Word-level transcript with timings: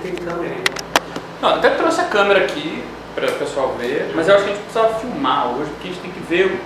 tem 0.00 0.14
câmera 0.14 0.54
ainda. 0.54 0.70
Não, 1.40 1.54
até 1.56 1.70
trouxe 1.70 2.00
a 2.00 2.04
câmera 2.04 2.40
aqui 2.44 2.82
para 3.14 3.26
o 3.26 3.32
pessoal 3.32 3.74
ver, 3.78 4.12
mas 4.14 4.28
eu 4.28 4.34
acho 4.34 4.44
que 4.44 4.50
a 4.50 4.54
gente 4.54 4.62
precisava 4.64 4.98
filmar 4.98 5.48
hoje, 5.48 5.70
porque 5.70 5.88
a 5.88 5.90
gente 5.92 6.00
tem 6.02 6.10
que 6.10 6.20
ver, 6.20 6.60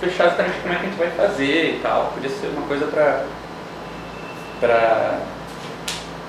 fechar 0.00 0.26
exatamente 0.26 0.58
como 0.60 0.74
é 0.74 0.76
que 0.76 0.82
a 0.82 0.88
gente 0.88 0.98
vai 0.98 1.10
fazer 1.10 1.76
e 1.76 1.80
tal. 1.82 2.12
Podia 2.14 2.30
ser 2.30 2.48
uma 2.48 2.66
coisa 2.66 2.86
para 2.86 3.24
para 4.60 5.18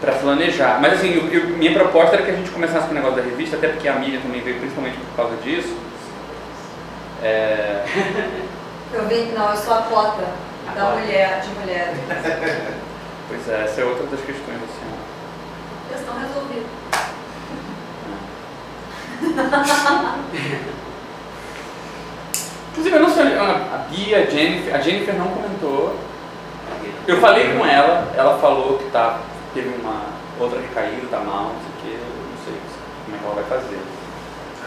para 0.01 0.13
planejar. 0.13 0.79
Mas 0.79 0.93
assim, 0.93 1.15
eu, 1.15 1.27
eu, 1.27 1.49
minha 1.57 1.73
proposta 1.73 2.15
era 2.15 2.23
que 2.25 2.31
a 2.31 2.35
gente 2.35 2.51
começasse 2.51 2.85
com 2.85 2.91
o 2.91 2.95
negócio 2.95 3.17
da 3.17 3.23
revista, 3.23 3.55
até 3.57 3.67
porque 3.69 3.87
a 3.87 3.93
mídia 3.93 4.19
também 4.21 4.41
veio 4.41 4.59
principalmente 4.59 4.97
por 4.97 5.15
causa 5.15 5.35
disso. 5.37 5.75
É, 7.23 7.83
Eu 8.93 9.05
vi, 9.07 9.33
não, 9.35 9.49
eu 9.51 9.57
sou 9.57 9.73
a 9.73 9.81
cota 9.81 10.23
A 10.67 10.73
da 10.73 10.81
cota. 10.81 10.95
mulher, 10.97 11.41
de 11.41 11.49
mulher. 11.59 11.93
pois 13.27 13.49
é, 13.49 13.63
essa 13.65 13.81
é 13.81 13.83
outra 13.83 14.05
das 14.05 14.21
questões 14.21 14.57
assim. 14.57 14.96
Questão 15.97 16.13
resolvida. 16.19 16.65
Inclusive, 22.71 22.95
eu 22.95 23.01
não 23.01 23.09
sei, 23.09 23.35
a 23.35 23.85
Bia, 23.89 24.19
a 24.19 24.25
Jennifer, 24.29 24.75
a 24.75 24.79
Jennifer 24.79 25.15
não 25.15 25.29
comentou. 25.29 25.97
Eu 27.07 27.19
falei 27.19 27.57
com 27.57 27.65
ela, 27.65 28.13
ela 28.15 28.37
falou 28.37 28.77
que 28.77 28.91
tá, 28.91 29.21
teve 29.53 29.69
uma 29.81 30.03
outra 30.39 30.59
recaída, 30.59 31.07
tá 31.09 31.19
mal, 31.19 31.53
não 31.53 31.61
sei 31.61 31.69
o 31.69 31.81
que, 31.81 31.93
eu 31.93 32.05
não 32.29 32.45
sei 32.45 32.53
como 33.05 33.15
é 33.15 33.19
que 33.19 33.25
ela 33.25 33.35
vai 33.35 33.43
fazer. 33.45 33.79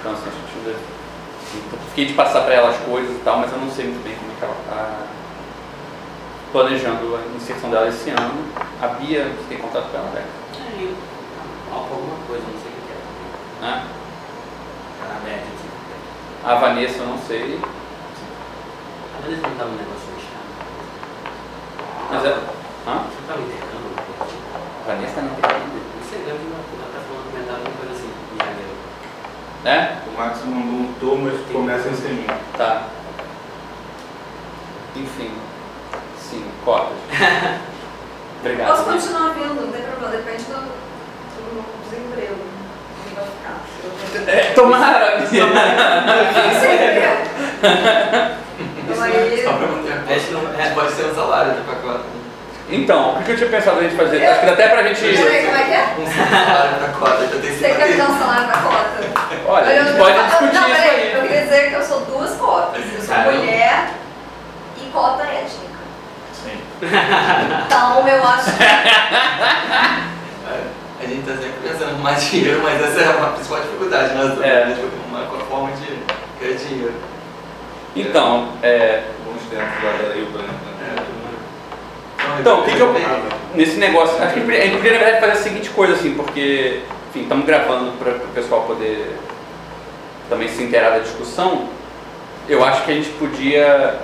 Então, 0.00 0.12
assim, 0.12 0.24
a 0.26 0.32
gente 0.32 0.58
ainda. 0.58 0.70
eu 0.70 1.78
Fiquei 1.90 2.06
de 2.06 2.14
passar 2.14 2.40
pra 2.42 2.54
ela 2.54 2.70
as 2.70 2.78
coisas 2.78 3.14
e 3.14 3.20
tal, 3.20 3.38
mas 3.38 3.52
eu 3.52 3.58
não 3.58 3.70
sei 3.70 3.84
muito 3.84 4.02
bem 4.02 4.16
como 4.16 4.32
é 4.32 4.34
que 4.34 4.44
ela 4.44 4.56
tá 4.68 5.06
planejando 6.50 7.16
a 7.16 7.36
inserção 7.36 7.70
dela 7.70 7.88
esse 7.88 8.10
ano. 8.10 8.44
A 8.82 8.88
Bia, 8.88 9.24
você 9.24 9.48
tem 9.48 9.58
contato 9.58 9.90
com 9.90 9.98
ela, 9.98 10.10
né? 10.10 10.24
É, 10.58 10.82
eu 10.82 11.09
falta 11.70 11.94
alguma 11.94 12.16
coisa, 12.26 12.44
não 12.44 12.60
sei 12.60 12.72
o 12.72 12.82
que 12.82 12.92
é. 12.92 13.62
Né? 13.62 13.86
Tá 14.98 15.06
na 15.06 15.20
net 15.20 15.44
aqui. 15.46 15.68
A 16.44 16.54
Vanessa, 16.56 16.98
eu 16.98 17.06
não 17.06 17.18
sei. 17.18 17.60
Às 19.18 19.24
vezes 19.24 19.42
não 19.42 19.56
dá 19.56 19.64
um 19.66 19.76
negócio 19.78 20.10
fechado. 20.14 20.50
Mas 22.10 22.24
é. 22.24 22.30
Hã? 22.86 23.04
Você 23.06 23.22
tá 23.28 23.36
me 23.36 23.44
intercâmbio? 23.44 23.90
A 24.82 24.86
Vanessa 24.86 25.14
tá 25.14 25.22
na 25.22 25.32
internet. 25.32 25.70
Não 25.70 26.10
sei, 26.10 26.20
eu 26.26 26.36
vi 26.36 26.46
uma 26.46 26.58
ela 26.58 26.90
tá 26.92 27.00
falando 27.06 27.26
um 27.26 27.30
comentário, 27.30 27.62
alguma 27.64 27.76
coisa 27.78 27.92
assim, 27.92 28.10
em 28.10 28.38
janeiro. 28.38 28.74
É? 29.64 30.08
O 30.08 30.18
Max 30.18 30.44
mandou 30.44 30.80
um 30.80 30.94
Thomas 30.98 31.40
que 31.46 31.52
começa 31.52 31.88
em 31.88 31.94
cima. 31.94 32.38
Tá. 32.56 32.88
Enfim. 34.96 35.30
Sim, 36.18 36.50
cotas. 36.64 36.96
Obrigado. 38.40 38.68
Posso 38.68 38.84
continuar 38.84 39.34
vindo, 39.34 39.66
não 39.66 39.70
tem 39.72 39.82
problema, 39.82 40.16
depende 40.16 40.44
do, 40.44 40.89
do 41.54 41.62
desemprego. 41.88 42.36
Vai 43.14 43.24
ficar. 43.24 43.56
É, 44.30 44.52
tomara! 44.54 45.20
Então 48.78 49.02
aí. 49.04 49.42
Só 49.44 49.52
pra 49.52 49.66
manter 49.68 49.92
Acho 50.14 50.26
que 50.26 50.32
não- 50.32 50.40
a 50.42 50.70
Pode 50.74 50.92
ser 50.92 51.04
um 51.06 51.14
salário 51.14 51.52
de 51.52 51.60
pacote. 51.62 52.04
Então, 52.68 53.16
o 53.18 53.22
que 53.22 53.30
eu 53.32 53.36
tinha 53.36 53.48
pensado 53.50 53.78
a 53.78 53.82
gente 53.82 53.94
fazer? 53.96 54.24
Acho 54.26 54.40
que 54.40 54.46
dá 54.46 54.52
até 54.52 54.68
pra 54.68 54.82
gente. 54.82 55.00
Peraí, 55.00 55.44
como 55.46 55.56
é 55.56 55.62
que 55.64 55.72
é? 55.72 55.94
Um 55.98 56.06
salário 56.06 56.74
pra 56.78 56.88
cota, 56.88 57.26
já 57.26 57.40
tem 57.40 57.52
Você 57.52 57.68
quer 57.74 57.88
me 57.88 57.94
dar 57.96 58.10
um 58.10 58.18
salário 58.18 58.48
cota? 58.48 59.00
Olha, 59.46 59.66
a 59.66 59.72
Eu- 59.74 59.84
gente 59.84 59.96
eu- 59.96 60.04
pode 60.04 60.16
eu- 60.16 60.24
discutir 60.24 60.54
não, 60.54 60.68
isso 60.68 60.76
peraí, 60.82 61.12
Eu 61.12 61.20
aí. 61.20 61.28
queria 61.28 61.42
dizer 61.42 61.68
que 61.70 61.74
eu 61.74 61.82
sou 61.82 62.00
duas 62.00 62.30
cotas. 62.36 62.82
Eu 62.94 63.00
sou 63.02 63.14
Caramba. 63.14 63.32
mulher 63.38 63.84
e 64.76 64.80
cota 64.92 65.22
étnica. 65.24 65.80
Sim. 66.32 66.60
Então 67.66 68.08
eu 68.08 68.22
acho 68.24 68.44
que. 68.44 68.50
A 71.00 71.06
gente 71.06 71.26
tá 71.26 71.32
sempre 71.32 71.68
pensando 71.68 71.90
em 71.90 71.94
arrumar 71.94 72.12
dinheiro, 72.20 72.60
mas 72.62 72.82
essa 72.82 73.00
é 73.00 73.08
a 73.08 73.26
principal 73.28 73.60
dificuldade 73.60 74.14
nós 74.14 74.34
dois, 74.34 74.46
É. 74.46 74.66
né? 74.66 74.74
Tipo, 74.74 75.08
uma 75.08 75.26
forma 75.44 75.70
de 75.72 75.98
ganhar 76.40 76.58
dinheiro. 76.58 76.94
Então, 77.96 78.52
é, 78.62 79.04
Bons 79.24 79.42
tempos 79.50 79.82
lá 79.82 79.92
da 79.92 80.14
né? 80.14 80.60
Então, 82.38 82.60
o 82.60 82.64
que, 82.64 82.74
que 82.76 82.80
eu. 82.80 82.94
Nesse 83.54 83.78
negócio. 83.78 84.22
Acho 84.22 84.34
que 84.34 84.40
a 84.40 84.62
gente 84.64 84.76
poderia, 84.76 84.98
na 84.98 84.98
verdade, 84.98 85.20
fazer 85.20 85.32
a 85.32 85.36
seguinte 85.36 85.70
coisa, 85.70 85.94
assim, 85.94 86.14
porque, 86.14 86.82
enfim, 87.08 87.22
estamos 87.22 87.46
gravando 87.46 87.92
para 87.92 88.12
o 88.12 88.28
pessoal 88.34 88.62
poder 88.62 89.16
também 90.28 90.48
se 90.48 90.62
inteirar 90.62 90.90
da 90.90 90.98
discussão. 90.98 91.68
Eu 92.48 92.64
acho 92.64 92.84
que 92.84 92.92
a 92.92 92.94
gente 92.94 93.08
podia, 93.10 94.00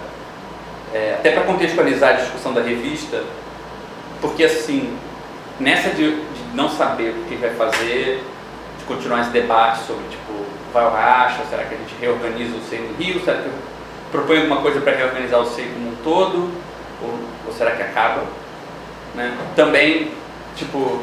é, 0.92 1.14
até 1.18 1.30
para 1.30 1.44
contextualizar 1.44 2.10
a 2.10 2.12
discussão 2.14 2.52
da 2.52 2.62
revista, 2.62 3.22
porque, 4.20 4.44
assim, 4.44 4.96
nessa 5.60 5.90
de 5.90 6.18
não 6.56 6.70
saber 6.70 7.10
o 7.10 7.28
que 7.28 7.36
vai 7.36 7.50
fazer, 7.50 8.24
de 8.78 8.84
continuar 8.86 9.20
esse 9.20 9.30
debate 9.30 9.86
sobre, 9.86 10.02
tipo, 10.08 10.32
vai 10.72 10.84
ou 10.84 10.90
racha, 10.90 11.42
será 11.48 11.64
que 11.64 11.74
a 11.74 11.78
gente 11.78 11.94
reorganiza 12.00 12.56
o 12.56 12.60
SEI 12.62 12.80
no 12.80 12.96
Rio, 12.96 13.20
será 13.24 13.42
que 13.42 13.50
propõe 14.10 14.38
alguma 14.38 14.62
coisa 14.62 14.80
para 14.80 14.96
reorganizar 14.96 15.40
o 15.40 15.46
SEI 15.46 15.68
como 15.74 15.90
um 15.90 15.96
todo, 16.02 16.50
ou, 17.02 17.18
ou 17.46 17.52
será 17.52 17.72
que 17.72 17.82
acaba? 17.82 18.24
Né? 19.14 19.36
Também, 19.54 20.10
tipo, 20.56 21.02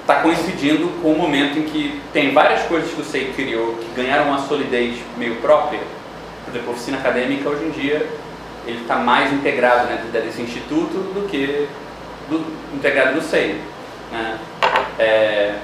está 0.00 0.16
coincidindo 0.16 0.88
com 1.02 1.12
o 1.12 1.18
momento 1.18 1.58
em 1.58 1.62
que 1.64 2.00
tem 2.12 2.32
várias 2.32 2.62
coisas 2.62 2.90
que 2.90 3.00
o 3.00 3.04
SEI 3.04 3.32
criou 3.34 3.74
que 3.74 3.88
ganharam 3.94 4.28
uma 4.28 4.38
solidez 4.46 4.98
meio 5.16 5.36
própria. 5.36 5.80
Por 6.44 6.50
exemplo, 6.50 6.70
a 6.70 6.72
oficina 6.72 6.98
acadêmica, 6.98 7.48
hoje 7.48 7.64
em 7.64 7.70
dia, 7.70 8.06
ele 8.66 8.82
está 8.82 8.96
mais 8.96 9.32
integrado 9.32 9.86
né, 9.86 10.02
dentro 10.02 10.26
desse 10.26 10.42
instituto 10.42 11.12
do 11.14 11.28
que 11.28 11.68
do, 12.28 12.44
integrado 12.74 13.14
no 13.16 13.22
SEI. 13.22 13.60
Né? 14.12 14.38
É, 14.98 15.54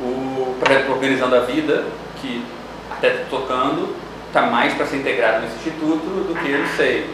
o 0.00 0.54
projeto 0.60 0.90
Organizando 0.90 1.34
a 1.36 1.40
Vida, 1.40 1.84
que 2.20 2.44
até 2.90 3.24
tocando, 3.30 3.94
está 4.26 4.42
mais 4.42 4.74
para 4.74 4.86
ser 4.86 4.96
integrado 4.96 5.42
nesse 5.42 5.56
instituto 5.56 6.26
do 6.26 6.34
que 6.40 6.48
no 6.48 6.66
SEI. 6.76 7.06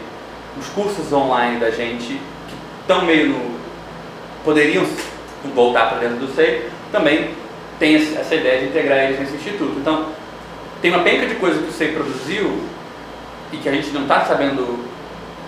Os 0.59 0.67
cursos 0.69 1.11
online 1.11 1.59
da 1.59 1.69
gente, 1.71 2.07
que 2.07 2.55
estão 2.81 3.05
meio 3.05 3.29
no. 3.29 3.55
poderiam 4.43 4.85
voltar 5.53 5.89
para 5.89 5.99
dentro 5.99 6.17
do 6.17 6.33
SEI, 6.33 6.69
também 6.91 7.31
tem 7.79 7.95
essa 7.95 8.35
ideia 8.35 8.61
de 8.61 8.65
integrar 8.67 8.99
eles 8.99 9.19
nesse 9.19 9.35
instituto. 9.35 9.77
Então, 9.77 10.07
tem 10.81 10.91
uma 10.91 11.03
penca 11.03 11.25
de 11.27 11.35
coisa 11.35 11.61
que 11.61 11.69
o 11.69 11.71
SEI 11.71 11.93
produziu 11.93 12.63
e 13.51 13.57
que 13.57 13.67
a 13.67 13.71
gente 13.71 13.89
não 13.89 14.03
está 14.03 14.21
sabendo. 14.25 14.85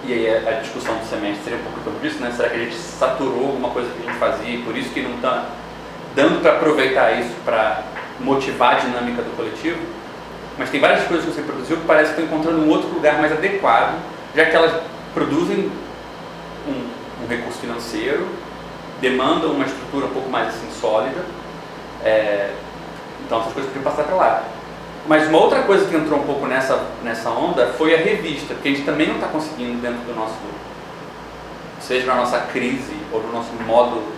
E 0.06 0.14
aí 0.14 0.48
a 0.48 0.52
discussão 0.62 0.96
do 0.96 1.06
semestre 1.06 1.44
seria 1.44 1.60
um 1.60 1.64
pouco 1.64 1.80
torno 1.84 2.00
disso, 2.00 2.20
né? 2.20 2.32
Será 2.32 2.50
que 2.50 2.56
a 2.56 2.60
gente 2.60 2.76
saturou 2.76 3.48
alguma 3.48 3.70
coisa 3.70 3.90
que 3.90 4.08
a 4.08 4.12
gente 4.12 4.20
fazia 4.20 4.56
e 4.56 4.62
por 4.62 4.78
isso 4.78 4.90
que 4.92 5.02
não 5.02 5.16
está 5.16 5.50
dando 6.18 6.42
para 6.42 6.54
aproveitar 6.54 7.12
isso 7.22 7.36
para 7.46 7.84
motivar 8.20 8.78
a 8.78 8.80
dinâmica 8.80 9.22
do 9.22 9.36
coletivo? 9.38 9.80
Mas 10.58 10.72
tem 10.72 10.82
várias 10.82 11.06
coisas 11.06 11.24
que 11.24 11.32
você 11.32 11.42
produziu 11.44 11.78
que 11.78 11.86
parece 11.86 12.16
que 12.16 12.22
estão 12.22 12.36
encontrando 12.36 12.66
um 12.66 12.70
outro 12.70 12.90
lugar 12.90 13.20
mais 13.20 13.32
adequado, 13.32 14.00
já 14.36 14.46
que 14.46 14.56
elas 14.56 14.82
produzem 15.14 15.72
um, 16.68 17.24
um 17.24 17.28
recurso 17.28 17.60
financeiro, 17.60 18.28
demandam 19.00 19.52
uma 19.52 19.66
estrutura 19.66 20.08
um 20.08 20.10
pouco 20.10 20.28
mais 20.28 20.48
assim, 20.48 20.68
sólida. 20.82 21.24
É, 22.04 22.50
então 23.24 23.42
essas 23.42 23.54
coisas 23.54 23.72
podiam 23.72 23.92
passar 23.92 24.04
para 24.06 24.16
lá. 24.16 24.44
Mas 25.08 25.28
uma 25.30 25.38
outra 25.38 25.62
coisa 25.62 25.86
que 25.86 25.96
entrou 25.96 26.20
um 26.20 26.24
pouco 26.24 26.48
nessa, 26.48 26.84
nessa 27.04 27.30
onda 27.30 27.68
foi 27.78 27.94
a 27.94 27.98
revista, 27.98 28.56
porque 28.56 28.70
a 28.70 28.72
gente 28.72 28.86
também 28.86 29.08
não 29.08 29.16
está 29.16 29.28
conseguindo 29.28 29.80
dentro 29.80 30.00
do 30.00 30.16
nosso, 30.16 30.34
seja 31.80 32.08
na 32.08 32.16
nossa 32.16 32.40
crise 32.40 32.98
ou 33.14 33.22
no 33.22 33.32
nosso 33.32 33.54
modo 33.66 34.17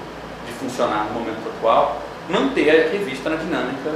de 0.50 0.56
funcionar 0.56 1.06
no 1.06 1.20
momento 1.20 1.48
atual, 1.58 2.02
manter 2.30 2.70
a 2.70 2.92
revista 2.92 3.30
na 3.30 3.38
dinâmica 3.38 3.92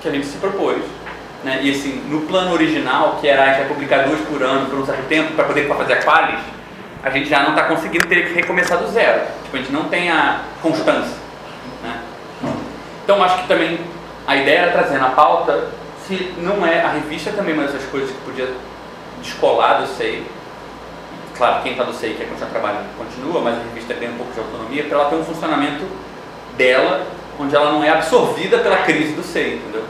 que 0.00 0.08
a 0.08 0.10
gente 0.10 0.26
se 0.26 0.38
propôs. 0.38 0.82
Né? 1.44 1.60
E 1.62 1.70
assim, 1.70 2.02
no 2.08 2.22
plano 2.22 2.52
original, 2.52 3.18
que 3.20 3.28
era 3.28 3.44
a 3.44 3.54
gente 3.54 3.68
publicar 3.68 4.04
duas 4.04 4.20
por 4.20 4.42
ano 4.42 4.68
por 4.68 4.78
um 4.78 4.86
certo 4.86 5.06
tempo 5.08 5.34
para 5.34 5.44
poder 5.44 5.68
fazer 5.68 5.92
a 5.94 6.02
qualis, 6.02 6.40
a 7.02 7.10
gente 7.10 7.28
já 7.28 7.42
não 7.42 7.50
está 7.50 7.64
conseguindo 7.64 8.06
ter 8.06 8.26
que 8.26 8.34
recomeçar 8.34 8.78
do 8.78 8.88
zero. 8.88 9.26
Tipo, 9.44 9.56
a 9.56 9.58
gente 9.60 9.72
não 9.72 9.84
tem 9.84 10.10
a 10.10 10.40
constância. 10.62 11.16
Né? 11.82 12.00
Então 13.04 13.22
acho 13.22 13.42
que 13.42 13.48
também 13.48 13.78
a 14.26 14.36
ideia 14.36 14.60
era 14.60 14.72
trazer 14.72 14.98
na 14.98 15.10
pauta 15.10 15.68
se 16.06 16.34
não 16.38 16.66
é 16.66 16.82
a 16.82 16.88
revista 16.88 17.30
também 17.32 17.54
uma 17.54 17.64
dessas 17.64 17.84
coisas 17.90 18.10
que 18.10 18.18
podia 18.22 18.48
descolar 19.22 19.80
do 19.80 19.86
SEI. 19.86 20.26
Claro, 21.36 21.62
quem 21.62 21.72
está 21.72 21.84
do 21.84 21.92
SEI 21.92 22.14
quer 22.14 22.28
continuar 22.28 22.50
trabalhando 22.50 22.96
continua, 22.96 23.40
mas 23.40 23.58
a 23.58 23.62
revista 23.62 23.94
tem 23.94 24.08
um 24.08 24.16
pouco 24.16 24.32
de 24.32 24.38
autonomia 24.38 24.84
para 24.84 24.98
ela 24.98 25.10
ter 25.10 25.16
um 25.16 25.24
funcionamento 25.24 25.84
dela, 26.56 27.06
onde 27.38 27.54
ela 27.56 27.72
não 27.72 27.82
é 27.82 27.90
absorvida 27.90 28.58
pela 28.58 28.78
crise 28.78 29.14
do 29.14 29.22
SEI, 29.22 29.56
entendeu? 29.56 29.84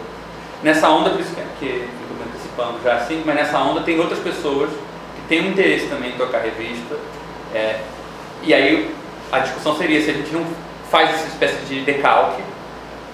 Nessa 0.63 0.89
onda, 0.89 1.11
por 1.11 1.21
isso 1.21 1.35
que, 1.35 1.43
que 1.59 1.67
eu 1.67 1.89
estou 2.01 2.17
me 2.17 2.25
antecipando 2.25 2.83
já 2.83 2.95
assim, 2.95 3.23
mas 3.27 3.35
nessa 3.35 3.59
onda 3.59 3.83
tem 3.83 4.01
outras 4.01 4.19
pessoas 4.21 4.71
que 4.71 5.29
têm 5.29 5.43
um 5.43 5.51
interesse 5.51 5.87
também 5.87 6.11
em 6.11 6.17
tocar 6.17 6.39
revista. 6.39 6.97
é, 7.55 7.81
e 8.43 8.53
aí 8.53 8.95
a 9.31 9.39
discussão 9.41 9.77
seria 9.77 10.01
se 10.03 10.11
a 10.11 10.15
gente 10.15 10.33
não 10.33 10.47
faz 10.91 11.11
essa 11.11 11.27
espécie 11.27 11.65
de 11.67 11.81
decalque, 11.81 12.43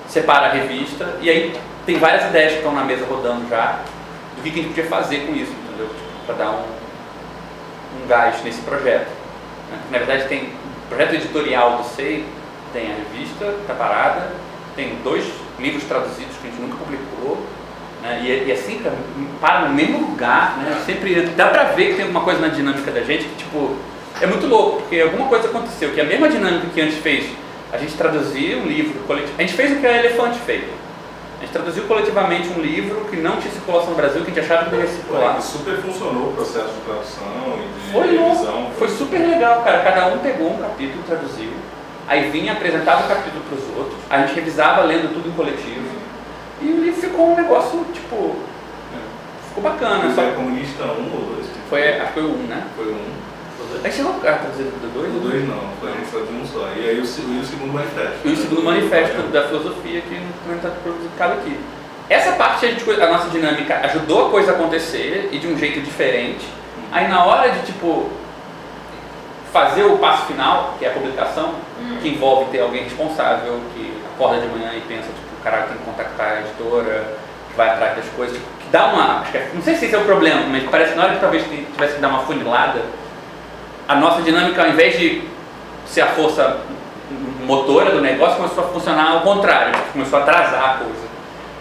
separa 0.08 0.46
a 0.46 0.50
revista, 0.50 1.16
e 1.20 1.30
aí 1.30 1.58
tem 1.86 1.98
várias 1.98 2.24
ideias 2.26 2.52
que 2.52 2.58
estão 2.58 2.72
na 2.74 2.84
mesa 2.84 3.06
rodando 3.06 3.48
já 3.48 3.80
do 4.36 4.42
que, 4.42 4.50
que 4.50 4.60
a 4.60 4.62
gente 4.62 4.74
podia 4.74 4.86
fazer 4.86 5.26
com 5.26 5.34
isso, 5.34 5.52
entendeu? 5.52 5.88
Para 6.26 6.34
dar 6.36 6.50
um 6.50 6.79
gás 8.10 8.42
nesse 8.42 8.60
projeto. 8.62 9.06
Na 9.92 9.98
verdade, 9.98 10.24
tem 10.28 10.40
o 10.42 10.88
projeto 10.88 11.14
editorial 11.14 11.76
do 11.78 11.84
SEI, 11.84 12.24
tem 12.72 12.90
a 12.90 12.94
revista, 12.96 13.44
está 13.60 13.72
parada, 13.72 14.32
tem 14.74 14.96
dois 15.04 15.24
livros 15.60 15.84
traduzidos 15.84 16.36
que 16.42 16.48
a 16.48 16.50
gente 16.50 16.60
nunca 16.60 16.74
publicou, 16.76 17.38
né? 18.02 18.20
e, 18.24 18.30
é- 18.32 18.44
e 18.46 18.50
é 18.52 18.56
sempre 18.56 18.90
para 19.40 19.68
no 19.68 19.74
mesmo 19.74 19.98
lugar, 20.10 20.56
né? 20.58 20.82
sempre 20.84 21.14
dá 21.36 21.46
pra 21.48 21.64
ver 21.64 21.90
que 21.90 21.94
tem 21.94 22.02
alguma 22.06 22.22
coisa 22.24 22.40
na 22.40 22.48
dinâmica 22.48 22.90
da 22.90 23.02
gente 23.02 23.24
que 23.24 23.36
tipo 23.36 23.76
é 24.20 24.26
muito 24.26 24.46
louco, 24.46 24.80
porque 24.82 25.00
alguma 25.00 25.28
coisa 25.28 25.48
aconteceu, 25.48 25.90
que 25.92 26.00
a 26.00 26.04
mesma 26.04 26.28
dinâmica 26.28 26.66
que 26.74 26.80
antes 26.80 26.98
fez 26.98 27.26
a 27.72 27.78
gente 27.78 27.94
traduzir 27.94 28.56
um 28.56 28.66
livro 28.66 28.98
coletivo, 29.06 29.32
a 29.38 29.42
gente 29.42 29.52
fez 29.54 29.70
o 29.72 29.76
que 29.80 29.86
a 29.86 29.96
Elefante 29.98 30.38
fez. 30.40 30.64
A 31.40 31.42
gente 31.42 31.52
traduziu 31.52 31.84
coletivamente 31.84 32.50
um 32.50 32.60
livro 32.60 33.06
que 33.06 33.16
não 33.16 33.38
tinha 33.38 33.50
circulação 33.50 33.90
no 33.90 33.96
Brasil, 33.96 34.22
que 34.22 34.30
a 34.30 34.34
gente 34.34 34.44
achava 34.44 34.64
que 34.64 34.70
deveria 34.72 34.92
circular. 34.92 35.38
E 35.38 35.42
super 35.42 35.76
funcionou 35.78 36.28
o 36.28 36.32
processo 36.34 36.68
de 36.68 36.80
tradução 36.82 37.56
e 37.56 37.86
de 37.86 37.92
Foi 37.92 38.14
revisão. 38.14 38.70
foi 38.78 38.88
super 38.88 39.18
legal, 39.20 39.62
cara. 39.62 39.80
Cada 39.80 40.08
um 40.08 40.18
pegou 40.18 40.52
um 40.52 40.58
capítulo, 40.58 41.02
traduziu, 41.06 41.50
aí 42.06 42.28
vinha, 42.28 42.52
apresentava 42.52 43.06
o 43.06 43.08
capítulo 43.08 43.42
para 43.48 43.56
os 43.58 43.76
outros, 43.78 43.98
a 44.10 44.18
gente 44.18 44.34
revisava 44.34 44.82
lendo 44.82 45.14
tudo 45.14 45.30
em 45.30 45.32
coletivo, 45.32 45.88
e 46.60 46.66
o 46.72 46.84
livro 46.84 47.00
ficou 47.00 47.32
um 47.32 47.36
negócio, 47.36 47.86
tipo, 47.90 48.36
ficou 49.48 49.62
bacana. 49.62 50.10
Foi 50.10 50.24
Só 50.26 50.32
comunista 50.32 50.84
1 50.84 50.88
ou 50.88 51.34
2? 51.36 51.46
foi, 51.70 51.88
acho 51.88 52.06
que 52.08 52.12
foi 52.12 52.22
o 52.22 52.34
um, 52.34 52.42
né? 52.48 52.64
Foi 52.76 52.92
um. 52.92 53.29
A 53.78 53.82
gente 53.84 53.96
chegou 53.96 54.12
a 54.16 54.18
traduzir 54.20 54.64
do 54.64 54.92
dois? 54.92 55.14
O 55.14 55.20
2 55.20 55.48
não, 55.48 55.60
foi 55.80 55.90
a 55.90 55.94
gente 55.94 56.10
traduziu 56.10 56.36
um 56.36 56.46
só. 56.46 56.68
E 56.76 56.88
aí 56.88 56.96
o, 56.96 57.02
e 57.02 57.40
o 57.40 57.44
segundo 57.44 57.72
manifesto. 57.72 58.18
E 58.24 58.32
o 58.32 58.36
segundo 58.36 58.62
manifesto 58.62 59.22
da 59.28 59.46
filosofia 59.46 60.00
que 60.00 60.20
não 60.46 60.56
está 60.56 60.70
publicado 60.82 61.34
aqui. 61.34 61.58
Essa 62.08 62.32
parte, 62.32 62.66
a, 62.66 62.70
gente, 62.70 62.90
a 62.90 63.06
nossa 63.10 63.28
dinâmica 63.30 63.80
ajudou 63.84 64.26
a 64.26 64.30
coisa 64.30 64.52
a 64.52 64.54
acontecer 64.54 65.28
e 65.32 65.38
de 65.38 65.46
um 65.46 65.56
jeito 65.56 65.80
diferente. 65.80 66.44
Aí 66.90 67.06
na 67.06 67.24
hora 67.24 67.50
de, 67.50 67.66
tipo, 67.66 68.10
fazer 69.52 69.84
o 69.84 69.96
passo 69.98 70.26
final, 70.26 70.74
que 70.78 70.84
é 70.84 70.88
a 70.88 70.92
publicação, 70.92 71.54
que 72.02 72.08
envolve 72.08 72.50
ter 72.50 72.60
alguém 72.60 72.84
responsável, 72.84 73.60
que 73.74 73.92
acorda 74.14 74.40
de 74.40 74.48
manhã 74.48 74.72
e 74.76 74.80
pensa, 74.82 75.04
tipo, 75.04 75.42
caralho, 75.44 75.68
tem 75.68 75.76
que 75.76 75.84
contactar 75.84 76.32
a 76.32 76.40
editora, 76.40 77.14
que 77.50 77.56
vai 77.56 77.68
atrás 77.70 77.96
das 77.96 78.08
coisas, 78.16 78.36
tipo, 78.36 78.48
que 78.60 78.68
dá 78.70 78.86
uma... 78.88 79.20
acho 79.20 79.32
que 79.32 79.38
é- 79.38 79.50
Não 79.54 79.62
sei 79.62 79.76
se 79.76 79.86
esse 79.86 79.94
é 79.94 79.98
o 79.98 80.04
problema, 80.04 80.42
mas 80.48 80.64
parece 80.64 80.92
que 80.92 80.96
na 80.98 81.04
hora 81.04 81.14
que 81.14 81.20
talvez 81.20 81.44
tivesse 81.44 81.94
que 81.94 82.00
dar 82.00 82.08
uma 82.08 82.22
funilada, 82.22 82.80
a 83.90 83.96
nossa 83.96 84.22
dinâmica, 84.22 84.62
ao 84.62 84.68
invés 84.68 84.96
de 84.96 85.20
ser 85.84 86.02
a 86.02 86.06
força 86.06 86.58
motora 87.44 87.90
do 87.90 88.00
negócio, 88.00 88.36
começou 88.36 88.62
a 88.62 88.68
funcionar 88.68 89.10
ao 89.10 89.22
contrário, 89.22 89.74
começou 89.92 90.20
a 90.20 90.22
atrasar 90.22 90.64
a 90.64 90.74
coisa. 90.74 91.10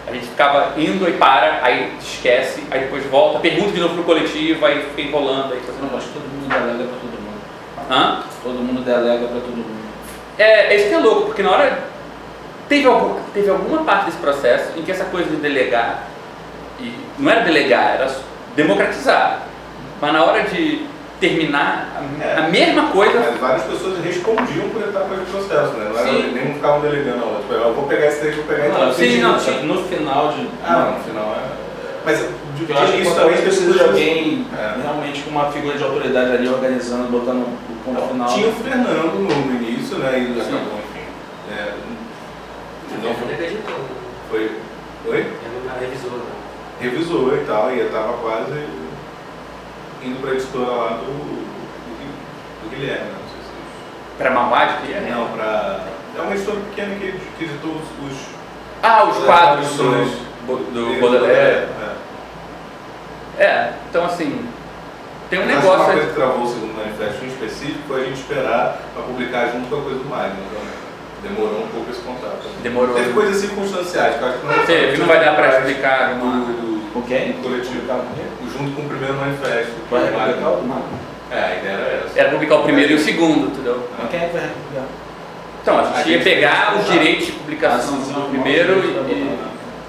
A 0.06 0.12
gente 0.12 0.26
ficava 0.26 0.80
indo 0.80 1.08
e 1.08 1.14
para, 1.14 1.58
aí 1.60 1.92
esquece, 1.98 2.62
aí 2.70 2.82
depois 2.82 3.04
volta, 3.06 3.40
pergunta 3.40 3.72
de 3.72 3.80
novo 3.80 3.94
pro 3.94 4.04
coletivo, 4.04 4.64
aí 4.64 4.80
fica 4.80 5.02
enrolando, 5.08 5.52
aí 5.52 5.58
Eu 5.58 5.74
fazendo 5.74 5.96
acho 5.96 6.06
que 6.06 6.12
todo 6.12 6.22
mundo 6.22 6.48
delega 6.48 6.84
pra 6.84 6.98
todo 7.00 7.20
mundo. 7.20 7.40
Hã? 7.90 8.22
Todo 8.44 8.54
mundo 8.54 8.84
delega 8.84 9.26
pra 9.26 9.40
todo 9.40 9.56
mundo. 9.56 9.80
É, 10.38 10.72
é 10.72 10.76
isso 10.76 10.88
que 10.88 10.94
é 10.94 10.98
louco, 10.98 11.22
porque 11.26 11.42
na 11.42 11.50
hora. 11.50 11.90
Teve, 12.68 12.86
algum, 12.86 13.20
teve 13.34 13.50
alguma 13.50 13.82
parte 13.82 14.04
desse 14.04 14.18
processo 14.18 14.78
em 14.78 14.82
que 14.82 14.92
essa 14.92 15.06
coisa 15.06 15.28
de 15.28 15.36
delegar, 15.38 16.04
e 16.78 16.94
não 17.18 17.28
era 17.28 17.40
delegar, 17.40 17.94
era 17.94 18.08
democratizar. 18.54 19.40
Mas 20.00 20.12
na 20.12 20.22
hora 20.22 20.44
de 20.44 20.86
terminar, 21.20 21.88
a, 21.96 22.24
É. 22.24 22.38
a 22.38 22.48
mesma 22.48 22.88
coisa. 22.88 23.20
Mas 23.20 23.38
várias 23.38 23.62
pessoas 23.64 24.02
respondiam 24.02 24.68
por 24.70 24.82
etapas 24.82 25.18
de 25.18 25.24
processo, 25.26 25.72
né? 25.74 25.90
Não 25.92 25.98
era, 25.98 26.12
nem 26.12 26.54
ficavam 26.54 26.80
delegando 26.80 27.22
a 27.22 27.26
outra. 27.26 27.42
Tipo, 27.42 27.52
Eu 27.54 27.74
vou 27.74 27.84
pegar 27.86 28.06
esse 28.06 28.20
daí, 28.22 28.30
vou 28.32 28.44
pegar 28.44 28.66
esse 28.66 28.78
Não, 28.78 28.86
daí. 28.86 28.94
sim, 28.94 29.20
não, 29.20 29.38
sim, 29.38 29.62
no 29.66 29.84
final 29.84 30.28
de. 30.32 30.48
Ah, 30.64 30.72
não, 30.90 30.98
no 30.98 31.04
final 31.04 31.36
é. 31.36 31.50
Mas 32.02 32.18
de, 32.18 32.70
Eu 32.72 32.78
acho 32.78 32.92
que 32.92 33.02
isso 33.02 33.14
talvez 33.14 33.36
também 33.40 33.42
precisa 33.42 33.72
de 33.74 33.80
alguém 33.84 34.46
É. 34.58 34.74
realmente 34.82 35.20
com 35.22 35.30
uma 35.30 35.50
figura 35.52 35.76
de 35.76 35.84
autoridade 35.84 36.32
ali 36.32 36.48
organizando, 36.48 37.10
botando 37.10 37.42
o 37.42 37.84
ponto 37.84 38.08
final. 38.08 38.28
Tinha 38.28 38.48
o 38.48 38.52
Fernando 38.52 39.18
no, 39.18 39.54
início, 39.62 39.98
né? 39.98 40.18
E 40.18 40.34
Sim. 40.34 40.40
acabou, 40.40 40.78
enfim. 40.78 41.06
É, 41.52 41.72
Não 43.02 43.08
não 43.10 43.14
foi 43.14 43.26
foi. 44.30 44.40
né? 44.40 44.50
oi? 45.06 45.26
Revisor, 45.80 46.10
não. 46.10 46.40
Revisou 46.80 47.36
e 47.36 47.44
tal, 47.46 47.70
e 47.72 47.80
eu 47.80 47.90
tava 47.92 48.14
quase 48.14 48.52
indo 50.02 50.20
pra 50.20 50.32
editora 50.32 50.70
lá 50.70 50.88
do, 50.88 51.06
do, 51.06 52.62
do 52.62 52.70
Guilherme? 52.70 53.06
Não 53.06 53.28
sei 53.28 53.42
se 53.42 54.18
Para 54.18 54.30
Mauad, 54.30 54.82
que 54.82 54.92
é. 54.92 55.00
Não, 55.10 55.28
pra. 55.28 55.86
É 56.16 56.20
uma 56.20 56.34
editora 56.34 56.60
pequena 56.60 56.94
que, 56.96 57.20
que 57.38 57.44
editou 57.44 57.72
os. 57.72 58.12
os 58.12 58.18
Ah, 58.82 59.04
os 59.04 59.16
as 59.18 59.24
quadros 59.24 59.68
do, 59.76 60.56
do 60.72 61.00
Baudelaire. 61.00 61.68
É. 63.38 63.42
É, 63.42 63.72
então 63.88 64.04
assim, 64.04 64.46
tem 65.30 65.38
um 65.38 65.42
que 65.42 65.48
negócio. 65.48 65.76
Uma 65.76 65.84
coisa 65.84 66.06
que 66.08 66.14
travou 66.14 66.42
o 66.42 66.46
segundo 66.46 66.76
manifesto 66.76 67.24
em 67.24 67.28
específico 67.28 67.78
foi 67.88 68.02
a 68.02 68.04
gente 68.04 68.20
esperar 68.20 68.78
para 68.92 69.02
publicar 69.04 69.46
junto 69.46 69.68
com 69.68 69.76
a 69.76 69.82
coisa 69.82 69.98
do 70.00 70.04
Magno. 70.10 70.36
Então, 70.50 70.60
demorou 71.22 71.64
um 71.64 71.68
pouco 71.68 71.90
esse 71.90 72.00
contato. 72.00 72.48
Demorou. 72.62 72.94
Teve 72.94 73.12
coisas 73.12 73.36
circunstanciais 73.36 74.16
que 74.16 74.22
eu 74.22 74.28
acho 74.28 74.38
que 74.38 74.46
não 74.46 74.66
Teve, 74.66 74.98
não 74.98 75.06
vai 75.06 75.24
dar 75.24 75.36
para 75.36 75.58
explicar 75.58 76.12
uma. 76.14 76.44
do, 76.44 76.52
do, 76.52 76.79
Com 76.92 77.02
quem? 77.02 77.32
do 77.32 77.42
coletivo. 77.42 77.80
Junto 78.52 78.70
com 78.76 78.82
o 78.82 78.88
primeiro 78.88 79.14
manifesto. 79.14 79.72
Vai 79.90 80.02
o 80.02 80.04
republicar 80.06 80.52
o 80.52 80.56
do 80.56 80.66
Magno? 80.66 80.88
É, 81.30 81.38
a 81.38 81.56
ideia 81.56 81.72
era 81.72 82.04
essa. 82.06 82.18
Era 82.20 82.30
publicar 82.30 82.56
o 82.56 82.62
primeiro 82.64 82.92
e 82.92 82.94
o 82.96 82.98
segundo, 82.98 83.46
entendeu? 83.46 83.88
Quem 84.10 84.20
é 84.20 84.26
que 84.26 84.32
vai 84.32 84.42
republicar? 84.42 84.84
Então, 85.62 85.78
a 85.78 85.84
gente 85.84 85.94
A 85.94 85.98
ia 85.98 86.04
gente 86.18 86.24
pegar 86.24 86.72
fez- 86.72 86.80
os 86.86 86.92
direitos 86.92 87.26
de 87.26 87.32
publicação 87.32 87.94
Ah, 87.94 88.18
do 88.20 88.28
primeiro 88.30 88.72
e, 88.84 89.12
e 89.12 89.38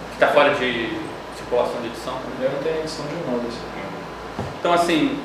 que 0.09 0.13
está 0.13 0.27
fora 0.27 0.53
de 0.53 0.89
circulação 1.37 1.81
de 1.81 1.87
edição. 1.87 2.13
Eu 2.41 2.51
não 2.51 2.59
tenho 2.59 2.77
edição 2.79 3.05
de 3.07 3.13
nada 3.25 3.39
desse 3.43 3.57
aqui. 3.57 4.45
Então, 4.59 4.73
assim, 4.73 5.17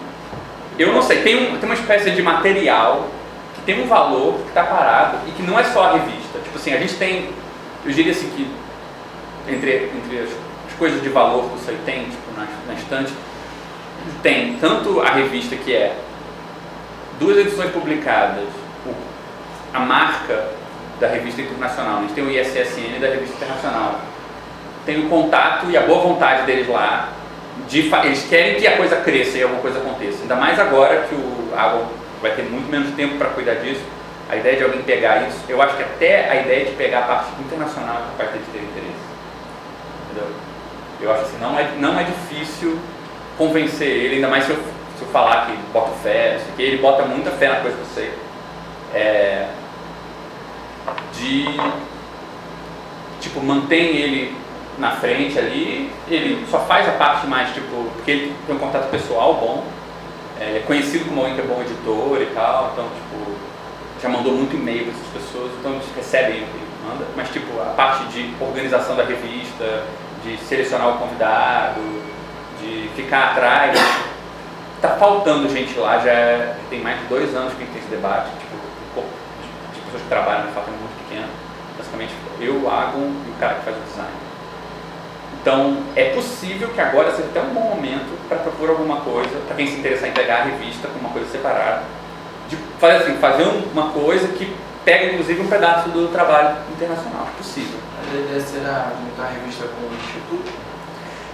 eu 0.79 0.93
não 0.93 1.03
sei, 1.03 1.21
tem, 1.23 1.37
um, 1.37 1.59
tem 1.59 1.69
uma 1.69 1.75
espécie 1.75 2.11
de 2.13 2.23
material 2.23 3.09
que 3.57 3.61
tem 3.63 3.83
um 3.83 3.87
valor 3.87 4.35
que 4.43 4.49
está 4.49 4.63
parado 4.65 5.19
e 5.27 5.33
que 5.33 5.43
não 5.43 5.59
é 5.59 5.65
só 5.65 5.83
a 5.89 5.93
revista. 5.95 6.39
Tipo 6.43 6.57
assim, 6.57 6.73
a 6.73 6.79
gente 6.79 6.95
tem, 6.95 7.29
eu 7.85 7.93
diria 7.93 8.13
assim 8.13 8.31
que 8.31 8.49
entre, 9.53 9.91
entre 9.95 10.19
as, 10.21 10.29
as 10.31 10.37
coisas 10.79 11.03
de 11.03 11.09
valor 11.09 11.49
que 11.51 11.57
o 11.57 11.59
SAI 11.59 11.77
tem, 11.85 12.05
tipo, 12.05 12.33
na, 12.37 12.47
na 12.67 12.75
estante, 12.75 13.13
tem 14.23 14.57
tanto 14.59 15.01
a 15.01 15.11
revista 15.11 15.57
que 15.57 15.75
é 15.75 15.97
duas 17.19 17.37
edições 17.39 17.71
publicadas, 17.71 18.47
a 19.73 19.81
marca 19.81 20.49
da 21.01 21.09
revista 21.09 21.43
internacional, 21.43 21.99
a 21.99 22.01
gente 22.03 22.15
tem 22.15 22.25
o 22.25 22.31
ISSN 22.31 23.01
da 23.01 23.09
revista 23.09 23.37
internacional, 23.37 24.01
tem 24.85 25.05
o 25.05 25.09
contato 25.09 25.67
e 25.71 25.77
a 25.77 25.83
boa 25.83 26.01
vontade 26.01 26.47
deles 26.47 26.69
lá, 26.69 27.11
de 27.69 27.91
eles 28.05 28.27
querem 28.29 28.57
que 28.57 28.67
a 28.67 28.77
coisa 28.77 28.97
cresça 28.97 29.39
e 29.39 29.43
alguma 29.43 29.61
coisa 29.61 29.79
aconteça, 29.79 30.23
ainda 30.23 30.37
mais 30.37 30.59
agora 30.59 31.07
que 31.09 31.15
o 31.15 31.53
Água 31.57 31.87
vai 32.23 32.33
ter 32.33 32.43
muito 32.45 32.71
menos 32.71 32.95
tempo 32.95 33.17
para 33.17 33.31
cuidar 33.31 33.55
disso, 33.55 33.83
a 34.29 34.37
ideia 34.37 34.57
de 34.57 34.65
alguém 34.65 34.83
pegar 34.83 35.29
isso, 35.29 35.39
eu 35.49 35.61
acho 35.63 35.77
que 35.77 35.83
até 35.83 36.29
a 36.31 36.41
ideia 36.43 36.65
de 36.65 36.73
pegar 36.73 37.01
a 37.01 37.03
parte 37.03 37.31
internacional 37.41 38.03
é 38.19 38.23
capaz 38.23 38.39
de 38.39 38.51
ter 38.51 38.59
interesse. 38.59 39.07
Entendeu? 40.11 40.46
Eu 41.01 41.13
acho 41.13 41.23
assim, 41.23 41.39
não 41.39 41.59
é, 41.59 41.71
não 41.79 41.99
é 41.99 42.05
difícil 42.05 42.79
convencer 43.37 43.89
ele, 43.89 44.15
ainda 44.17 44.29
mais 44.29 44.45
se 44.45 44.51
eu, 44.51 44.57
se 44.57 45.03
eu 45.03 45.09
falar 45.09 45.47
que 45.47 45.53
bota 45.73 45.91
fé, 46.03 46.41
aqui, 46.53 46.63
ele 46.63 46.79
bota 46.79 47.05
muita 47.05 47.31
fé 47.33 47.49
na 47.49 47.57
coisa 47.57 47.77
que 47.77 47.83
eu 47.83 47.95
sei. 47.95 48.13
É, 48.95 49.49
de 51.13 51.45
tipo, 53.21 53.41
mantém 53.41 53.97
ele 53.97 54.37
na 54.79 54.93
frente 54.93 55.39
ali, 55.39 55.91
ele 56.09 56.47
só 56.51 56.61
faz 56.61 56.89
a 56.89 56.93
parte 56.93 57.27
mais, 57.27 57.53
tipo, 57.53 57.91
porque 57.95 58.11
ele 58.11 58.37
tem 58.47 58.57
um 58.57 58.59
contato 58.59 58.91
pessoal 58.91 59.35
bom, 59.35 59.65
é 60.39 60.63
conhecido 60.67 61.07
como 61.07 61.21
alguém 61.21 61.35
que 61.35 61.41
é 61.41 61.45
bom 61.45 61.63
editor 61.63 62.21
e 62.21 62.27
tal, 62.35 62.71
então, 62.73 62.85
tipo, 62.85 63.33
já 64.03 64.09
mandou 64.09 64.33
muito 64.33 64.55
e-mail 64.55 64.85
para 64.85 64.93
essas 64.93 65.25
pessoas, 65.25 65.51
então 65.59 65.73
eles 65.73 65.87
recebem 65.97 66.43
o 66.43 66.47
que 66.47 66.57
ele 66.57 66.67
manda, 66.87 67.07
mas, 67.17 67.31
tipo, 67.31 67.59
a 67.61 67.73
parte 67.75 68.05
de 68.05 68.35
organização 68.39 68.97
da 68.97 69.05
revista, 69.05 69.85
de 70.27 70.37
selecionar 70.39 70.89
o 70.89 70.99
convidado, 70.99 71.81
de 72.61 72.91
ficar 72.97 73.31
atrás, 73.31 73.79
tá 74.83 74.89
faltando 74.91 75.49
gente 75.49 75.79
lá, 75.79 75.99
já 75.99 76.11
é- 76.11 76.57
tem 76.69 76.81
mais 76.81 76.99
de 77.01 77.05
dois 77.07 77.35
anos 77.35 77.55
que 77.55 77.63
a 77.63 77.67
gente 77.67 77.73
tem 77.75 77.83
esse 77.83 77.91
debate, 77.91 78.31
tipo, 78.41 78.57
de, 79.73 79.81
pessoas 79.83 80.03
que 80.03 80.09
trabalham, 80.09 80.47
de 80.47 80.53
fato, 80.53 80.69
é 80.69 80.73
muito 80.73 81.09
pequeno, 81.09 81.29
basicamente 81.79 82.13
eu, 82.41 82.55
o 82.63 82.69
Agon 82.69 83.13
e 83.27 83.31
o 83.31 83.35
cara 83.39 83.55
que 83.55 83.65
faz 83.65 83.77
o 83.77 83.81
design. 83.81 84.11
Então, 85.41 85.79
é 85.95 86.11
possível 86.11 86.69
que 86.71 86.81
agora 86.81 87.13
seja 87.13 87.29
até 87.29 87.41
um 87.41 87.55
bom 87.55 87.61
momento 87.77 88.19
para 88.29 88.39
propor 88.39 88.71
alguma 88.71 88.97
coisa, 89.03 89.39
para 89.47 89.55
quem 89.55 89.69
se 89.69 89.79
interessar 89.79 90.09
em 90.09 90.13
pegar 90.13 90.39
a 90.39 90.43
revista 90.43 90.89
com 90.89 90.99
uma 90.99 91.11
coisa 91.11 91.31
separada, 91.31 91.85
de 92.49 92.57
fazer 92.81 92.97
assim, 92.97 93.17
fazer 93.19 93.45
um- 93.45 93.63
uma 93.73 93.91
coisa 93.91 94.27
que 94.29 94.53
pega 94.85 95.07
inclusive 95.13 95.41
um 95.41 95.49
pedaço 95.49 95.89
do 95.91 96.09
trabalho 96.13 96.57
internacional, 96.75 97.29
possível. 97.39 97.79
A 98.13 98.15
ideia 98.19 98.41
será 98.41 98.93
juntar 99.01 99.25
a 99.25 99.33
revista 99.33 99.65
com 99.67 99.87
o 99.87 99.95
Instituto. 99.95 100.53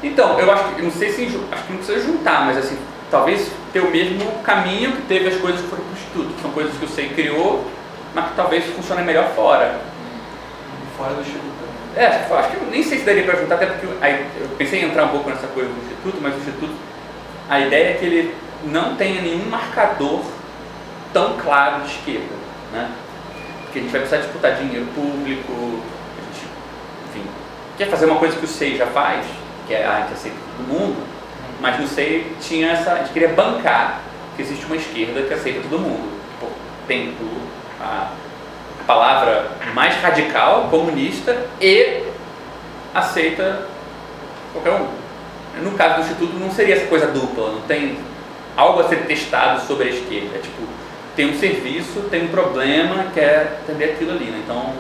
Então, 0.03 0.39
eu 0.39 0.51
acho 0.51 0.65
que, 0.75 0.83
não 0.83 0.91
sei 0.91 1.13
se, 1.13 1.23
acho 1.53 1.65
que 1.65 1.73
não 1.73 1.79
precisa 1.79 2.01
juntar, 2.05 2.47
mas 2.47 2.57
assim, 2.59 2.77
talvez 3.11 3.51
ter 3.73 3.81
o 3.81 3.91
mesmo 3.91 4.31
caminho 4.43 4.93
que 4.93 5.03
teve 5.03 5.29
as 5.29 5.37
coisas 5.41 5.61
que 5.61 5.69
foram 5.69 5.85
para 5.85 5.93
o 5.93 5.97
Instituto, 5.97 6.35
que 6.35 6.43
são 6.43 6.51
coisas 6.51 6.77
que 6.77 6.85
o 6.85 6.89
SEI 6.89 7.11
criou, 7.11 7.65
mas 8.15 8.27
que 8.31 8.35
talvez 8.37 8.65
funcionem 8.75 9.05
melhor 9.05 9.29
fora. 9.35 9.81
Fora 10.97 11.15
do 11.15 11.21
Instituto. 11.21 11.53
É, 11.95 12.07
acho 12.07 12.51
que- 12.51 12.65
nem 12.71 12.83
sei 12.83 12.99
se 12.99 13.05
daria 13.05 13.23
para 13.23 13.37
juntar, 13.37 13.57
até 13.57 13.67
porque 13.67 13.87
eu 13.87 14.49
pensei 14.57 14.81
em 14.81 14.87
entrar 14.87 15.05
um 15.05 15.09
pouco 15.09 15.29
nessa 15.29 15.47
coisa 15.49 15.69
do 15.69 15.79
Instituto, 15.85 16.19
mas 16.23 16.35
o 16.35 16.39
Instituto, 16.39 16.75
a 17.49 17.61
ideia 17.61 17.91
é 17.91 17.95
que 17.95 18.05
ele 18.07 18.35
não 18.65 18.97
tenha 18.97 19.21
nenhum 19.21 19.45
marcador 19.51 20.23
tão 21.13 21.37
claro 21.37 21.83
de 21.83 21.91
esquerda, 21.91 22.35
né? 22.73 22.91
Porque 23.65 23.79
a 23.79 23.83
gente 23.83 23.91
vai 23.93 24.01
precisar 24.01 24.23
disputar 24.23 24.55
dinheiro 24.57 24.87
público, 24.95 25.81
quer 27.83 27.91
fazer 27.91 28.07
uma 28.07 28.19
coisa 28.19 28.37
que 28.37 28.45
o 28.45 28.49
SEI 28.49 28.77
já 28.77 28.87
faz, 28.87 29.27
que 29.67 29.75
é 29.75 29.85
a 29.85 30.01
gente 30.03 30.13
aceita 30.13 30.37
todo 30.57 30.69
mundo, 30.69 30.97
mas 31.61 31.81
no 31.81 31.87
SEI 31.87 32.33
tinha 32.41 32.71
essa, 32.71 32.93
a 32.93 32.99
gente 32.99 33.13
queria 33.13 33.29
bancar 33.29 34.01
que 34.37 34.43
existe 34.43 34.65
uma 34.67 34.77
esquerda 34.77 35.23
que 35.23 35.35
aceita 35.35 35.61
todo 35.69 35.81
mundo. 35.81 36.13
Tem 36.87 37.15
a, 37.81 38.11
a 38.81 38.85
palavra 38.87 39.51
mais 39.75 39.97
radical, 39.97 40.69
comunista, 40.71 41.47
e 41.61 42.05
aceita 42.95 43.67
qualquer 44.53 44.73
um. 44.73 44.89
No 45.63 45.73
caso 45.73 45.97
do 45.97 46.01
Instituto 46.03 46.35
não 46.39 46.51
seria 46.51 46.77
essa 46.77 46.87
coisa 46.87 47.09
dupla, 47.09 47.53
não 47.53 47.63
tem 47.63 47.99
algo 48.57 48.81
a 48.81 48.89
ser 48.89 49.07
testado 49.07 49.67
sobre 49.67 49.89
a 49.89 49.91
esquerda. 49.91 50.37
É 50.37 50.39
tipo, 50.39 50.63
tem 51.17 51.31
um 51.31 51.39
serviço, 51.39 52.01
tem 52.11 52.25
um 52.25 52.29
problema, 52.29 53.07
quer 53.13 53.61
atender 53.63 53.93
aquilo 53.93 54.13
ali. 54.13 54.27
Né? 54.27 54.41
Então, 54.45 54.73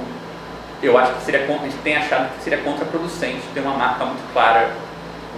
eu 0.82 0.98
acho 0.98 1.14
que 1.14 1.22
seria, 1.22 1.44
a 1.44 1.58
gente 1.64 1.76
tem 1.78 1.96
achado 1.96 2.34
que 2.36 2.42
seria 2.42 2.58
contraproducente 2.58 3.42
ter 3.54 3.60
uma 3.60 3.76
marca 3.76 4.04
muito 4.04 4.32
clara, 4.32 4.70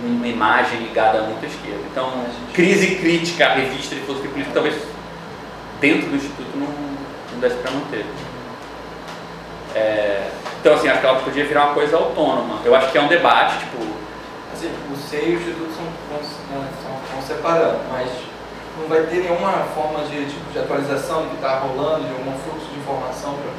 uma 0.02 0.26
imagem 0.26 0.80
ligada 0.80 1.22
muito 1.22 1.44
à 1.44 1.48
esquerda. 1.48 1.80
Então, 1.90 2.24
crise 2.52 2.96
crítica, 2.96 3.46
a 3.46 3.54
revista 3.54 3.94
de 3.94 4.00
filosofia 4.02 4.30
política, 4.30 4.54
talvez 4.54 4.82
dentro 5.80 6.08
do 6.08 6.16
Instituto 6.16 6.56
não, 6.56 6.68
não 7.32 7.40
desse 7.40 7.56
para 7.56 7.70
manter. 7.70 8.06
É, 9.74 10.30
então, 10.60 10.74
assim, 10.74 10.88
acho 10.88 11.00
que 11.00 11.06
ela 11.06 11.20
podia 11.20 11.44
virar 11.44 11.66
uma 11.66 11.74
coisa 11.74 11.96
autônoma. 11.96 12.60
Eu 12.64 12.74
acho 12.74 12.90
que 12.90 12.98
é 12.98 13.00
um 13.00 13.08
debate, 13.08 13.58
tipo, 13.58 13.94
Assim, 14.54 14.70
o 14.70 14.96
SEI 14.96 15.32
e 15.32 15.36
o 15.36 15.40
Instituto 15.40 15.72
são, 15.74 15.84
né, 15.84 16.68
são, 16.80 16.92
vão 17.10 17.22
separando, 17.26 17.80
mas 17.90 18.08
não 18.78 18.86
vai 18.86 19.02
ter 19.02 19.16
nenhuma 19.16 19.66
forma 19.74 20.06
de, 20.06 20.26
tipo, 20.26 20.52
de 20.52 20.58
atualização 20.60 21.22
do 21.22 21.30
que 21.30 21.34
está 21.34 21.58
rolando, 21.58 22.06
de 22.06 22.12
algum 22.12 22.38
fluxo 22.38 22.70
de 22.70 22.78
informação 22.78 23.34
para 23.34 23.50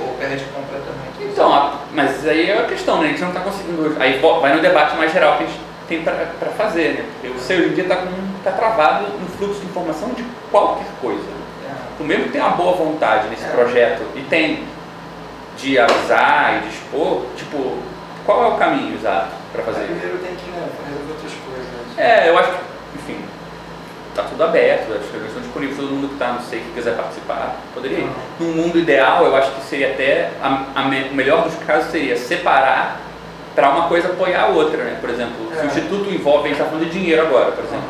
ou 0.00 0.14
perde 0.18 0.44
completamente. 0.44 1.32
Então, 1.32 1.72
mas 1.92 2.26
aí 2.26 2.50
é 2.50 2.58
a 2.58 2.64
questão, 2.64 3.00
né? 3.00 3.06
A 3.06 3.10
gente 3.10 3.20
não 3.20 3.28
está 3.28 3.40
conseguindo. 3.40 3.96
Aí 4.00 4.18
vai 4.18 4.54
no 4.54 4.62
debate 4.62 4.96
mais 4.96 5.12
geral 5.12 5.36
que 5.38 5.44
a 5.44 5.46
gente 5.46 5.60
tem 5.88 6.02
para 6.02 6.50
fazer, 6.56 6.94
né? 6.94 7.04
Porque 7.20 7.36
o 7.36 7.40
seu 7.40 7.58
hoje 7.58 7.68
em 7.70 7.74
dia 7.74 7.82
está 7.84 7.96
tá 8.44 8.50
travado 8.52 9.06
no 9.18 9.28
fluxo 9.36 9.60
de 9.60 9.66
informação 9.66 10.10
de 10.10 10.24
qualquer 10.50 10.86
coisa. 11.00 11.20
É. 11.68 11.72
Tu 11.98 12.04
mesmo 12.04 12.24
que 12.24 12.30
tem 12.30 12.40
uma 12.40 12.50
boa 12.50 12.72
vontade 12.76 13.28
nesse 13.28 13.44
É. 13.44 13.48
projeto 13.48 14.02
e 14.14 14.20
tem 14.22 14.64
de 15.56 15.78
avisar 15.78 16.56
e 16.56 16.60
de 16.60 16.74
expor, 16.74 17.26
tipo, 17.36 17.78
qual 18.24 18.44
é 18.44 18.48
o 18.54 18.56
caminho 18.56 18.94
exato 18.94 19.28
para 19.52 19.62
fazer 19.62 19.82
isso? 19.82 19.92
Primeiro 19.94 20.18
tem 20.18 20.34
que 20.36 20.50
né, 20.50 20.68
resolver 20.86 21.12
outras 21.12 21.32
coisas. 21.44 21.96
né? 21.96 22.24
É, 22.24 22.28
eu 22.30 22.38
acho 22.38 22.50
que, 22.52 22.58
enfim, 24.10 24.14
tá 24.14 24.22
tudo 24.24 24.42
aberto, 24.44 24.92
as 24.92 25.06
coisas 25.06 25.28
estão 25.28 25.42
disponíveis, 25.42 25.78
todo 25.78 25.90
mundo 25.90 26.08
que 26.08 26.14
está 26.14 26.32
no 26.32 26.42
SEI 26.42 26.60
que 26.60 26.70
quiser 26.74 26.96
participar, 26.96 27.56
poderia 27.74 27.98
ir. 27.98 28.10
Num 28.38 28.52
mundo 28.52 28.78
ideal, 28.78 29.24
eu 29.24 29.36
acho 29.36 29.50
que 29.52 29.62
seria 29.62 29.90
até, 29.92 30.30
a, 30.42 30.64
a 30.74 30.84
me- 30.84 31.08
o 31.10 31.14
melhor 31.14 31.42
dos 31.44 31.54
casos 31.66 31.90
seria 31.90 32.16
separar 32.16 33.00
para 33.54 33.68
uma 33.70 33.88
coisa 33.88 34.08
apoiar 34.08 34.44
a 34.44 34.46
outra, 34.48 34.82
né? 34.84 34.98
Por 35.00 35.10
exemplo, 35.10 35.34
se 35.52 35.58
o 35.60 35.62
É. 35.62 35.66
Instituto 35.66 36.10
envolve, 36.10 36.44
a 36.46 36.48
gente 36.48 36.60
está 36.60 36.64
falando 36.66 36.84
de 36.90 36.98
dinheiro 36.98 37.22
agora, 37.22 37.52
por 37.52 37.64
exemplo, 37.64 37.88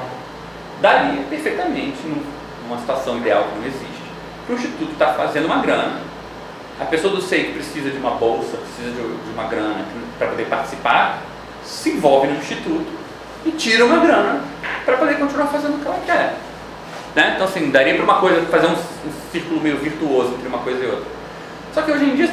daria 0.80 1.22
perfeitamente, 1.28 1.98
num- 2.04 2.22
numa 2.66 2.78
situação 2.78 3.18
ideal 3.18 3.44
que 3.52 3.58
não 3.58 3.66
existe, 3.66 4.02
que 4.46 4.52
o 4.52 4.54
Instituto 4.56 4.92
está 4.92 5.08
fazendo 5.14 5.46
uma 5.46 5.58
grana. 5.58 5.98
A 6.80 6.84
pessoa 6.86 7.14
do 7.14 7.20
SEI 7.20 7.44
que 7.44 7.52
precisa 7.52 7.90
de 7.90 7.98
uma 7.98 8.12
bolsa, 8.12 8.56
precisa 8.56 8.90
de, 8.90 9.02
de 9.02 9.30
uma 9.34 9.44
grana 9.48 9.84
para 10.18 10.28
poder 10.28 10.46
participar, 10.46 11.18
se 11.62 11.90
envolve 11.90 12.28
no 12.28 12.38
Instituto 12.38 12.86
e 13.44 13.50
tira 13.50 13.84
uma 13.84 13.98
grana 13.98 14.40
para 14.84 14.96
poder 14.96 15.18
continuar 15.18 15.46
fazendo 15.46 15.76
o 15.76 15.78
que 15.78 15.86
ela 15.86 16.00
quer. 16.04 16.34
Né? 17.14 17.32
Então, 17.34 17.46
assim, 17.46 17.70
daria 17.70 17.94
para 17.94 18.04
uma 18.04 18.20
coisa, 18.20 18.46
fazer 18.46 18.66
um, 18.66 18.72
um 18.72 19.30
círculo 19.32 19.60
meio 19.60 19.78
virtuoso 19.78 20.34
entre 20.34 20.48
uma 20.48 20.58
coisa 20.58 20.84
e 20.84 20.86
outra. 20.86 21.06
Só 21.74 21.82
que 21.82 21.92
hoje 21.92 22.04
em 22.04 22.16
dia, 22.16 22.30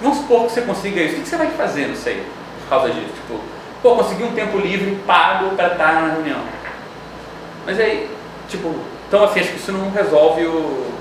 vamos 0.00 0.18
supor 0.18 0.46
que 0.46 0.52
você 0.52 0.62
consiga 0.62 1.00
isso, 1.00 1.16
o 1.16 1.20
que 1.20 1.28
você 1.28 1.36
vai 1.36 1.48
fazer, 1.48 1.88
não 1.88 1.96
sei, 1.96 2.24
por 2.62 2.68
causa 2.68 2.90
disso? 2.92 3.12
Tipo, 3.14 3.40
pô, 3.82 3.96
consegui 3.96 4.24
um 4.24 4.32
tempo 4.32 4.58
livre 4.58 4.98
pago 5.06 5.54
para 5.56 5.68
estar 5.68 5.94
na 5.94 6.12
reunião. 6.14 6.40
Mas 7.64 7.80
aí, 7.80 8.08
tipo, 8.48 8.74
então 9.08 9.24
assim, 9.24 9.40
acho 9.40 9.50
que 9.50 9.56
isso 9.56 9.72
não 9.72 9.90
resolve 9.90 10.46
o. 10.46 10.92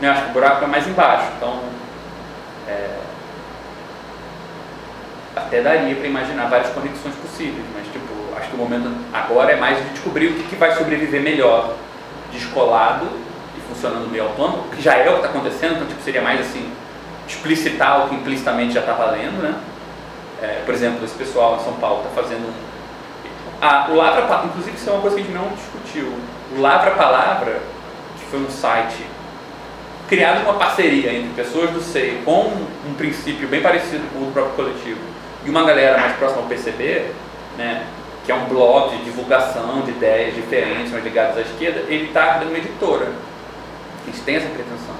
Eu 0.00 0.10
acho 0.10 0.24
que 0.24 0.30
o 0.30 0.32
buraco 0.32 0.64
é 0.64 0.66
mais 0.68 0.86
embaixo. 0.86 1.26
Então, 1.36 1.60
é, 2.68 2.98
até 5.34 5.60
daria 5.60 5.94
para 5.94 6.06
imaginar 6.06 6.48
várias 6.48 6.70
conexões 6.70 7.14
possíveis, 7.16 7.64
mas 7.74 7.84
tipo, 7.86 8.27
acho 8.38 8.48
que 8.48 8.56
o 8.56 8.58
momento 8.58 8.90
agora 9.12 9.52
é 9.52 9.56
mais 9.56 9.76
de 9.78 9.90
descobrir 9.90 10.28
o 10.28 10.34
que, 10.34 10.42
que 10.44 10.56
vai 10.56 10.74
sobreviver 10.74 11.20
melhor, 11.20 11.74
descolado 12.32 13.06
e 13.56 13.60
funcionando 13.68 14.10
meio 14.10 14.24
autônomo, 14.24 14.64
que 14.74 14.82
já 14.82 14.94
é 14.94 15.08
o 15.08 15.14
que 15.14 15.26
está 15.26 15.28
acontecendo, 15.28 15.74
então 15.76 15.86
tipo, 15.86 16.02
seria 16.02 16.22
mais 16.22 16.40
assim, 16.40 16.72
explicitar 17.26 18.04
o 18.04 18.08
que 18.08 18.14
implicitamente 18.14 18.74
já 18.74 18.80
está 18.80 18.92
valendo, 18.92 19.42
né? 19.42 19.54
É, 20.40 20.62
por 20.64 20.72
exemplo, 20.72 21.04
esse 21.04 21.14
pessoal 21.14 21.56
em 21.60 21.64
São 21.64 21.74
Paulo 21.74 22.04
está 22.04 22.22
fazendo 22.22 22.46
um. 22.46 22.68
Ah, 23.60 23.88
o 23.90 23.96
Lavra 23.96 24.24
inclusive 24.44 24.76
isso 24.76 24.88
é 24.88 24.92
uma 24.92 25.02
coisa 25.02 25.16
que 25.16 25.22
a 25.22 25.24
gente 25.24 25.34
não 25.34 25.48
discutiu. 25.48 26.12
O 26.56 26.60
Lavra 26.60 26.92
Palavra, 26.92 27.60
que 28.18 28.24
foi 28.26 28.40
um 28.40 28.48
site 28.48 29.04
criado 30.08 30.42
uma 30.42 30.54
parceria 30.54 31.12
entre 31.12 31.28
pessoas 31.34 31.70
do 31.70 31.82
SEI 31.82 32.22
com 32.24 32.50
um 32.88 32.94
princípio 32.96 33.46
bem 33.46 33.60
parecido 33.60 34.02
com 34.12 34.20
o 34.20 34.26
do 34.26 34.32
próprio 34.32 34.54
coletivo 34.54 35.00
e 35.44 35.50
uma 35.50 35.64
galera 35.64 35.98
mais 35.98 36.16
próxima 36.16 36.42
ao 36.42 36.48
PCB, 36.48 37.10
né, 37.58 37.84
que 38.28 38.32
é 38.32 38.34
um 38.34 38.44
blog 38.44 38.94
de 38.94 39.04
divulgação 39.04 39.80
de 39.80 39.90
ideias 39.90 40.34
diferentes, 40.34 40.92
mas 40.92 41.02
ligadas 41.02 41.38
à 41.38 41.40
esquerda, 41.40 41.80
ele 41.88 42.08
está 42.08 42.36
dando 42.36 42.50
uma 42.50 42.58
editora. 42.58 43.06
A 43.06 44.04
gente 44.04 44.20
tem 44.20 44.36
essa 44.36 44.48
pretensão. 44.48 44.94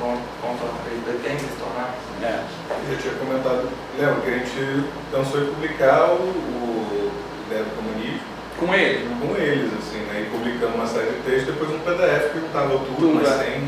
Ele, 0.00 1.02
pretende 1.04 1.42
se 1.42 1.56
tornar. 1.60 1.94
É. 2.22 2.40
Eu 2.88 2.94
já 2.96 3.02
tinha 3.02 3.14
comentado, 3.16 3.68
lembra 3.98 4.16
que 4.22 4.28
a 4.30 4.38
gente 4.38 4.84
pensou 5.12 5.42
em 5.42 5.46
publicar 5.52 6.12
o, 6.12 6.24
o 6.24 7.12
Ideia 7.46 7.64
do 7.64 7.76
Comunismo 7.76 8.20
Com 8.58 8.74
ele. 8.74 9.08
com 9.20 9.36
eles, 9.36 9.70
assim, 9.74 9.98
né? 9.98 10.26
E 10.26 10.30
publicando 10.30 10.74
uma 10.74 10.86
série 10.86 11.10
de 11.10 11.20
textos, 11.20 11.52
depois 11.52 11.70
um 11.70 11.80
PDF 11.80 12.32
que 12.32 12.40
juntava 12.40 12.78
tudo, 12.78 12.96
Tudo, 12.96 13.14
mas 13.16 13.28
é. 13.28 13.44
sem 13.44 13.60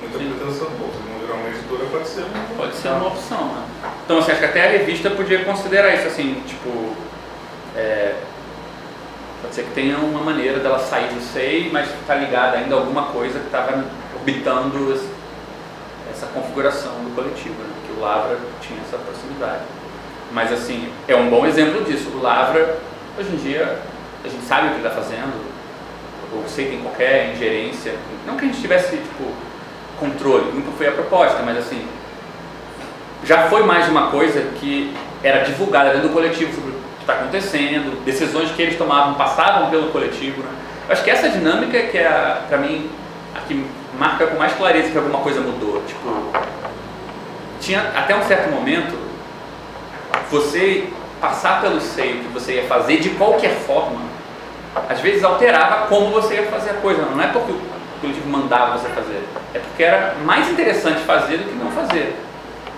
muita 0.00 0.18
Sim. 0.18 0.34
pretensão. 0.34 0.66
Pô, 0.66 0.86
se 0.90 0.98
não 1.06 1.20
virar 1.20 1.34
uma 1.34 1.48
editora, 1.48 1.86
pode 1.86 2.08
ser 2.08 2.22
um. 2.22 2.56
Pode 2.56 2.74
ser 2.74 2.88
uma 2.88 3.06
opção, 3.06 3.46
né? 3.54 3.64
Então, 4.04 4.18
assim, 4.18 4.32
acho 4.32 4.40
que 4.40 4.46
até 4.46 4.66
a 4.66 4.70
revista 4.72 5.10
podia 5.10 5.44
considerar 5.44 5.94
isso, 5.94 6.08
assim, 6.08 6.42
tipo... 6.44 7.09
é, 7.76 8.14
pode 9.42 9.54
ser 9.54 9.64
que 9.64 9.72
tenha 9.72 9.98
uma 9.98 10.20
maneira 10.20 10.58
dela 10.58 10.78
sair 10.78 11.08
do 11.08 11.20
SEI, 11.20 11.70
mas 11.72 11.88
está 11.88 12.14
ligada 12.14 12.58
ainda 12.58 12.74
a 12.74 12.78
alguma 12.78 13.04
coisa 13.04 13.38
que 13.38 13.46
estava 13.46 13.84
orbitando 14.14 14.92
essa 16.10 16.26
configuração 16.26 16.92
do 17.04 17.14
coletivo, 17.14 17.62
né? 17.62 17.70
Que 17.86 17.92
o 17.92 18.00
Lavra 18.00 18.38
tinha 18.60 18.80
essa 18.80 18.98
proximidade. 18.98 19.62
Mas, 20.32 20.52
assim, 20.52 20.92
é 21.08 21.16
um 21.16 21.28
bom 21.30 21.46
exemplo 21.46 21.84
disso. 21.84 22.10
O 22.14 22.20
Lavra, 22.20 22.78
hoje 23.18 23.30
em 23.32 23.36
dia, 23.36 23.78
a 24.24 24.28
gente 24.28 24.44
sabe 24.44 24.68
o 24.68 24.70
que 24.70 24.76
ele 24.76 24.86
está 24.86 25.02
fazendo, 25.02 25.50
o 26.32 26.48
SEI 26.48 26.66
tem 26.66 26.80
qualquer 26.80 27.32
ingerência, 27.32 27.94
não 28.26 28.36
que 28.36 28.44
a 28.44 28.48
gente 28.48 28.60
tivesse, 28.60 28.96
tipo, 28.96 29.32
controle, 29.98 30.52
nunca 30.52 30.70
foi 30.72 30.86
a 30.88 30.92
proposta, 30.92 31.42
mas 31.42 31.58
assim, 31.58 31.86
já 33.24 33.48
foi 33.48 33.64
mais 33.64 33.88
uma 33.88 34.10
coisa 34.10 34.40
que 34.58 34.94
era 35.22 35.44
divulgada 35.44 35.90
dentro 35.90 36.08
do 36.08 36.14
coletivo 36.14 36.54
sobre 36.54 36.72
que 37.00 37.04
está 37.04 37.14
acontecendo, 37.14 38.04
decisões 38.04 38.50
que 38.52 38.62
eles 38.62 38.76
tomavam 38.76 39.14
passavam 39.14 39.70
pelo 39.70 39.88
coletivo. 39.90 40.42
Né? 40.42 40.50
Acho 40.88 41.02
que 41.02 41.10
essa 41.10 41.28
dinâmica 41.28 41.76
é 41.76 41.82
que 41.82 41.98
é, 41.98 42.42
para 42.48 42.58
mim, 42.58 42.90
a 43.34 43.40
que 43.40 43.66
marca 43.98 44.26
com 44.26 44.38
mais 44.38 44.52
clareza 44.54 44.90
que 44.90 44.98
alguma 44.98 45.20
coisa 45.20 45.40
mudou. 45.40 45.82
Tipo, 45.86 46.32
tinha 47.60 47.80
até 47.94 48.14
um 48.14 48.22
certo 48.22 48.50
momento, 48.50 48.98
você 50.30 50.88
passar 51.20 51.60
pelo 51.60 51.80
seio 51.80 52.20
que 52.20 52.28
você 52.28 52.54
ia 52.54 52.64
fazer 52.64 52.98
de 52.98 53.10
qualquer 53.10 53.54
forma, 53.66 54.00
às 54.88 55.00
vezes 55.00 55.22
alterava 55.24 55.86
como 55.86 56.10
você 56.10 56.34
ia 56.34 56.46
fazer 56.46 56.70
a 56.70 56.74
coisa. 56.74 57.02
Não 57.02 57.22
é 57.22 57.28
porque 57.28 57.52
o 57.52 57.60
coletivo 58.00 58.28
mandava 58.28 58.78
você 58.78 58.88
fazer, 58.88 59.22
é 59.54 59.58
porque 59.58 59.82
era 59.82 60.16
mais 60.24 60.48
interessante 60.50 61.00
fazer 61.00 61.38
do 61.38 61.44
que 61.44 61.54
não 61.54 61.70
fazer. 61.70 62.16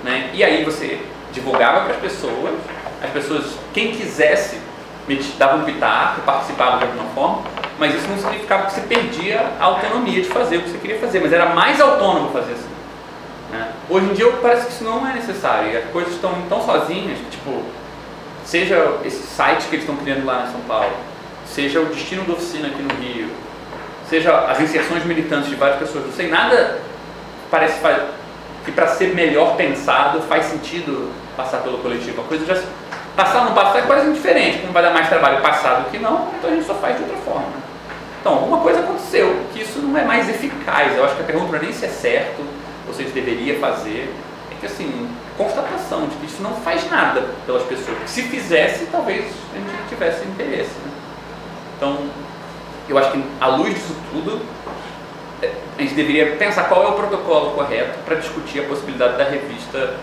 Né? 0.02 0.30
E 0.32 0.42
aí 0.42 0.64
você 0.64 1.00
divulgava 1.32 1.82
para 1.82 1.94
as 1.94 2.00
pessoas, 2.00 2.54
as 3.02 3.11
pessoas, 3.11 3.44
quem 3.75 3.92
quisesse, 3.92 4.59
meti- 5.09 5.32
dava 5.38 5.56
um 5.56 5.64
pitaco, 5.64 6.21
participava 6.23 6.78
de 6.78 6.85
alguma 6.85 7.04
forma, 7.14 7.42
mas 7.78 7.94
isso 7.94 8.06
não 8.09 8.18
significava 8.18 8.66
que 8.66 8.73
você 8.73 8.80
perdia 8.82 9.40
a 9.59 9.64
autonomia 9.64 10.23
de 10.23 10.28
fazer 10.28 10.59
o 10.59 10.62
que 10.62 10.71
você 10.71 10.78
queria 10.78 10.99
fazer, 10.99 11.21
mas 11.21 11.32
era 11.32 11.47
mais 11.47 11.80
autônomo 11.80 12.30
fazer 12.30 12.52
assim. 12.52 12.68
né? 13.50 13.73
Hoje 13.90 14.06
em 14.06 14.12
dia 14.14 14.30
parece 14.40 14.66
que 14.66 14.73
isso 14.73 14.85
não 14.85 15.09
é 15.09 15.14
necessário, 15.14 15.73
e 15.73 15.76
as 15.76 15.85
coisas 15.90 16.12
estão 16.14 16.32
tão 16.49 16.64
sozinhas, 16.64 17.18
tipo, 17.30 17.62
seja 18.44 18.99
esse 19.04 19.23
site 19.26 19.64
que 19.68 19.76
eles 19.76 19.85
estão 19.88 19.97
criando 19.97 20.25
lá 20.25 20.44
em 20.49 20.52
São 20.52 20.61
Paulo, 20.62 20.92
seja 21.47 21.80
o 21.80 21.87
destino 21.87 22.25
da 22.25 22.32
oficina 22.35 22.68
aqui 22.68 22.82
no 22.82 22.94
Rio, 22.94 23.28
seja 24.09 24.37
as 24.47 24.61
inserções 24.61 25.04
militantes 25.04 25.49
de 25.49 25.56
várias 25.56 25.78
pessoas, 25.78 26.06
não 26.06 26.12
sei, 26.12 26.28
nada 26.28 26.80
parece 27.50 27.80
que 28.64 28.71
para 28.73 28.87
ser 28.88 29.14
melhor 29.14 29.56
pensado 29.56 30.21
faz 30.23 30.44
sentido 30.47 31.11
passar 31.36 31.58
pelo 31.58 31.78
coletivo. 31.78 32.22
A 32.22 32.24
coisa 32.24 32.46
já 32.46 32.60
passar 33.16 33.40
ou 33.40 33.44
não 33.46 33.54
passar 33.54 33.80
é 33.80 33.82
quase 33.82 34.08
indiferente, 34.08 34.58
como 34.58 34.72
vai 34.72 34.82
dar 34.82 34.92
mais 34.92 35.08
trabalho 35.08 35.40
passar 35.42 35.80
do 35.80 35.90
que 35.90 35.98
não, 35.98 36.28
então 36.38 36.50
a 36.50 36.54
gente 36.54 36.66
só 36.66 36.74
faz 36.74 36.96
de 36.96 37.02
outra 37.02 37.18
forma. 37.18 37.46
né? 37.46 37.62
Então, 38.20 38.34
alguma 38.34 38.58
coisa 38.58 38.80
aconteceu, 38.80 39.44
que 39.52 39.62
isso 39.62 39.80
não 39.80 39.98
é 39.98 40.04
mais 40.04 40.28
eficaz. 40.28 40.96
Eu 40.96 41.04
acho 41.04 41.16
que 41.16 41.22
a 41.22 41.24
pergunta 41.24 41.48
não 41.48 41.58
é 41.58 41.62
nem 41.62 41.72
se 41.72 41.84
é 41.84 41.88
certo 41.88 42.40
ou 42.86 42.94
se 42.94 43.02
a 43.02 43.04
gente 43.04 43.14
deveria 43.14 43.58
fazer, 43.58 44.14
é 44.50 44.54
que 44.60 44.66
assim, 44.66 45.08
constatação 45.36 46.06
de 46.06 46.14
que 46.16 46.26
isso 46.26 46.40
não 46.40 46.54
faz 46.54 46.88
nada 46.88 47.22
pelas 47.44 47.64
pessoas. 47.64 47.98
Se 48.06 48.22
fizesse, 48.22 48.86
talvez 48.92 49.24
a 49.52 49.58
gente 49.58 49.88
tivesse 49.88 50.24
interesse. 50.24 50.70
Né? 50.84 50.92
Então, 51.76 51.98
eu 52.88 52.96
acho 52.96 53.10
que 53.10 53.24
à 53.40 53.48
luz 53.48 53.74
disso 53.74 53.96
tudo, 54.12 54.40
é, 55.42 55.52
a 55.76 55.82
gente 55.82 55.94
deveria 55.94 56.36
pensar 56.36 56.68
qual 56.68 56.84
é 56.84 56.88
o 56.90 56.92
protocolo 56.92 57.50
correto 57.52 57.98
para 58.04 58.16
discutir 58.16 58.60
a 58.60 58.68
possibilidade 58.68 59.16
da 59.16 59.24
revista 59.24 59.94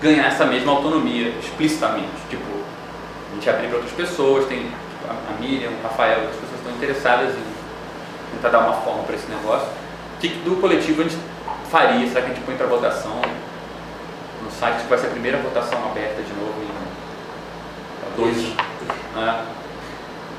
ganhar 0.00 0.26
essa 0.26 0.44
mesma 0.46 0.72
autonomia 0.72 1.28
explicitamente. 1.40 2.08
Tipo, 2.28 2.44
a 3.30 3.34
gente 3.34 3.50
abrir 3.50 3.68
para 3.68 3.76
outras 3.76 3.94
pessoas, 3.94 4.46
tem 4.46 4.62
tipo, 4.64 4.72
a 5.10 5.40
Miriam, 5.40 5.70
o 5.70 5.82
Rafael, 5.82 6.20
as 6.20 6.36
pessoas 6.36 6.58
estão 6.58 6.72
interessadas 6.72 7.34
em 7.34 8.34
tentar 8.36 8.48
dar 8.48 8.60
uma 8.60 8.74
forma 8.80 9.02
para 9.04 9.14
esse 9.16 9.28
negócio. 9.30 9.68
O 9.68 10.20
que 10.20 10.28
que 10.28 10.38
do 10.40 10.56
coletivo 10.60 11.02
a 11.02 11.04
gente 11.04 11.18
faria? 11.70 12.06
Será 12.08 12.22
que 12.22 12.32
a 12.32 12.34
gente 12.34 12.44
põe 12.44 12.56
para 12.56 12.66
votação 12.66 13.20
no 14.42 14.50
site? 14.50 14.82
Que 14.82 14.88
vai 14.88 14.98
ser 14.98 15.06
a 15.06 15.10
primeira 15.10 15.38
votação 15.38 15.78
aberta 15.90 16.22
de 16.22 16.32
novo 16.34 16.54
em 16.62 16.80
dois. 18.16 18.36
né? 19.14 19.46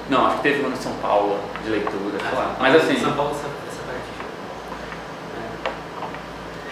Não, 0.09 0.27
acho 0.27 0.37
que 0.37 0.43
teve 0.43 0.61
uma 0.61 0.69
em 0.69 0.75
São 0.75 0.93
Paulo 0.95 1.39
de 1.63 1.69
leitura, 1.69 2.19
sei 2.19 2.37
lá. 2.37 2.55
Mas 2.59 2.75
assim, 2.75 2.99
São 2.99 3.13
Paulo 3.13 3.31
essa, 3.31 3.47
essa 3.67 3.81
parte. 3.85 4.01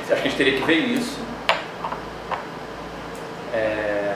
acho 0.01 0.07
que 0.07 0.13
a 0.13 0.29
gente 0.29 0.37
teria 0.37 0.59
que 0.59 0.65
ver 0.65 0.75
isso. 0.75 1.19
É, 3.53 4.15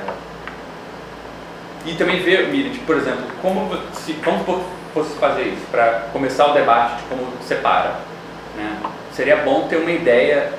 E 1.85 1.95
também 1.95 2.21
ver, 2.21 2.47
Miriam, 2.47 2.71
tipo, 2.71 2.85
por 2.85 2.95
exemplo, 2.97 3.25
como 3.41 3.77
se 3.93 4.13
vamos 4.13 4.63
fosse 4.93 5.17
fazer 5.17 5.43
isso, 5.43 5.65
para 5.71 6.07
começar 6.13 6.47
o 6.47 6.53
debate 6.53 6.97
de 6.97 7.03
como 7.09 7.27
separa. 7.41 7.95
Né? 8.55 8.77
Seria 9.11 9.37
bom 9.37 9.67
ter 9.67 9.77
uma 9.77 9.91
ideia 9.91 10.53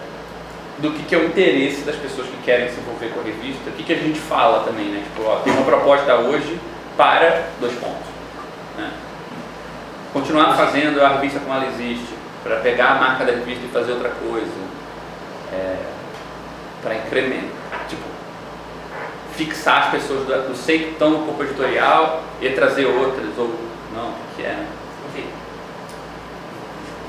do 0.78 0.90
que, 0.90 1.04
que 1.04 1.14
é 1.14 1.18
o 1.18 1.26
interesse 1.26 1.82
das 1.82 1.96
pessoas 1.96 2.26
que 2.26 2.36
querem 2.42 2.68
se 2.68 2.80
envolver 2.80 3.08
com 3.14 3.20
a 3.20 3.22
revista, 3.22 3.70
o 3.70 3.72
que, 3.72 3.84
que 3.84 3.92
a 3.92 3.96
gente 3.96 4.18
fala 4.18 4.64
também, 4.64 4.86
né? 4.86 5.04
Tipo, 5.04 5.28
ó, 5.28 5.36
tem 5.36 5.52
uma 5.52 5.64
proposta 5.64 6.16
hoje 6.16 6.58
para 6.96 7.44
dois 7.60 7.72
pontos. 7.74 8.06
Né? 8.76 8.90
Continuar 10.12 10.56
fazendo 10.56 11.00
a 11.00 11.08
revista 11.10 11.38
como 11.38 11.54
ela 11.54 11.66
existe, 11.66 12.12
para 12.42 12.56
pegar 12.56 12.90
a 12.90 12.94
marca 12.96 13.24
da 13.24 13.32
revista 13.32 13.64
e 13.64 13.68
fazer 13.68 13.92
outra 13.92 14.10
coisa, 14.10 14.52
para 16.82 16.96
incremento, 16.96 17.53
fixar 19.36 19.84
as 19.86 19.90
pessoas 19.90 20.26
do, 20.26 20.48
do 20.48 20.56
sei 20.56 20.78
que 20.84 20.90
estão 20.92 21.10
no 21.10 21.26
corpo 21.26 21.42
editorial 21.42 22.22
e 22.40 22.48
trazer 22.50 22.86
outras, 22.86 23.26
ou 23.38 23.54
não, 23.94 24.08
o 24.10 24.14
que 24.36 24.42
é, 24.42 24.48
né? 24.48 24.66
Enfim. 25.08 25.26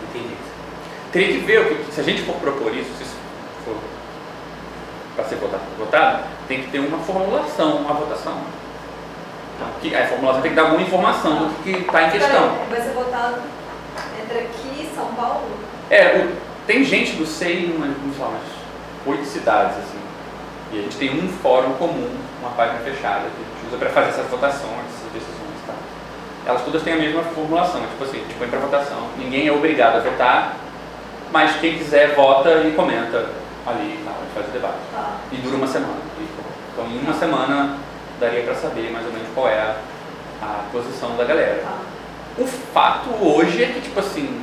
Entendi. 0.10 0.36
Teria 1.12 1.28
que 1.34 1.38
ver 1.46 1.62
o 1.62 1.66
que, 1.76 1.92
se 1.94 2.02
a 2.02 2.04
gente 2.04 2.22
for 2.24 2.36
propor 2.36 2.76
isso, 2.76 2.90
se 2.98 3.04
isso 3.04 3.16
for 3.64 3.76
para 5.16 5.26
ser 5.26 5.36
votado, 5.36 5.64
votado, 5.78 6.24
tem 6.48 6.62
que 6.64 6.70
ter 6.72 6.80
uma 6.80 6.98
formulação, 7.00 7.78
uma 7.78 7.94
votação. 7.94 8.38
Então, 9.56 9.68
que, 9.82 9.96
a 9.96 10.06
formulação 10.08 10.42
tem 10.42 10.52
que 10.52 10.56
dar 10.58 10.64
alguma 10.64 10.82
informação 10.82 11.48
do 11.48 11.64
que 11.64 11.70
está 11.72 12.04
em 12.04 12.12
questão. 12.12 12.58
Vai 12.70 12.82
ser 12.82 12.90
votado 12.92 13.38
entre 14.22 14.40
aqui 14.40 14.82
e 14.82 14.92
São 14.94 15.06
Paulo? 15.14 15.46
É, 15.90 16.18
o- 16.18 16.36
tem 16.68 16.84
gente 16.84 17.14
do 17.16 17.26
SEI 17.26 17.68
em 17.68 17.76
umas, 17.78 17.96
vamos 17.98 18.18
falar, 18.18 18.32
umas 18.32 19.18
oito 19.18 19.26
cidades, 19.26 19.78
assim. 19.78 19.95
E 20.72 20.80
a 20.80 20.82
gente 20.82 20.98
tem 20.98 21.12
um 21.12 21.28
fórum 21.28 21.74
comum, 21.74 22.10
uma 22.42 22.52
página 22.52 22.80
fechada, 22.80 23.22
que 23.22 23.42
a 23.42 23.56
gente 23.56 23.68
usa 23.68 23.78
para 23.78 23.90
fazer 23.90 24.10
essas 24.10 24.28
votações, 24.28 24.86
essas 24.98 25.12
decisões, 25.14 25.60
tá? 25.68 25.74
Elas 26.46 26.64
todas 26.64 26.84
têm 26.84 26.94
a 26.94 26.98
mesma 26.98 27.24
formulação, 27.24 27.82
tipo 27.82 28.04
assim, 28.04 28.18
a 28.18 28.22
gente 28.22 28.36
põe 28.36 28.48
para 28.48 28.60
votação. 28.60 29.10
Ninguém 29.18 29.48
é 29.48 29.52
obrigado 29.52 29.98
a 29.98 30.00
votar, 30.00 30.58
mas 31.32 31.56
quem 31.58 31.78
quiser 31.78 32.16
vota 32.16 32.50
e 32.64 32.74
comenta 32.76 33.30
ali, 33.66 34.00
tá? 34.06 34.12
a 34.12 34.24
gente 34.24 34.34
faz 34.34 34.48
o 34.48 34.52
debate. 34.52 34.78
Tá. 34.94 35.18
E 35.32 35.38
dura 35.38 35.58
uma 35.58 35.68
semana. 35.68 35.98
Então, 36.74 36.86
em 36.88 37.00
uma 37.00 37.14
semana, 37.14 37.78
daria 38.20 38.44
para 38.44 38.56
saber 38.56 38.92
mais 38.92 39.06
ou 39.06 39.12
menos 39.12 39.28
qual 39.34 39.48
é 39.48 39.60
a, 39.60 39.76
a 40.42 40.64
posição 40.72 41.16
da 41.16 41.24
galera. 41.24 41.62
Tá. 41.64 41.78
O 42.38 42.46
fato 42.46 43.10
hoje 43.22 43.64
é 43.64 43.68
que, 43.68 43.82
tipo 43.82 44.00
assim, 44.00 44.42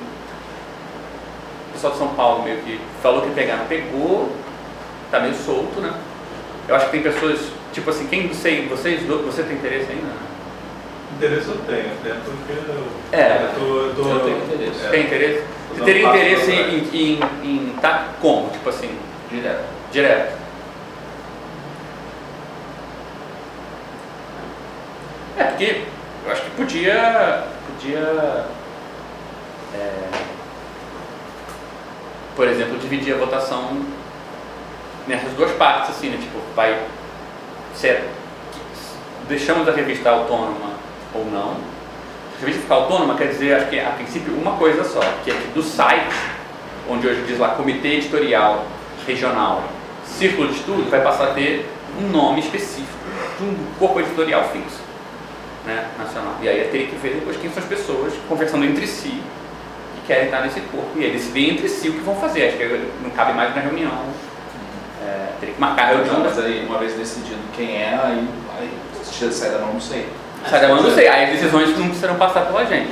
o 1.69 1.73
pessoal 1.73 1.93
de 1.93 1.99
São 1.99 2.09
Paulo 2.09 2.43
meio 2.43 2.59
que 2.59 2.81
falou 3.03 3.23
que 3.23 3.31
pegar, 3.31 3.57
não 3.57 3.67
pegou, 3.67 4.35
tá 5.11 5.21
meio 5.21 5.35
solto, 5.35 5.81
né? 5.81 5.93
Eu 6.73 6.77
acho 6.77 6.87
que 6.87 6.93
tem 6.93 7.03
pessoas, 7.03 7.39
tipo 7.71 7.91
assim, 7.91 8.07
quem 8.07 8.29
não 8.29 8.35
sei, 8.35 8.67
vocês, 8.67 9.03
você 9.07 9.43
tem 9.43 9.57
interesse 9.59 9.93
ainda? 9.93 10.09
Interesse 11.19 11.49
eu 11.49 11.59
tenho, 11.67 11.93
até 12.01 12.15
porque 12.25 12.53
eu, 12.73 12.87
É. 13.13 13.43
eu 13.45 13.61
tô, 13.61 13.77
eu 13.81 13.95
tô- 13.95 14.09
Eu 14.09 14.21
tenho 14.21 14.39
interesse. 14.39 14.87
é, 14.87 14.89
Tem 14.89 15.03
interesse? 15.05 15.45
Você 15.75 15.85
teria 15.85 16.09
interesse 16.09 16.47
pra 16.47 16.55
em, 16.55 16.89
em, 16.95 17.21
em 17.45 17.75
tá 17.79 18.07
como? 18.23 18.49
Tipo 18.49 18.71
assim, 18.71 18.99
Direto. 19.31 19.65
direto? 19.93 20.39
É, 25.39 25.45
porque 25.45 25.83
eu 26.25 26.33
acho 26.33 26.41
que 26.43 26.51
podia. 26.53 27.45
Podia. 27.67 28.47
é, 29.75 30.09
por 32.35 32.49
exemplo, 32.49 32.79
dividir 32.79 33.15
a 33.15 33.19
votação 33.19 33.83
nessas 35.07 35.33
duas 35.33 35.51
partes, 35.53 35.91
assim, 35.91 36.09
né? 36.09 36.19
Tipo, 36.21 36.38
vai 36.55 36.79
ser. 37.75 38.09
Deixamos 39.29 39.69
a 39.69 39.73
revista 39.73 40.11
autônoma 40.11 40.73
ou 41.15 41.25
não. 41.27 41.57
A 42.37 42.41
revista 42.41 42.62
ficar 42.62 42.75
autônoma, 42.75 43.15
quer 43.15 43.29
dizer, 43.29 43.55
acho 43.55 43.67
que 43.67 43.79
a 43.79 43.91
princípio, 43.91 44.35
uma 44.35 44.57
coisa 44.57 44.85
só, 44.85 45.01
que 45.25 45.31
é 45.31 45.35
que 45.35 45.49
do 45.55 45.62
site, 45.62 46.15
onde 46.88 47.07
hoje 47.07 47.23
diz 47.27 47.38
lá 47.38 47.51
Comitê 47.51 47.95
Editorial 47.95 48.65
Regional 49.07 49.62
Círculo 50.05 50.49
de 50.49 50.55
Estudo, 50.55 50.91
vai 50.91 51.01
passar 51.01 51.29
a 51.29 51.35
ter 51.35 51.69
um 52.01 52.09
nome 52.09 52.41
específico 52.41 52.99
de 53.38 53.45
um 53.45 53.57
corpo 53.79 54.01
editorial 54.01 54.45
fixo 54.45 54.81
né, 55.65 55.88
nacional. 55.99 56.35
E 56.43 56.49
aí 56.49 56.69
teria 56.71 56.87
que 56.87 56.97
ver 56.97 57.15
depois 57.15 57.37
quem 57.37 57.51
são 57.51 57.62
as 57.62 57.69
pessoas 57.69 58.12
conversando 58.29 58.65
entre 58.65 58.87
si 58.87 59.23
que 59.95 60.07
querem 60.07 60.25
estar 60.25 60.41
nesse 60.41 60.61
corpo. 60.61 60.91
E 60.97 61.05
aí 61.05 61.12
decidir 61.12 61.51
entre 61.51 61.69
si 61.69 61.88
o 61.88 61.93
que 61.93 62.01
vão 62.01 62.17
fazer. 62.17 62.49
Acho 62.49 62.57
que 62.57 62.91
não 63.03 63.11
cabe 63.11 63.33
mais 63.33 63.55
na 63.55 63.61
reunião. 63.62 64.05
É, 65.12 65.33
teria 65.40 65.55
que 65.55 65.61
marcar 65.61 65.83
a 65.83 65.87
reunião. 65.88 66.14
Não, 66.14 66.25
mas 66.25 66.38
aí, 66.38 66.64
uma 66.66 66.79
vez 66.79 66.94
decidido 66.94 67.38
quem 67.55 67.77
é, 67.83 67.88
aí, 68.03 68.29
aí 68.59 68.70
se 69.05 69.31
sai 69.33 69.51
da 69.51 69.59
mão, 69.59 69.75
não 69.75 69.81
sei. 69.81 70.09
Sai 70.48 70.61
da 70.61 70.68
mão, 70.68 70.83
não 70.83 70.90
sei. 70.90 71.07
Aí 71.09 71.25
as 71.25 71.31
decisões 71.33 71.77
não 71.77 71.87
precisarão 71.88 72.16
passar 72.16 72.46
pela 72.46 72.64
gente. 72.64 72.90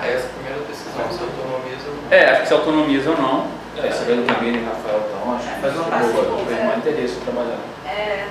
Aí 0.00 0.14
essa 0.14 0.28
primeira 0.28 0.60
decisão 0.68 1.02
se 1.10 1.20
autonomiza 1.22 1.88
ou 1.88 1.94
É, 2.16 2.30
acho 2.30 2.42
que 2.42 2.48
se 2.48 2.54
autonomiza 2.54 3.10
ou 3.10 3.16
não. 3.18 3.46
É, 3.76 3.90
sabendo 3.90 4.26
que 4.26 4.32
a 4.34 4.40
Miriam 4.40 4.60
e 4.60 4.64
Rafael 4.64 5.00
estão, 5.06 5.34
acho 5.36 5.48
que 5.54 5.60
Faz 5.60 5.74
uma 5.74 5.84
eu 5.84 5.90
parte, 5.90 6.06
vou- 6.08 6.38
eu 6.38 6.44
tenho 6.46 6.60
é. 6.60 6.64
mais 6.64 6.78
interesse 6.78 7.14
em 7.16 7.20
trabalhar. 7.20 7.58
É, 7.86 7.90
é, 7.90 8.26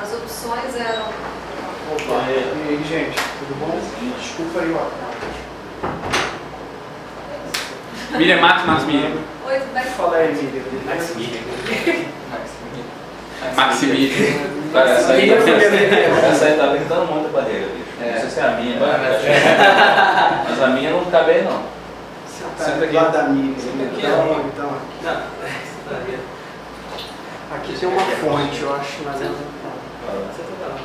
as 0.00 0.12
opções 0.14 0.76
eram. 0.76 1.06
Opa, 1.92 2.24
e 2.28 2.68
aí, 2.68 2.84
gente, 2.88 3.16
tudo 3.38 3.58
bom? 3.60 3.78
Desculpa 4.18 4.60
aí, 4.60 4.74
ó. 4.74 6.25
Miriam 8.12 8.40
Max, 8.40 8.64
Max 8.64 8.84
Miriam. 8.84 9.12
Oi, 9.46 9.58
tudo 9.60 9.74
bem? 9.74 9.82
Fala 9.84 10.16
aí, 10.16 10.34
Miriam. 10.34 10.62
Maximilian. 10.86 11.40
Maximilian. 13.56 14.56
Cara, 14.72 14.90
essa 14.90 15.12
aí, 15.12 15.30
tá 15.30 15.36
essa 15.36 16.44
aí 16.46 16.58
tá 16.88 16.96
muito 17.04 17.26
a 17.26 17.40
barreira, 17.40 17.66
bicho. 17.68 17.86
É. 18.02 18.12
Não 18.12 18.20
sei 18.20 18.30
se 18.30 18.40
é 18.40 18.42
a 18.44 18.50
minha, 18.50 18.78
Vai, 18.78 18.98
mas, 20.48 20.62
a 20.62 20.66
minha 20.68 20.90
não 20.90 21.04
cabe 21.06 21.42
não. 21.42 21.62
Senta 22.26 22.64
Senta 22.64 22.84
aqui. 22.84 22.94
lado 22.94 23.12
da 23.12 23.22
Miriam. 23.24 23.54
Senta 23.58 23.84
aqui, 23.84 23.98
Então, 24.00 24.44
então, 24.52 24.70
Não, 25.02 25.12
isso 25.12 25.80
daí. 25.90 26.18
aqui 27.54 27.72
tem 27.78 27.88
uma 27.88 28.00
fonte, 28.02 28.60
eu 28.62 28.74
acho, 28.74 29.02
mas 29.04 29.20
ela 29.22 29.34
Você 29.34 30.42
tá 30.42 30.66
lá. 30.68 30.78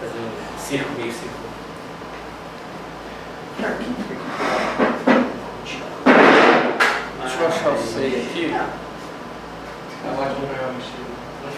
Fazer 0.00 0.18
um 0.18 0.58
circo, 0.58 0.90
meio 0.98 1.12
circo. 1.12 1.42
Deixa 7.22 7.40
eu 7.40 7.46
achar 7.46 7.70
o 7.70 7.78
sei 7.78 8.26
aqui. 8.26 8.54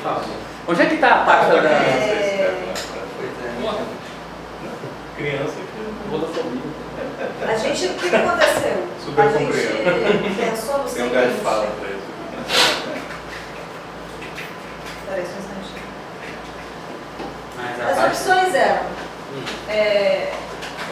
Fala. 0.02 0.24
Onde 0.68 0.82
é 0.82 0.86
que 0.86 0.94
está 0.96 1.14
a 1.14 1.24
pasta 1.24 1.60
da. 1.62 1.68
É. 1.70 2.74
Criança 5.16 5.54
que 5.54 6.10
Vodafobia. 6.10 6.60
a 7.48 7.56
gente, 7.56 7.86
o 7.86 7.94
que 7.94 8.10
que 8.10 8.16
aconteceu? 8.16 8.88
Super 9.02 9.24
a 9.24 9.28
gente 9.28 9.52
pensou 10.36 10.78
no 10.78 10.84
tem 10.84 11.04
um 11.04 11.08
seguinte. 11.08 11.34
de 11.34 11.40
fala 11.42 11.66
pra 11.80 11.88
isso. 11.88 12.14
Peraí, 15.06 15.24
só 15.24 15.32
um 15.32 15.40
instantinho. 15.40 15.84
A 17.58 17.90
As 17.90 17.98
opções 18.04 18.54
eram. 18.54 18.82
Hum. 19.32 19.44
é, 19.68 20.32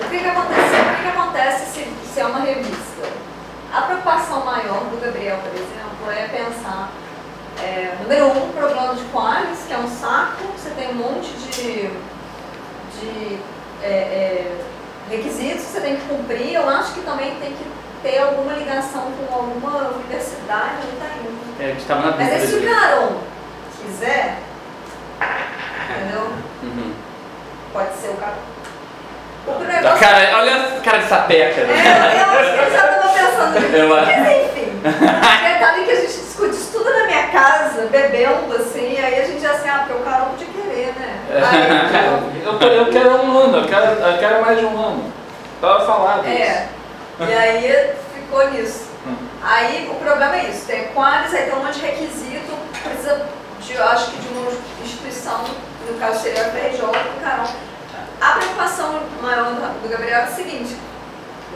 o 0.01 0.09
que, 0.09 0.19
que 0.19 0.27
acontece, 0.27 0.75
o 0.75 0.97
que, 0.97 1.03
que 1.03 1.09
acontece 1.09 1.67
se, 1.73 2.13
se 2.15 2.21
é 2.21 2.27
uma 2.27 2.41
revista? 2.41 3.32
A 3.73 3.81
preocupação 3.83 4.45
maior 4.45 4.85
do 4.85 5.01
Gabriel, 5.01 5.39
por 5.39 5.55
exemplo, 5.55 6.11
é 6.11 6.29
pensar, 6.29 6.91
é, 7.63 7.97
número 8.03 8.27
um, 8.27 8.53
plano 8.53 8.95
de 8.95 9.05
Qualis, 9.05 9.65
que 9.67 9.73
é 9.73 9.79
um 9.79 9.89
saco, 9.89 10.45
você 10.55 10.69
tem 10.71 10.91
um 10.91 10.95
monte 10.95 11.31
de, 11.31 11.89
de 13.01 13.39
é, 13.83 13.87
é, 13.87 14.65
requisitos 15.09 15.65
que 15.65 15.73
você 15.73 15.81
tem 15.81 15.97
que 15.97 16.07
cumprir. 16.07 16.55
Eu 16.55 16.69
acho 16.69 16.93
que 16.93 17.01
também 17.01 17.35
tem 17.37 17.55
que 17.55 17.65
ter 18.03 18.19
alguma 18.19 18.53
ligação 18.53 19.11
com 19.13 19.35
alguma 19.35 19.89
universidade, 19.89 20.87
não 20.93 21.01
tá 21.01 21.15
indo. 21.17 21.63
É, 21.63 21.65
a 21.65 21.69
gente 21.69 21.81
estava 21.81 22.11
na 22.11 22.17
Mas 22.19 22.43
se 22.43 22.57
o. 22.57 22.69
Caron 22.69 23.21
quiser, 23.81 24.39
entendeu? 25.89 26.29
Uhum. 26.63 26.95
Pode 27.73 27.95
ser 27.95 28.09
o 28.11 28.17
Caron. 28.17 28.52
O 29.47 29.51
A 29.51 29.59
negócio 29.59 29.99
cara, 29.99 30.39
olha 30.39 30.57
a 30.57 30.81
cara 30.81 30.99
de 30.99 31.09
sapeca. 31.09 31.61
É, 31.61 31.65
né? 31.65 32.25
eu 32.25 32.39
acho 32.39 32.53
que 32.53 32.59
eu 32.59 32.71
já 32.71 32.87
estava 32.87 33.09
pensando 33.09 33.61
nisso. 33.61 33.77
Eu. 33.77 33.89
Mas 33.89 34.09
enfim, 34.09 34.81
detalhe 34.83 35.85
que 35.85 35.91
a 35.91 35.97
gente 35.97 36.13
discute 36.13 36.55
isso 36.55 36.73
tudo 36.73 36.91
na 36.91 37.07
minha 37.07 37.27
casa, 37.29 37.87
bebendo, 37.91 38.55
assim, 38.55 38.99
aí 38.99 39.21
a 39.21 39.25
gente 39.25 39.41
já 39.41 39.51
assim, 39.51 39.69
ah, 39.69 39.85
porque 39.87 40.01
o 40.01 40.05
Carol 40.05 40.27
podia 40.29 40.47
querer, 40.47 40.95
né? 40.95 41.21
Aí, 41.31 42.43
Eu, 42.45 42.69
eu 42.69 42.87
quero 42.91 43.11
um 43.23 43.39
ano, 43.39 43.59
eu 43.59 43.69
quero, 43.69 43.85
eu 43.85 44.19
quero 44.19 44.41
mais 44.43 44.59
de 44.59 44.65
um 44.65 44.79
ano. 44.79 45.13
Tava 45.61 45.87
falado 45.87 46.27
isso. 46.27 46.37
é, 46.37 46.69
e 47.21 47.33
aí 47.33 47.91
ficou 48.15 48.51
nisso. 48.51 48.91
Hum. 49.07 49.17
Aí 49.43 49.89
o 49.91 49.95
problema 49.95 50.37
é 50.37 50.51
isso, 50.51 50.67
tem 50.67 50.89
quadros, 50.89 51.35
aí 51.35 51.45
tem 51.45 51.55
um 51.55 51.65
monte 51.65 51.79
de 51.79 51.87
requisito, 51.87 52.53
precisa 52.83 53.27
de, 53.61 53.75
eu 53.75 53.85
acho 53.85 54.11
que 54.11 54.19
de 54.19 54.29
uma 54.29 54.51
instituição, 54.83 55.45
no 55.89 55.99
caso 55.99 56.21
seria 56.21 56.43
a 56.43 56.51
FRJ, 56.51 56.81
do 56.81 57.23
Carol. 57.23 57.47
A 58.23 58.35
preocupação 58.35 59.01
maior 59.21 59.47
do 59.83 59.89
Gabriel 59.89 60.21
é 60.21 60.29
o 60.31 60.33
seguinte, 60.33 60.77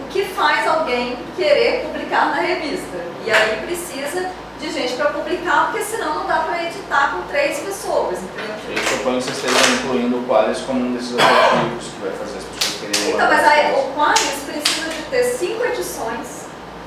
o 0.01 0.09
que 0.09 0.25
faz 0.25 0.67
alguém 0.67 1.17
querer 1.37 1.85
publicar 1.85 2.27
na 2.35 2.41
revista? 2.43 2.99
E 3.25 3.31
aí 3.31 3.63
precisa 3.65 4.33
de 4.59 4.73
gente 4.73 4.95
para 4.95 5.11
publicar, 5.11 5.71
porque 5.71 5.85
senão 5.85 6.17
não 6.17 6.27
dá 6.27 6.39
para 6.41 6.65
editar 6.65 7.13
com 7.13 7.23
três 7.29 7.61
pessoas, 7.61 8.19
entendeu? 8.19 8.57
Eu 8.69 8.85
suponho 8.85 9.19
que 9.19 9.25
vocês 9.25 9.37
estejam 9.37 9.75
incluindo 9.77 10.17
o 10.19 10.25
Qualis 10.27 10.59
como 10.63 10.81
um 10.81 10.93
desses 10.97 11.13
objetivos 11.13 11.85
que 11.85 12.01
vai 12.01 12.11
fazer 12.11 12.39
as 12.39 12.45
pessoas 12.45 12.81
quererem 12.81 13.15
Então, 13.15 13.29
mas 13.29 13.45
aí, 13.45 13.73
o 13.73 13.95
Qualis 13.95 14.43
precisa 14.45 14.89
de 14.91 15.03
ter 15.03 15.23
cinco 15.23 15.65
edições 15.67 16.47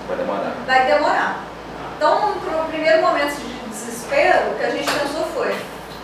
Vai 0.09 0.17
demorar. 0.17 0.53
vai 0.67 0.85
demorar. 0.87 1.43
Então, 1.95 2.33
para 2.43 2.63
o 2.63 2.65
primeiro 2.65 3.01
momento 3.01 3.33
de 3.37 3.69
desespero, 3.69 4.51
o 4.51 4.55
que 4.57 4.65
a 4.65 4.71
gente 4.71 4.91
pensou 4.91 5.23
foi, 5.33 5.55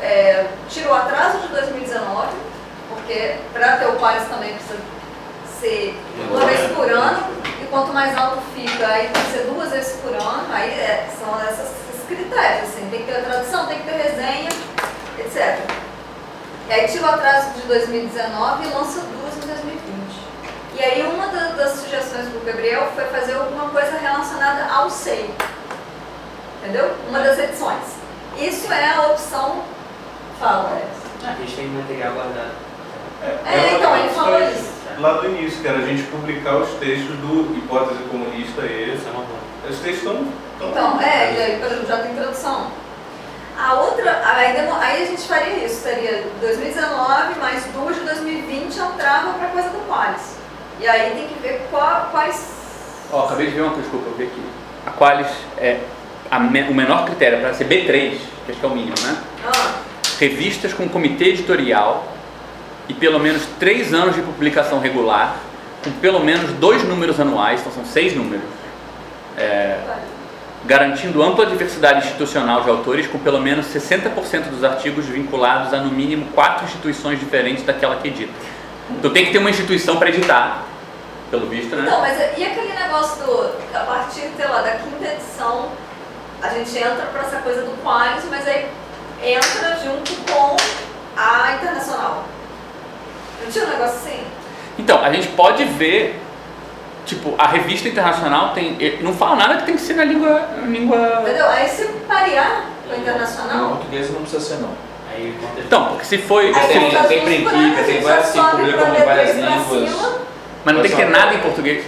é, 0.01 0.47
tira 0.69 0.89
o 0.89 0.93
atraso 0.93 1.39
de 1.39 1.47
2019, 1.49 2.54
porque 2.89 3.35
para 3.53 3.77
ter 3.77 3.85
o 3.87 3.95
Qualis 3.97 4.27
também 4.27 4.53
precisa 4.53 4.79
ser 5.59 5.99
uma 6.29 6.45
vez 6.45 6.71
por 6.73 6.89
ano, 6.91 7.23
e 7.61 7.65
quanto 7.67 7.93
mais 7.93 8.15
alto 8.17 8.41
fica, 8.53 8.85
aí 8.87 9.09
tem 9.09 9.23
que 9.23 9.31
ser 9.31 9.43
duas 9.45 9.71
vezes 9.71 9.99
por 10.01 10.13
ano, 10.13 10.45
aí 10.53 10.69
é, 10.69 11.07
são 11.19 11.39
essas, 11.41 11.71
esses 11.93 12.05
critérios, 12.07 12.69
assim, 12.69 12.87
tem 12.91 12.99
que 13.01 13.11
ter 13.11 13.17
a 13.19 13.21
tradução, 13.23 13.65
tem 13.67 13.79
que 13.79 13.85
ter 13.85 13.95
resenha, 13.95 14.49
etc. 15.19 15.59
E 16.67 16.73
aí 16.73 16.87
tira 16.87 17.05
o 17.05 17.09
atraso 17.09 17.51
de 17.51 17.61
2019 17.61 18.63
e 18.67 18.73
lança 18.73 18.99
duas 19.01 19.35
em 19.37 19.47
2020. 19.47 19.85
E 20.77 20.83
aí 20.83 21.03
uma 21.03 21.27
da- 21.27 21.51
das 21.55 21.71
sugestões 21.79 22.27
do 22.27 22.43
Gabriel 22.45 22.91
foi 22.95 23.05
fazer 23.05 23.35
alguma 23.35 23.69
coisa 23.69 23.97
relacionada 23.97 24.65
ao 24.73 24.89
SEI. 24.89 25.33
Entendeu? 26.61 26.95
Uma 27.07 27.19
das 27.19 27.37
edições. 27.37 27.83
Isso 28.37 28.71
é 28.73 28.89
a 28.95 29.01
opção. 29.07 29.63
Fala, 30.39 30.69
Alex. 30.71 30.87
Ah, 31.23 31.31
a 31.31 31.35
gente 31.35 31.55
tem 31.55 31.67
material 31.67 32.13
guardado. 32.13 32.51
É, 33.45 33.75
então, 33.77 33.95
ele 33.97 34.09
falou 34.09 34.39
isso. 34.41 34.75
Lá 34.99 35.13
do 35.13 35.25
início, 35.27 35.61
que 35.61 35.67
era 35.67 35.79
a 35.79 35.85
gente 35.85 36.03
publicar 36.03 36.55
os 36.57 36.69
textos 36.79 37.15
do 37.17 37.55
Hipótese 37.57 38.01
Comunista 38.03 38.61
e 38.61 38.93
Isso 38.95 39.07
é 39.07 39.11
uma 39.11 39.23
boa. 39.25 39.39
Os 39.69 39.77
textos 39.79 40.03
estão. 40.09 40.27
Então, 40.61 41.01
é, 41.01 41.33
e 41.33 41.41
aí, 41.41 41.57
por 41.59 41.65
exemplo, 41.67 41.87
já 41.87 41.97
tem 41.97 42.13
tradução. 42.15 42.67
A 43.57 43.73
outra, 43.73 44.21
aí, 44.25 44.57
aí 44.57 45.03
a 45.03 45.05
gente 45.05 45.21
faria 45.27 45.65
isso, 45.65 45.81
seria 45.81 46.25
2019 46.41 47.39
mais 47.39 47.63
duas 47.73 47.95
de 47.95 48.01
2020 48.01 48.75
entrava 48.77 49.33
para 49.33 49.47
coisa 49.49 49.69
do 49.69 49.79
Qualis. 49.87 50.35
E 50.79 50.87
aí 50.87 51.11
tem 51.11 51.27
que 51.27 51.39
ver 51.41 51.65
qual- 51.71 52.09
quais. 52.11 52.53
Ó, 53.11 53.25
acabei 53.25 53.47
de 53.47 53.53
ver 53.53 53.61
uma 53.61 53.69
coisa, 53.71 53.83
desculpa, 53.83 54.09
eu 54.09 54.15
vi 54.17 54.23
aqui. 54.25 54.41
A 54.85 54.91
Qualis 54.91 55.27
é 55.57 55.79
a 56.29 56.39
me- 56.39 56.63
o 56.69 56.73
menor 56.73 57.05
critério 57.05 57.39
para 57.39 57.53
ser 57.53 57.65
B3, 57.65 58.17
que 58.45 58.51
acho 58.51 58.59
que 58.59 58.65
é 58.65 58.69
o 58.69 58.71
mínimo, 58.73 58.95
né? 59.03 59.17
Ah, 59.45 59.71
Revistas 60.19 60.73
com 60.73 60.87
comitê 60.89 61.25
editorial 61.29 62.05
e 62.87 62.93
pelo 62.93 63.19
menos 63.19 63.43
três 63.59 63.93
anos 63.93 64.15
de 64.15 64.21
publicação 64.21 64.79
regular, 64.79 65.37
com 65.83 65.91
pelo 65.91 66.19
menos 66.19 66.51
dois 66.53 66.83
números 66.83 67.19
anuais, 67.19 67.61
então 67.61 67.71
são 67.71 67.85
seis 67.85 68.15
números. 68.15 68.45
É, 69.37 69.79
garantindo 70.65 71.21
ampla 71.21 71.45
diversidade 71.45 72.07
institucional 72.07 72.63
de 72.63 72.69
autores, 72.69 73.07
com 73.07 73.19
pelo 73.19 73.39
menos 73.39 73.67
60% 73.67 74.49
dos 74.49 74.63
artigos 74.63 75.05
vinculados 75.05 75.73
a 75.73 75.77
no 75.77 75.91
mínimo 75.91 76.25
quatro 76.33 76.65
instituições 76.65 77.19
diferentes 77.19 77.63
daquela 77.63 77.97
que 77.97 78.07
edita. 78.07 78.33
Então 78.89 79.11
tem 79.11 79.25
que 79.25 79.31
ter 79.31 79.37
uma 79.37 79.49
instituição 79.49 79.97
para 79.97 80.09
editar, 80.09 80.63
pelo 81.29 81.47
visto, 81.47 81.75
né? 81.75 81.83
Então, 81.85 82.01
mas 82.01 82.17
e 82.37 82.43
aquele 82.43 82.73
negócio 82.73 83.23
do. 83.23 83.75
A 83.75 83.79
partir, 83.81 84.29
sei 84.35 84.47
lá, 84.47 84.61
da 84.61 84.71
quinta 84.71 85.05
edição, 85.05 85.69
a 86.41 86.49
gente 86.49 86.77
entra 86.77 87.05
para 87.11 87.21
essa 87.21 87.37
coisa 87.37 87.61
do 87.61 87.83
Qualis, 87.83 88.23
mas 88.29 88.47
aí 88.47 88.67
entra 89.23 89.77
junto 89.83 90.13
com 90.31 90.55
a 91.17 91.53
internacional. 91.55 92.25
Não 93.43 93.51
tinha 93.51 93.65
um 93.65 93.69
negócio 93.69 93.95
assim? 93.97 94.19
Então, 94.77 95.03
a 95.03 95.11
gente 95.11 95.27
pode 95.29 95.63
ver, 95.63 96.19
tipo, 97.05 97.33
a 97.37 97.47
revista 97.47 97.87
internacional 97.87 98.49
tem. 98.53 98.77
Não 99.01 99.13
fala 99.13 99.35
nada 99.35 99.57
que 99.57 99.65
tem 99.65 99.75
que 99.75 99.81
ser 99.81 99.93
na 99.93 100.03
língua. 100.03 100.41
na 100.57 100.67
língua... 100.67 101.19
Entendeu? 101.21 101.47
Aí 101.49 101.67
se 101.69 101.85
parear 102.07 102.65
com 102.87 102.93
a 102.93 102.95
No 102.95 103.01
internacional. 103.01 103.69
português 103.69 104.11
não 104.11 104.21
precisa 104.21 104.41
ser, 104.41 104.61
não. 104.61 104.69
Aí 105.11 105.33
Então, 105.57 105.87
porque 105.89 106.05
se 106.05 106.17
foi. 106.17 106.47
aí 106.47 106.53
tem- 106.53 106.67
tem 106.67 106.87
ano, 106.87 106.99
a 106.99 107.83
tem 107.83 108.01
várias 108.01 108.25
que 108.27 108.37
sobe 108.37 108.49
publicam 108.57 108.95
em 108.95 109.05
várias 109.05 109.29
B3 109.35 109.39
pra 109.39 109.49
línguas. 109.55 110.15
Mas 110.65 110.75
não 110.75 110.81
tem 110.81 110.91
que 110.91 110.97
ter 110.97 111.09
nada 111.09 111.33
em 111.35 111.39
português. 111.39 111.85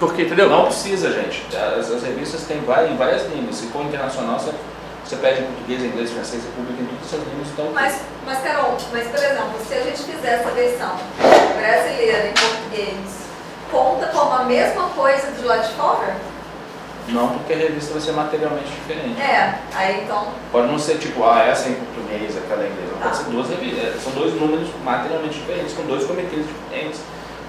Porque, 0.00 0.22
entendeu? 0.22 0.48
Não 0.50 0.64
precisa, 0.64 1.12
gente. 1.12 1.44
As, 1.56 1.88
as 1.90 2.02
revistas 2.02 2.42
têm 2.42 2.60
várias, 2.62 2.90
em 2.90 2.96
várias 2.96 3.22
línguas. 3.32 3.54
Se 3.56 3.66
for 3.68 3.82
internacional, 3.82 4.38
você, 4.40 4.50
você 5.14 5.20
pede 5.20 5.42
em 5.42 5.46
português, 5.46 5.82
inglês, 5.82 6.10
francês, 6.10 6.42
você 6.42 6.48
publica 6.56 6.82
em 6.82 6.86
todas 6.86 7.06
essas 7.06 7.20
línguas. 7.28 7.48
Então, 7.52 7.70
Mas, 7.72 8.00
mas, 8.26 8.38
Carol, 8.40 8.76
mas 8.92 9.06
por 9.08 9.18
exemplo, 9.18 9.52
se 9.66 9.74
a 9.74 9.80
gente 9.82 10.02
fizer 10.02 10.28
essa 10.40 10.50
versão 10.50 10.96
brasileira 11.56 12.28
em 12.28 12.32
português, 12.32 12.98
conta 13.70 14.06
como 14.08 14.32
a 14.32 14.44
mesma 14.44 14.88
coisa 14.90 15.30
de 15.32 15.42
lá 15.44 15.56
de 15.58 15.68
fora? 15.74 16.16
não 17.06 17.28
porque 17.28 17.52
a 17.52 17.56
revista 17.56 17.92
vai 17.92 18.00
ser 18.00 18.12
materialmente 18.12 18.64
diferente. 18.70 19.20
É, 19.20 19.58
aí 19.74 20.00
então. 20.04 20.26
Pode 20.50 20.68
não 20.68 20.78
ser 20.78 20.96
tipo, 20.96 21.22
ah, 21.22 21.44
essa 21.44 21.68
é 21.68 21.72
em 21.72 21.74
português, 21.74 22.34
aquela 22.34 22.62
é 22.62 22.66
em 22.66 22.70
inglês. 22.70 22.88
Pode 22.92 23.04
Tá. 23.04 23.12
ser 23.14 23.30
duas 23.30 23.48
revistas. 23.50 24.02
São 24.02 24.12
dois 24.12 24.32
números 24.40 24.68
materialmente 24.82 25.34
diferentes, 25.38 25.74
com 25.74 25.82
dois 25.82 26.06
comitês 26.06 26.46
diferentes. 26.46 27.00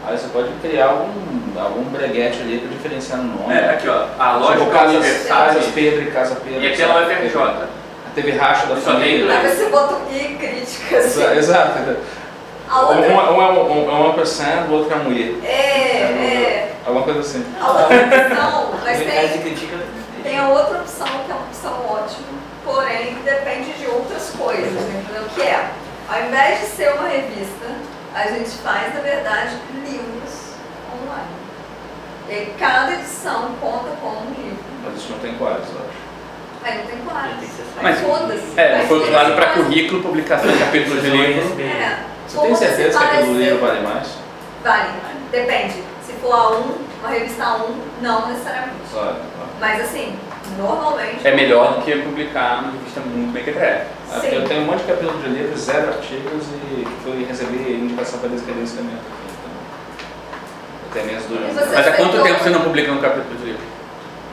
Aí 0.08 0.18
você 0.18 0.28
pode 0.28 0.50
criar 0.62 0.86
algum, 0.88 1.60
algum 1.60 1.84
breguete 1.86 2.42
ali 2.42 2.60
para 2.60 2.70
diferenciar 2.70 3.18
no 3.20 3.42
nome. 3.42 3.54
É, 3.54 3.72
aqui 3.72 3.88
ó, 3.90 4.06
a 4.20 4.34
lógica 4.38 4.66
tipo, 4.66 4.84
universal 4.90 5.46
Casas 5.48 5.66
Pedro 5.74 6.02
e 6.04 6.12
Casa 6.12 6.36
Pedro. 6.36 6.62
e 6.62 6.68
aquela 6.68 7.02
UFRJ. 7.04 7.68
Teve 8.14 8.32
racha 8.32 8.68
da 8.68 8.76
Só 8.76 8.92
tem 8.92 9.00
família. 9.00 9.40
Aí 9.40 9.48
você 9.56 9.66
bota 9.70 9.96
o 9.96 10.16
i 10.16 10.36
críticas. 10.36 11.06
Exa- 11.18 11.36
Exato. 11.36 11.98
A 12.70 12.82
Um, 12.82 12.88
outra. 12.88 13.02
um, 13.02 13.20
é- 13.20 13.32
um 13.32 13.42
é 13.42 13.52
um, 13.52 14.08
um 14.08 14.12
é 14.12 14.14
percent, 14.14 14.68
o 14.70 14.74
outro 14.74 14.92
é 14.94 14.96
uma 14.96 15.04
mulher. 15.04 15.34
É, 15.44 15.52
é. 15.52 16.72
Alguma 16.86 17.04
coisa 17.04 17.20
assim. 17.20 17.44
A 17.60 17.68
outra 17.72 17.96
opção, 17.98 18.72
mas 18.84 18.98
tem, 19.00 19.56
tem 20.24 20.40
a 20.40 20.48
outra 20.50 20.78
opção 20.80 21.08
que 21.08 21.32
é 21.32 21.34
uma 21.36 21.44
opção 21.46 21.74
ótima, 21.90 22.28
porém 22.64 23.18
depende 23.26 23.74
de 23.74 23.88
outras 23.88 24.32
coisas, 24.38 24.72
entendeu? 24.72 25.24
Que 25.36 25.42
é, 25.42 25.66
ao 26.10 26.22
invés 26.28 26.60
de 26.62 26.66
ser 26.68 26.94
uma 26.94 27.08
revista, 27.08 27.66
a 28.16 28.28
gente 28.28 28.50
faz, 28.64 28.94
na 28.94 29.02
verdade, 29.02 29.56
livros 29.84 30.54
online. 30.92 31.36
E 32.30 32.32
aí 32.34 32.56
cada 32.58 32.94
edição 32.94 33.52
conta 33.62 33.90
como 34.02 34.20
um 34.22 34.30
livro. 34.30 34.64
Mas 34.84 34.96
isso 34.96 35.12
não 35.12 35.20
tem 35.20 35.36
quadros, 35.36 35.68
eu 35.70 35.80
acho. 35.80 36.06
Aí 36.64 36.78
não 36.80 36.86
tem 36.86 36.98
quadros. 37.00 37.50
Mas- 37.82 38.00
Foda-se. 38.00 38.60
É, 38.60 38.78
Mas 38.78 38.88
foi 38.88 39.10
usado 39.10 39.36
para 39.36 39.50
currículo, 39.54 40.02
publicação 40.02 40.50
de 40.52 40.58
capítulos 40.58 41.02
de 41.04 41.10
livro. 41.10 41.62
É. 41.62 42.00
Você 42.28 42.40
tem 42.40 42.56
certeza 42.56 42.98
que 43.00 43.06
aquele 43.06 43.34
livro 43.34 43.60
vale 43.66 43.82
mais? 43.82 44.08
Vale, 44.64 44.90
depende. 45.32 45.84
Se 46.06 46.14
for 46.14 46.34
A1, 46.34 46.64
uma 47.02 47.10
revista 47.10 47.44
A1, 47.44 47.70
não 48.02 48.28
necessariamente. 48.28 48.76
Claro. 48.92 49.16
Mas 49.60 49.82
assim, 49.82 50.16
normalmente. 50.58 51.28
É 51.28 51.36
melhor 51.36 51.76
do 51.76 51.82
que 51.82 51.96
publicar 51.98 52.60
uma 52.60 52.72
revista 52.72 53.02
muito 53.02 53.34
bem 53.34 53.44
criada. 53.44 53.88
É, 54.14 54.20
Sim. 54.20 54.36
eu 54.36 54.48
tenho 54.48 54.62
um 54.62 54.66
monte 54.66 54.82
de 54.82 54.88
capítulo 54.88 55.22
de 55.22 55.30
livro, 55.30 55.58
zero 55.58 55.88
artigos 55.90 56.46
e 56.54 56.86
que 56.86 57.04
fui 57.04 57.26
receber 57.26 57.78
indicação 57.78 58.20
para 58.20 58.30
descredenciamento. 58.30 59.04
Então, 59.30 59.52
eu 60.84 60.94
tenho 60.94 61.06
minhas 61.06 61.24
dúvidas. 61.26 61.74
Mas 61.74 61.88
há 61.88 61.92
quanto 61.94 62.24
tempo 62.24 62.44
você 62.44 62.50
não 62.50 62.62
publica 62.62 62.92
um 62.92 63.02
capítulo 63.02 63.36
de 63.38 63.46
livro? 63.46 63.62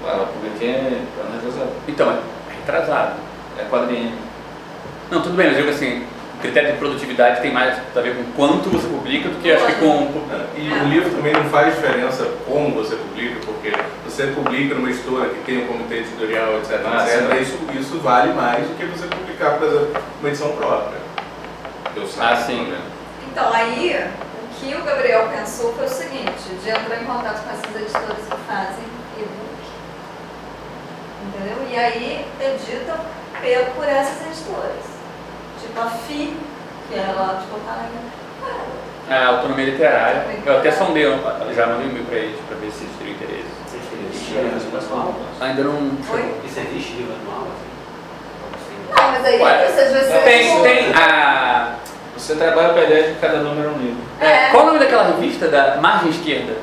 Ah, 0.06 0.18
eu 0.18 0.26
publiquei 0.26 0.74
ano 0.74 1.34
retrasado. 1.34 1.70
Então, 1.88 2.10
é 2.10 2.54
retrasado. 2.60 3.12
É 3.58 3.64
quadrinho. 3.64 4.12
Não, 5.10 5.20
tudo 5.22 5.36
bem, 5.36 5.48
eu 5.48 5.54
digo 5.54 5.70
assim, 5.70 6.04
critério 6.42 6.72
de 6.72 6.78
produtividade 6.78 7.40
tem 7.40 7.52
mais 7.52 7.78
a 7.96 8.00
ver 8.00 8.16
com 8.16 8.24
quanto 8.32 8.68
você 8.68 8.86
publica 8.88 9.28
do 9.28 9.40
que 9.40 9.50
acho 9.50 9.64
que 9.64 9.74
com. 9.76 10.10
E 10.56 10.68
o 10.70 10.88
livro 10.88 11.10
também 11.10 11.32
não 11.32 11.44
faz 11.44 11.74
diferença 11.74 12.28
como 12.44 12.74
você 12.74 12.96
publica, 12.96 13.40
porque 13.46 13.72
você 14.04 14.26
publica 14.26 14.74
numa 14.74 14.90
editora 14.90 15.30
que 15.30 15.40
tem 15.44 15.64
um 15.64 15.66
comitê 15.68 15.98
editorial, 15.98 16.58
etc, 16.58 16.80
Ah, 16.84 17.06
etc. 17.06 17.40
Isso, 17.40 17.58
isso 17.78 17.98
vale 18.00 18.32
mais 18.34 18.66
do 18.66 18.76
que 18.76 18.84
você 18.84 19.06
publicar, 19.06 19.52
por 19.52 19.68
exemplo, 19.68 20.02
uma 20.20 20.28
edição 20.28 20.52
própria. 20.56 20.98
Eu 21.94 22.06
sei. 22.06 22.22
Ah, 22.22 22.36
sim. 22.36 22.74
Então, 23.30 23.52
aí, 23.52 24.04
o 24.34 24.54
que 24.60 24.74
o 24.74 24.82
Gabriel 24.84 25.28
pensou 25.28 25.72
foi 25.74 25.86
o 25.86 25.88
seguinte, 25.88 26.54
de 26.62 26.68
entrar 26.68 27.00
em 27.00 27.04
contato 27.04 27.44
com 27.44 27.50
essas 27.50 27.82
editoras 27.82 28.24
que 28.28 28.36
fazem 28.46 28.84
e 29.16 29.22
entendeu? 31.28 31.66
E 31.70 31.76
aí 31.76 32.26
edita 32.40 33.00
pelo, 33.40 33.66
por 33.74 33.84
essas 33.84 34.26
editoras. 34.26 34.91
Tipo 35.72 35.80
a 35.80 35.90
FI, 35.90 36.36
que 36.90 36.94
é 36.98 37.12
lá 37.16 37.38
de 37.40 37.46
Porto. 37.46 37.62
É, 39.10 39.24
autonomia 39.24 39.64
literária. 39.66 40.24
Eu 40.44 40.58
até 40.58 40.70
sondei, 40.70 41.04
eu 41.06 41.18
já 41.54 41.66
mandei 41.66 41.86
um 41.86 41.90
e-mail 41.90 42.04
pra 42.06 42.18
eles 42.18 42.38
pra 42.46 42.56
ver 42.58 42.70
se 42.70 42.84
eles 42.84 42.96
teriam 42.98 43.14
interesse. 43.16 43.52
Existe 44.12 44.34
livro 44.34 44.78
anual? 44.94 45.14
Ainda 45.40 45.62
não. 45.64 45.72
Oi? 45.74 46.34
Isso 46.44 46.60
existe 46.60 46.92
livro 46.94 47.14
anual? 47.22 47.46
assim? 47.48 49.02
Não, 49.02 49.10
mas 49.12 49.24
aí 49.24 49.40
Ué, 49.40 49.66
vocês 49.68 49.92
vão 49.92 50.02
ser. 50.02 50.24
Tem, 50.24 50.50
tipo- 50.50 50.62
tem 50.62 50.92
a. 50.94 51.74
Você 52.16 52.34
trabalha 52.36 52.70
o 52.70 52.74
PDF 52.74 53.08
de 53.14 53.20
cada 53.20 53.38
número 53.38 53.68
é 53.68 53.72
um 53.72 53.78
livro. 53.78 54.00
É. 54.20 54.50
Qual 54.50 54.62
o 54.62 54.66
nome 54.66 54.78
daquela 54.78 55.04
revista 55.04 55.48
da 55.48 55.76
Margem 55.80 56.10
Esquerda? 56.10 56.54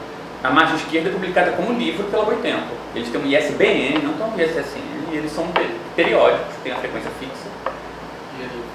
A 0.44 0.50
Margem 0.52 0.76
Esquerda 0.78 1.10
é 1.10 1.12
publicada 1.12 1.52
como 1.52 1.74
livro 1.74 2.06
pela 2.06 2.24
Boitempo. 2.24 2.68
Eles 2.96 3.10
têm 3.10 3.20
um 3.22 3.26
ISBN, 3.26 4.00
não 4.04 4.14
têm 4.14 4.26
um 4.26 4.40
ISSN, 4.50 5.12
e 5.12 5.18
eles 5.18 5.32
são 5.32 5.48
pe- 5.48 5.70
periódicos, 5.96 6.56
têm 6.64 6.72
a 6.72 6.76
frequência 6.78 7.12
fixa. 7.20 7.49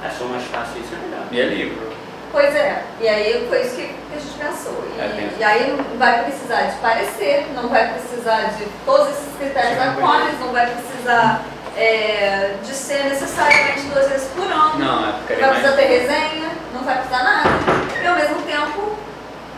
Achou 0.04 0.28
mais 0.28 0.44
fácil 0.44 0.80
isso, 0.80 0.94
é 0.94 0.98
melhor. 1.06 1.26
E 1.30 1.40
é 1.40 1.44
livro. 1.44 1.94
Pois 2.32 2.54
é, 2.54 2.82
e 3.00 3.08
aí 3.08 3.46
foi 3.48 3.60
isso 3.62 3.76
que 3.76 3.82
que 3.86 4.16
a 4.16 4.20
gente 4.20 4.38
pensou. 4.38 4.84
E, 4.96 5.00
É, 5.00 5.30
e 5.38 5.44
aí 5.44 5.76
não 5.76 5.98
vai 5.98 6.24
precisar 6.24 6.62
de 6.62 6.76
parecer, 6.76 7.46
não 7.54 7.68
vai 7.68 7.92
precisar 7.94 8.42
de 8.56 8.64
todos 8.84 9.08
esses 9.08 9.36
critérios 9.38 9.80
aquários, 9.80 10.38
não 10.40 10.52
vai 10.52 10.66
precisar 10.66 11.42
é, 11.76 12.54
de 12.62 12.72
ser 12.72 13.04
necessariamente 13.04 13.82
duas 13.92 14.08
vezes 14.08 14.28
por 14.34 14.44
ano. 14.44 14.78
Não, 14.78 15.04
é 15.04 15.12
Não 15.12 15.18
ficaria 15.20 15.46
vai 15.46 15.50
precisar 15.50 15.76
mais. 15.76 15.88
ter 15.88 15.98
resenha, 15.98 16.50
não 16.72 16.82
vai 16.84 16.94
precisar 16.96 17.22
nada. 17.24 17.48
E 18.02 18.06
ao 18.06 18.16
mesmo 18.16 18.42
tempo 18.42 18.96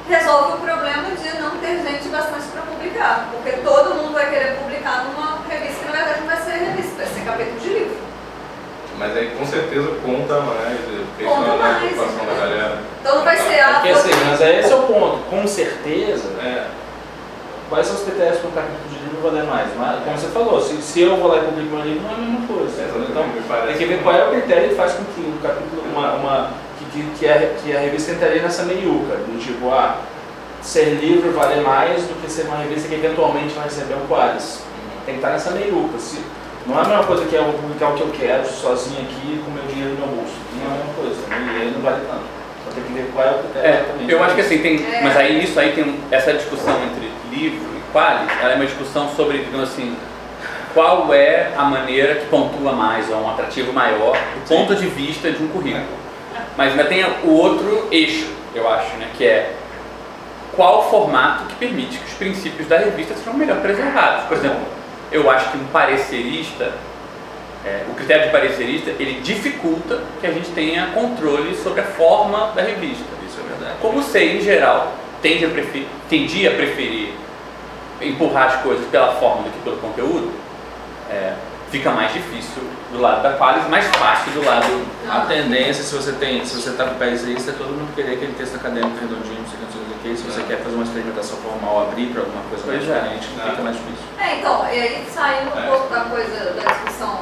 resolve 0.08 0.52
o 0.52 0.56
problema 0.56 1.10
de 1.10 1.38
não 1.40 1.50
ter 1.58 1.82
gente 1.82 2.08
bastante 2.08 2.46
para 2.52 2.62
publicar. 2.62 3.28
Porque 3.32 3.52
todo 3.58 3.94
mundo 3.96 4.12
vai 4.14 4.30
querer 4.30 4.56
publicar 4.56 5.04
numa 5.04 5.38
revista 5.48 5.84
que 5.84 5.90
na 5.92 5.92
verdade 5.92 6.20
não 6.20 6.26
vai 6.26 6.36
ser 6.36 6.52
revista, 6.52 6.96
vai 6.96 7.06
ser 7.06 7.20
capítulo 7.24 7.60
de 7.60 7.68
livro. 7.68 8.05
Mas 8.98 9.16
aí 9.16 9.30
com 9.38 9.44
certeza 9.46 9.88
conta 10.04 10.40
mais, 10.40 10.78
isso 10.80 11.28
Conta 11.28 11.40
não 11.40 11.52
é 11.52 11.54
a 11.54 11.56
mais, 11.58 11.78
preocupação 11.92 12.16
da 12.16 12.32
entendeu? 12.32 12.40
galera. 12.40 12.78
Então 13.00 13.14
não 13.16 13.24
vai 13.24 13.36
ser 13.36 13.60
a 13.60 13.68
Porque 13.74 13.88
assim, 13.90 14.10
mas 14.24 14.40
esse 14.40 14.72
é 14.72 14.76
o 14.76 14.82
ponto. 14.82 15.18
Com 15.30 15.46
certeza, 15.46 16.28
É, 16.42 16.66
quais 17.68 17.86
são 17.86 17.96
os 17.96 18.02
critérios 18.02 18.38
para 18.38 18.48
um 18.48 18.52
capítulo 18.52 18.88
de 18.88 18.98
livro 19.04 19.20
valer 19.22 19.44
mais? 19.44 19.68
Mas, 19.76 20.02
como 20.04 20.16
você 20.18 20.28
falou, 20.28 20.60
se, 20.62 20.80
se 20.80 21.00
eu 21.02 21.16
vou 21.16 21.28
lá 21.28 21.38
e 21.38 21.44
publico 21.44 21.76
um 21.76 21.80
livro, 21.82 22.02
não 22.02 22.10
é 22.10 22.14
a 22.14 22.16
mesma 22.18 22.46
coisa. 22.46 22.82
Exatamente, 22.82 23.10
Então, 23.10 23.66
tem 23.66 23.76
que 23.76 23.84
ver 23.84 24.02
qual 24.02 24.14
é 24.14 24.26
o 24.26 24.30
critério 24.30 24.68
que 24.70 24.74
faz 24.74 24.92
com 24.94 25.04
que 25.04 25.20
o 25.20 25.38
capítulo, 25.42 25.82
uma, 25.92 26.12
uma, 26.14 26.50
que, 26.78 26.84
que, 26.86 27.10
que, 27.18 27.28
a, 27.28 27.38
que 27.62 27.76
a 27.76 27.80
revista 27.80 28.12
entraria 28.12 28.42
nessa 28.42 28.62
meiuca, 28.62 29.16
do 29.16 29.38
tipo, 29.38 29.70
ah, 29.72 29.96
ser 30.62 30.94
livro 30.94 31.32
vale 31.32 31.60
mais 31.60 32.02
do 32.02 32.20
que 32.22 32.30
ser 32.30 32.42
uma 32.46 32.56
revista 32.56 32.88
que 32.88 32.94
eventualmente 32.94 33.52
vai 33.54 33.64
receber 33.64 33.94
um 33.94 34.06
Qualis. 34.06 34.62
Tem 35.04 35.14
que 35.14 35.20
estar 35.20 35.30
nessa 35.32 35.50
meiuca. 35.50 35.98
Se, 35.98 36.18
não 36.66 36.78
é 36.78 36.82
a 36.82 36.88
mesma 36.88 37.04
coisa 37.04 37.24
que 37.24 37.34
eu 37.34 37.44
vou 37.44 37.54
publicar 37.54 37.90
o 37.90 37.94
que 37.94 38.00
eu 38.00 38.10
quero 38.18 38.46
sozinho 38.46 39.00
aqui 39.02 39.40
com 39.44 39.50
o 39.50 39.54
meu 39.54 39.62
dinheiro 39.66 39.94
no 39.94 40.06
meu 40.06 40.16
bolso. 40.16 40.34
Não 40.54 40.62
é 40.62 40.74
a 40.74 40.78
mesma 40.78 40.94
coisa, 40.94 41.22
também, 41.22 41.56
e 41.56 41.60
aí 41.62 41.70
não 41.70 41.80
vale 41.80 42.00
tanto. 42.06 42.24
Então 42.60 42.74
tem 42.74 42.82
que 42.84 42.92
ver 42.92 43.10
qual 43.12 43.26
é 43.26 43.30
o 43.30 43.38
critério 43.38 43.68
É, 43.68 44.12
eu 44.12 44.24
acho 44.24 44.34
que 44.34 44.40
assim 44.40 44.58
tem. 44.58 44.84
É. 44.84 45.00
Mas 45.02 45.16
aí 45.16 45.38
nisso 45.38 45.60
aí 45.60 45.72
tem 45.72 46.00
essa 46.10 46.32
discussão 46.32 46.74
entre 46.82 47.10
livro 47.30 47.68
e 47.76 47.92
quali, 47.92 48.26
ela 48.40 48.52
é 48.52 48.56
uma 48.56 48.66
discussão 48.66 49.08
sobre, 49.14 49.38
digamos 49.38 49.70
assim, 49.70 49.96
qual 50.74 51.14
é 51.14 51.52
a 51.56 51.64
maneira 51.64 52.16
que 52.16 52.26
pontua 52.26 52.72
mais, 52.72 53.08
ou 53.10 53.22
um 53.22 53.30
atrativo 53.30 53.72
maior, 53.72 54.16
do 54.16 54.48
ponto 54.48 54.74
de 54.74 54.86
vista 54.88 55.30
de 55.30 55.42
um 55.42 55.48
currículo. 55.48 55.86
Mas 56.56 56.72
ainda 56.72 56.84
tem 56.84 57.04
o 57.24 57.30
outro 57.30 57.88
eixo, 57.90 58.28
eu 58.54 58.68
acho, 58.68 58.96
né? 58.96 59.08
Que 59.16 59.24
é 59.24 59.54
qual 60.54 60.80
o 60.80 60.90
formato 60.90 61.44
que 61.44 61.54
permite 61.54 61.98
que 61.98 62.04
os 62.06 62.14
princípios 62.14 62.66
da 62.66 62.78
revista 62.78 63.14
sejam 63.14 63.34
melhor 63.34 63.58
preservados. 63.58 64.24
Por 64.24 64.36
exemplo, 64.36 64.60
eu 65.12 65.30
acho 65.30 65.50
que 65.50 65.58
um 65.58 65.66
parecerista, 65.66 66.72
é, 67.64 67.84
o 67.90 67.94
critério 67.94 68.26
de 68.26 68.30
parecerista, 68.30 68.90
ele 68.90 69.20
dificulta 69.20 70.02
que 70.20 70.26
a 70.26 70.30
gente 70.30 70.50
tenha 70.50 70.88
controle 70.88 71.54
sobre 71.56 71.80
a 71.80 71.84
forma 71.84 72.52
da 72.54 72.62
revista. 72.62 73.04
Isso 73.26 73.38
é 73.40 73.48
verdade. 73.48 73.78
Como 73.80 74.02
SEI, 74.02 74.38
em 74.38 74.40
geral, 74.40 74.92
tende 75.22 75.44
a 75.44 75.48
preferir, 75.48 75.86
tendia 76.08 76.50
a 76.50 76.54
preferir 76.54 77.12
empurrar 78.00 78.48
as 78.48 78.62
coisas 78.62 78.86
pela 78.88 79.14
forma 79.14 79.44
do 79.44 79.50
que 79.50 79.58
pelo 79.60 79.76
conteúdo, 79.78 80.30
é, 81.10 81.34
fica 81.70 81.90
mais 81.90 82.12
difícil 82.12 82.62
do 82.92 83.00
lado 83.00 83.22
da 83.22 83.32
qualis, 83.32 83.66
mais 83.68 83.86
fácil 83.96 84.32
do 84.32 84.44
lado... 84.44 84.66
A 85.08 85.20
tendência, 85.20 85.82
se 85.82 85.94
você 85.94 86.12
tem, 86.12 86.44
se 86.44 86.60
você 86.60 86.70
está 86.70 86.84
com 86.84 86.94
parecerista, 86.96 87.50
é 87.50 87.54
todo 87.54 87.68
mundo 87.68 87.94
querer 87.94 88.14
aquele 88.14 88.34
texto 88.34 88.56
acadêmico 88.56 88.98
redondinho, 89.00 89.40
não 89.40 89.48
sei 89.48 89.80
o 89.80 89.98
que, 90.02 90.16
se 90.16 90.22
você 90.22 90.42
quer 90.42 90.58
fazer 90.58 90.74
uma 90.74 90.84
experimentação 90.84 91.36
formal, 91.38 91.88
abrir 91.88 92.06
para 92.06 92.20
alguma 92.20 92.42
coisa 92.44 92.66
mais 92.66 92.78
é. 92.78 92.80
diferente, 92.82 93.26
fica 93.28 93.62
mais 93.62 93.76
difícil. 93.76 94.05
É, 94.18 94.36
então, 94.36 94.66
e 94.72 94.80
aí 94.80 95.06
saindo 95.12 95.54
um 95.54 95.58
É. 95.58 95.66
pouco 95.66 95.92
da 95.94 96.00
coisa 96.04 96.52
da 96.52 96.72
discussão 96.72 97.20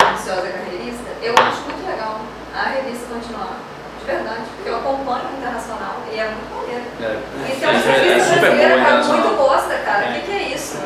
ambiciosa 0.00 0.48
carreirista, 0.48 1.10
eu 1.22 1.34
acho 1.34 1.60
muito 1.62 1.86
legal 1.86 2.20
a 2.54 2.68
revista 2.68 3.06
continuar. 3.12 3.56
De 3.98 4.06
verdade, 4.06 4.40
porque 4.56 4.68
eu 4.68 4.76
acompanho 4.78 5.24
o 5.32 5.36
internacional 5.38 5.94
e 6.12 6.18
é 6.18 6.24
muito 6.24 6.50
maneiro. 6.56 6.84
É, 7.00 7.52
E 7.52 7.56
tem 7.56 7.68
umas 7.70 7.86
é, 7.86 7.88
é 7.88 7.92
revistas 8.02 8.38
brasileiras 8.40 8.68
cara, 8.68 8.80
internacional. 8.80 9.20
muito 9.22 9.36
bosta, 9.36 9.74
cara. 9.84 9.98
O 10.00 10.08
É. 10.08 10.12
que, 10.12 10.20
que 10.26 10.32
é 10.32 10.42
isso? 10.54 10.76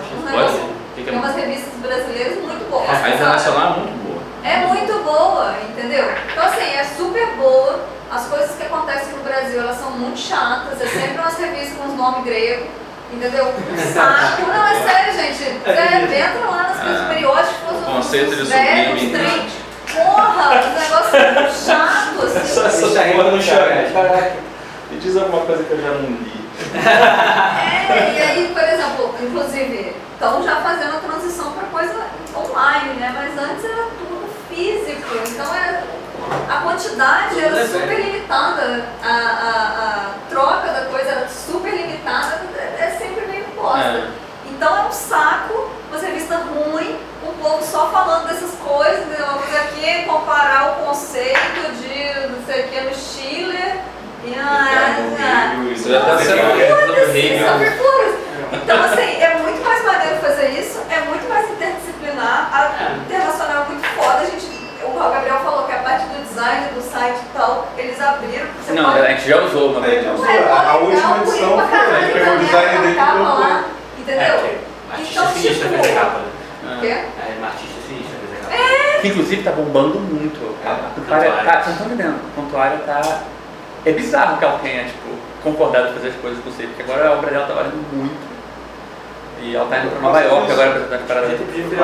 Que 0.95 1.03
tem 1.03 1.15
é 1.15 1.19
umas 1.19 1.35
revistas 1.35 1.75
brasileiras 1.81 2.39
muito 2.45 2.71
boas. 2.71 2.91
A 2.91 3.09
internacional 3.09 3.67
é 3.73 3.77
muito 3.81 4.05
boa. 4.05 4.23
É 4.45 4.67
muito 4.67 5.03
boa, 5.03 5.55
entendeu? 5.69 6.05
Então 6.31 6.45
assim, 6.45 6.77
é 6.77 6.85
super 6.85 7.27
boa. 7.37 7.81
As 8.11 8.27
coisas 8.27 8.55
que 8.55 8.63
acontecem 8.67 9.15
no 9.15 9.25
Brasil, 9.25 9.61
elas 9.61 9.77
são 9.79 9.91
muito 9.93 10.19
chatas. 10.19 10.79
É 10.81 10.87
sempre 10.87 11.19
umas 11.19 11.37
revistas 11.39 11.77
com 11.79 11.89
os 11.89 11.95
nomes 11.97 12.23
gregos, 12.25 12.69
entendeu? 13.13 13.47
Um 13.47 13.93
saco. 13.93 14.43
Não, 14.43 14.67
é 14.67 14.75
sério, 14.83 15.13
gente. 15.15 15.61
Sério, 15.65 16.15
entra 16.15 16.47
lá 16.51 16.63
nas 16.65 16.81
coisas 16.81 17.01
Ah, 17.03 17.09
periódicas, 17.09 17.55
os, 17.79 17.85
conceito 17.87 18.31
de 18.37 18.47
sublime. 18.47 19.11
trem. 19.13 19.47
Porra, 19.95 20.61
os 20.61 20.81
negócios 20.81 21.65
chatos, 21.67 22.33
Só 22.55 22.67
assim. 22.67 22.97
essa 22.97 23.03
porra 23.13 23.31
não 23.31 23.39
chora. 23.43 23.91
Caraca. 23.93 24.37
Me 24.91 24.99
diz 24.99 25.17
alguma 25.17 25.45
coisa 25.47 25.65
que 25.65 25.71
eu 25.73 25.81
já 25.81 25.89
não 25.89 26.01
li. 26.03 26.47
É, 26.75 28.15
e 28.19 28.23
aí, 28.23 28.51
por 28.53 28.63
exemplo, 28.63 29.15
inclusive, 29.21 29.95
estão 30.13 30.43
já 30.43 30.57
fazendo 30.57 30.97
a 30.97 31.01
transição 31.01 31.53
para 31.53 31.65
coisa 31.69 32.07
online, 32.37 32.95
né? 33.01 33.13
Mas 33.15 33.51
antes 33.51 33.65
era 33.65 33.85
tudo 33.99 34.29
físico, 34.49 35.09
então 35.29 35.55
é, 35.55 35.83
a 36.49 36.61
quantidade 36.63 37.41
era 37.41 37.67
super 37.67 38.01
limitada, 38.01 38.85
a, 39.03 39.09
a, 39.09 39.11
a 39.11 40.07
troca 40.31 40.69
da 40.73 40.87
coisa 40.87 41.11
era 41.11 41.29
super 41.29 41.73
limitada, 41.73 42.35
é, 42.35 42.45
é 42.45 42.46
bosta. 43.67 43.89
É. 43.89 44.09
Então 44.51 44.77
é 44.77 44.87
um 44.87 44.93
saco, 44.93 45.71
uma 45.91 45.99
revista 46.01 46.37
ruim, 46.37 46.97
o 47.23 47.33
povo 47.43 47.63
só 47.65 47.89
falando 47.89 48.29
dessas 48.29 48.53
coisas, 48.53 49.07
né? 49.07 49.17
aqui, 49.59 50.05
comparar 50.05 50.73
o 50.73 50.87
conceito 50.87 51.73
de 51.81 52.29
não 52.31 52.45
sei 52.47 52.65
o 52.65 52.69
que 52.69 52.81
no 52.81 52.95
e 54.25 54.35
ah, 54.35 54.97
ah, 55.21 55.73
Isso 55.73 55.89
já 55.89 56.01
tá 56.01 56.19
sendo. 56.19 56.57
Virtudes. 57.59 58.15
Então, 58.53 58.83
assim, 58.83 59.23
é 59.23 59.39
muito 59.41 59.65
mais 59.65 59.85
maneiro 59.85 60.17
fazer 60.17 60.49
isso, 60.51 60.81
é 60.91 61.01
muito 61.03 61.29
mais 61.29 61.49
interdisciplinar. 61.49 62.51
A 62.53 62.97
internacional 63.05 63.63
é 63.63 63.69
muito 63.69 63.87
foda. 63.89 64.19
A 64.19 64.25
gente, 64.25 64.47
o 64.83 64.91
Gabriel 64.99 65.39
falou 65.45 65.65
que 65.67 65.73
a 65.73 65.79
parte 65.79 66.07
do 66.07 66.19
design 66.47 66.75
do 66.75 66.81
site 66.83 67.19
e 67.19 67.37
tal, 67.37 67.69
eles 67.77 68.01
abriram. 68.01 68.47
Você 68.65 68.73
Não, 68.73 68.85
pode... 68.93 69.01
a 69.07 69.09
gente 69.11 69.29
já 69.29 69.43
usou 69.43 69.71
uma 69.73 69.81
vez. 69.81 70.05
É, 70.07 70.09
né? 70.11 70.17
Ué, 70.19 70.39
a- 70.53 70.61
a 70.71 70.79
pô, 70.79 70.85
última 70.85 71.17
edição 71.19 71.59
foi, 71.59 71.67
caralho 71.69 72.05
ele 72.05 72.13
pegou 72.13 72.27
o 72.27 72.31
também, 72.37 72.47
design 72.47 72.77
a 72.77 72.81
dele 72.81 72.95
capa 72.95 73.13
colocou. 73.13 73.41
lá, 73.41 73.65
Entendeu? 73.99 74.23
É, 74.23 74.59
artista 74.93 75.21
Então, 75.21 75.33
sinistra 75.33 75.69
tipo- 75.69 75.83
fez 75.83 75.97
a 75.97 76.01
capa. 76.01 76.19
né? 76.19 76.77
O 76.77 76.81
quê? 76.81 76.87
É, 76.87 77.35
uma 77.39 77.47
artista 77.49 77.81
sinistra 77.89 78.17
fez 78.21 78.33
a 78.33 78.57
capa. 78.57 79.01
Que 79.01 79.09
inclusive 79.09 79.43
tá 79.43 79.51
bombando 79.53 79.99
muito. 80.01 80.57
É, 80.65 80.69
A 80.71 80.75
Pontuária. 80.95 81.33
tá, 81.45 81.53
vocês 81.63 81.69
estão 81.77 81.87
entendendo? 81.87 82.17
A 82.17 82.41
Pontuária 82.41 82.79
tá. 82.87 83.21
É 83.85 83.93
bizarro 83.93 84.37
que 84.39 84.45
ela 84.45 84.59
tenha, 84.59 84.85
tipo, 84.85 85.09
concordado 85.43 85.89
em 85.91 85.93
fazer 85.95 86.09
as 86.09 86.15
coisas 86.17 86.43
com 86.43 86.51
você, 86.51 86.65
porque 86.65 86.83
agora 86.83 87.09
a 87.09 87.13
obra 87.13 87.31
dela 87.31 87.47
tá 87.47 87.55
valendo 87.55 87.85
muito. 87.93 88.37
E 89.41 89.55
ela 89.55 89.67
tá 89.69 89.79
indo 89.79 89.91
pra 89.91 90.01
Nova 90.01 90.21
York 90.23 90.51
agora 90.51 90.71
pra 90.71 90.81
apresentar 90.81 90.97
as 90.97 91.03
A 91.03 91.07
paradas. 91.07 91.31
gente. 91.39 91.77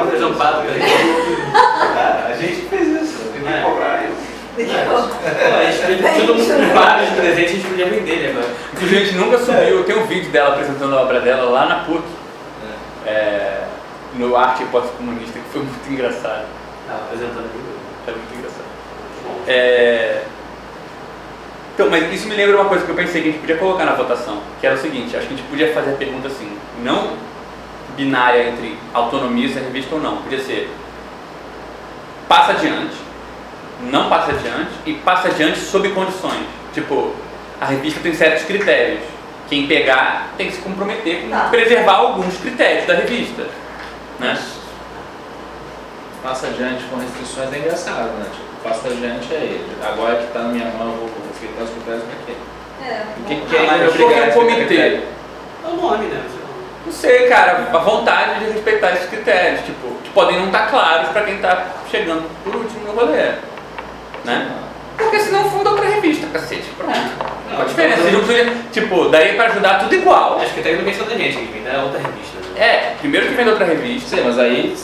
Ah, 1.96 2.27
a 2.33 2.33
gente 2.37 2.62
fez 2.68 2.88
isso, 3.03 3.18
tem 3.33 3.42
que 3.42 3.48
É. 3.48 3.61
cobrar 3.62 4.03
isso. 4.05 4.31
Pô, 4.54 4.60
a 4.60 5.70
gente 5.70 5.80
podia 5.80 6.26
todo 6.26 6.34
mundo 6.34 6.68
com 6.68 6.74
vários 6.74 7.10
presentes, 7.10 7.50
a 7.50 7.54
gente 7.54 7.66
podia 7.68 7.86
vender 7.86 8.12
ele 8.12 8.28
agora. 8.28 8.54
Inclusive 8.72 8.96
a 8.96 9.04
gente 9.04 9.16
nunca 9.16 9.38
subiu, 9.38 9.84
tem 9.84 9.96
um 9.96 10.06
vídeo 10.06 10.30
dela 10.30 10.50
apresentando 10.50 10.94
a 10.94 11.00
obra 11.00 11.20
dela 11.20 11.50
lá 11.50 11.66
na 11.66 11.76
PUC, 11.84 12.04
é, 13.06 13.64
no 14.14 14.36
Arte 14.36 14.62
e 14.62 14.66
Hipótese 14.66 14.92
Comunista, 14.92 15.38
que 15.38 15.48
foi 15.52 15.62
muito 15.62 15.90
engraçado. 15.90 16.44
Tava 16.86 17.04
apresentando 17.04 17.46
aqui. 17.46 17.58
Foi 18.04 18.14
muito 18.14 18.34
engraçado. 18.34 18.66
É... 19.46 20.22
Então, 21.74 21.88
mas 21.88 22.12
isso 22.12 22.28
me 22.28 22.34
lembra 22.36 22.60
uma 22.60 22.68
coisa 22.68 22.84
que 22.84 22.90
eu 22.90 22.94
pensei 22.94 23.22
que 23.22 23.28
a 23.28 23.32
gente 23.32 23.40
podia 23.40 23.56
colocar 23.56 23.86
na 23.86 23.94
votação, 23.94 24.42
que 24.60 24.66
era 24.66 24.76
o 24.76 24.78
seguinte, 24.78 25.16
acho 25.16 25.26
que 25.26 25.34
a 25.34 25.36
gente 25.36 25.48
podia 25.48 25.72
fazer 25.72 25.92
a 25.92 25.96
pergunta 25.96 26.28
assim, 26.28 26.54
não 26.82 27.16
binária 27.96 28.48
entre 28.48 28.76
autonomia 28.92 29.46
e 29.46 29.52
revista 29.52 29.94
ou 29.94 30.00
não, 30.00 30.18
podia 30.18 30.38
ser 30.38 30.70
passa 32.28 32.52
adiante, 32.52 32.94
não 33.82 34.08
passa 34.08 34.32
adiante 34.32 34.70
e 34.86 34.94
passa 34.94 35.28
adiante 35.28 35.58
sob 35.58 35.88
condições. 35.90 36.46
Tipo, 36.72 37.12
a 37.60 37.66
revista 37.66 38.00
tem 38.00 38.14
certos 38.14 38.44
critérios. 38.44 39.00
Quem 39.48 39.66
pegar 39.66 40.28
tem 40.36 40.46
que 40.48 40.54
se 40.54 40.62
comprometer 40.62 41.22
com 41.22 41.30
Tá. 41.30 41.48
preservar 41.50 41.96
alguns 41.96 42.36
critérios 42.38 42.86
da 42.86 42.94
revista. 42.94 43.46
Né? 44.18 44.38
passa 46.22 46.46
adiante 46.46 46.84
com 46.84 46.96
restrições 46.98 47.52
é 47.52 47.58
engraçado, 47.58 48.10
né? 48.18 48.26
Tipo, 48.32 48.68
passa 48.68 48.88
adiante 48.88 49.34
é 49.34 49.38
ele. 49.38 49.66
Agora 49.84 50.16
que 50.16 50.32
tá 50.32 50.38
na 50.38 50.48
minha 50.50 50.66
mão, 50.66 50.92
eu 50.92 51.08
vou 51.08 51.10
respeitar 51.28 51.64
os 51.64 51.70
critérios 51.70 52.04
pra 52.04 52.14
quê? 52.24 52.32
É, 52.84 53.02
O 53.18 53.24
que, 53.24 53.40
que 53.46 53.56
é 53.56 53.66
mas 53.66 53.80
me 53.80 53.86
por 53.88 53.96
que 53.96 54.02
obrigar 54.04 54.24
a 54.24 54.28
um 54.28 54.32
comitê? 54.32 54.76
É 54.78 55.68
o 55.68 55.76
nome, 55.76 56.06
né? 56.06 56.22
Não 56.84 56.92
sei, 56.92 57.28
cara, 57.28 57.68
a 57.72 57.78
vontade 57.78 58.40
de 58.40 58.52
respeitar 58.52 58.92
esses 58.92 59.08
critérios, 59.08 59.60
tipo, 59.64 59.88
que 60.02 60.10
podem 60.10 60.36
não 60.38 60.46
estar 60.46 60.68
claros 60.68 61.08
para 61.10 61.22
quem 61.22 61.38
tá 61.38 61.66
chegando 61.90 62.28
por 62.42 62.54
último 62.56 62.84
no 62.86 62.92
rolê. 62.92 63.32
Né? 64.24 64.50
Porque 64.96 65.18
senão 65.20 65.50
funda 65.50 65.70
outra 65.70 65.87
revista, 65.87 66.26
cacete. 66.32 66.68
Pronto. 66.76 66.98
Qual 67.50 67.62
a 67.62 67.64
diferença? 67.64 68.11
Não 68.11 68.24
precisa- 68.24 68.52
tipo, 68.72 69.08
daí 69.08 69.35
pra 69.35 69.46
ajudar 69.46 69.78
tudo 69.80 69.94
igual. 69.94 70.38
Acho 70.40 70.54
que 70.54 70.61
até 70.61 70.74
não 70.76 70.85
vem 70.85 70.94
só 70.94 71.04
da 71.04 71.14
gente, 71.16 71.37
que 71.37 71.52
vem 71.52 71.62
da 71.62 71.82
outra 71.82 71.98
revista. 71.98 72.38
Né? 72.54 72.61
É, 72.64 72.94
primeiro 72.98 73.26
que 73.26 73.35
vem 73.35 73.44
da 73.44 73.50
outra 73.52 73.66
revista. 73.66 74.16
Sim, 74.16 74.22
mas 74.24 74.38
aí 74.38 74.76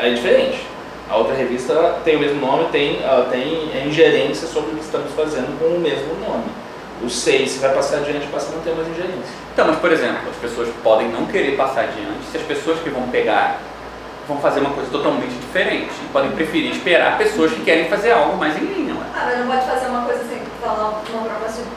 é 0.00 0.10
diferente. 0.10 0.66
A 1.08 1.16
outra 1.16 1.34
revista 1.34 1.74
tem 2.04 2.16
o 2.16 2.20
mesmo 2.20 2.40
nome, 2.40 2.68
tem, 2.72 3.00
ela 3.02 3.26
tem 3.30 3.70
a 3.74 3.86
ingerência 3.86 4.48
sobre 4.48 4.72
o 4.72 4.74
que 4.76 4.84
estamos 4.84 5.12
fazendo 5.14 5.58
com 5.58 5.66
o 5.76 5.78
mesmo 5.80 6.14
nome. 6.26 6.44
O 7.02 7.10
6, 7.10 7.50
se 7.50 7.58
vai 7.58 7.70
passar 7.74 7.96
adiante, 7.98 8.26
passa 8.28 8.48
a 8.52 8.56
não 8.56 8.62
ter 8.62 8.70
mais 8.74 8.88
ingerência. 8.88 9.34
Então, 9.52 9.66
mas 9.66 9.76
por 9.78 9.92
exemplo, 9.92 10.20
as 10.30 10.36
pessoas 10.36 10.68
podem 10.82 11.08
não 11.08 11.26
querer 11.26 11.56
passar 11.56 11.80
adiante 11.82 12.24
se 12.30 12.36
as 12.38 12.42
pessoas 12.44 12.78
que 12.80 12.88
vão 12.88 13.02
pegar 13.08 13.58
vão 14.32 14.40
fazer 14.40 14.60
uma 14.60 14.70
coisa 14.70 14.90
totalmente 14.90 15.32
diferente. 15.34 15.90
E 16.02 16.08
podem 16.12 16.30
preferir 16.32 16.72
esperar 16.72 17.18
pessoas 17.18 17.52
que 17.52 17.60
querem 17.62 17.88
fazer 17.88 18.12
algo 18.12 18.36
mais 18.36 18.56
em 18.56 18.64
linha. 18.64 18.94
Ué. 18.94 19.00
Ah, 19.14 19.22
mas 19.26 19.38
não 19.38 19.46
pode 19.46 19.66
fazer 19.66 19.86
uma 19.86 20.02
coisa 20.02 20.20
assim, 20.22 20.40
falar 20.60 20.88
uma 20.88 21.00
proposta 21.00 21.62
de 21.62 21.68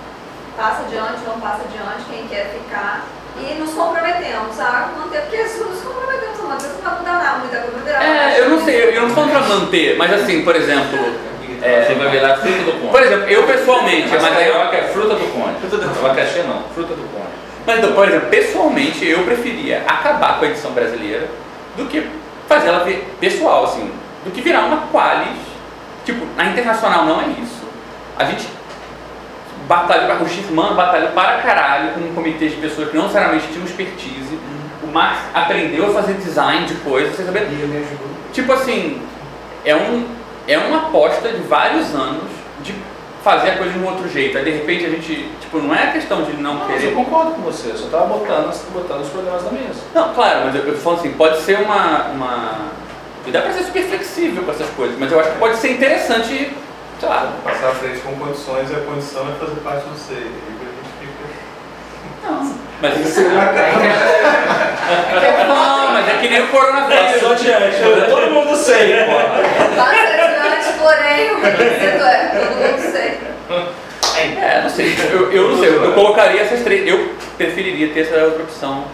passa 0.58 0.82
adiante, 0.84 1.20
não 1.28 1.40
passa 1.40 1.62
adiante, 1.68 2.06
quem 2.10 2.28
quer 2.28 2.54
ficar. 2.54 3.04
E 3.38 3.54
nos 3.56 3.74
comprometemos 3.74 4.58
a 4.62 4.90
manter, 4.98 5.22
porque 5.24 5.46
se 5.46 5.60
nos 5.62 5.82
comprometemos 5.82 6.40
a 6.40 6.44
manter, 6.44 6.68
você 6.68 6.82
não 6.82 6.90
vai 6.92 7.00
mudar 7.00 7.14
nada, 7.24 7.38
muita 7.40 7.58
coisa. 7.60 7.90
É, 7.90 8.40
eu 8.40 8.50
não 8.50 8.64
sei, 8.64 8.84
eu, 8.84 8.92
eu 8.92 9.02
não 9.02 9.10
falando 9.10 9.32
pra 9.32 9.42
manter, 9.42 9.98
mas 9.98 10.14
assim, 10.14 10.44
por 10.44 10.56
exemplo, 10.56 11.26
É, 11.62 11.84
Você 11.86 11.96
vai 11.96 12.10
virar 12.12 12.38
fruta 12.38 12.58
do 12.64 12.72
conde. 12.74 12.92
por 12.92 13.02
exemplo, 13.02 13.30
eu 13.30 13.44
pessoalmente, 13.48 14.08
Mas 14.10 14.22
mas 14.22 14.38
aí 14.38 14.48
eu- 14.48 14.54
carioca 14.54 14.78
é 14.78 14.84
fruta 14.90 15.16
do 15.16 15.34
conde. 15.34 15.60
Fruta 15.62 15.78
do 15.78 15.88
conde. 15.88 16.00
Abacaxi 16.06 16.40
não, 16.40 16.64
fruta 16.76 16.94
do 16.94 17.12
conde. 17.12 17.28
Mas 17.66 17.78
então, 17.80 17.94
por 17.94 18.08
exemplo, 18.08 18.30
pessoalmente 18.30 19.08
eu 19.10 19.24
preferia 19.24 19.84
acabar 19.88 20.38
com 20.38 20.46
a 20.46 20.48
edição 20.50 20.72
brasileira 20.72 21.28
do 21.76 21.86
que 21.86 22.08
fazer 22.48 22.70
ela 22.70 22.84
ver 22.84 23.16
pessoal, 23.20 23.66
assim, 23.66 23.92
do 24.24 24.32
que 24.32 24.42
virar 24.42 24.66
uma 24.66 24.88
qualis. 24.88 25.38
Tipo, 26.04 26.26
na 26.36 26.46
internacional 26.46 27.06
não 27.06 27.22
é 27.22 27.28
isso. 27.42 27.64
A 28.18 28.26
gente 28.26 28.48
batalhou, 29.68 30.22
o 30.22 30.30
Schiffman 30.30 30.76
batalhou 30.76 31.10
para 31.10 31.42
caralho 31.42 31.94
com 31.94 32.02
um 32.02 32.14
comitê 32.14 32.50
de 32.50 32.56
pessoas 32.58 32.90
que 32.90 32.96
não 32.96 33.04
necessariamente 33.04 33.48
tinham 33.48 33.66
expertise. 33.66 34.40
O 34.84 34.88
Max 34.88 35.20
aprendeu 35.34 35.88
a 35.88 35.94
fazer 35.94 36.14
design 36.14 36.66
de 36.66 36.76
coisas? 36.76 37.18
E 37.20 37.24
me 37.24 37.78
ajudou. 37.78 38.08
Tipo 38.32 38.54
assim, 38.54 39.02
é, 39.64 39.76
um, 39.76 40.06
é 40.48 40.58
uma 40.58 40.88
aposta 40.88 41.30
de 41.30 41.42
vários 41.42 41.94
anos 41.96 42.30
de 42.62 42.76
fazer 43.26 43.50
a 43.50 43.58
coisa 43.58 43.74
de 43.74 43.80
um 43.80 43.86
outro 43.88 44.08
jeito. 44.08 44.38
Aí 44.38 44.44
de 44.44 44.52
repente 44.52 44.86
a 44.86 44.90
gente, 44.90 45.28
tipo, 45.42 45.58
não 45.58 45.74
é 45.74 45.92
questão 45.92 46.22
de 46.22 46.34
não, 46.34 46.54
Não, 46.54 46.66
mas 46.68 46.80
querer. 46.80 46.92
eu 46.92 46.96
concordo 46.96 47.32
com 47.32 47.42
você, 47.42 47.72
eu 47.72 47.78
só 47.78 47.86
estava 47.86 48.06
botando, 48.06 48.54
botando 48.72 49.02
os 49.02 49.10
problemas 49.10 49.44
na 49.44 49.52
mesa. 49.52 49.82
Não, 49.96 50.14
claro, 50.14 50.42
mas 50.46 50.54
eu, 50.56 50.62
eu 50.62 50.78
falando 50.78 51.00
assim, 51.00 51.14
pode 51.14 51.42
ser 51.42 51.60
uma, 51.60 52.04
uma. 52.10 52.70
E 53.26 53.32
dá 53.32 53.42
pra 53.42 53.52
ser 53.52 53.64
super 53.64 53.82
flexível 53.84 54.44
com 54.44 54.52
essas 54.52 54.70
coisas, 54.70 54.96
mas 55.00 55.12
eu 55.12 55.20
acho 55.20 55.32
que 55.32 55.40
pode 55.40 55.58
ser 55.58 55.72
interessante, 55.72 56.52
sei 57.00 57.10
lá. 57.10 57.34
Passar 57.44 57.70
à 57.70 57.74
frente 57.74 57.98
com 58.02 58.16
condições 58.16 58.70
e 58.70 58.76
a 58.76 58.82
condição 58.82 59.28
é 59.28 59.32
fazer 59.40 59.60
parte 59.62 59.90
do 59.90 59.98
seio. 59.98 60.20
E 60.20 60.62
a 60.62 60.66
gente 60.78 60.92
fica. 61.00 61.26
Não. 62.32 62.54
Mas 62.80 63.00
Isso 63.00 63.22
é. 63.22 63.24
Não, 65.48 65.94
mas 65.94 66.08
é 66.10 66.18
que 66.22 66.30
nem 66.30 66.44
o 66.44 66.48
coronavírus. 66.50 67.24
adiante, 67.32 67.78
todo 68.08 68.30
mundo 68.32 68.56
sei, 68.56 69.04
pô. 69.06 69.14
Passa 69.76 70.25
porém, 70.86 71.32
o 71.32 71.40
requisito 71.42 72.04
é 72.04 72.28
todo 72.28 72.56
mundo 72.56 72.92
sei. 72.92 73.20
É, 74.38 74.62
não 74.62 74.70
sei. 74.70 74.96
Eu, 75.12 75.32
eu 75.32 75.50
não 75.50 75.60
sei, 75.60 75.76
eu 75.76 75.94
colocaria 75.94 76.42
essas 76.42 76.62
três. 76.62 76.88
Eu 76.88 77.10
preferiria 77.38 77.90
ter 77.94 78.02
essa 78.02 78.24
outra 78.24 78.44
opção 78.44 78.86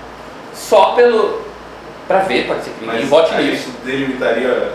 só 0.54 0.94
pelo. 0.94 1.42
pra 2.08 2.20
ver, 2.20 2.48
pode 2.48 2.64
ser 2.64 2.72
que 2.72 2.86
ninguém 2.86 3.02
Mas 3.02 3.10
vote 3.10 3.34
a 3.34 3.38
nisso. 3.38 3.66
gente 3.68 3.78
delimitaria 3.86 4.72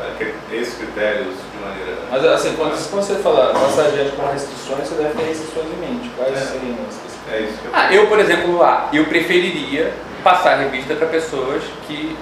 esses 0.53 0.75
critérios 0.75 1.35
de 1.35 1.65
maneira. 1.65 1.99
Mas 2.11 2.25
assim, 2.25 2.55
quando, 2.57 2.91
quando 2.91 3.03
você 3.03 3.15
fala 3.17 3.53
passar 3.53 3.87
adiante 3.87 4.13
com 4.15 4.27
restrições, 4.31 4.89
você 4.89 4.95
deve 5.03 5.15
ter 5.15 5.25
restrições 5.29 5.67
em 5.67 5.77
mente. 5.81 6.11
Quais 6.17 6.33
É. 6.33 6.41
seriam 6.41 6.77
as 6.89 6.95
restrições? 7.03 7.33
É 7.33 7.41
isso 7.41 7.59
que 7.59 7.65
eu 7.67 7.71
Ah, 7.73 7.93
eu, 7.93 8.07
por 8.07 8.21
exemplo, 8.21 8.63
ah, 8.63 8.89
eu 8.93 9.05
preferiria 9.07 9.93
passar 10.23 10.53
a 10.53 10.57
revista 10.59 10.95
para 10.95 11.07
pessoas 11.09 11.63
que 11.87 12.17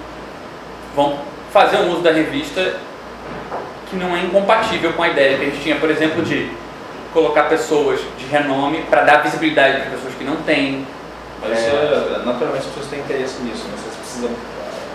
vão 0.95 1.19
fazer 1.53 1.77
um 1.77 1.91
uso 1.91 2.01
da 2.01 2.11
revista 2.11 2.77
que 3.89 3.95
não 3.95 4.15
é 4.15 4.21
incompatível 4.21 4.93
com 4.93 5.03
a 5.03 5.09
ideia 5.09 5.37
que 5.37 5.43
a 5.43 5.45
gente 5.45 5.61
tinha, 5.61 5.75
por 5.75 5.89
exemplo, 5.89 6.23
de 6.23 6.49
colocar 7.13 7.43
pessoas 7.43 8.01
de 8.17 8.25
renome 8.25 8.83
para 8.89 9.03
dar 9.03 9.23
visibilidade 9.23 9.81
para 9.81 9.91
pessoas 9.91 10.13
que 10.15 10.23
não 10.23 10.37
têm. 10.37 10.85
Mas 11.41 11.59
isso 11.59 11.69
é, 11.69 12.25
naturalmente 12.25 12.59
as 12.59 12.65
pessoas 12.65 12.87
têm 12.87 12.99
interesse 12.99 13.41
nisso, 13.43 13.63
né? 13.65 13.73
Vocês 13.77 13.95
precisam. 13.95 14.29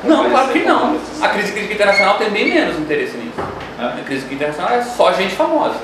Não, 0.05 0.31
claro 0.31 0.49
que 0.49 0.61
não. 0.61 0.99
A 1.21 1.29
crise 1.29 1.53
crítica 1.53 1.75
internacional 1.75 2.19
tem 2.19 2.31
bem 2.31 2.53
menos 2.53 2.79
interesse 2.79 3.17
nisso. 3.17 3.41
É? 3.79 3.85
A 3.85 4.05
crise 4.05 4.27
crítica 4.27 4.35
internacional 4.35 4.73
é 4.73 4.83
só 4.83 5.13
gente 5.13 5.35
famosa. 5.35 5.79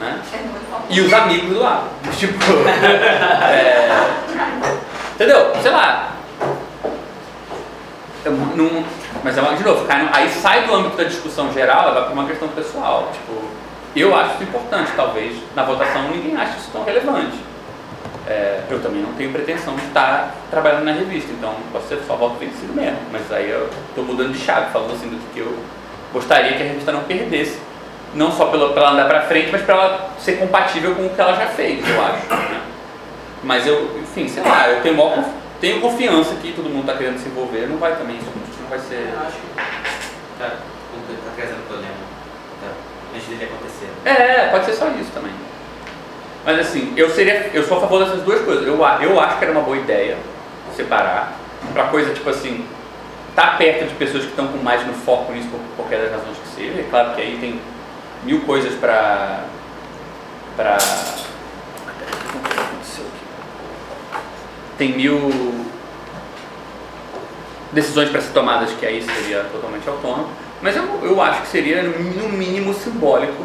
Né? 0.00 0.20
É. 0.32 0.46
E 0.90 1.00
os 1.00 1.12
amigos 1.12 1.48
do 1.48 1.60
lado. 1.60 1.88
Tipo. 2.16 2.34
é, 2.68 3.88
entendeu? 5.14 5.52
Sei 5.62 5.70
lá. 5.70 6.15
Eu 8.26 8.32
não- 8.32 8.84
mas 9.22 9.38
é 9.38 9.40
uma- 9.40 9.54
de 9.54 9.62
novo, 9.62 9.84
cai 9.86 10.08
aí 10.12 10.28
sai 10.28 10.62
do 10.66 10.74
âmbito 10.74 10.96
da 10.96 11.04
discussão 11.04 11.52
geral, 11.52 11.94
vai 11.94 12.02
para 12.04 12.12
uma 12.12 12.26
questão 12.26 12.48
pessoal. 12.48 13.08
Tipo, 13.12 13.40
eu 13.94 14.14
acho 14.16 14.34
isso 14.34 14.42
importante, 14.42 14.90
talvez 14.96 15.36
na 15.54 15.62
votação 15.62 16.02
ninguém 16.10 16.36
acha 16.36 16.56
isso 16.58 16.70
tão 16.72 16.82
relevante. 16.84 17.36
É, 18.28 18.62
eu 18.68 18.82
também 18.82 19.00
não 19.00 19.12
tenho 19.12 19.30
pretensão 19.30 19.76
de 19.76 19.84
estar 19.86 20.34
trabalhando 20.50 20.84
na 20.86 20.92
revista, 20.92 21.30
então 21.32 21.54
pode 21.70 21.84
ser 21.86 22.00
só 22.04 22.16
voto 22.16 22.34
vencido 22.40 22.72
mesmo. 22.74 22.98
Mas 23.12 23.30
aí 23.30 23.48
eu 23.48 23.70
estou 23.90 24.02
mudando 24.04 24.32
de 24.32 24.38
chave, 24.40 24.72
falando 24.72 24.92
assim 24.94 25.08
do 25.08 25.16
que 25.32 25.38
eu 25.38 25.56
gostaria 26.12 26.54
que 26.54 26.62
a 26.64 26.66
revista 26.66 26.90
não 26.90 27.04
perdesse. 27.04 27.60
Não 28.12 28.32
só 28.32 28.46
pela, 28.46 28.72
pra 28.72 28.82
ela 28.82 28.92
andar 28.92 29.04
para 29.06 29.20
frente, 29.22 29.50
mas 29.52 29.62
para 29.62 29.74
ela 29.74 30.10
ser 30.18 30.32
compatível 30.38 30.96
com 30.96 31.06
o 31.06 31.10
que 31.10 31.20
ela 31.20 31.34
já 31.34 31.46
fez, 31.46 31.88
eu 31.88 32.00
acho. 32.04 32.28
né? 32.34 32.60
Mas 33.44 33.64
eu, 33.66 33.96
enfim, 34.02 34.26
sei 34.26 34.42
lá, 34.42 34.68
eu 34.70 34.82
tenho, 34.82 34.96
maior 34.96 35.24
tenho 35.60 35.80
confiança 35.80 36.34
que 36.36 36.52
todo 36.52 36.68
mundo 36.68 36.80
está 36.80 36.96
querendo 36.96 37.18
se 37.18 37.28
envolver, 37.28 37.66
não 37.66 37.78
vai 37.78 37.96
também, 37.96 38.16
isso 38.16 38.26
não 38.60 38.68
vai 38.68 38.78
ser. 38.78 39.08
Eu 39.12 39.20
acho 39.20 39.36
que 39.36 39.54
tá, 40.38 40.48
tá 40.48 41.32
trazendo 41.36 41.66
problema. 41.66 41.94
Tá, 42.60 42.68
antes 43.14 43.28
dele 43.28 43.44
acontecer. 43.44 43.88
É, 44.04 44.48
pode 44.48 44.66
ser 44.66 44.72
só 44.74 44.88
isso 44.88 45.10
também. 45.12 45.32
Mas 46.44 46.60
assim, 46.60 46.92
eu 46.96 47.10
seria, 47.10 47.50
eu 47.52 47.64
sou 47.64 47.78
a 47.78 47.80
favor 47.80 48.04
dessas 48.04 48.22
duas 48.22 48.40
coisas. 48.42 48.66
Eu, 48.66 48.76
eu 48.76 49.20
acho 49.20 49.38
que 49.38 49.44
era 49.44 49.52
uma 49.52 49.62
boa 49.62 49.76
ideia 49.76 50.16
separar 50.76 51.32
para 51.72 51.84
coisa 51.88 52.12
tipo 52.12 52.28
assim, 52.28 52.64
tá 53.34 53.56
perto 53.56 53.88
de 53.88 53.94
pessoas 53.94 54.24
que 54.24 54.30
estão 54.30 54.48
com 54.48 54.58
mais 54.58 54.86
no 54.86 54.92
foco 54.92 55.32
nisso 55.32 55.48
por 55.48 55.60
qualquer 55.76 56.02
das 56.02 56.12
razões 56.12 56.36
que 56.38 56.48
seja. 56.48 56.80
É 56.80 56.86
claro 56.88 57.14
que 57.14 57.20
aí 57.20 57.38
tem 57.40 57.60
mil 58.24 58.42
coisas 58.42 58.74
para 58.74 59.44
para 60.56 60.78
tem 64.78 64.92
mil 64.92 65.64
decisões 67.72 68.08
para 68.08 68.20
ser 68.20 68.32
tomadas 68.32 68.72
que 68.72 68.86
aí 68.86 69.02
seria 69.02 69.44
totalmente 69.52 69.88
autônomo. 69.88 70.28
Mas 70.62 70.76
eu, 70.76 70.84
eu 71.02 71.20
acho 71.20 71.42
que 71.42 71.48
seria 71.48 71.82
no 71.82 72.28
mínimo 72.30 72.72
simbólico 72.72 73.44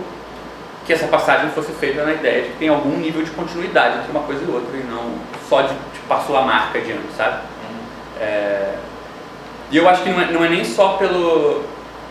que 0.86 0.94
essa 0.94 1.08
passagem 1.08 1.50
fosse 1.52 1.72
feita 1.74 2.04
na 2.04 2.14
ideia 2.14 2.44
de 2.44 2.50
que 2.50 2.58
tem 2.58 2.70
algum 2.70 2.98
nível 2.98 3.22
de 3.22 3.32
continuidade 3.32 4.00
entre 4.00 4.12
uma 4.12 4.22
coisa 4.22 4.44
e 4.44 4.52
outra 4.52 4.76
e 4.78 4.84
não 4.84 5.14
só 5.48 5.62
de, 5.62 5.74
de 5.74 6.00
passou 6.08 6.36
a 6.38 6.42
marca 6.42 6.80
adiante, 6.80 7.08
sabe? 7.16 7.42
É, 8.20 8.76
e 9.70 9.78
eu 9.78 9.88
acho 9.88 10.04
que 10.04 10.10
não 10.10 10.22
é, 10.22 10.32
não 10.32 10.46
é 10.46 10.50
nem 10.50 10.64
só 10.64 10.94
pelo 10.94 11.64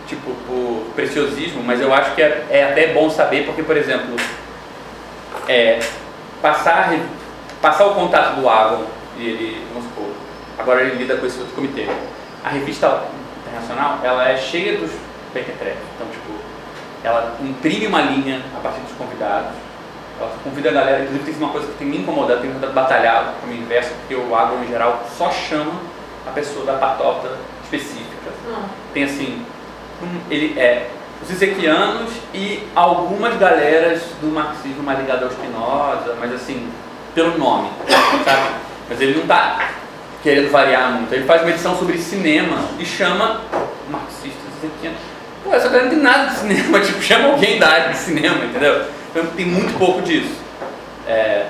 tipo 0.07 0.31
por 0.47 0.93
preciosismo, 0.95 1.63
mas 1.63 1.79
eu 1.79 1.93
acho 1.93 2.13
que 2.15 2.21
é, 2.21 2.45
é 2.49 2.63
até 2.71 2.87
bom 2.87 3.09
saber 3.09 3.45
porque, 3.45 3.63
por 3.63 3.77
exemplo, 3.77 4.15
é, 5.47 5.79
passar, 6.41 6.93
passar 7.61 7.85
o 7.85 7.95
contato 7.95 8.35
do 8.35 8.49
Avon 8.49 8.85
e 9.21 9.29
ele, 9.29 9.67
vamos 9.73 9.87
supor, 9.89 10.09
agora 10.57 10.81
ele 10.81 10.95
lida 10.95 11.15
com 11.17 11.25
esse 11.25 11.39
outro 11.39 11.53
comitê. 11.55 11.87
A 12.43 12.49
revista 12.49 13.03
internacional, 13.45 13.99
ela 14.03 14.27
é 14.29 14.37
cheia 14.37 14.77
dos 14.77 14.91
Bequetref, 15.33 15.77
então 15.95 16.07
tipo, 16.07 16.33
ela 17.03 17.35
imprime 17.41 17.87
uma 17.87 18.01
linha 18.01 18.41
a 18.57 18.59
partir 18.59 18.81
dos 18.81 18.91
convidados, 18.97 19.51
ela 20.19 20.31
convida 20.43 20.69
a 20.69 20.73
galera, 20.73 21.03
inclusive 21.03 21.31
tem 21.31 21.35
uma 21.41 21.51
coisa 21.51 21.67
que 21.67 21.77
tem 21.77 21.87
me 21.87 21.97
incomodado, 21.99 22.41
tem 22.41 22.49
me 22.49 22.59
batalhado 22.67 23.31
com 23.41 23.47
o 23.47 23.53
inverso, 23.53 23.91
porque 24.01 24.15
o 24.15 24.35
Agro 24.35 24.63
em 24.63 24.67
geral 24.67 25.03
só 25.17 25.31
chama 25.31 25.73
a 26.27 26.31
pessoa 26.31 26.65
da 26.65 26.73
patota 26.73 27.37
específica. 27.63 28.31
Hum. 28.47 28.63
Tem 28.93 29.03
assim, 29.03 29.43
um- 30.03 30.21
ele 30.29 30.59
é 30.59 30.89
os 31.23 31.29
Ezequianos 31.29 32.11
e 32.33 32.67
algumas 32.75 33.37
galeras 33.37 34.01
do 34.19 34.27
marxismo 34.27 34.83
mais 34.83 34.99
ligado 34.99 35.23
ao 35.23 35.31
Spinoza, 35.31 36.15
mas 36.19 36.33
assim, 36.33 36.69
pelo 37.15 37.37
nome, 37.37 37.69
sabe? 38.25 38.55
Mas 38.91 38.99
ele 38.99 39.13
não 39.13 39.21
está 39.21 39.69
querendo 40.21 40.51
variar 40.51 40.91
muito. 40.91 41.13
Ele 41.13 41.23
faz 41.23 41.43
uma 41.43 41.51
edição 41.51 41.79
sobre 41.79 41.97
cinema 41.97 42.65
e 42.77 42.85
chama 42.85 43.39
marxistas 43.89 44.43
ezequianos. 44.61 44.99
Pô, 45.45 45.53
essa 45.53 45.69
galera 45.69 45.85
não 45.85 45.91
tem 45.91 46.03
nada 46.03 46.25
de 46.25 46.39
cinema, 46.39 46.79
tipo, 46.83 47.01
chama 47.01 47.29
alguém 47.29 47.57
da 47.57 47.69
área 47.69 47.89
de 47.93 47.97
cinema, 47.97 48.43
entendeu? 48.43 48.83
Então, 49.09 49.25
tem 49.27 49.45
muito 49.45 49.79
pouco 49.79 50.01
disso. 50.01 50.35
É, 51.07 51.45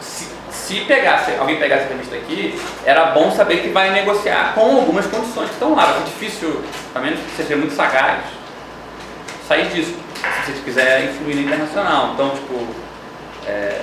se, 0.00 0.28
se 0.52 0.80
pegasse, 0.82 1.32
alguém 1.36 1.58
pegasse 1.58 1.86
a 1.86 1.88
revista 1.88 2.14
aqui, 2.14 2.56
era 2.84 3.06
bom 3.06 3.32
saber 3.32 3.56
que 3.56 3.70
vai 3.70 3.90
negociar 3.90 4.52
com 4.54 4.76
algumas 4.76 5.04
condições 5.06 5.48
que 5.48 5.54
estão 5.54 5.74
lá. 5.74 5.94
Ser 5.94 6.04
difícil, 6.04 6.62
a 6.94 7.00
menos 7.00 7.18
que 7.18 7.42
seja 7.42 7.56
muito 7.56 7.74
sagaz, 7.74 8.20
sair 9.48 9.66
disso, 9.70 9.96
se 10.46 10.52
você 10.52 10.62
quiser 10.64 11.06
influir 11.06 11.34
no 11.34 11.42
internacional. 11.42 12.12
Então, 12.14 12.30
tipo, 12.30 12.68
é, 13.48 13.80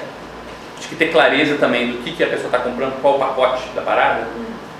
que 0.95 1.05
ter 1.05 1.11
clareza 1.11 1.57
também 1.57 1.91
do 1.91 2.03
que, 2.03 2.13
que 2.13 2.23
a 2.23 2.27
pessoa 2.27 2.47
está 2.47 2.59
comprando, 2.59 2.99
qual 3.01 3.15
o 3.15 3.19
pacote 3.19 3.67
da 3.75 3.81
parada, 3.81 4.27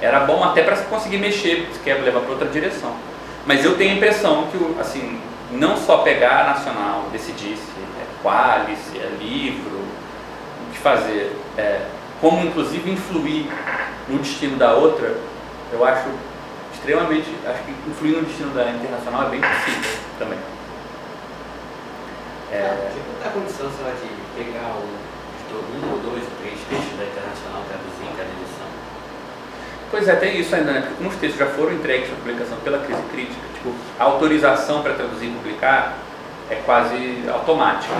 era 0.01 0.21
bom 0.21 0.43
até 0.43 0.63
para 0.63 0.77
conseguir 0.77 1.17
mexer, 1.17 1.67
se 1.73 1.79
quer 1.79 1.95
levar 2.01 2.21
para 2.21 2.31
outra 2.31 2.47
direção. 2.47 2.95
Mas 3.45 3.63
eu 3.63 3.77
tenho 3.77 3.91
a 3.91 3.95
impressão 3.95 4.47
que, 4.47 4.79
assim, 4.79 5.19
não 5.51 5.77
só 5.77 5.97
pegar 5.97 6.41
a 6.41 6.43
nacional, 6.45 7.05
decidir 7.11 7.55
se 7.55 7.71
é 8.01 8.05
quali, 8.23 8.75
se 8.75 8.97
é 8.97 9.09
livro, 9.19 9.85
o 10.67 10.71
que 10.71 10.79
fazer, 10.79 11.35
é, 11.57 11.81
como 12.19 12.45
inclusive 12.45 12.89
influir 12.89 13.47
no 14.07 14.17
destino 14.19 14.57
da 14.57 14.73
outra, 14.73 15.15
eu 15.71 15.85
acho 15.85 16.09
extremamente, 16.73 17.29
acho 17.45 17.63
que 17.63 17.71
influir 17.89 18.15
no 18.15 18.23
destino 18.23 18.51
da 18.53 18.69
internacional 18.69 19.27
é 19.27 19.29
bem 19.29 19.41
possível 19.41 19.99
também. 20.17 20.39
É, 22.51 22.89
Tipo, 22.93 23.23
dá 23.23 23.29
condição, 23.31 23.69
sei 23.75 23.85
lá, 23.85 23.91
de 23.91 24.43
pegar 24.43 24.75
o, 24.75 25.04
um 25.59 25.91
ou 25.91 25.99
dois 25.99 26.23
ou 26.23 26.35
três 26.41 26.59
textos 26.69 26.97
da 26.97 27.05
Internacional, 27.05 27.61
traduzir 27.67 28.05
em 28.05 28.15
cada 28.15 28.29
edição. 28.29 28.67
Pois 29.91 30.07
é, 30.07 30.15
tem 30.15 30.39
isso 30.39 30.55
ainda, 30.55 30.71
né? 30.71 30.81
Porque 30.87 31.07
os 31.07 31.15
textos 31.15 31.39
já 31.39 31.45
foram 31.47 31.73
entregues 31.73 32.09
para 32.09 32.17
publicação 32.17 32.57
pela 32.63 32.79
crise 32.79 33.01
crítica, 33.11 33.41
tipo, 33.53 33.73
a 33.99 34.03
autorização 34.03 34.81
para 34.81 34.93
traduzir 34.93 35.27
e 35.27 35.31
publicar 35.31 35.97
é 36.49 36.55
quase 36.65 37.23
automática. 37.31 37.93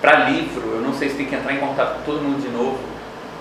Para 0.00 0.30
livro, 0.30 0.74
eu 0.74 0.80
não 0.80 0.92
sei 0.94 1.08
se 1.08 1.16
tem 1.16 1.26
que 1.26 1.34
entrar 1.34 1.52
em 1.52 1.58
contato 1.58 1.96
com 1.96 2.02
todo 2.02 2.22
mundo 2.22 2.40
de 2.40 2.48
novo, 2.48 2.78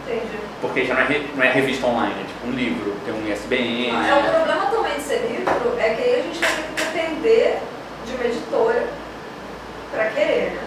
Entendi. 0.05 0.37
porque 0.61 0.85
já 0.85 0.93
não 0.93 1.01
é, 1.01 1.21
não 1.35 1.43
é 1.43 1.51
revista 1.51 1.85
online, 1.85 2.15
é 2.21 2.27
tipo 2.27 2.47
um 2.47 2.51
livro, 2.51 2.95
tem 3.05 3.13
um 3.13 3.31
ISBN. 3.31 4.09
É, 4.09 4.15
o 4.15 4.31
problema 4.31 4.65
também 4.67 4.95
de 4.95 5.01
ser 5.01 5.27
livro 5.27 5.75
é 5.77 5.89
que 5.93 6.01
aí 6.01 6.19
a 6.19 6.23
gente 6.23 6.39
vai 6.39 6.49
ter 6.49 6.63
que 6.63 6.83
depender 6.83 7.59
de 8.05 8.15
uma 8.15 8.25
editora 8.25 8.87
para 9.91 10.05
querer, 10.09 10.51
né? 10.51 10.64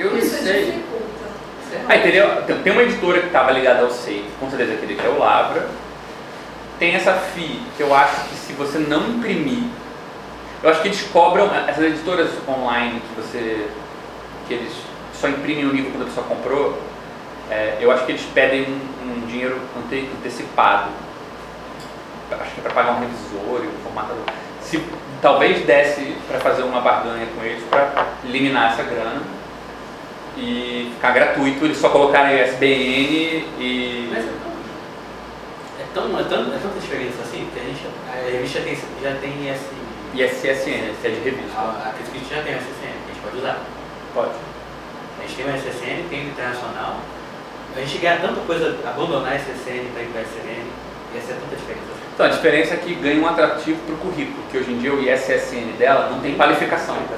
Eu 0.00 0.10
não 0.12 0.18
Isso 0.18 0.42
sei. 0.42 0.64
dificulta. 0.66 1.84
Ah, 1.88 1.96
entendeu? 1.96 2.42
Tem- 2.46 2.62
Tem 2.62 2.72
uma 2.72 2.82
editora 2.82 3.20
que 3.20 3.26
estava 3.26 3.50
ligada 3.52 3.82
ao 3.82 3.90
SEI, 3.90 4.24
com 4.40 4.48
certeza 4.50 4.74
aquele 4.74 4.94
que 4.94 5.06
é 5.06 5.08
o 5.08 5.18
Labra. 5.18 5.68
Tem 6.78 6.94
essa 6.94 7.12
FI, 7.12 7.60
que 7.76 7.82
eu 7.82 7.94
acho 7.94 8.28
que 8.28 8.34
se 8.34 8.52
você 8.54 8.78
não 8.78 9.06
imprimir, 9.10 9.64
eu 10.62 10.70
acho 10.70 10.80
que 10.82 10.88
eles 10.88 11.02
cobram, 11.12 11.50
essas 11.68 11.84
editoras 11.84 12.30
online 12.48 13.00
que 13.00 13.20
você, 13.20 13.66
que 14.48 14.54
eles 14.54 14.72
só 15.12 15.28
imprimem 15.28 15.66
o 15.66 15.70
livro 15.72 15.90
quando 15.90 16.02
a 16.02 16.06
pessoa 16.06 16.26
comprou, 16.26 16.80
é, 17.50 17.76
eu 17.80 17.92
acho 17.92 18.06
que 18.06 18.12
eles 18.12 18.22
pedem 18.34 18.62
um, 18.64 19.12
um 19.22 19.26
dinheiro 19.26 19.58
ante- 19.78 20.08
antecipado. 20.18 20.88
Acho 22.32 22.50
que 22.54 22.60
é 22.60 22.62
para 22.62 22.72
pagar 22.72 22.92
um 22.92 23.00
revisor 23.00 23.64
e 23.64 23.66
um 23.68 23.82
formatador. 23.82 24.22
Se 24.62 24.82
talvez 25.20 25.64
desse 25.66 26.16
para 26.28 26.38
fazer 26.40 26.62
uma 26.62 26.80
barganha 26.80 27.26
com 27.36 27.44
eles 27.44 27.62
para 27.68 28.06
eliminar 28.24 28.72
essa 28.72 28.82
grana 28.84 29.20
e 30.40 30.90
ficar 30.94 31.12
gratuito, 31.12 31.64
eles 31.64 31.76
só 31.76 31.90
colocarem 31.90 32.40
o 32.40 32.44
ISBN 32.44 33.46
e. 33.58 34.08
Mas 34.10 34.24
é 34.24 35.84
tão, 35.92 36.04
é, 36.04 36.08
tão, 36.08 36.20
é, 36.20 36.24
tão, 36.24 36.54
é 36.54 36.58
tanta 36.58 36.80
diferença 36.80 37.22
assim 37.22 37.46
que 37.52 37.60
a 37.60 37.62
gente. 37.62 37.86
A 38.08 38.30
revista 38.30 38.60
tem, 38.60 38.78
já 39.02 39.14
tem 39.20 39.50
esse. 39.50 39.90
E 40.12 40.22
SSN, 40.22 40.96
se 41.00 41.06
é 41.06 41.10
de 41.10 41.20
revista. 41.20 41.56
A, 41.56 41.90
a 41.90 41.92
Crítica 41.92 42.34
já 42.34 42.42
tem 42.42 42.54
o 42.54 42.58
SSN, 42.58 42.94
que 43.04 43.10
a 43.10 43.14
gente 43.14 43.22
pode 43.22 43.36
usar. 43.36 43.58
Pode. 44.14 44.32
A 45.18 45.22
gente 45.22 45.36
tem 45.36 45.46
o 45.46 45.56
SSN, 45.56 46.08
tem 46.08 46.24
o 46.24 46.28
Internacional. 46.30 46.96
A 47.76 47.80
gente 47.80 47.98
ganha 47.98 48.18
tanta 48.20 48.40
coisa, 48.40 48.76
abandonar 48.84 49.36
SSN 49.36 49.92
para 49.92 50.02
ir 50.02 50.08
para 50.12 50.22
SSN, 50.22 50.66
ia 51.14 51.20
ser 51.20 51.34
tanta 51.34 51.54
diferença. 51.54 52.00
Então, 52.14 52.26
a 52.26 52.28
diferença 52.28 52.74
é 52.74 52.76
que 52.78 52.94
ganha 52.96 53.20
um 53.20 53.28
atrativo 53.28 53.78
para 53.86 53.94
o 53.94 53.98
currículo, 53.98 54.42
que 54.50 54.58
hoje 54.58 54.72
em 54.72 54.78
dia 54.78 54.92
o 54.92 55.00
ISSN 55.00 55.78
dela 55.78 56.10
não 56.10 56.20
tem 56.20 56.34
qualificação. 56.34 56.96
Então, 56.96 57.16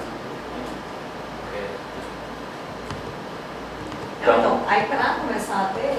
Então- 4.23 4.61
aí 4.69 4.83
para 4.87 5.15
começar 5.21 5.71
a 5.71 5.75
ter, 5.75 5.99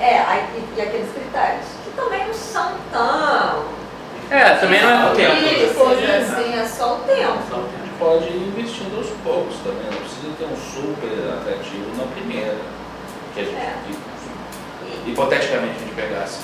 é, 0.00 0.18
aí, 0.26 0.44
e, 0.54 0.78
e 0.78 0.82
aqueles 0.82 1.12
critérios, 1.12 1.64
que 1.84 1.90
também 1.96 2.26
não 2.26 2.34
são 2.34 2.72
tão 2.92 3.64
É, 4.30 4.54
também 4.56 4.82
não 4.82 4.90
é 4.90 5.12
o 5.12 5.14
tempo. 5.14 5.36
difíceis, 5.36 6.32
assim, 6.32 6.58
é 6.58 6.66
só 6.66 6.96
o 6.96 6.98
tempo. 7.00 7.38
Só 7.48 7.56
o 7.56 7.60
A 7.60 7.62
tempo. 7.62 7.84
gente 7.84 7.98
pode 7.98 8.24
ir 8.26 8.48
investindo 8.48 8.96
aos 8.96 9.06
poucos 9.24 9.56
também, 9.64 9.84
não 9.90 9.98
precisa 9.98 10.32
ter 10.38 10.44
um 10.44 10.56
super 10.56 11.32
atrativo 11.38 11.86
na 11.96 12.04
primeira. 12.12 12.56
Que 13.34 13.40
a 13.40 13.44
gente, 13.44 13.56
É. 13.56 13.74
hipoteticamente 15.06 15.76
a 15.76 15.78
gente 15.84 15.94
pegasse. 15.94 16.40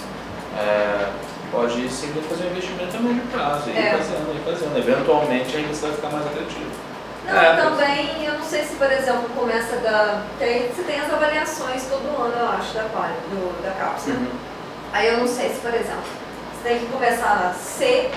É, 0.59 1.09
pode 1.51 1.81
ir 1.81 1.91
sim 1.91 2.13
fazer 2.29 2.45
um 2.45 2.51
investimento 2.51 2.97
a 2.97 3.01
médio 3.01 3.23
prazo, 3.33 3.71
e 3.71 3.73
ir 3.73 3.79
É. 3.79 3.91
fazendo, 3.97 4.35
ir 4.37 4.45
fazendo. 4.45 4.77
Eventualmente 4.79 5.57
a 5.57 5.61
revista 5.61 5.87
vai 5.87 5.97
ficar 5.97 6.09
mais 6.11 6.27
atrativa. 6.27 6.92
Não, 7.27 7.41
É, 7.41 7.57
também, 7.57 8.25
eu 8.25 8.35
não 8.35 8.45
sei 8.45 8.65
se, 8.65 8.75
por 8.75 8.91
exemplo, 8.91 9.29
começa 9.37 9.77
da. 9.77 10.23
Aí 10.41 10.71
você 10.75 10.83
tem 10.83 11.01
as 11.01 11.13
avaliações 11.13 11.85
todo 11.85 12.05
ano, 12.21 12.35
eu 12.37 12.49
acho, 12.49 12.75
da 12.75 12.83
do, 12.83 13.63
da 13.63 13.71
né? 13.71 13.95
Uhum. 14.09 14.27
Aí 14.93 15.09
eu 15.09 15.19
não 15.19 15.29
sei 15.29 15.49
se, 15.51 15.61
por 15.61 15.73
exemplo, 15.73 16.03
você 16.53 16.69
tem 16.69 16.79
que 16.81 16.87
começar 16.87 17.51
a 17.51 17.55
C, 17.55 18.11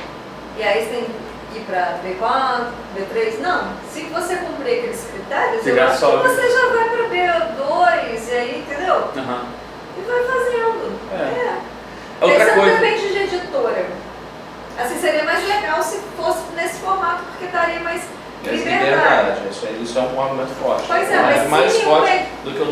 e 0.58 0.64
aí 0.64 0.84
você 0.84 0.90
tem 0.90 1.04
que 1.52 1.60
ir 1.60 1.62
para 1.66 2.00
B4, 2.04 2.68
B3. 2.98 3.40
Não, 3.42 3.70
se 3.92 4.02
você 4.06 4.36
cumprir 4.38 4.80
aqueles 4.80 5.08
critérios, 5.12 5.64
Você 5.64 5.72
eu 5.72 5.76
já 5.76 5.88
acho 5.88 6.00
sobe. 6.00 6.24
que 6.24 6.36
você 6.36 6.52
já 6.52 6.68
vai 6.70 6.90
para 6.90 7.04
B2, 7.10 8.28
e 8.28 8.32
aí, 8.32 8.66
entendeu? 8.68 8.96
Aham. 9.16 9.46
E 9.98 10.02
vai 10.02 10.24
fazendo. 10.24 11.00
É. 11.12 11.16
É. 11.16 11.58
Outra 12.22 12.46
você 12.46 12.52
coisa. 12.52 12.78
depende 12.78 13.08
de 13.14 13.18
editora. 13.36 13.86
Assim, 14.78 15.00
seria 15.00 15.24
mais 15.24 15.48
legal 15.48 15.82
se 15.82 16.00
fosse 16.18 16.42
nesse 16.56 16.80
formato, 16.80 17.24
porque 17.32 17.46
daria 17.48 17.80
mais 17.80 18.02
liberdade. 18.52 18.86
liberdade, 18.86 19.40
isso, 19.52 19.66
aí- 19.66 19.84
isso 19.84 20.00
é 20.00 20.02
um 20.02 20.22
argumento 20.22 20.54
forte. 20.62 20.84
Pois 20.88 21.12
é, 21.12 21.16
mais, 21.22 21.38
mas 21.42 21.50
mais 21.50 21.72
se 21.74 21.82
forte 21.84 22.12
nenhuma- 22.12 22.28
do 22.44 22.52
que 22.52 22.62
o 22.62 22.66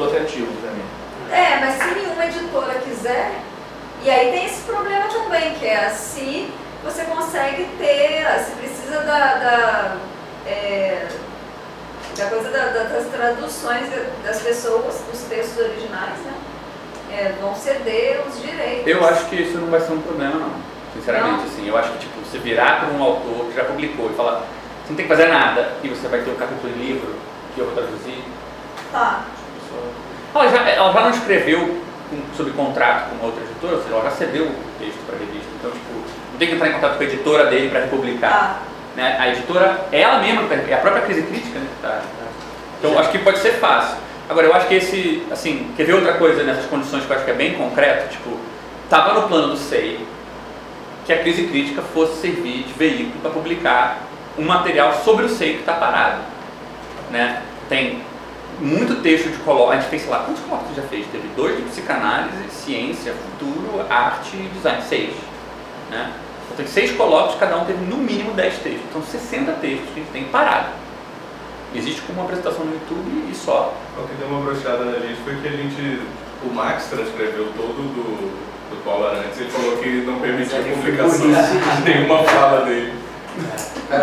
pra 0.61 0.71
mim. 0.71 0.84
É, 1.32 1.59
mas 1.59 1.74
se 1.76 1.95
nenhuma 1.95 2.26
editora 2.26 2.74
quiser, 2.80 3.32
e 4.03 4.09
aí 4.09 4.32
tem 4.32 4.45
esse 4.45 4.61
problema 4.63 5.05
também, 5.07 5.53
que 5.55 5.65
é 5.65 5.89
se 5.89 6.51
você 6.84 7.03
consegue 7.05 7.65
ter, 7.78 8.26
se 8.45 8.51
precisa 8.51 8.99
da, 9.01 9.36
da, 9.36 9.95
é, 10.45 11.07
da 12.17 12.26
coisa 12.28 12.49
da- 12.49 12.65
da- 12.67 12.84
das 12.84 13.05
traduções 13.07 13.86
das 14.24 14.41
pessoas, 14.41 15.01
dos 15.11 15.21
textos 15.30 15.57
originais, 15.57 16.17
né? 16.26 16.34
É, 17.11 17.34
vão 17.41 17.55
ceder 17.55 18.21
os 18.28 18.41
direitos. 18.41 18.88
Eu 18.88 19.05
acho 19.07 19.26
que 19.26 19.36
isso 19.36 19.57
não 19.57 19.67
vai 19.67 19.80
ser 19.82 19.93
um 19.93 20.01
problema, 20.01 20.36
não. 20.36 20.51
Sinceramente, 20.93 21.38
Não? 21.38 21.43
assim. 21.45 21.67
Eu 21.67 21.78
acho 21.78 21.91
que, 21.93 21.99
tipo, 21.99 22.19
você 22.21 22.38
virar 22.38 22.80
para 22.82 22.89
um 22.89 23.01
autor 23.03 23.45
que 23.47 23.55
já 23.55 23.63
publicou 23.63 24.11
e 24.11 24.15
falar, 24.15 24.43
você 24.84 24.89
não 24.89 24.95
tem 24.95 25.05
que 25.07 25.11
fazer 25.15 25.27
nada, 25.27 25.73
e 25.84 25.88
você 25.88 26.07
vai 26.07 26.19
ter 26.21 26.29
um 26.31 26.36
capítulo 26.36 26.71
de 26.73 26.79
livro 26.79 27.15
que 27.55 27.59
eu 27.61 27.65
vou 27.65 27.73
traduzir. 27.75 28.23
Tá. 28.91 29.21
Ela 30.36 30.47
já, 30.49 30.69
ela 30.69 30.91
já 30.93 31.01
não 31.01 31.09
escreveu 31.11 31.81
com- 32.09 32.36
sob 32.36 32.51
contrato 32.51 33.09
com 33.09 33.15
uma 33.15 33.25
outra 33.25 33.43
editora, 33.43 33.75
ou 33.75 33.81
seja, 33.84 33.93
ela 33.95 34.03
já 34.05 34.11
cedeu 34.11 34.45
o 34.45 34.55
texto 34.79 34.99
para 35.05 35.15
a 35.15 35.19
revista. 35.19 35.47
Então, 35.59 35.71
tipo, 35.71 35.93
não 36.31 36.38
tem 36.39 36.47
que 36.47 36.55
entrar 36.55 36.69
em 36.69 36.73
contato 36.73 36.97
com 36.97 37.03
a 37.03 37.05
editora 37.05 37.45
dele 37.47 37.69
para 37.69 37.81
republicar. 37.81 38.31
Tá. 38.31 38.59
né? 38.95 39.17
A 39.19 39.29
editora, 39.29 39.88
é 39.91 40.01
ela 40.01 40.19
mesma, 40.19 40.43
é 40.69 40.73
a 40.73 40.77
própria 40.77 41.01
crise 41.03 41.23
crítica, 41.23 41.57
né? 41.59 41.67
que 41.75 41.81
tá- 41.81 42.01
Então, 42.79 42.99
acho 42.99 43.09
que 43.09 43.17
pode 43.19 43.39
ser 43.39 43.53
fácil. 43.53 43.97
Agora, 44.29 44.45
eu 44.47 44.53
acho 44.53 44.67
que 44.67 44.75
esse, 44.75 45.23
assim, 45.31 45.71
quer 45.75 45.84
ver 45.86 45.93
outra 45.93 46.13
coisa 46.13 46.43
nessas 46.43 46.65
condições 46.65 47.03
que 47.05 47.09
eu 47.11 47.15
acho 47.15 47.25
que 47.25 47.31
é 47.31 47.34
bem 47.34 47.53
concreto? 47.55 48.09
Tipo, 48.09 48.38
tava 48.89 49.13
no 49.19 49.27
plano 49.27 49.47
do 49.49 49.57
SEI 49.57 50.05
que 51.05 51.11
a 51.13 51.17
crise 51.19 51.47
crítica 51.47 51.81
fosse 51.81 52.21
servir 52.21 52.63
de 52.63 52.73
veículo 52.73 53.19
para 53.21 53.31
publicar 53.31 53.97
um 54.38 54.45
material 54.45 54.93
sobre 55.03 55.25
o 55.25 55.29
SEI 55.29 55.53
que 55.53 55.59
está 55.59 55.73
parado, 55.73 56.21
né? 57.11 57.43
Tem 57.69 58.01
muito 58.59 59.01
texto 59.01 59.29
de 59.29 59.38
colóquio, 59.39 59.73
a 59.73 59.75
gente 59.75 59.89
fez, 59.89 60.03
sei 60.03 60.11
lá, 60.11 60.19
quantos 60.19 60.43
colóquios 60.43 60.75
já 60.75 60.84
fez? 60.84 61.05
Teve 61.07 61.27
dois 61.36 61.57
de 61.57 61.63
psicanálise, 61.63 62.49
ciência, 62.49 63.13
futuro, 63.13 63.86
arte 63.89 64.36
e 64.36 64.49
design, 64.53 64.81
seis, 64.81 65.13
né? 65.89 66.11
Então 66.45 66.57
tem 66.57 66.67
seis 66.67 66.91
colóquios, 66.91 67.39
cada 67.39 67.57
um 67.57 67.65
teve 67.65 67.84
no 67.86 67.97
mínimo 67.97 68.34
10 68.34 68.57
textos. 68.59 68.81
Então 68.89 69.01
60 69.01 69.51
textos 69.53 69.89
que 69.93 69.99
a 69.99 70.03
gente 70.03 70.11
tem 70.11 70.25
parado. 70.25 70.69
Existe 71.73 72.01
como 72.01 72.19
uma 72.19 72.25
apresentação 72.25 72.65
no 72.65 72.73
YouTube 72.73 73.31
e 73.31 73.36
só. 73.36 73.73
O 73.97 74.07
que 74.07 74.13
deu 74.15 74.27
uma 74.27 74.41
brochada 74.41 74.86
na 74.86 74.99
gente 74.99 75.19
foi 75.23 75.36
que 75.38 75.47
a 75.47 75.51
gente. 75.51 76.01
O 76.43 76.53
Max 76.53 76.86
transcreveu 76.86 77.51
todo 77.55 77.73
do, 77.73 78.29
do 78.69 78.84
Paulo 78.84 79.07
Arantes 79.07 79.39
e 79.39 79.45
falou 79.45 79.77
que 79.77 79.89
não 80.05 80.19
permitia 80.19 80.59
a 80.59 80.63
publicação 80.63 81.27
de 81.27 81.81
nenhuma 81.89 82.23
fala 82.23 82.65
dele. 82.65 83.03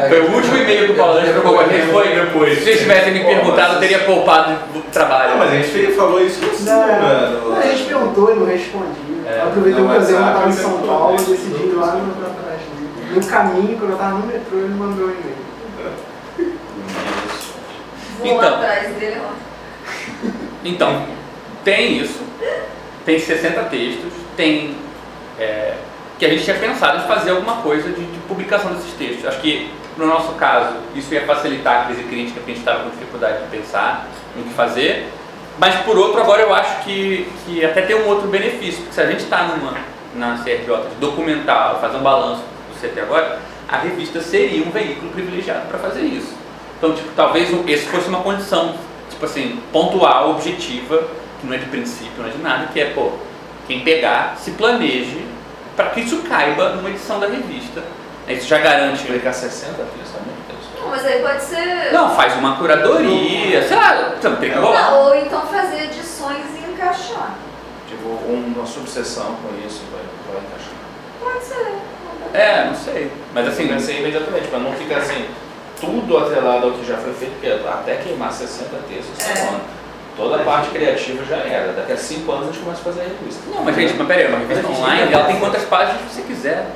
Foi 0.08 0.20
o 0.20 0.32
último 0.34 0.56
e-mail 0.56 0.88
do 0.88 0.94
Paulo 0.94 1.18
Anjo 1.18 1.32
que 1.32 1.36
eu 1.38 1.42
coloquei, 1.42 1.80
foi. 1.82 2.14
depois. 2.14 2.58
Se 2.58 2.64
vocês 2.64 2.78
tivessem 2.80 3.12
me 3.12 3.24
perguntado, 3.24 3.74
eu 3.74 3.80
teria 3.80 3.98
poupado 4.00 4.56
o 4.74 4.80
trabalho. 4.92 5.30
Não, 5.30 5.38
mas 5.38 5.52
a 5.52 5.56
gente 5.56 5.68
fez- 5.68 5.96
falou 5.96 6.20
isso 6.24 6.40
no 6.40 6.64
Não, 6.64 6.86
mano. 6.86 7.56
a 7.56 7.62
gente 7.62 7.82
perguntou 7.84 8.32
e 8.32 8.34
não 8.38 8.46
respondia. 8.46 8.90
É, 9.26 9.42
Aproveitei 9.42 9.82
no 9.82 9.88
a 9.88 9.92
ocasião, 9.92 10.18
eu 10.18 10.24
WhatsApp 10.24 10.38
tava 10.38 10.48
em 10.48 10.52
ele 10.52 10.62
São 10.62 10.86
Paulo, 10.86 11.10
né? 11.12 11.16
decidi 11.28 11.62
ir 11.68 11.74
lá 11.74 11.86
no 11.96 12.14
trás. 12.14 12.60
né? 12.60 13.10
No 13.14 13.24
caminho, 13.26 13.78
quando 13.78 13.90
eu 13.92 13.96
tava 13.98 14.18
no 14.18 14.26
metrô, 14.26 14.58
ele 14.58 14.74
mandou 14.74 15.06
um 15.06 15.10
e-mail. 15.10 15.40
Vou 18.18 18.26
Então. 18.26 18.50
lá 18.50 18.56
atrás 18.56 18.94
dele, 18.96 19.16
ó. 19.24 19.30
Então, 20.64 21.06
tem 21.64 21.98
isso, 21.98 22.20
tem 23.04 23.18
60 23.18 23.62
textos, 23.64 24.12
tem 24.36 24.76
é, 25.38 25.74
que 26.20 26.26
a 26.26 26.28
gente 26.28 26.44
tinha 26.44 26.56
pensado 26.56 27.02
em 27.02 27.08
fazer 27.08 27.30
alguma 27.30 27.62
coisa 27.62 27.88
de, 27.88 28.04
de 28.04 28.18
publicação 28.28 28.74
desses 28.74 28.92
textos. 28.92 29.24
Acho 29.24 29.40
que 29.40 29.70
no 29.96 30.06
nosso 30.06 30.34
caso 30.34 30.76
isso 30.94 31.14
ia 31.14 31.24
facilitar 31.24 31.80
a 31.80 31.84
crise 31.86 32.02
crítica, 32.04 32.34
porque 32.40 32.52
a 32.52 32.54
gente 32.54 32.58
estava 32.62 32.84
com 32.84 32.90
dificuldade 32.90 33.42
de 33.42 33.48
pensar 33.48 34.06
no 34.36 34.44
que 34.44 34.52
fazer. 34.52 35.08
Mas 35.58 35.76
por 35.76 35.96
outro, 35.96 36.20
agora 36.20 36.42
eu 36.42 36.52
acho 36.52 36.84
que, 36.84 37.26
que 37.46 37.64
até 37.64 37.80
tem 37.80 37.96
um 37.96 38.06
outro 38.06 38.28
benefício, 38.28 38.82
porque 38.82 38.94
se 38.94 39.00
a 39.00 39.06
gente 39.06 39.24
está 39.24 39.44
numa 39.44 39.74
na 40.14 40.36
CRJ 40.44 40.90
de 40.90 40.96
documentar, 41.00 41.78
fazer 41.80 41.96
um 41.96 42.02
balanço 42.02 42.42
do 42.42 42.78
CT 42.78 43.00
agora, 43.00 43.38
a 43.66 43.78
revista 43.78 44.20
seria 44.20 44.62
um 44.62 44.70
veículo 44.70 45.10
privilegiado 45.12 45.68
para 45.68 45.78
fazer 45.78 46.02
isso. 46.02 46.34
Então, 46.76 46.92
tipo, 46.92 47.08
talvez 47.16 47.48
esse 47.66 47.86
fosse 47.86 48.08
uma 48.08 48.20
condição, 48.20 48.74
tipo 49.08 49.24
assim, 49.24 49.58
pontual, 49.72 50.32
objetiva, 50.32 51.02
que 51.40 51.46
não 51.46 51.54
é 51.54 51.58
de 51.58 51.66
princípio, 51.66 52.12
não 52.18 52.28
é 52.28 52.30
de 52.30 52.38
nada, 52.38 52.66
que 52.70 52.78
é, 52.78 52.86
pô, 52.90 53.12
quem 53.66 53.80
pegar, 53.80 54.36
se 54.36 54.50
planeje 54.50 55.24
para 55.76 55.90
que 55.90 56.00
isso 56.00 56.22
caiba 56.22 56.70
numa 56.70 56.88
edição 56.90 57.18
da 57.20 57.26
revista. 57.26 57.82
Isso 58.28 58.46
já 58.46 58.58
garante. 58.58 59.02
Publicar 59.04 59.32
60 59.32 59.72
textos 59.74 60.10
também? 60.12 60.40
mas 60.90 61.04
aí 61.04 61.22
pode 61.22 61.42
ser. 61.42 61.92
Não, 61.92 62.14
faz 62.14 62.34
uma 62.36 62.56
curadoria, 62.56 63.66
sei 63.66 63.76
lá, 63.76 64.12
então, 64.18 64.36
tem 64.36 64.50
que 64.50 64.58
rolar. 64.58 64.90
Não, 64.90 65.04
ou 65.04 65.14
então 65.14 65.46
fazer 65.46 65.84
edições 65.84 66.44
e 66.56 66.70
encaixar. 66.72 67.34
Tipo, 67.88 68.08
uma 68.08 68.66
subseção 68.66 69.36
com 69.36 69.66
isso 69.66 69.82
vai, 69.92 70.02
vai 70.32 70.42
encaixar. 70.42 70.72
Pode 71.20 71.44
ser. 71.44 72.36
É, 72.36 72.64
não 72.64 72.74
sei. 72.74 73.10
Mas 73.32 73.48
assim, 73.48 73.68
Pensei 73.68 74.00
imediatamente, 74.00 74.48
para 74.48 74.58
não 74.58 74.72
ficar 74.72 74.98
assim, 74.98 75.28
tudo 75.80 76.18
atrelado 76.18 76.66
ao 76.66 76.72
que 76.72 76.86
já 76.86 76.96
foi 76.96 77.12
feito, 77.14 77.32
porque 77.40 77.68
até 77.68 77.96
queimar 77.96 78.32
60 78.32 78.76
textos 78.88 79.28
É. 79.28 79.32
por 79.32 79.48
ano. 79.54 79.60
Toda 80.20 80.36
a 80.36 80.44
parte 80.44 80.70
criativa 80.70 81.24
já 81.24 81.36
era. 81.36 81.72
Daqui 81.72 81.92
a 81.92 81.96
5 81.96 82.30
anos 82.30 82.48
a 82.48 82.52
gente 82.52 82.62
começa 82.62 82.80
a 82.82 82.84
fazer 82.84 83.00
a 83.00 83.04
revista. 83.04 83.42
Não, 83.54 83.64
mas 83.64 83.74
gente, 83.74 83.94
mas 83.94 84.06
peraí, 84.06 84.26
uma 84.28 84.38
revista 84.38 84.68
online, 84.68 85.12
ela 85.12 85.24
tem 85.24 85.40
quantas 85.40 85.64
páginas 85.64 86.00
você 86.10 86.20
quiser. 86.22 86.66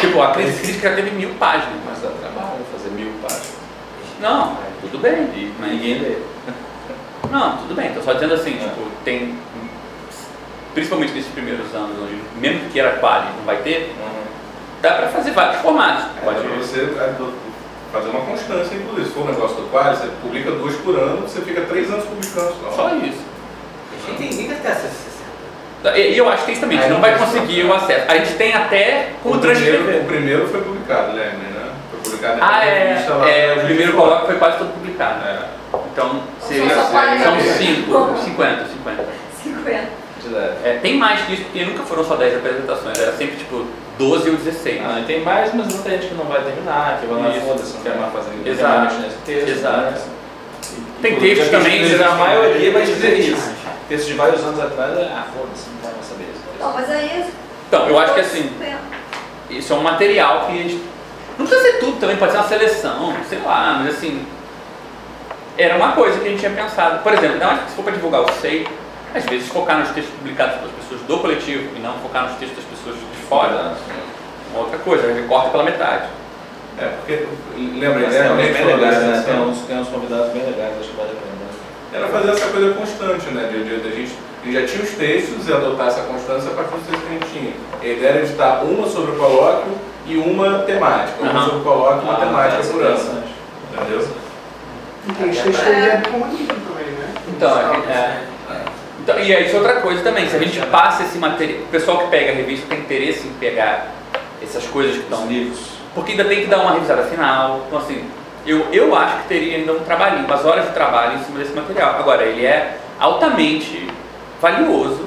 Tipo, 0.00 0.20
a 0.20 0.32
crise 0.32 0.60
crítica 0.60 0.88
já 0.90 0.96
teve 0.96 1.12
mil 1.12 1.30
páginas. 1.34 1.78
Mas 1.86 2.00
dá 2.02 2.08
trabalho 2.08 2.58
fazer 2.72 2.88
mil 2.88 3.12
páginas. 3.22 3.54
Não, 4.20 4.56
tudo 4.80 4.98
bem. 4.98 5.12
E 5.12 5.54
Mas 5.60 5.70
ninguém 5.70 5.98
lê. 6.00 6.16
Não, 7.30 7.56
tudo 7.58 7.74
bem, 7.74 7.92
tô 7.92 8.02
só 8.02 8.12
dizendo 8.14 8.34
assim, 8.34 8.56
É. 8.56 8.58
tipo, 8.58 8.90
tem. 9.04 9.38
Principalmente 10.74 11.12
nesses 11.12 11.30
primeiros 11.32 11.72
anos, 11.74 11.96
onde 12.02 12.20
mesmo 12.40 12.68
que 12.70 12.78
era 12.80 12.98
quali 12.98 13.26
não 13.38 13.44
vai 13.44 13.56
ter, 13.58 13.94
dá 14.82 14.92
pra 14.92 15.08
fazer 15.08 15.30
vários 15.30 15.62
formatos. 15.62 16.04
Pode 16.22 16.40
Pode 16.40 16.58
você 16.58 16.80
é, 16.80 17.14
fazer 17.92 18.08
uma 18.08 18.20
constância, 18.20 18.74
inclusive. 18.74 19.08
Se 19.08 19.14
for 19.14 19.24
um 19.24 19.32
negócio 19.32 19.56
do 19.56 19.70
quadro, 19.70 19.96
você 19.96 20.08
publica 20.22 20.50
duas 20.50 20.74
por 20.76 20.96
ano, 20.96 21.22
você 21.22 21.40
fica 21.40 21.62
três 21.62 21.90
anos 21.90 22.04
publicando 22.04 22.54
só. 22.62 22.70
Só 22.70 22.96
isso. 22.96 23.24
A 23.92 24.10
gente 24.10 24.22
ninguém 24.22 24.48
deve 24.48 24.60
ter 24.60 24.68
acesso 24.68 24.94
a 25.84 25.90
60. 25.90 25.98
E 25.98 26.18
eu 26.18 26.28
acho 26.28 26.44
que 26.44 26.50
é 26.50 26.52
isso 26.52 26.60
também, 26.60 26.78
a 26.78 26.82
gente 26.82 26.92
não 26.92 27.00
vai 27.00 27.18
conseguir 27.18 27.64
o 27.64 27.74
acesso. 27.74 28.04
A 28.08 28.16
gente 28.18 28.34
tem 28.34 28.54
até 28.54 29.10
como 29.22 29.36
o, 29.36 29.38
primeiro, 29.38 29.68
transcrever. 29.68 30.02
o 30.02 30.06
primeiro 30.06 30.48
foi 30.48 30.60
publicado, 30.62 31.12
né? 31.12 31.34
Foi 31.90 32.00
publicado 32.00 32.38
Ah, 32.40 32.64
é, 32.64 32.88
revista 32.88 33.14
lá 33.14 33.28
é, 33.28 33.54
da 33.54 33.62
o 33.62 33.64
primeiro 33.64 33.92
coloque 33.92 34.26
foi 34.26 34.36
quase 34.36 34.58
todo 34.58 34.72
publicado. 34.72 35.24
É. 35.26 35.56
Então, 35.92 36.22
seria, 36.40 36.74
só 36.74 36.86
40. 36.86 37.24
são 37.24 37.40
5, 37.40 38.18
50, 38.24 38.66
50. 38.66 39.04
50. 39.42 40.06
É, 40.64 40.78
tem 40.82 40.98
mais 40.98 41.20
que 41.22 41.34
isso, 41.34 41.44
porque 41.44 41.64
nunca 41.64 41.84
foram 41.84 42.04
só 42.04 42.16
10 42.16 42.38
apresentações, 42.38 42.98
era 42.98 43.12
sempre 43.12 43.36
tipo 43.36 43.64
12 43.98 44.30
ou 44.30 44.36
16. 44.36 44.80
Ah, 44.84 45.00
e 45.00 45.04
tem 45.04 45.22
mais, 45.22 45.54
mas 45.54 45.66
muita 45.72 45.90
gente 45.90 46.08
que 46.08 46.14
não 46.14 46.24
vai 46.26 46.42
terminar, 46.42 46.98
que 47.00 47.06
vai 47.06 47.22
lá 47.22 47.40
foda-se, 47.40 47.74
não 47.74 47.82
quer 47.82 47.96
mais 47.96 48.12
fazer 48.12 48.30
Exato. 48.48 48.94
texto. 49.24 49.48
Exato. 49.48 49.76
né? 49.80 49.98
Tem 51.02 51.12
E, 51.12 51.20
textos 51.20 51.46
inclusive, 51.48 51.90
também, 51.98 52.04
A 52.04 52.14
maioria 52.14 52.72
vai 52.72 52.82
dizer 52.82 53.18
isso. 53.18 53.30
mais. 53.46 53.56
Texto 53.88 54.06
de 54.08 54.12
vários 54.14 54.40
anos 54.42 54.58
atrás, 54.60 54.98
é, 54.98 55.02
ah, 55.04 55.26
foda-se, 55.32 55.68
não 55.70 55.82
vai 55.82 55.92
mais 55.92 56.06
saber 56.06 56.24
isso. 56.24 56.42
Não, 56.60 56.72
mas 56.74 56.90
aí. 56.90 57.24
Então, 57.68 57.88
eu 57.88 57.98
acho 57.98 58.14
que 58.14 58.20
assim, 58.20 58.50
isso 59.50 59.72
é 59.72 59.76
um 59.76 59.82
material 59.82 60.46
que 60.46 60.52
a 60.52 60.56
gente. 60.56 60.82
Não 61.38 61.46
precisa 61.46 61.70
ser 61.70 61.78
tudo 61.78 61.98
também, 62.00 62.16
pode 62.16 62.32
ser 62.32 62.38
uma 62.38 62.48
seleção, 62.48 63.14
sei 63.28 63.38
lá, 63.44 63.80
mas 63.82 63.94
assim. 63.96 64.26
Era 65.58 65.76
uma 65.76 65.92
coisa 65.92 66.18
que 66.20 66.26
a 66.26 66.30
gente 66.30 66.40
tinha 66.40 66.50
pensado. 66.52 67.02
Por 67.02 67.14
exemplo, 67.14 67.38
não, 67.38 67.50
acho 67.50 67.62
que 67.62 67.70
se 67.70 67.76
for 67.76 67.82
para 67.84 67.92
divulgar 67.94 68.20
o 68.22 68.32
SEI, 68.40 68.66
às 69.14 69.24
vezes 69.24 69.48
focar 69.48 69.78
nos 69.78 69.88
textos 69.90 70.14
publicados 70.16 70.56
pelas 70.56 70.72
pessoas 70.74 71.00
do 71.02 71.18
coletivo 71.18 71.74
e 71.74 71.78
não 71.80 71.94
focar 71.98 72.24
nos 72.24 72.32
textos 72.38 72.56
das 72.58 72.64
pessoas 72.66 72.75
fora. 73.28 73.74
Uma 74.52 74.60
outra 74.60 74.78
coisa, 74.78 75.12
recorta 75.12 75.50
pela 75.50 75.64
metade. 75.64 76.06
É, 76.78 76.88
porque, 76.98 77.26
lembra, 77.56 78.04
a 78.04 78.08
uns 78.08 78.14
realmente 78.14 78.52
bem 78.52 78.66
legais, 78.66 78.98
né? 78.98 79.22
Tem 79.24 79.40
uns, 79.40 79.58
tem 79.60 79.78
uns 79.78 79.88
convidados 79.88 80.32
bem 80.32 80.42
legais, 80.44 80.72
acho 80.78 80.88
que 80.90 80.96
vale 80.96 81.10
a 81.10 81.14
pena. 81.14 81.36
Era 81.94 82.08
fazer 82.08 82.30
essa 82.30 82.46
coisa 82.52 82.74
constante, 82.74 83.26
né? 83.30 83.48
De, 83.50 83.64
de, 83.64 83.80
de 83.80 83.88
a 83.88 83.90
gente, 83.92 84.12
a 84.42 84.44
gente 84.46 84.60
já 84.60 84.66
tinha 84.66 84.84
os 84.84 84.90
textos 84.90 85.48
e 85.48 85.52
adotar 85.52 85.88
essa 85.88 86.02
constância 86.02 86.50
a 86.50 86.54
partir 86.54 86.74
dos 86.74 86.86
textos 86.86 87.02
que 87.02 87.08
a 87.08 87.18
gente 87.18 87.32
tinha. 87.32 87.52
A 87.80 87.86
ideia 87.86 88.08
era 88.10 88.18
editar 88.20 88.62
uma 88.62 88.86
sobre 88.86 89.12
o 89.12 89.16
colóquio 89.16 89.72
e 90.06 90.16
uma 90.18 90.58
temática. 90.60 91.22
Uma 91.22 91.30
Aham. 91.30 91.44
sobre 91.44 91.58
o 91.60 91.62
colóquio 91.62 92.02
e 92.02 92.04
uma 92.04 92.18
temática 92.18 92.60
essa 92.60 92.68
é 92.68 92.72
por 92.72 92.82
ano. 92.82 92.92
interessante. 92.94 93.36
Entendeu? 93.72 94.08
E 95.08 95.12
tem 95.12 95.88
é 95.88 95.96
do 95.96 96.10
comunismo 96.10 96.46
também, 96.46 96.92
né? 96.92 97.14
Então, 97.28 97.54
a 97.54 97.74
gente- 97.74 97.88
é. 97.88 98.22
Então, 99.06 99.20
e 99.20 99.30
isso 99.44 99.54
é 99.54 99.58
outra 99.60 99.80
coisa 99.80 100.02
também, 100.02 100.28
se 100.28 100.34
a 100.34 100.38
gente 100.40 100.58
passa 100.66 101.04
esse 101.04 101.16
material, 101.16 101.60
o 101.60 101.66
pessoal 101.68 101.98
que 101.98 102.06
pega 102.08 102.32
a 102.32 102.34
revista 102.34 102.66
tem 102.68 102.80
interesse 102.80 103.24
em 103.28 103.32
pegar 103.34 103.92
essas 104.42 104.66
coisas 104.66 104.96
que 104.96 105.02
estão 105.02 105.22
Os 105.22 105.30
livros. 105.30 105.60
porque 105.94 106.10
ainda 106.10 106.24
tem 106.24 106.40
que 106.40 106.46
dar 106.46 106.58
uma 106.58 106.72
revisada 106.72 107.04
final. 107.04 107.62
Então, 107.68 107.78
assim, 107.78 108.04
eu, 108.44 108.66
eu 108.72 108.96
acho 108.96 109.18
que 109.18 109.28
teria 109.28 109.58
ainda 109.58 109.74
um 109.74 109.78
trabalhinho, 109.84 110.24
umas 110.26 110.44
horas 110.44 110.64
de 110.66 110.72
trabalho 110.72 111.20
em 111.20 111.24
cima 111.24 111.38
desse 111.38 111.52
material. 111.52 111.94
Agora, 112.00 112.24
ele 112.24 112.44
é 112.44 112.78
altamente 112.98 113.88
valioso, 114.42 115.06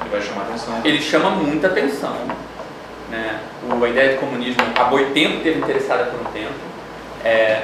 Ele 0.00 0.08
vai 0.10 0.20
chamar 0.22 0.42
atenção. 0.42 0.74
ele 0.84 1.00
chama 1.02 1.30
muita 1.30 1.66
atenção. 1.66 2.14
Né? 3.10 3.40
O- 3.68 3.84
a 3.84 3.88
ideia 3.88 4.10
de 4.12 4.18
comunismo, 4.18 4.62
a 4.78 4.84
Boitempo 4.84 5.40
teve 5.42 5.58
interessada 5.58 6.04
por 6.04 6.20
um 6.20 6.30
tempo. 6.32 6.54
É, 7.24 7.62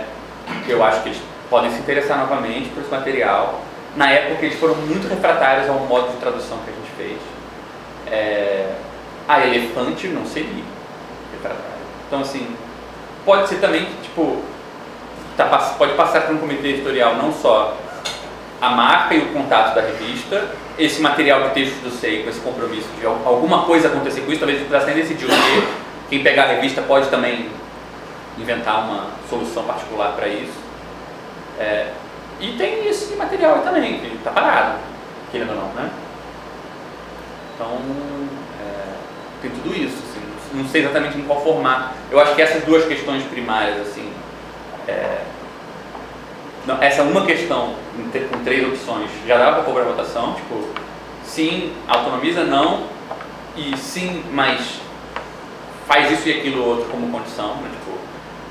eu 0.68 0.82
acho 0.82 1.02
que 1.02 1.10
eles 1.10 1.20
podem 1.48 1.70
se 1.70 1.78
interessar 1.78 2.18
novamente 2.18 2.68
por 2.70 2.80
esse 2.82 2.90
material. 2.90 3.62
Na 3.98 4.08
época, 4.10 4.46
eles 4.46 4.60
foram 4.60 4.76
muito 4.76 5.08
refratários 5.08 5.68
ao 5.68 5.80
modo 5.80 6.12
de 6.12 6.18
tradução 6.18 6.58
que 6.58 6.70
a 6.70 6.72
gente 6.72 6.90
fez. 6.96 7.18
É, 8.06 8.74
a 9.26 9.44
elefante 9.44 10.06
não 10.06 10.24
seria 10.24 10.62
refratário. 11.32 11.82
Então, 12.06 12.20
assim, 12.20 12.46
pode 13.24 13.48
ser 13.48 13.56
também 13.56 13.86
que, 13.86 14.02
tipo, 14.04 14.40
tá, 15.36 15.46
pode 15.76 15.94
passar 15.94 16.22
por 16.22 16.36
um 16.36 16.38
comitê 16.38 16.68
editorial 16.68 17.16
não 17.16 17.32
só 17.32 17.76
a 18.60 18.70
marca 18.70 19.14
e 19.16 19.18
o 19.18 19.32
contato 19.32 19.74
da 19.74 19.80
revista, 19.80 20.48
esse 20.78 21.00
material 21.00 21.48
de 21.48 21.50
texto 21.50 21.82
do 21.82 21.90
SEI 21.90 22.22
com 22.22 22.30
esse 22.30 22.40
compromisso 22.40 22.88
de 23.00 23.04
al- 23.04 23.20
alguma 23.24 23.64
coisa 23.64 23.88
acontecer 23.88 24.20
com 24.20 24.30
isso, 24.30 24.40
talvez 24.40 24.62
o 24.62 24.86
nem 24.86 24.94
decidiu 24.94 25.28
que 25.28 25.68
quem 26.08 26.22
pegar 26.22 26.44
a 26.44 26.46
revista 26.46 26.82
pode 26.82 27.08
também 27.08 27.50
inventar 28.38 28.84
uma 28.84 29.08
solução 29.28 29.64
particular 29.64 30.12
para 30.12 30.28
isso. 30.28 30.56
É, 31.58 31.88
e 32.40 32.52
tem 32.56 32.86
esse 32.88 33.14
material 33.16 33.56
aí 33.56 33.62
também, 33.62 34.00
que 34.00 34.14
está 34.16 34.30
parado, 34.30 34.78
querendo 35.30 35.50
ou 35.50 35.56
não, 35.56 35.68
né? 35.74 35.90
Então, 37.54 37.78
é, 38.60 38.94
tem 39.42 39.50
tudo 39.50 39.74
isso, 39.74 39.96
assim, 39.96 40.56
não 40.56 40.68
sei 40.68 40.82
exatamente 40.82 41.18
em 41.18 41.22
qual 41.22 41.42
formato. 41.42 41.94
Eu 42.10 42.20
acho 42.20 42.34
que 42.34 42.42
essas 42.42 42.62
duas 42.64 42.84
questões 42.84 43.24
primárias, 43.24 43.80
assim, 43.80 44.12
é, 44.86 45.22
não, 46.66 46.80
essa 46.82 47.02
uma 47.02 47.24
questão 47.26 47.74
com 48.30 48.44
três 48.44 48.66
opções 48.66 49.10
já 49.26 49.36
dava 49.36 49.62
para 49.62 49.82
a 49.82 49.84
votação, 49.84 50.34
tipo, 50.34 50.68
sim, 51.24 51.72
autonomiza, 51.88 52.44
não, 52.44 52.84
e 53.56 53.76
sim, 53.76 54.22
mas 54.32 54.80
faz 55.86 56.12
isso 56.12 56.28
e 56.28 56.38
aquilo 56.38 56.64
outro 56.64 56.88
como 56.90 57.10
condição, 57.10 57.56
né? 57.56 57.70
tipo, 57.72 57.98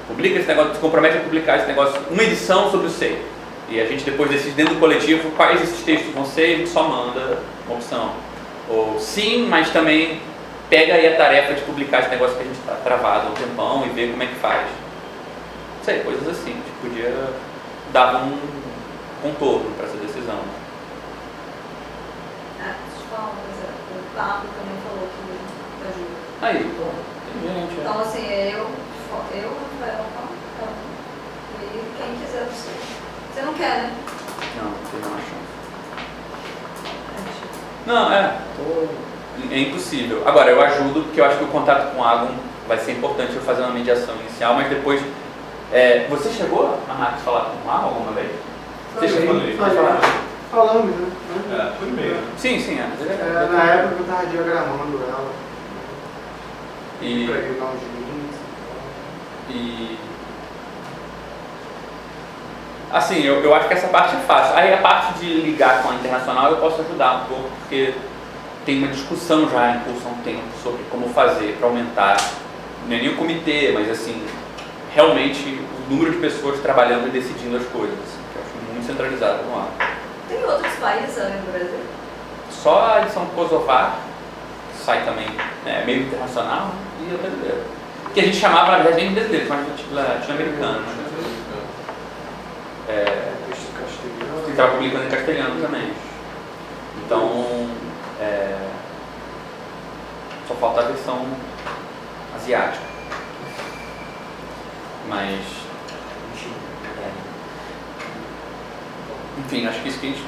publica 0.07 0.39
esse 0.39 0.47
negócio, 0.47 0.73
se 0.73 0.79
compromete 0.79 1.17
a 1.17 1.21
publicar 1.21 1.57
esse 1.57 1.67
negócio, 1.67 2.01
uma 2.09 2.23
edição 2.23 2.69
sobre 2.69 2.87
o 2.87 2.89
SEI. 2.89 3.36
E 3.69 3.81
a 3.81 3.85
gente 3.85 4.03
depois 4.03 4.29
decide 4.29 4.55
dentro 4.55 4.75
do 4.75 4.79
coletivo 4.79 5.29
quais 5.31 5.61
esses 5.61 5.83
textos 5.83 6.13
vão 6.13 6.25
ser 6.25 6.49
e 6.49 6.53
a 6.53 6.57
gente 6.59 6.69
só 6.69 6.83
manda 6.83 7.39
uma 7.65 7.75
opção. 7.75 8.13
Ou 8.69 8.99
sim, 8.99 9.45
mas 9.47 9.69
também 9.71 10.21
pega 10.69 10.93
aí 10.93 11.07
a 11.07 11.17
tarefa 11.17 11.53
de 11.53 11.61
publicar 11.61 11.99
esse 11.99 12.09
negócio 12.09 12.35
que 12.35 12.43
a 12.43 12.45
gente 12.45 12.59
está 12.59 12.75
travado 12.75 13.27
há 13.27 13.29
um 13.31 13.33
tempão 13.33 13.85
e 13.85 13.89
ver 13.89 14.11
como 14.11 14.23
é 14.23 14.25
que 14.27 14.35
faz. 14.35 14.67
Não 15.77 15.83
sei, 15.83 15.99
coisas 15.99 16.27
assim. 16.27 16.51
A 16.51 16.53
gente 16.53 16.71
podia 16.81 17.29
dar 17.91 18.15
um 18.23 18.37
contorno 19.21 19.71
para 19.75 19.87
essa 19.87 19.97
decisão. 19.97 20.39
Ah, 22.61 22.75
deixa 22.87 23.03
eu 23.03 23.07
falar 23.09 23.31
uma 23.31 23.41
coisa. 23.41 23.67
O 23.91 24.15
Pablo 24.15 24.49
também 24.57 24.77
falou 24.83 25.07
que 25.11 25.37
ajuda. 25.87 26.27
Aí, 26.41 26.63
tem 27.31 27.53
gente. 27.53 27.77
é. 27.77 27.81
Então, 27.81 27.99
assim, 27.99 28.25
eu, 28.27 28.69
eu, 29.33 29.57
Rafael, 29.79 30.05
e 31.61 31.97
quem 31.97 32.15
quiser 32.15 32.45
você. 32.45 32.96
Você 33.37 33.45
não 33.45 33.53
quer, 33.53 33.83
né? 33.83 33.91
Não, 34.55 34.71
tem 34.89 34.99
uma 35.07 35.19
chance. 35.19 35.37
Não, 37.85 38.11
é. 38.11 38.35
É 39.51 39.59
impossível. 39.59 40.23
Agora, 40.27 40.49
eu 40.49 40.59
ajudo 40.59 41.03
porque 41.03 41.21
eu 41.21 41.25
acho 41.25 41.37
que 41.37 41.43
o 41.43 41.49
contato 41.49 41.93
com 41.93 42.01
o 42.01 42.03
Agon 42.03 42.31
vai 42.67 42.79
ser 42.79 42.93
importante 42.93 43.35
eu 43.35 43.41
fazer 43.43 43.61
uma 43.61 43.69
mediação 43.73 44.15
inicial, 44.21 44.55
mas 44.55 44.69
depois. 44.69 44.99
é, 45.71 46.07
você 46.09 46.31
chegou 46.31 46.79
a 46.89 46.93
Max 46.95 47.21
falar 47.21 47.41
com 47.51 47.57
o 47.57 47.65
Mar 47.67 47.83
alguma 47.83 48.11
vez? 48.13 48.31
Você 48.95 49.07
chegou 49.07 49.35
falar? 49.55 49.99
Falamos, 50.49 50.95
né? 50.95 51.11
É, 51.51 51.77
por 51.77 51.87
e-mail. 51.89 52.17
Sim, 52.39 52.59
sim, 52.59 52.79
é. 52.79 52.89
É, 53.07 53.49
na 53.51 53.63
época 53.65 53.97
eu 53.99 54.07
tava 54.07 54.25
diagramando 54.25 54.99
ela, 55.07 55.31
E, 57.03 57.27
pra 57.27 57.37
ele 57.37 57.59
dar 57.59 57.65
uns 57.65 57.81
links. 57.83 58.39
e 59.51 60.06
assim, 62.91 63.23
eu, 63.23 63.43
eu 63.43 63.53
acho 63.53 63.67
que 63.67 63.73
essa 63.73 63.87
parte 63.87 64.15
é 64.15 64.19
fácil. 64.19 64.55
Aí 64.55 64.73
a 64.73 64.77
parte 64.77 65.19
de 65.19 65.25
ligar 65.41 65.83
com 65.83 65.89
a 65.89 65.95
internacional 65.95 66.51
eu 66.51 66.57
posso 66.57 66.81
ajudar 66.81 67.23
um 67.23 67.25
pouco, 67.25 67.49
porque 67.59 67.93
tem 68.65 68.79
uma 68.79 68.87
discussão 68.87 69.49
já 69.49 69.71
em 69.71 69.79
curso 69.79 70.01
há 70.05 70.09
um 70.11 70.21
tempo 70.23 70.43
sobre 70.61 70.83
como 70.91 71.09
fazer 71.09 71.55
para 71.57 71.67
aumentar, 71.67 72.17
não 72.87 72.95
é 72.95 72.99
nem 72.99 73.09
o 73.09 73.15
comitê, 73.15 73.71
mas 73.73 73.89
assim, 73.89 74.25
realmente 74.93 75.61
o 75.87 75.93
número 75.93 76.11
de 76.11 76.17
pessoas 76.17 76.59
trabalhando 76.59 77.07
e 77.07 77.11
decidindo 77.11 77.57
as 77.57 77.65
coisas, 77.67 77.97
assim, 77.99 78.19
que 78.31 78.37
eu 78.37 78.41
acho 78.41 78.73
muito 78.73 78.85
centralizado 78.85 79.43
no 79.43 79.57
ar. 79.57 79.69
Tem 80.27 80.43
outros 80.43 80.73
países 80.75 81.17
além 81.17 81.37
do 81.37 81.51
Brasil? 81.51 81.79
Só 82.49 82.93
a 82.95 83.01
edição 83.03 83.25
Kosovar, 83.27 83.95
que 84.71 84.83
sai 84.83 85.05
também, 85.05 85.27
né, 85.63 85.83
meio 85.85 86.03
internacional, 86.03 86.71
e 87.01 87.13
a 87.13 87.17
brasileira. 87.17 87.63
Que 88.13 88.19
a 88.19 88.23
gente 88.23 88.37
chamava, 88.37 88.71
na 88.71 88.77
verdade, 88.79 88.97
nem 88.97 89.09
de 89.09 89.15
brasileiro, 89.15 89.47
mas 89.49 89.93
latino-americano. 89.93 90.79
né? 90.79 91.07
É, 92.89 93.33
que 94.45 94.51
estava 94.51 94.73
publicando 94.73 95.05
em 95.05 95.09
castelhano 95.09 95.61
também. 95.61 95.91
Então, 97.05 97.69
é, 98.19 98.57
só 100.47 100.53
falta 100.55 100.81
a 100.81 100.83
versão 100.85 101.25
asiática. 102.35 102.85
Mas, 105.09 105.39
enfim, 109.39 109.67
acho 109.67 109.81
que 109.81 109.89
isso 109.89 109.99
que 109.99 110.07
a 110.07 110.09
gente 110.09 110.25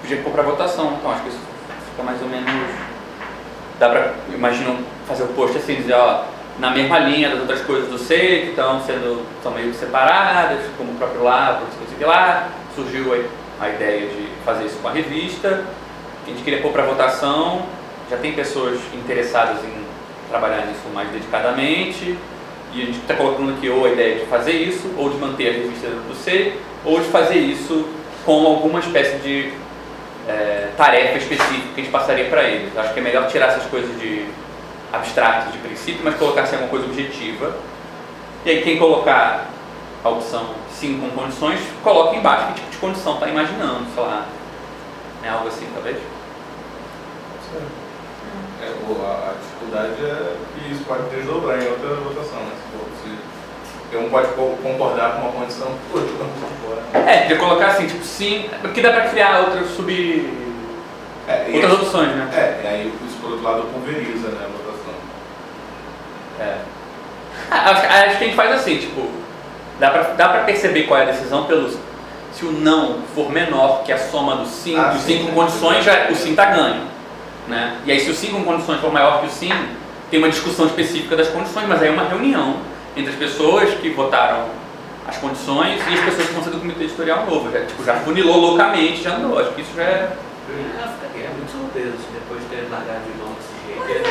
podia 0.00 0.22
pôr 0.22 0.32
para 0.32 0.42
votação. 0.42 0.96
Então, 0.98 1.10
acho 1.10 1.22
que 1.22 1.28
isso 1.30 1.40
fica 1.90 2.02
mais 2.02 2.22
ou 2.22 2.28
menos. 2.28 2.50
Dá 3.78 3.88
para, 3.88 4.14
imagino, 4.32 4.84
fazer 5.06 5.24
o 5.24 5.28
post 5.28 5.58
assim, 5.58 5.76
dizer, 5.76 5.94
ó, 5.94 6.24
na 6.58 6.70
mesma 6.70 6.98
linha 7.00 7.28
das 7.30 7.40
outras 7.40 7.60
coisas 7.62 7.88
do 7.88 7.98
SEI, 7.98 8.42
que 8.42 8.48
estão 8.50 8.80
sendo 8.84 9.26
estão 9.36 9.52
meio 9.52 9.74
separadas, 9.74 10.60
como 10.76 10.92
o 10.92 10.94
próprio 10.94 11.20
o 11.22 11.98
que 11.98 12.04
lá, 12.04 12.48
surgiu 12.74 13.12
a, 13.12 13.64
a 13.64 13.68
ideia 13.68 14.06
de 14.06 14.28
fazer 14.44 14.64
isso 14.64 14.78
com 14.80 14.88
a 14.88 14.92
revista. 14.92 15.64
A 16.24 16.28
gente 16.28 16.42
queria 16.42 16.60
pôr 16.60 16.72
para 16.72 16.84
votação, 16.84 17.62
já 18.10 18.16
tem 18.16 18.32
pessoas 18.32 18.80
interessadas 18.94 19.58
em 19.64 19.86
trabalhar 20.30 20.66
nisso 20.66 20.80
mais 20.92 21.08
dedicadamente, 21.10 22.16
e 22.72 22.82
a 22.82 22.84
gente 22.86 22.98
está 22.98 23.14
colocando 23.14 23.52
aqui 23.52 23.68
ou 23.68 23.84
a 23.84 23.90
ideia 23.90 24.20
de 24.20 24.26
fazer 24.26 24.52
isso, 24.52 24.90
ou 24.96 25.10
de 25.10 25.16
manter 25.18 25.48
a 25.48 25.52
revista 25.52 25.88
do 25.88 26.14
SEI, 26.14 26.58
ou 26.84 27.00
de 27.00 27.06
fazer 27.06 27.38
isso 27.38 27.86
com 28.24 28.46
alguma 28.46 28.80
espécie 28.80 29.18
de 29.18 29.52
é, 30.28 30.68
tarefa 30.76 31.18
específica 31.18 31.68
que 31.74 31.80
a 31.80 31.84
gente 31.84 31.92
passaria 31.92 32.24
para 32.24 32.42
eles. 32.44 32.76
Acho 32.76 32.92
que 32.92 33.00
é 33.00 33.02
melhor 33.02 33.28
tirar 33.28 33.48
essas 33.48 33.64
coisas 33.64 33.98
de 34.00 34.26
abstratos 34.96 35.52
de 35.52 35.58
princípio, 35.58 36.00
mas 36.04 36.14
colocar 36.16 36.42
assim, 36.42 36.54
alguma 36.56 36.70
coisa 36.70 36.86
objetiva. 36.86 37.54
E 38.44 38.50
aí 38.50 38.62
quem 38.62 38.78
colocar 38.78 39.46
a 40.04 40.08
opção 40.08 40.50
sim 40.72 41.00
com 41.00 41.10
condições, 41.20 41.58
coloca 41.82 42.14
embaixo 42.16 42.46
que 42.48 42.54
tipo 42.54 42.70
de 42.70 42.76
condição 42.78 43.14
está 43.14 43.28
imaginando, 43.28 43.86
sei 43.94 44.02
lá. 44.04 44.24
É 45.24 45.28
algo 45.28 45.48
assim, 45.48 45.66
talvez? 45.74 45.96
É, 48.62 48.70
o- 48.88 49.02
a, 49.04 49.32
dificuldade 49.40 49.92
é 50.04 50.36
que 50.54 50.72
isso 50.72 50.84
pode 50.84 51.02
desdobrar 51.14 51.60
em 51.62 51.68
outra 51.68 51.88
votação, 51.96 52.38
né? 52.40 52.52
Se, 53.90 53.96
um 53.96 54.10
pode 54.10 54.28
co- 54.28 54.56
concordar 54.62 55.12
com 55.12 55.20
uma 55.22 55.32
condição, 55.32 55.68
o 55.92 55.96
outro 55.96 56.14
não 56.18 56.26
concorda. 56.28 57.10
É, 57.10 57.26
de 57.26 57.36
colocar 57.36 57.66
assim, 57.68 57.86
tipo 57.86 58.04
sim, 58.04 58.48
porque 58.60 58.80
dá 58.80 58.90
para 58.92 59.08
criar 59.08 59.40
outras 59.40 59.68
sub. 59.70 59.90
É, 61.28 61.50
outras 61.54 61.72
opções, 61.72 62.08
né? 62.16 62.30
É, 62.32 62.60
e 62.64 62.66
aí 62.66 62.94
isso 63.06 63.16
por 63.20 63.30
outro 63.32 63.44
lado 63.44 63.62
pulveriza 63.72 64.28
né. 64.28 64.46
É. 66.40 66.56
Acho, 67.50 67.86
acho 67.86 68.18
que 68.18 68.24
a 68.24 68.26
gente 68.26 68.34
faz 68.34 68.50
assim, 68.52 68.78
tipo, 68.78 69.08
dá 69.78 69.90
pra, 69.90 70.02
dá 70.14 70.28
pra 70.30 70.40
perceber 70.40 70.84
qual 70.84 70.98
é 70.98 71.02
a 71.04 71.06
decisão 71.06 71.44
pelos. 71.44 71.76
Se 72.32 72.44
o 72.44 72.50
não 72.52 73.02
for 73.14 73.30
menor 73.30 73.82
que 73.84 73.92
a 73.92 73.98
soma 73.98 74.36
do 74.36 74.46
sim, 74.46 74.76
Ah, 74.76 74.88
dos 74.88 75.02
sim. 75.02 75.18
sim 75.18 75.26
com 75.26 75.32
condições, 75.32 75.84
já, 75.84 76.08
o 76.10 76.14
sim 76.16 76.34
tá 76.34 76.46
ganho. 76.46 76.82
Né? 77.46 77.76
E 77.84 77.92
aí 77.92 78.00
se 78.00 78.10
o 78.10 78.14
sim 78.14 78.28
com 78.32 78.42
condições 78.42 78.80
for 78.80 78.92
maior 78.92 79.20
que 79.20 79.26
o 79.26 79.30
sim, 79.30 79.50
tem 80.10 80.18
uma 80.18 80.28
discussão 80.28 80.66
específica 80.66 81.14
das 81.16 81.28
condições, 81.28 81.66
mas 81.68 81.80
aí 81.82 81.88
é 81.88 81.90
uma 81.92 82.04
reunião 82.08 82.56
entre 82.96 83.12
as 83.12 83.18
pessoas 83.18 83.74
que 83.74 83.90
votaram 83.90 84.44
as 85.06 85.16
condições 85.18 85.80
e 85.88 85.94
as 85.94 86.00
pessoas 86.00 86.26
que 86.26 86.34
vão 86.34 86.42
ser 86.42 86.50
do 86.50 86.58
comitê 86.58 86.84
editorial 86.84 87.24
novo. 87.26 87.50
Já, 87.52 87.60
tipo, 87.64 87.84
já 87.84 87.94
funilou 87.94 88.36
loucamente, 88.38 89.02
já 89.02 89.14
andou. 89.14 89.38
Acho 89.38 89.50
que 89.52 89.60
isso 89.60 89.70
já 89.76 89.82
é. 89.82 90.10
Eu 90.48 90.56
ficaria 91.08 91.30
muito 91.30 91.50
surpreso 91.50 91.92
se 91.98 92.12
depois 92.12 92.40
de 92.42 92.46
ter 92.48 92.68
largado 92.70 93.00
de 93.04 93.18
mão 93.18 93.32
desse 93.34 93.54
jeito, 93.66 94.02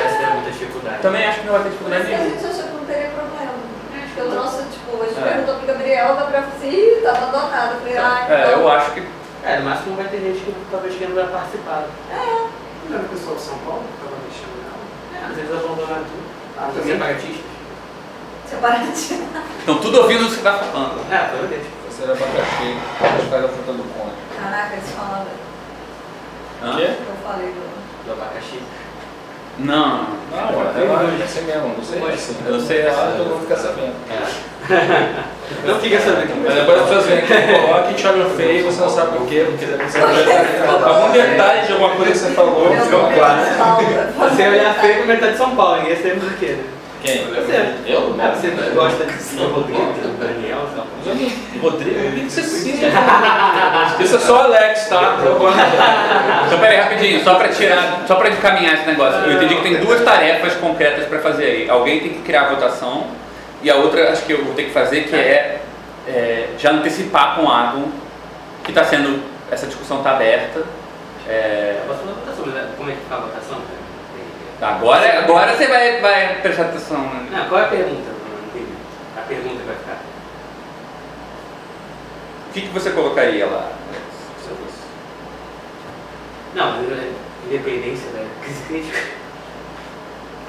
dificuldade. 0.60 1.02
Também 1.02 1.26
acho 1.28 1.40
que 1.42 1.46
não 1.46 1.54
vai 1.54 1.64
ter 1.64 1.70
Mas 1.70 1.74
dificuldade 1.78 2.06
a 2.06 2.18
nenhuma. 2.18 2.30
gente 2.36 2.46
achou 2.46 2.64
que 2.70 2.74
não 2.76 2.86
teria 2.86 3.10
problema. 3.10 3.52
Porque 4.16 4.22
o 4.22 4.34
nosso, 4.36 4.64
tipo, 4.72 5.04
a 5.04 5.06
gente 5.06 5.20
É. 5.20 5.24
perguntou 5.24 5.56
pro 5.56 5.68
Gabriel, 5.68 6.16
da 6.16 6.24
pra 6.26 6.40
ih, 6.68 7.02
tá 7.04 7.12
abandonado. 7.12 7.72
Eu 7.74 7.80
falei, 7.80 7.98
ah, 7.98 8.26
É, 8.30 8.48
então. 8.50 8.62
eu 8.62 8.72
acho 8.72 8.92
que. 8.92 9.08
É, 9.46 9.60
no 9.60 9.66
máximo 9.70 9.96
vai 9.96 10.08
ter 10.08 10.20
gente 10.22 10.40
que 10.40 10.56
talvez 10.72 10.96
que 10.96 11.06
não 11.06 11.16
vai 11.16 11.28
participar. 11.28 11.84
Não 12.90 12.96
era 12.98 13.06
o 13.06 13.10
pessoal 13.10 13.36
de 13.36 13.42
São 13.42 13.58
Paulo 13.60 13.84
que 13.84 14.04
tava 14.04 14.18
mexendo 14.26 14.56
nela? 14.64 14.82
É, 15.14 15.30
às 15.30 15.36
vezes 15.36 15.52
abandonaram 15.52 16.04
tudo. 16.06 16.26
Ah, 16.58 16.72
também? 16.74 16.94
separatistas. 16.94 17.46
Separatista. 18.50 19.16
Estão 19.60 19.78
tudo 19.80 20.02
ouvindo 20.02 20.22
o 20.22 20.26
que 20.26 20.32
você 20.32 20.38
está 20.38 20.54
falando. 20.54 21.12
É, 21.12 21.18
toda 21.30 21.48
vez. 21.48 21.66
Você 21.90 22.04
era 22.04 22.14
abacaxi, 22.14 22.78
os 23.24 23.30
caras 23.30 23.52
frutando 23.52 23.84
contra. 23.84 24.16
Caraca, 24.40 24.74
eles 24.76 24.90
falaram. 24.92 25.28
Hã? 26.64 26.76
Quê? 26.76 26.96
Eu 27.08 27.16
falei 27.24 27.48
do. 27.48 28.06
Do 28.06 28.12
abacaxi. 28.14 28.60
Não, 29.58 30.08
Não, 30.32 31.20
é 31.20 31.24
assim 31.24 31.42
mesmo, 31.44 31.76
não 31.78 31.84
sei. 31.84 32.02
Eu 32.46 32.60
sei 32.60 32.82
essa. 32.82 33.14
Todo 33.18 33.30
mundo 33.30 33.42
fica 33.42 33.56
sabendo. 33.56 33.94
Não 35.64 35.80
fica 35.80 36.00
sabendo. 36.00 36.44
Mas 36.44 36.56
depois 36.56 36.82
as 36.82 36.88
pessoas 36.88 37.06
vêm 37.06 37.20
aqui 37.20 37.34
e 37.38 37.62
colocam 37.62 37.92
e 37.92 37.94
te 37.94 38.08
olham 38.08 38.30
feio 38.32 38.60
e 38.60 38.64
você 38.64 38.82
não 38.82 38.90
sabe 38.90 39.18
por 39.18 39.28
quê, 39.28 39.46
porque 39.48 39.66
ser 39.90 40.02
algum 40.84 41.12
detalhe 41.12 41.68
de 41.68 41.74
alguma 41.74 41.96
coisa 41.96 42.12
que 42.12 42.18
você 42.18 42.32
falou. 42.32 42.76
Ficou 42.76 43.12
claro. 43.12 43.42
é 43.42 43.54
Paula. 43.58 44.30
Você 44.30 44.48
olhar 44.48 44.74
feio 44.76 44.98
com 45.02 45.06
metade 45.06 45.32
de 45.34 45.38
São 45.38 45.56
Paulo, 45.56 45.84
ninguém 45.84 45.96
sabe 45.96 46.36
que, 46.40 46.46
né? 46.48 46.64
Quem? 47.06 47.26
Você. 47.28 47.74
Eu? 47.86 48.16
É, 48.20 48.32
você 48.32 48.50
gosta 48.74 49.06
de 49.06 49.44
Rodrigo, 49.44 49.94
Daniel, 50.20 50.68
não? 50.76 50.86
Rodrigo, 51.62 52.00
o 52.00 52.12
que 52.14 52.20
que 52.26 52.32
você 52.32 52.42
precisa? 52.42 52.88
Isso 54.00 54.16
é 54.16 54.20
só 54.20 54.44
Alex, 54.44 54.88
tá? 54.90 55.18
Então, 56.48 56.60
peraí, 56.60 56.78
rapidinho, 56.78 57.24
só 57.24 57.36
pra 57.36 57.50
tirar, 57.50 58.04
só 58.08 58.16
pra 58.16 58.30
encaminhar 58.30 58.74
esse 58.74 58.86
negócio. 58.88 59.20
Eu 59.22 59.34
entendi 59.34 59.56
que 59.56 59.62
tem 59.62 59.76
duas 59.78 60.02
tarefas 60.02 60.54
concretas 60.56 61.06
pra 61.06 61.20
fazer 61.20 61.46
aí. 61.46 61.70
Alguém 61.70 62.00
tem 62.00 62.14
que 62.14 62.22
criar 62.22 62.48
a 62.48 62.50
votação 62.56 63.08
e 63.62 63.70
a 63.70 63.76
outra, 63.76 64.12
acho 64.12 64.24
que 64.24 64.34
eu 64.34 64.44
vou 64.44 64.54
ter 64.56 64.64
que 64.64 64.72
fazer, 64.72 65.02
que 65.04 65.16
é, 65.16 65.62
é, 66.08 66.48
já 66.58 66.72
antecipar 66.72 67.36
com 67.36 67.44
o 67.44 67.50
Argon, 67.52 67.86
que 68.64 68.72
está 68.72 68.84
sendo, 68.84 69.22
essa 69.52 69.68
discussão 69.68 70.00
está 70.00 70.12
aberta. 70.12 70.64
É, 71.28 71.78
Eu 71.82 71.88
posso 71.88 72.06
votação, 72.06 72.46
mas 72.48 72.56
é- 72.56 72.68
como 72.78 72.90
é 72.90 72.94
que 72.94 73.00
fica 73.00 73.16
a 73.16 73.20
votação? 73.20 73.58
Agora, 74.70 75.20
agora 75.20 75.54
você 75.56 75.68
vai, 75.68 76.00
vai 76.02 76.42
prestar 76.42 76.64
atenção. 76.64 77.02
né? 77.02 77.28
Não, 77.32 77.50
qual 77.50 77.62
é 77.62 77.66
a 77.66 77.68
pergunta? 77.68 78.12
A 79.18 79.22
pergunta 79.22 79.62
vai 79.66 79.76
ficar. 79.76 80.00
O 82.50 82.54
que, 82.54 82.62
que 82.62 82.68
você 82.70 82.92
colocaria 82.92 83.46
lá? 83.46 83.72
Não, 86.54 86.68
é 86.76 87.12
independência 87.48 88.10
da 88.12 88.24
crise 88.42 88.62
crítica. 88.68 88.98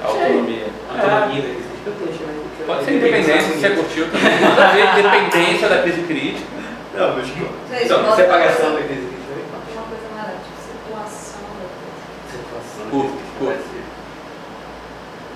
Autonomia. 0.03 0.67
Autonomia 0.89 1.41
da 1.41 1.49
crise 1.49 1.67
crítica. 1.67 2.27
Pode 2.65 2.85
ser 2.85 2.93
independência, 2.95 3.41
se 3.41 3.59
você 3.59 3.69
curtiu 3.71 4.05
também. 4.11 4.39
Manda 4.41 4.67
ver 4.69 4.99
independência 4.99 5.69
da 5.69 5.81
crise 5.81 6.01
crítica. 6.03 6.47
Não, 6.93 7.15
mas 7.15 7.27
tipo... 7.27 7.45
Então, 7.71 8.15
separação 8.15 8.73
da 8.73 8.81
crise 8.81 9.07
crítica 9.07 9.43
fala. 9.51 9.63
Uma 9.73 9.83
coisa 9.83 10.07
mais 10.15 10.31
tipo, 10.43 10.57
circulação 10.67 11.41
da 11.59 11.67
coisa. 11.75 11.99
Situação 12.31 12.85
da 12.85 12.91
Curto, 12.91 13.07
crise 13.07 13.21
crítica 13.21 13.39
curto. 13.39 13.45
vai 13.45 13.57
ser- 13.57 13.76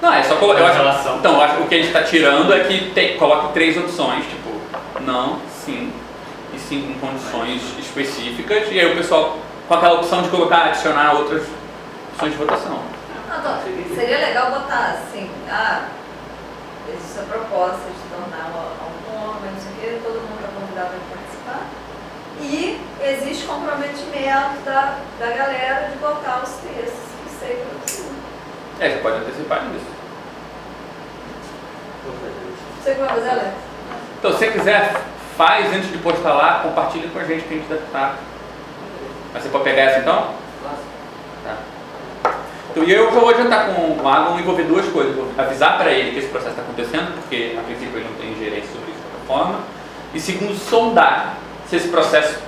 Não, 0.01 0.11
é 0.11 0.23
só 0.23 0.35
colocar. 0.37 0.65
Acho, 0.65 1.09
então, 1.09 1.35
eu 1.35 1.41
acho 1.41 1.57
que 1.57 1.61
o 1.61 1.67
que 1.67 1.75
a 1.75 1.77
gente 1.77 1.87
está 1.87 2.03
tirando 2.03 2.51
é 2.51 2.61
que 2.61 2.91
tem, 2.91 3.17
coloque 3.17 3.53
três 3.53 3.77
opções, 3.77 4.25
tipo, 4.25 4.49
não, 5.01 5.39
sim, 5.63 5.93
e 6.53 6.59
sim 6.59 6.95
com 6.99 7.07
condições 7.07 7.61
específicas, 7.77 8.67
e 8.71 8.79
aí 8.79 8.91
o 8.91 8.95
pessoal, 8.95 9.37
com 9.67 9.73
aquela 9.75 9.95
opção 9.99 10.23
de 10.23 10.29
colocar, 10.29 10.65
adicionar 10.65 11.13
outras 11.13 11.43
opções 12.13 12.31
de 12.31 12.37
votação. 12.37 12.79
Ah, 13.29 13.41
tá. 13.43 13.59
Seria 13.95 14.17
legal 14.17 14.51
botar 14.51 14.97
assim, 14.97 15.29
ah, 15.49 15.85
existe 16.89 17.19
a 17.19 17.23
proposta 17.23 17.85
de 17.87 18.09
tornar 18.09 18.49
autônoma, 18.81 19.51
não 19.53 19.61
sei 19.61 19.71
o 19.71 19.75
quê, 19.79 20.01
todo 20.03 20.15
mundo 20.15 20.43
é 20.43 20.59
convidado 20.59 20.95
a 20.95 21.15
participar. 21.15 21.67
E 22.41 22.81
existe 23.03 23.45
comprometimento 23.45 24.61
da, 24.65 24.97
da 25.19 25.27
galera 25.27 25.89
de 25.89 25.97
botar 25.99 26.41
os 26.43 26.49
textos 26.49 27.11
que 27.23 27.29
sei 27.39 27.55
produzir. 27.57 28.30
É, 28.81 28.89
você 28.89 28.97
pode 28.97 29.17
antecipar 29.17 29.63
isso. 29.75 29.85
Vou 32.03 32.13
fazer 32.15 32.31
isso. 32.49 32.83
Você 32.83 32.93
que 32.95 32.99
vai 32.99 33.09
fazer, 33.09 33.29
Alex? 33.29 33.51
Então, 34.17 34.31
se 34.31 34.37
você 34.39 34.47
quiser, 34.47 34.95
faz 35.37 35.71
antes 35.71 35.91
de 35.91 35.99
postar 35.99 36.33
lá, 36.33 36.61
compartilha 36.63 37.07
com 37.09 37.19
a 37.19 37.23
gente 37.23 37.43
que 37.43 37.53
a 37.53 37.57
gente 37.57 37.69
deve 37.69 37.83
estar. 37.83 38.17
Mas 39.31 39.43
você 39.43 39.49
pode 39.49 39.63
pegar 39.65 39.83
essa 39.83 39.99
então? 39.99 40.33
Tá. 41.43 41.57
Então, 42.71 42.83
e 42.83 42.91
eu 42.91 43.13
já 43.13 43.19
vou 43.19 43.29
adiantar 43.29 43.67
com 43.67 44.01
o 44.01 44.07
Agon 44.07 44.39
e 44.39 44.41
envolver 44.41 44.63
duas 44.63 44.87
coisas. 44.87 45.15
Vou 45.15 45.29
avisar 45.37 45.77
para 45.77 45.91
ele 45.91 46.13
que 46.13 46.17
esse 46.17 46.29
processo 46.29 46.51
está 46.51 46.63
acontecendo, 46.63 47.13
porque 47.13 47.55
a 47.59 47.61
princípio 47.61 47.99
ele 47.99 48.09
não 48.09 48.15
tem 48.15 48.35
gerência 48.35 48.71
sobre 48.71 48.89
isso 48.91 48.99
de 48.99 49.09
qualquer 49.11 49.27
forma. 49.27 49.59
E 50.11 50.19
segundo, 50.19 50.55
sondar 50.55 51.35
se 51.69 51.75
esse 51.75 51.89
processo, 51.89 52.39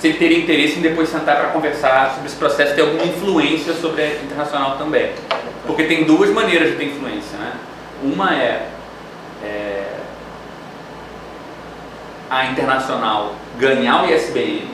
se 0.00 0.06
ele 0.06 0.18
teria 0.18 0.38
interesse 0.38 0.78
em 0.78 0.82
depois 0.82 1.08
sentar 1.08 1.36
para 1.36 1.48
conversar 1.48 2.12
sobre 2.12 2.26
esse 2.26 2.36
processo, 2.36 2.74
ter 2.74 2.82
alguma 2.82 3.04
influência 3.04 3.72
sobre 3.74 4.02
a 4.02 4.14
internacional 4.14 4.76
também. 4.76 5.10
Porque 5.66 5.84
tem 5.84 6.04
duas 6.04 6.30
maneiras 6.30 6.70
de 6.70 6.76
ter 6.76 6.84
influência, 6.84 7.36
né? 7.36 7.52
Uma 8.02 8.34
é, 8.34 8.68
é 9.42 9.84
a 12.30 12.46
internacional 12.46 13.34
ganhar 13.58 14.04
o 14.04 14.14
ISBN, 14.14 14.68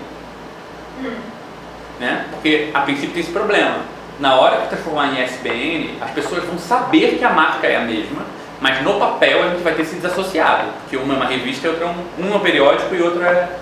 né? 1.98 2.26
Porque 2.30 2.70
a 2.74 2.80
princípio 2.80 3.12
tem 3.12 3.22
esse 3.22 3.32
problema. 3.32 3.78
Na 4.20 4.34
hora 4.34 4.58
que 4.58 4.68
transformar 4.68 5.08
em 5.08 5.24
ISBN, 5.24 5.98
as 6.00 6.10
pessoas 6.10 6.44
vão 6.44 6.58
saber 6.58 7.16
que 7.18 7.24
a 7.24 7.30
marca 7.30 7.66
é 7.66 7.76
a 7.76 7.80
mesma, 7.80 8.22
mas 8.60 8.82
no 8.82 8.98
papel 8.98 9.42
a 9.42 9.48
gente 9.48 9.62
vai 9.62 9.74
ter 9.74 9.84
se 9.84 9.96
desassociado, 9.96 10.68
porque 10.82 10.96
uma 10.96 11.14
é 11.14 11.16
uma 11.16 11.26
revista 11.26 11.68
outra 11.68 11.84
é 11.84 11.88
um, 11.88 12.26
um 12.26 12.32
é 12.32 12.36
um 12.36 12.40
periódico 12.40 12.94
e 12.94 13.02
outra 13.02 13.26
é, 13.26 13.58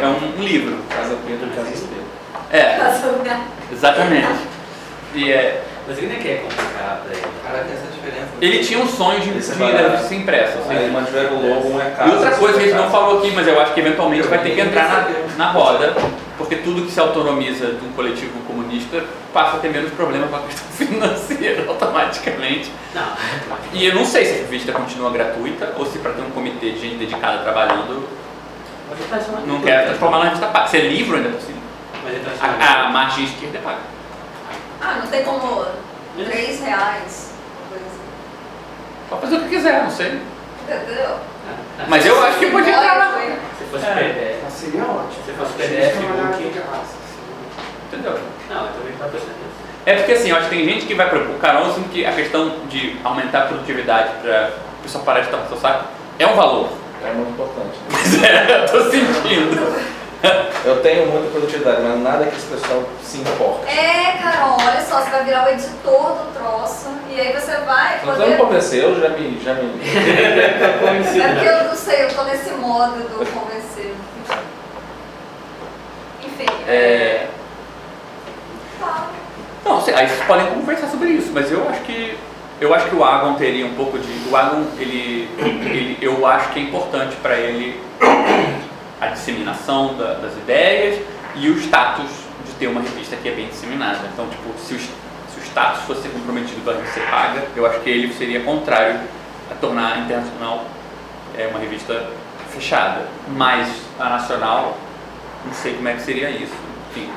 é 0.00 0.06
um, 0.06 0.42
livro. 0.42 0.78
Casa 0.88 1.16
Pedro, 1.26 1.48
Casa 1.54 1.70
Espelho. 1.70 2.04
É, 2.50 2.78
exatamente. 3.72 4.54
E 5.14 5.32
é, 5.32 5.62
Mas 5.86 5.98
ele 5.98 6.08
nem 6.08 6.18
quer 6.18 6.42
complicar 6.42 7.02
pra 7.04 7.12
ele. 7.12 7.26
Cara, 7.44 7.64
tem 7.64 7.74
essa 7.74 7.86
diferença. 7.92 8.28
ele 8.40 8.64
tinha 8.64 8.80
um 8.80 8.88
sonho 8.88 9.20
de, 9.20 9.28
é 9.30 9.32
revista 9.32 10.14
impressa. 10.14 10.58
assim. 10.58 10.76
Aí 10.76 10.90
mantiveram 10.90 11.36
o 11.36 11.48
logo, 11.48 11.68
um 11.68 11.80
é 11.80 11.88
E 11.88 11.90
casa. 11.92 12.12
outra 12.12 12.30
coisa 12.32 12.58
que 12.58 12.64
a 12.64 12.66
gente 12.68 12.76
não 12.76 12.90
falou 12.90 13.18
aqui, 13.18 13.30
mas 13.30 13.46
eu 13.46 13.60
acho 13.60 13.74
que 13.74 13.80
eventualmente 13.80 14.26
vai 14.26 14.42
ter 14.42 14.54
que 14.54 14.60
entrar 14.60 14.88
na, 14.88 15.44
na 15.44 15.52
roda, 15.52 15.94
porque 16.36 16.56
tudo 16.56 16.82
que 16.82 16.90
se 16.90 16.98
autonomiza 16.98 17.66
de 17.66 17.84
um 17.84 17.92
coletivo 17.92 18.38
comunista 18.46 19.04
passa 19.32 19.56
a 19.56 19.60
ter 19.60 19.68
menos 19.68 19.92
problema 19.92 20.26
com 20.26 20.36
a 20.36 20.40
questão 20.40 20.66
financeira 20.86 21.64
automaticamente. 21.68 22.72
Não, 22.94 23.12
E 23.72 23.86
eu 23.86 23.94
não 23.94 24.04
sei 24.04 24.24
se 24.24 24.32
a 24.32 24.36
revista 24.38 24.72
continua 24.72 25.10
gratuita 25.10 25.74
ou 25.78 25.86
se 25.86 25.98
para 25.98 26.12
ter 26.12 26.22
um 26.22 26.30
comitê 26.30 26.70
de 26.70 26.80
gente 26.80 26.96
dedicada 26.96 27.38
trabalhando 27.38 28.04
mas 28.04 28.08
ele 28.08 28.12
faz 28.14 28.64
uma 28.64 28.73
não 29.46 29.60
quer 29.60 29.86
transformar 29.86 30.18
na 30.18 30.24
revista 30.24 30.46
paga. 30.46 30.68
Se 30.68 30.76
é 30.78 30.80
livro 30.82 31.16
ainda 31.16 31.30
por 31.30 31.40
cima. 31.40 31.58
Mas 32.04 32.22
transforma. 32.22 32.64
A, 32.64 32.86
a 32.86 32.90
margem 32.90 33.24
esquerda 33.24 33.58
é 33.58 33.60
paga. 33.60 33.78
Ah, 34.80 34.98
não 35.00 35.06
tem 35.06 35.24
como 35.24 35.64
3 36.16 36.60
reais, 36.60 37.34
uma 37.58 37.68
coisa 37.70 37.84
assim. 37.86 38.00
Pode 39.08 39.22
fazer 39.22 39.36
o 39.36 39.40
que 39.40 39.48
quiser, 39.48 39.82
não 39.82 39.90
sei. 39.90 40.20
Entendeu? 40.62 41.18
Mas 41.88 42.06
eu 42.06 42.22
acho 42.24 42.38
que 42.38 42.50
pode 42.50 42.68
entrar 42.68 42.98
na. 42.98 43.10
Foi. 43.12 43.32
Se 43.58 43.64
fosse 43.70 43.86
É. 43.86 43.94
PDF. 43.94 44.42
Mas 44.44 44.52
seria 44.52 44.82
ótimo. 44.82 45.24
Se 45.26 45.32
fosse 45.32 45.52
A 45.52 45.56
PDF, 45.56 45.96
book. 45.96 46.58
assim. 46.72 46.98
Entendeu? 47.92 48.18
Não, 48.50 48.66
eu 48.66 48.72
também 48.72 48.92
nisso. 48.92 49.26
É 49.86 49.96
porque 49.96 50.12
assim, 50.12 50.30
eu 50.30 50.36
acho 50.36 50.48
que 50.48 50.56
tem 50.56 50.64
gente 50.64 50.86
que 50.86 50.94
vai 50.94 51.08
propor. 51.08 51.34
O 51.34 51.38
Carol 51.38 51.66
assim, 51.66 51.82
que 51.84 52.06
a 52.06 52.12
questão 52.12 52.60
de 52.68 52.96
aumentar 53.04 53.42
a 53.42 53.46
produtividade 53.46 54.10
para 54.22 54.52
o 54.78 54.82
pessoal 54.82 55.04
parar 55.04 55.20
de 55.20 55.28
tomar 55.28 55.46
seu 55.46 55.58
saco 55.58 55.84
é 56.18 56.26
um 56.26 56.34
valor. 56.34 56.70
É 57.04 57.12
muito 57.12 57.30
importante. 57.30 57.78
É, 58.24 58.62
eu 58.62 58.66
tô 58.66 58.90
sentindo. 58.90 59.94
Eu 60.64 60.80
tenho 60.80 61.06
muita 61.10 61.28
produtividade, 61.30 61.82
mas 61.82 62.00
nada 62.00 62.24
que 62.24 62.36
esse 62.36 62.46
pessoal 62.46 62.82
se 63.02 63.18
importe. 63.18 63.66
É, 63.68 64.16
Carol, 64.22 64.56
olha 64.58 64.80
só, 64.80 65.02
você 65.02 65.10
vai 65.10 65.24
virar 65.24 65.44
o 65.46 65.50
editor 65.50 66.12
do 66.14 66.32
troço 66.32 66.88
e 67.10 67.20
aí 67.20 67.32
você 67.34 67.56
vai 67.58 67.98
Não 67.98 68.14
precisa 68.14 68.26
me 68.26 68.36
poder. 68.36 68.36
convencer, 68.38 68.82
eu 68.82 68.98
já 69.00 69.08
me. 69.10 69.40
Já 69.44 69.54
me... 69.54 69.80
É 71.20 71.28
porque 71.34 71.46
eu 71.48 71.64
não 71.64 71.76
sei, 71.76 72.04
eu 72.04 72.14
tô 72.14 72.22
nesse 72.24 72.50
modo 72.52 72.96
do 72.96 73.26
convencer. 73.32 73.94
Enfim. 76.24 76.46
É, 76.66 77.26
Tá. 78.80 79.06
Não, 79.64 79.76
aí 79.78 79.82
vocês 80.08 80.24
podem 80.26 80.46
conversar 80.46 80.88
sobre 80.88 81.08
isso, 81.10 81.30
mas 81.32 81.50
eu 81.50 81.66
acho 81.68 81.80
que 81.82 82.18
eu 82.60 82.72
acho 82.74 82.88
que 82.88 82.94
o 82.94 83.04
Agon 83.04 83.34
teria 83.34 83.66
um 83.66 83.74
pouco 83.74 83.98
de. 83.98 84.28
O 84.30 84.36
Agon, 84.36 84.64
ele, 84.78 85.28
ele 85.38 85.98
eu 86.00 86.26
acho 86.26 86.50
que 86.50 86.60
é 86.60 86.62
importante 86.62 87.16
para 87.16 87.36
ele 87.36 87.80
a 89.00 89.06
disseminação 89.08 89.94
da- 89.96 90.14
das 90.14 90.32
ideias 90.34 91.00
e 91.36 91.48
o 91.50 91.58
status 91.58 92.06
de 92.46 92.52
ter 92.52 92.68
uma 92.68 92.80
revista 92.80 93.16
que 93.16 93.28
é 93.28 93.32
bem 93.32 93.48
disseminada. 93.48 93.98
Então, 94.12 94.26
tipo, 94.28 94.50
se 94.58 94.74
o, 94.74 94.78
se 94.78 95.38
o 95.38 95.42
status 95.42 95.82
fosse 95.82 96.08
comprometido 96.08 96.60
para 96.64 96.74
ser 96.86 97.00
paga, 97.10 97.42
eu 97.56 97.66
acho 97.66 97.80
que 97.80 97.90
ele 97.90 98.12
seria 98.14 98.40
contrário 98.40 99.00
a 99.50 99.54
tornar 99.56 99.92
a 99.94 99.98
internacional 99.98 100.64
é, 101.36 101.46
uma 101.48 101.58
revista 101.58 102.06
fechada. 102.50 103.06
Mas 103.36 103.68
a 103.98 104.10
nacional, 104.10 104.76
não 105.44 105.52
sei 105.52 105.74
como 105.74 105.88
é 105.88 105.94
que 105.94 106.02
seria 106.02 106.30
isso. 106.30 106.54
Enfim, 106.90 107.08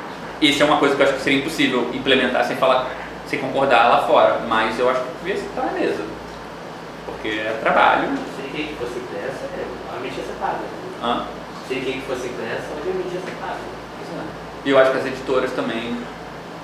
isso 0.41 0.61
é 0.63 0.65
uma 0.65 0.77
coisa 0.77 0.95
que 0.95 1.01
eu 1.01 1.05
acho 1.05 1.15
que 1.15 1.21
seria 1.21 1.39
impossível 1.39 1.89
implementar 1.93 2.43
sem 2.45 2.57
falar, 2.57 2.88
sem 3.28 3.39
concordar 3.39 3.89
lá 3.89 4.07
fora. 4.07 4.39
Mas 4.47 4.80
eu 4.80 4.89
acho 4.89 5.01
que 5.01 5.07
devia 5.23 5.36
estar 5.36 5.63
na 5.63 5.71
mesa. 5.71 6.03
Porque 7.05 7.30
é 7.30 7.57
trabalho. 7.61 8.09
Se 8.36 8.49
quem 8.49 8.67
que 8.67 8.75
fosse 8.75 8.99
impressa, 8.99 9.45
é, 9.55 9.65
a 9.95 9.99
mídia 9.99 10.23
você 10.23 10.34
paga. 10.39 10.59
Hã? 11.03 11.25
Se 11.67 11.75
quem 11.75 12.01
que 12.01 12.07
fosse 12.07 12.28
impressa, 12.28 12.67
hoje 12.80 12.89
a 12.89 12.93
mídia 12.93 13.19
paga. 13.39 13.78
E 14.65 14.69
eu 14.69 14.78
acho 14.78 14.91
que 14.91 14.97
as 14.97 15.05
editoras 15.05 15.51
também, 15.51 15.97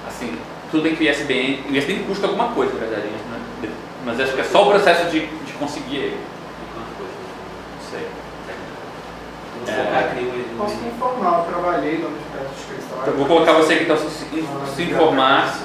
assim, 0.07 0.37
tudo 0.69 0.83
bem 0.83 0.95
que 0.95 1.03
o 1.03 1.09
ISBN, 1.09 1.63
o 1.69 1.75
ISBN 1.75 2.03
custa 2.03 2.27
alguma 2.27 2.49
coisa, 2.49 2.73
na 2.73 2.79
verdade, 2.79 3.07
né? 3.07 3.69
Mas 4.05 4.19
acho 4.19 4.33
que 4.33 4.41
é 4.41 4.43
só 4.43 4.67
o 4.67 4.71
processo 4.71 5.09
de, 5.09 5.25
de 5.27 5.53
conseguir 5.53 5.95
ele. 5.97 6.17
Não 6.75 7.89
sei. 7.89 8.07
É. 9.67 10.55
Posso 10.57 10.75
me 10.75 10.89
informar, 10.89 11.39
eu 11.39 11.45
trabalhei 11.45 11.97
no 11.99 12.07
Universidade 12.07 12.49
de 12.49 12.73
Cristal. 12.73 12.99
Então, 13.01 13.13
eu 13.13 13.17
vou 13.17 13.25
colocar 13.25 13.53
você 13.53 13.77
que 13.77 13.83
então 13.83 13.97
se, 13.97 14.09
se, 14.09 14.47
se 14.75 14.83
informar. 14.83 15.57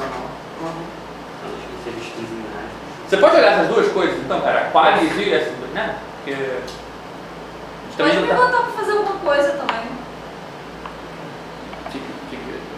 Você 3.09 3.17
pode 3.17 3.37
olhar 3.37 3.53
essas 3.53 3.69
duas 3.69 3.89
coisas, 3.93 4.19
então, 4.19 4.41
cara, 4.41 4.69
Qualis 4.73 5.17
e 5.17 5.33
essas 5.33 5.55
duas, 5.57 5.71
né? 5.73 5.97
Porque. 6.25 6.35
a 6.43 7.97
Pode 7.97 8.17
me 8.19 8.29
tá. 8.29 8.35
botar 8.35 8.59
pra 8.59 8.73
fazer 8.73 8.93
alguma 8.93 9.19
coisa 9.19 9.51
também. 9.53 9.89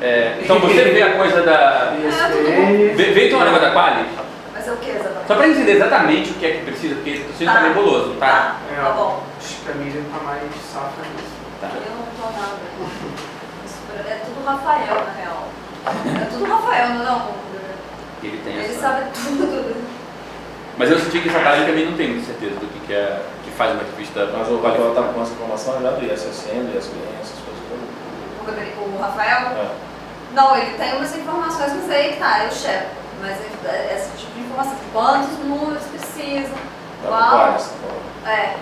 é, 0.01 0.39
então 0.43 0.59
você 0.61 0.85
vê 0.85 1.03
a 1.03 1.16
coisa 1.16 1.43
da. 1.43 1.95
Vê, 2.97 3.05
vê 3.12 3.26
então 3.28 3.41
o 3.41 3.45
negócio 3.45 3.66
da 3.66 3.72
Qualis. 3.72 4.07
Mas 4.55 4.68
é 4.68 4.72
o 4.72 4.76
que 4.76 4.91
exatamente? 4.91 5.26
Só 5.26 5.35
pra 5.35 5.49
entender 5.49 5.72
exatamente 5.72 6.31
o 6.31 6.35
que 6.35 6.47
é 6.47 6.51
que 6.53 6.64
precisa, 6.64 6.95
porque 6.97 7.11
o 7.28 7.33
sendo 7.37 7.49
tá 7.49 7.55
Tá. 7.55 7.61
nebuloso, 7.62 8.14
tá? 8.20 8.26
Tá, 8.76 8.83
tá 8.83 8.91
bom. 8.91 9.22
Acho 9.39 9.57
que 9.64 9.70
a 9.70 9.74
mídia 9.74 10.03
tá 10.12 10.24
mais 10.24 10.43
safra 10.72 11.05
nisso. 11.16 11.31
Tá. 11.61 11.68
Eu 11.74 11.93
não 11.97 12.07
tô 12.16 12.41
nada. 12.41 12.57
É 14.09 14.20
tudo 14.24 14.45
Rafael, 14.47 14.95
na 14.95 15.12
real. 15.22 15.49
É 16.22 16.24
tudo 16.31 16.45
Rafael, 16.45 16.89
não 16.91 17.03
é 17.03 17.05
não? 17.05 17.50
Ele 18.23 18.41
tem 18.45 18.55
Ele 18.55 18.64
essa. 18.73 18.81
sabe 18.81 19.11
tudo. 19.14 19.77
Mas 20.77 20.91
eu 20.91 20.99
senti 20.99 21.21
que 21.21 21.29
essa 21.29 21.41
cara 21.41 21.64
também 21.66 21.87
não 21.87 21.97
tem 21.97 22.09
muita 22.11 22.27
certeza 22.27 22.55
do 22.57 22.66
que, 22.73 22.87
que 22.87 22.93
é 22.93 23.23
que 23.45 23.51
faz 23.51 23.73
uma 23.73 23.83
revista. 23.83 24.27
Mas 24.33 24.49
o 24.49 24.61
Rafael 24.61 24.95
tá 24.95 25.03
com 25.03 25.23
essa 25.23 25.33
informação 25.33 25.83
já 25.83 25.91
do 25.91 26.05
ISSN, 26.05 26.64
do 26.64 26.79
ISBN, 26.79 27.21
essas 27.21 27.39
coisas 27.45 27.62
todas. 27.68 28.68
O 28.79 28.97
O 28.97 28.99
Rafael? 29.01 29.49
É. 29.57 29.71
Não, 30.33 30.57
ele 30.57 30.77
tem 30.77 30.95
umas 30.97 31.14
informações, 31.16 31.73
mas 31.75 31.91
aí 31.91 32.16
tá, 32.16 32.45
eu 32.45 32.51
checo. 32.53 32.91
Mas 33.21 33.37
é- 33.66 33.95
esse 33.97 34.16
tipo 34.16 34.33
de 34.33 34.41
informação, 34.41 34.75
quantos 34.93 35.39
números 35.45 35.83
precisam, 35.85 36.55
Tá 37.03 37.09
qual. 37.09 37.59
tá. 38.25 38.31
É. 38.31 38.57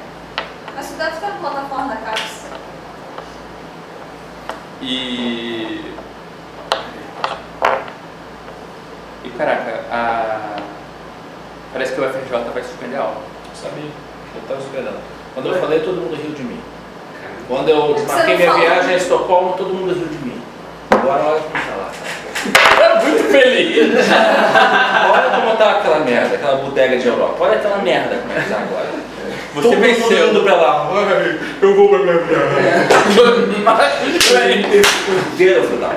Mas 0.75 0.87
isso 0.87 0.95
deve 0.97 1.11
estar 1.11 1.29
na 1.29 1.35
plataforma 1.37 1.89
da 1.89 1.97
CAPES. 1.97 2.47
E. 4.81 5.95
E 9.25 9.31
caraca, 9.31 9.81
a... 9.91 10.57
parece 11.73 11.95
que 11.95 12.01
o 12.01 12.05
FRJ 12.05 12.51
vai 12.53 12.63
suspender 12.63 12.97
a 12.97 13.01
aula. 13.01 13.23
Sabia, 13.55 13.91
eu 14.35 14.41
estava 14.43 14.61
esperando. 14.61 14.99
Quando 15.35 15.49
eu 15.49 15.61
falei, 15.61 15.81
todo 15.81 16.01
mundo 16.01 16.17
riu 16.17 16.33
de 16.33 16.43
mim. 16.43 16.61
Quando 17.49 17.69
eu 17.69 17.95
Você 17.95 18.07
marquei 18.07 18.37
minha 18.37 18.51
falou. 18.51 18.67
viagem 18.67 18.95
a 18.95 18.97
Estocolmo, 18.97 19.55
todo 19.57 19.75
mundo 19.75 19.95
riu 19.95 20.07
de 20.07 20.19
mim. 20.19 20.43
Agora 20.91 21.23
olha 21.25 21.41
como 21.41 21.53
tá 21.53 21.77
lá. 21.77 21.91
É 22.79 23.05
muito 23.05 23.25
feliz! 23.31 23.93
Olha 25.11 25.31
como 25.35 25.57
tá 25.57 25.71
aquela 25.73 25.99
merda, 26.01 26.37
aquela 26.37 26.57
bodega 26.59 26.97
de 26.97 27.09
Europa. 27.09 27.37
Olha 27.41 27.57
aquela 27.57 27.79
merda 27.79 28.17
como 28.17 28.33
é 28.39 28.43
que 28.43 28.49
tá 28.49 28.57
agora. 28.57 28.89
Você 29.55 29.63
todo 29.63 29.77
mundo 29.77 29.81
venceu. 29.81 30.29
indo 30.29 30.43
pra 30.43 30.55
lá. 30.55 30.89
Ai, 30.93 31.41
eu 31.61 31.75
vou 31.75 31.89
pra 31.89 31.99
minha 31.99 32.19
viagem. 32.19 33.63
Mas, 33.65 34.33
bem, 34.33 34.67
Deus, 35.37 35.81
não. 35.81 35.91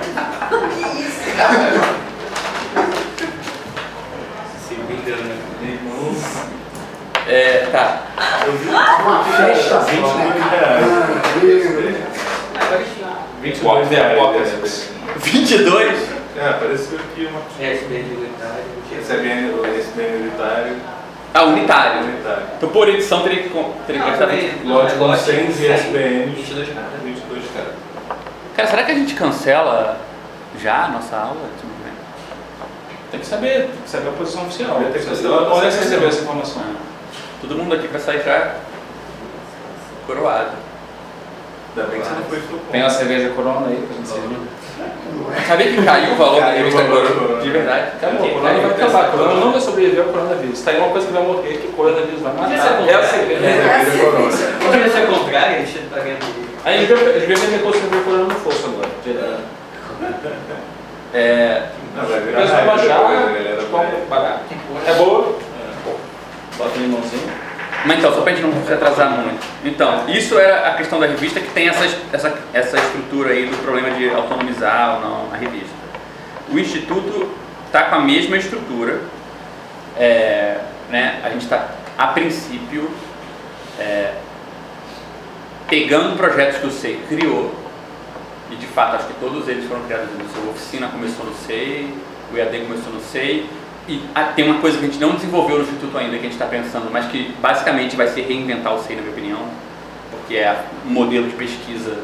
Que 0.70 1.02
isso, 1.02 1.38
cara? 1.38 2.02
Vingando. 5.06 5.42
É, 7.28 7.68
tá. 7.72 8.02
Uma 8.68 9.24
festa 9.24 9.70
só. 9.70 9.80
29 9.82 10.40
Ah, 10.40 10.50
reais. 10.52 11.42
beleza. 11.42 11.98
Agora 12.60 12.84
tinha. 12.96 13.08
22 13.42 13.90
reais. 13.90 14.90
22? 15.18 16.10
É, 16.38 16.50
apareceu 16.50 17.00
aqui 17.00 17.26
uma. 17.30 17.42
É, 17.60 17.74
SBN 17.74 18.04
militar. 18.04 18.56
Esse 19.00 19.14
é 19.14 19.18
bem, 19.18 19.80
esse 19.80 19.92
bem 19.92 20.12
militário. 20.12 20.76
Ah, 21.34 21.44
unitário. 21.44 22.02
Unitário. 22.04 22.44
Então 22.58 22.70
por 22.70 22.90
edição 22.90 23.22
teria 23.24 23.44
que, 23.44 23.50
gastar 23.94 24.18
também- 24.18 24.50
20. 24.50 24.66
Lote 24.68 24.96
com 24.96 25.06
Lote 25.06 25.22
100 25.24 25.52
100, 25.52 25.74
ISBNs. 25.76 26.36
22 26.36 26.70
cada. 26.70 26.88
22 27.04 27.44
cada. 27.56 27.72
Cara, 28.56 28.68
será 28.68 28.84
que 28.84 28.92
a 28.92 28.96
gente 28.96 29.14
cancela 29.14 29.98
já 30.62 30.86
a 30.86 30.88
nossa 30.90 31.16
aula? 31.16 31.50
Tem 33.12 33.20
que 33.20 33.26
saber, 33.26 33.68
tem 33.68 33.82
que 33.84 33.90
saber 33.90 34.08
a 34.10 34.12
posição 34.14 34.44
oficial. 34.44 34.76
Tem 34.80 34.92
que 34.94 35.00
saber 35.00 35.28
a 35.28 35.38
podem 35.38 35.50
posição 35.50 35.84
receber 35.84 36.06
oficial. 36.06 36.08
essa 36.08 36.22
informação. 36.22 36.64
Todo 37.42 37.56
mundo 37.56 37.76
aqui 37.76 37.88
vai 37.88 38.00
sair 38.00 38.24
já 38.24 38.56
coroado. 40.08 40.52
Ainda 41.76 41.90
bem 41.90 42.02
que 42.02 42.08
você 42.08 42.14
não 42.14 42.24
foi 42.24 42.38
estupor. 42.38 42.60
Tem 42.72 42.82
uma 42.82 42.90
cerveja 42.90 43.30
corona 43.30 43.68
aí 43.68 43.86
pra 43.88 43.96
gente 43.98 44.08
servir. 44.08 44.38
Sabia 45.48 45.68
que 45.68 45.86
caiu 45.86 46.14
o 46.14 46.16
valor 46.16 46.40
da 46.40 46.48
Caiu 46.48 46.68
o 46.68 46.70
revista 46.70 46.84
Corona? 46.84 47.42
De 47.42 47.50
verdade. 47.50 47.88
Acabou, 47.96 48.26
a 48.26 48.32
corona 48.32 48.54
vai 48.60 48.72
acabar. 48.72 49.06
A 49.06 49.10
corona 49.10 49.36
não 49.36 49.52
vai 49.52 49.62
sobreviver 49.62 50.04
ao 50.04 50.10
coronavírus. 50.10 50.62
Tá 50.62 50.72
aí 50.72 50.78
uma 50.78 50.90
coisa 50.90 51.08
que 51.08 51.14
vai 51.14 51.24
morrer, 51.24 51.58
que 51.58 51.68
coronavírus 51.68 52.22
vai 52.22 52.34
Podia 52.34 52.58
matar. 52.58 52.78
contrário. 52.78 52.90
É 52.90 53.06
a 53.06 53.08
cerveja. 53.08 53.46
É, 53.46 53.50
É 53.50 53.86
cerveja. 53.86 54.58
Poderia 54.64 54.90
ser 54.90 55.04
o 55.04 55.08
contrário, 55.08 55.56
a 55.56 55.60
gente 55.60 55.80
tá 55.90 56.00
vendo. 56.00 56.52
Aí 56.64 56.76
eles 56.78 56.88
devem 56.90 57.06
eles 57.08 57.28
devem 57.28 57.50
meter 57.50 57.68
o 57.68 58.04
corona 58.04 58.24
no 58.24 58.36
fosso 58.36 58.66
agora. 58.66 58.90
É, 61.14 61.64
Não, 61.96 62.06
vai 62.06 62.20
virar 62.22 62.46
vai 62.46 62.66
baixar, 62.66 62.96
a 63.00 63.02
galera 63.34 63.64
pagar. 64.10 64.42
É 64.88 64.94
boa? 64.94 65.38
Bota 66.58 66.78
um 66.78 66.82
limãozinho. 66.82 67.30
mas 67.86 67.98
então, 67.98 68.14
só 68.14 68.22
pra 68.22 68.34
gente 68.34 68.44
não 68.46 68.64
se 68.66 68.72
atrasar 68.74 69.10
muito. 69.12 69.44
Então, 69.66 70.04
isso 70.08 70.38
era 70.38 70.68
a 70.70 70.74
questão 70.76 71.00
da 71.00 71.08
revista 71.08 71.40
que 71.40 71.50
tem 71.50 71.68
essas- 71.70 71.98
essa, 72.14 72.34
essa 72.54 72.78
estrutura 72.78 73.32
aí 73.32 73.48
do 73.48 73.58
problema 73.64 73.90
de 73.92 74.10
autonomizar 74.14 74.96
ou 74.96 75.02
não 75.02 75.34
a 75.34 75.38
revista. 75.38 75.74
O 76.52 76.60
Instituto 76.60 77.32
está 77.66 77.84
com 77.84 77.96
a 77.96 78.00
mesma 78.00 78.38
estrutura. 78.38 79.00
É, 79.98 80.58
né, 80.90 81.20
a 81.24 81.30
gente 81.30 81.42
está, 81.44 81.70
a 81.98 82.08
princípio, 82.08 82.90
é, 83.80 84.14
pegando 85.70 86.16
projetos 86.18 86.58
que 86.60 86.68
o 86.68 86.72
SEI 86.72 87.02
criou, 87.08 87.54
e 88.52 88.56
de 88.56 88.68
fato 88.68 88.98
acho 88.98 89.08
que 89.08 89.14
todos 89.14 89.48
eles 89.48 89.66
foram 89.66 89.84
criados 89.84 90.10
no 90.12 90.30
SEI. 90.30 90.44
A 90.46 90.50
oficina 90.52 90.88
começou 90.90 91.26
no 91.26 91.34
SEI, 91.34 91.94
o 92.32 92.38
EAD 92.38 92.60
começou 92.60 92.94
no 92.94 93.02
SEI, 93.02 93.50
e 93.88 94.04
ah, 94.14 94.26
tem 94.26 94.46
uma 94.46 94.60
coisa 94.60 94.78
que 94.78 94.86
a 94.86 94.88
gente 94.88 95.00
não 95.00 95.16
desenvolveu 95.16 95.58
no 95.58 95.64
Instituto 95.64 95.98
ainda, 95.98 96.12
que 96.12 96.20
a 96.20 96.30
gente 96.30 96.34
está 96.34 96.46
pensando, 96.46 96.92
mas 96.92 97.06
que 97.08 97.34
basicamente 97.42 97.96
vai 97.96 98.08
ser 98.08 98.22
reinventar 98.22 98.76
o 98.76 98.84
SEI, 98.84 98.98
na 98.98 99.02
minha 99.02 99.14
opinião, 99.14 99.40
porque 100.12 100.36
é 100.36 100.64
um 100.86 100.92
modelo 100.92 101.28
de 101.28 101.36
pesquisa 101.36 101.98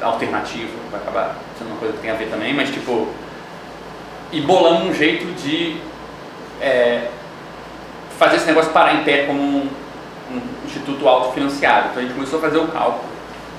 alternativo, 0.00 0.72
vai 0.90 1.00
acabar 1.00 1.36
sendo 1.58 1.68
uma 1.68 1.76
coisa 1.76 1.94
que 1.94 2.00
tem 2.00 2.10
a 2.10 2.14
ver 2.14 2.28
também, 2.28 2.54
mas 2.54 2.70
tipo, 2.70 3.08
e 4.32 4.40
bolando 4.40 4.86
um 4.86 4.94
jeito 4.94 5.26
de 5.40 5.76
é, 6.60 7.08
fazer 8.18 8.36
esse 8.36 8.46
negócio 8.46 8.72
parar 8.72 8.94
em 8.94 9.04
pé 9.04 9.24
como 9.26 9.40
um, 9.40 9.68
um 10.30 10.40
instituto 10.66 11.08
autofinanciado. 11.08 11.88
Então 11.90 11.98
a 11.98 12.02
gente 12.02 12.14
começou 12.14 12.38
a 12.38 12.42
fazer 12.42 12.58
o 12.58 12.68
cálculo, 12.68 13.04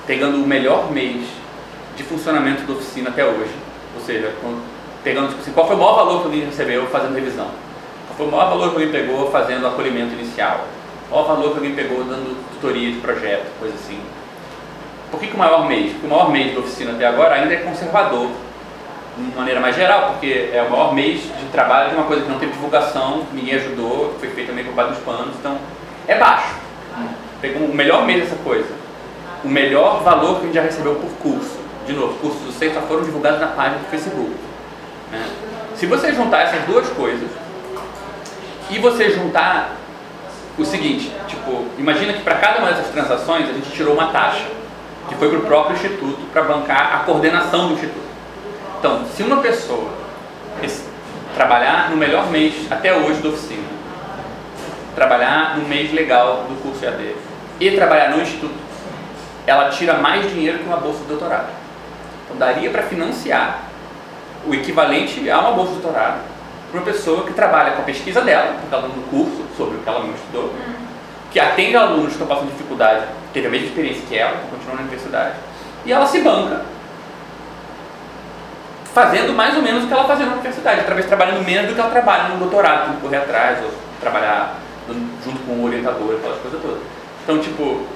pegando 0.06 0.36
o 0.36 0.46
melhor 0.46 0.90
mês 0.92 1.26
de 1.96 2.02
funcionamento 2.02 2.62
da 2.62 2.72
oficina 2.74 3.10
até 3.10 3.24
hoje, 3.24 3.54
ou 3.94 4.00
seja, 4.02 4.32
pegando 5.02 5.28
tipo 5.28 5.40
assim, 5.40 5.52
qual 5.52 5.66
foi 5.66 5.76
o 5.76 5.78
maior 5.78 5.96
valor 5.96 6.20
que 6.20 6.24
alguém 6.26 6.44
recebeu 6.44 6.86
fazendo 6.86 7.14
revisão, 7.14 7.48
qual 8.06 8.16
foi 8.16 8.26
o 8.26 8.30
maior 8.30 8.50
valor 8.50 8.70
que 8.70 8.76
alguém 8.76 8.92
pegou 8.92 9.30
fazendo 9.30 9.66
acolhimento 9.66 10.14
inicial, 10.14 10.66
qual 11.08 11.24
o 11.24 11.28
valor 11.28 11.50
que 11.50 11.56
alguém 11.56 11.74
pegou 11.74 12.04
dando 12.04 12.36
tutoria 12.54 12.92
de 12.92 12.98
projeto, 12.98 13.46
coisa 13.58 13.74
assim. 13.74 14.00
Por 15.10 15.20
que, 15.20 15.28
que 15.28 15.34
o 15.34 15.38
maior 15.38 15.66
mês? 15.66 15.92
Porque 15.92 16.06
o 16.06 16.10
maior 16.10 16.30
mês 16.30 16.52
da 16.52 16.60
oficina 16.60 16.92
até 16.92 17.06
agora 17.06 17.36
ainda 17.36 17.54
é 17.54 17.58
conservador, 17.58 18.28
de 19.16 19.34
maneira 19.34 19.60
mais 19.60 19.74
geral, 19.74 20.10
porque 20.10 20.50
é 20.52 20.62
o 20.62 20.70
maior 20.70 20.92
mês 20.94 21.22
de 21.22 21.46
trabalho 21.50 21.90
de 21.90 21.94
uma 21.96 22.04
coisa 22.04 22.22
que 22.22 22.28
não 22.28 22.38
teve 22.38 22.52
divulgação, 22.52 23.22
ninguém 23.32 23.54
ajudou, 23.54 24.14
foi 24.20 24.28
feita 24.30 24.52
meio 24.52 24.70
por 24.70 24.88
dos 24.88 24.98
panos, 24.98 25.34
então 25.38 25.56
é 26.06 26.18
baixo. 26.18 26.54
Pegou 27.40 27.66
o 27.66 27.74
melhor 27.74 28.04
mês 28.04 28.24
dessa 28.24 28.36
coisa, 28.42 28.68
o 29.42 29.48
melhor 29.48 30.02
valor 30.02 30.36
que 30.36 30.42
a 30.42 30.44
gente 30.46 30.54
já 30.54 30.62
recebeu 30.62 30.96
por 30.96 31.10
curso. 31.22 31.55
De 31.86 31.92
novo, 31.92 32.18
cursos 32.18 32.42
do 32.42 32.52
SEI 32.52 32.74
só 32.74 32.80
foram 32.82 33.04
divulgados 33.04 33.40
na 33.40 33.46
página 33.48 33.78
do 33.78 33.84
Facebook. 33.88 34.32
né? 35.12 35.24
Se 35.76 35.86
você 35.86 36.12
juntar 36.12 36.42
essas 36.42 36.64
duas 36.64 36.88
coisas 36.88 37.30
e 38.70 38.78
você 38.78 39.10
juntar 39.10 39.76
o 40.58 40.64
seguinte, 40.64 41.12
tipo, 41.28 41.66
imagina 41.78 42.14
que 42.14 42.22
para 42.22 42.36
cada 42.36 42.58
uma 42.58 42.72
dessas 42.72 42.90
transações 42.90 43.48
a 43.48 43.52
gente 43.52 43.70
tirou 43.70 43.94
uma 43.94 44.10
taxa 44.10 44.46
que 45.08 45.14
foi 45.14 45.28
para 45.28 45.38
o 45.38 45.42
próprio 45.42 45.76
instituto 45.76 46.18
para 46.32 46.42
bancar 46.42 46.96
a 46.96 46.98
coordenação 47.04 47.68
do 47.68 47.74
instituto. 47.74 48.06
Então, 48.78 49.04
se 49.14 49.22
uma 49.22 49.36
pessoa 49.40 49.88
trabalhar 51.34 51.90
no 51.90 51.96
melhor 51.96 52.30
mês 52.30 52.66
até 52.70 52.94
hoje 52.94 53.20
da 53.20 53.28
oficina, 53.28 53.62
trabalhar 54.94 55.58
no 55.58 55.68
mês 55.68 55.92
legal 55.92 56.46
do 56.48 56.60
curso 56.62 56.84
EAD 56.84 57.14
e 57.60 57.70
trabalhar 57.72 58.10
no 58.10 58.22
instituto, 58.22 58.54
ela 59.46 59.68
tira 59.68 59.94
mais 59.94 60.28
dinheiro 60.32 60.58
que 60.58 60.64
uma 60.64 60.78
bolsa 60.78 61.00
de 61.00 61.04
doutorado. 61.04 61.65
Daria 62.36 62.70
para 62.70 62.82
financiar 62.82 63.64
o 64.46 64.54
equivalente 64.54 65.28
a 65.30 65.40
uma 65.40 65.52
bolsa 65.52 65.74
de 65.74 65.80
doutorado 65.80 66.20
para 66.70 66.80
uma 66.80 66.86
pessoa 66.86 67.24
que 67.24 67.32
trabalha 67.32 67.72
com 67.72 67.82
a 67.82 67.84
pesquisa 67.84 68.20
dela, 68.20 68.52
porque 68.52 68.74
ela 68.74 68.76
está 68.76 68.80
dando 68.80 69.10
curso 69.10 69.44
sobre 69.56 69.76
o 69.76 69.80
que 69.80 69.88
ela 69.88 70.00
não 70.00 70.14
estudou, 70.14 70.52
que 71.30 71.40
atende 71.40 71.76
alunos 71.76 72.06
que 72.06 72.12
estão 72.12 72.26
passando 72.26 72.50
dificuldade, 72.50 73.04
teve 73.32 73.46
a 73.46 73.50
mesma 73.50 73.68
experiência 73.68 74.02
que 74.08 74.16
ela, 74.16 74.36
que 74.36 74.48
continua 74.50 74.74
na 74.74 74.80
universidade, 74.82 75.34
e 75.84 75.92
ela 75.92 76.06
se 76.06 76.20
banca 76.20 76.64
fazendo 78.92 79.32
mais 79.34 79.54
ou 79.54 79.62
menos 79.62 79.84
o 79.84 79.86
que 79.86 79.92
ela 79.92 80.04
fazia 80.04 80.26
na 80.26 80.32
universidade, 80.32 80.84
talvez 80.86 81.06
trabalhando 81.06 81.44
menos 81.44 81.68
do 81.68 81.74
que 81.74 81.80
ela 81.80 81.90
trabalha 81.90 82.30
no 82.30 82.38
doutorado, 82.38 82.86
tendo 82.86 82.96
que 82.96 83.02
correr 83.02 83.18
atrás, 83.18 83.62
ou 83.62 83.70
trabalhar 84.00 84.56
junto 85.24 85.38
com 85.40 85.52
o 85.52 85.64
orientador, 85.64 86.16
aquelas 86.16 86.40
coisas 86.40 86.60
todas. 86.60 86.78
Então, 87.22 87.38
tipo, 87.38 87.86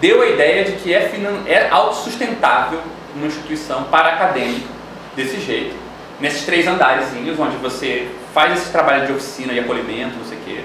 deu 0.00 0.22
a 0.22 0.26
ideia 0.26 0.64
de 0.64 0.72
que 0.72 0.92
é, 0.92 1.10
é 1.46 1.68
autossustentável 1.70 2.80
uma 3.16 3.26
instituição 3.26 3.84
para 3.84 4.10
acadêmico 4.10 4.68
desse 5.14 5.40
jeito, 5.40 5.74
nesses 6.20 6.44
três 6.44 6.66
andarezinhos, 6.66 7.38
onde 7.38 7.56
você 7.56 8.08
faz 8.32 8.58
esse 8.58 8.70
trabalho 8.70 9.06
de 9.06 9.12
oficina 9.12 9.52
e 9.52 9.58
acolhimento, 9.58 10.16
não 10.18 10.24
sei 10.24 10.38
o 10.38 10.40
quê, 10.42 10.60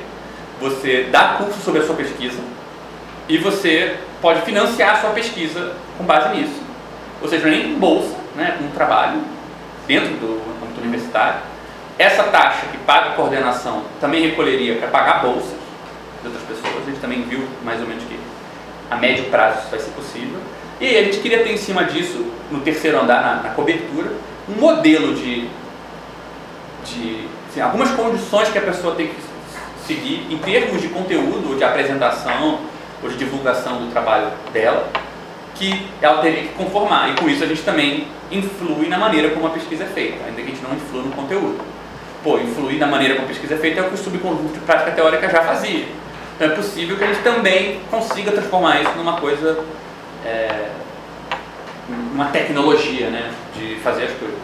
você 0.60 1.08
dá 1.12 1.36
curso 1.38 1.60
sobre 1.62 1.82
a 1.82 1.86
sua 1.86 1.96
pesquisa 1.96 2.40
e 3.28 3.38
você 3.38 3.98
pode 4.22 4.42
financiar 4.42 4.96
a 4.96 5.02
sua 5.02 5.12
pesquisa 5.12 5.76
com 5.98 6.04
base 6.04 6.36
nisso. 6.36 6.62
Ou 7.22 7.30
seja, 7.30 7.48
nem 7.48 7.78
bolsa, 7.80 8.16
né, 8.36 8.58
um 8.62 8.70
trabalho 8.72 9.22
dentro 9.88 10.10
do 10.16 10.42
âmbito 10.64 10.82
universitário. 10.82 11.40
Essa 11.98 12.24
taxa 12.24 12.68
que 12.72 12.78
paga 12.80 13.10
a 13.10 13.14
coordenação 13.14 13.84
também 14.00 14.28
recolheria 14.28 14.76
para 14.76 14.88
pagar 14.88 15.22
bolsas 15.22 15.58
de 16.22 16.28
outras 16.28 16.44
pessoas. 16.44 16.84
A 16.84 16.90
gente 16.90 17.00
também 17.00 17.22
viu 17.24 17.48
mais 17.64 17.80
ou 17.80 17.88
menos 17.88 18.04
que 18.04 18.20
a 18.90 18.96
médio 18.96 19.26
prazo 19.26 19.60
isso 19.60 19.70
vai 19.70 19.80
ser 19.80 19.92
possível. 19.92 20.40
E 20.82 20.98
a 20.98 21.04
gente 21.04 21.20
queria 21.20 21.44
ter 21.44 21.52
em 21.52 21.58
cima 21.58 21.84
disso, 21.84 22.26
no 22.50 22.60
terceiro 22.62 23.00
andar, 23.00 23.22
na, 23.22 23.44
na 23.44 23.50
cobertura, 23.54 24.12
um 24.50 24.60
modelo 24.60 25.14
de, 25.14 25.48
de 26.84 27.28
assim, 27.48 27.62
algumas 27.62 27.92
condições 27.92 28.50
que 28.50 28.58
a 28.58 28.62
pessoa 28.62 28.96
tem 28.96 29.10
que 29.10 29.16
seguir 29.86 30.26
em 30.28 30.40
termos 30.40 30.82
de 30.82 30.88
conteúdo, 30.88 31.52
ou 31.52 31.56
de 31.56 31.64
apresentação, 31.64 32.62
ou 33.04 33.10
de 33.10 33.16
divulgação 33.16 33.78
do 33.78 33.92
trabalho 33.92 34.30
dela, 34.52 34.90
que 35.54 35.86
ela 36.02 36.20
teria 36.20 36.44
que 36.44 36.54
conformar. 36.56 37.12
E 37.12 37.14
com 37.14 37.30
isso 37.30 37.44
a 37.44 37.48
gente 37.48 37.62
também 37.62 38.08
influi 38.32 38.88
na 38.88 38.98
maneira 38.98 39.30
como 39.30 39.46
a 39.46 39.52
pesquisa 39.52 39.84
é 39.84 39.88
feita, 39.88 40.26
ainda 40.26 40.42
que 40.42 40.48
a 40.48 40.56
gente 40.56 40.64
não 40.64 40.74
influa 40.74 41.04
no 41.04 41.12
conteúdo. 41.12 41.60
Pô, 42.24 42.40
influir 42.40 42.80
na 42.80 42.88
maneira 42.88 43.14
como 43.14 43.26
a 43.26 43.30
pesquisa 43.30 43.54
é 43.54 43.58
feita 43.58 43.82
é 43.82 43.84
o 43.84 43.90
que 43.90 43.94
o 43.94 43.98
subconjunto 43.98 44.54
de 44.54 44.60
prática 44.62 44.90
teórica 44.92 45.30
já 45.30 45.44
fazia. 45.44 45.86
Então 46.36 46.48
é 46.48 46.56
possível 46.56 46.98
que 46.98 47.04
a 47.04 47.08
gente 47.08 47.22
também 47.22 47.82
consiga 47.92 48.32
transformar 48.32 48.82
isso 48.82 48.94
numa 48.96 49.18
coisa, 49.18 49.64
é, 50.26 50.70
uma 52.14 52.26
tecnologia, 52.26 53.10
né, 53.10 53.32
de 53.56 53.76
fazer 53.76 54.06
as 54.06 54.12
coisas. 54.12 54.38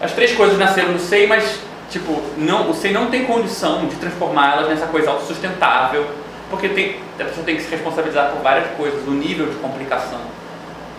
As 0.00 0.12
três 0.12 0.34
coisas 0.34 0.58
nasceram 0.58 0.92
no 0.92 0.98
SEI, 0.98 1.26
mas 1.26 1.60
tipo, 1.90 2.20
não, 2.36 2.70
o 2.70 2.74
SEI 2.74 2.92
não 2.92 3.06
tem 3.10 3.24
condição 3.24 3.86
de 3.86 3.96
transformá-las 3.96 4.68
nessa 4.68 4.86
coisa 4.86 5.10
autossustentável, 5.10 6.06
porque 6.50 6.68
tem, 6.68 7.00
a 7.18 7.24
pessoa 7.24 7.44
tem 7.44 7.56
que 7.56 7.62
se 7.62 7.70
responsabilizar 7.70 8.30
por 8.30 8.42
várias 8.42 8.68
coisas, 8.76 9.06
o 9.06 9.12
nível 9.12 9.46
de 9.46 9.56
complicação 9.56 10.20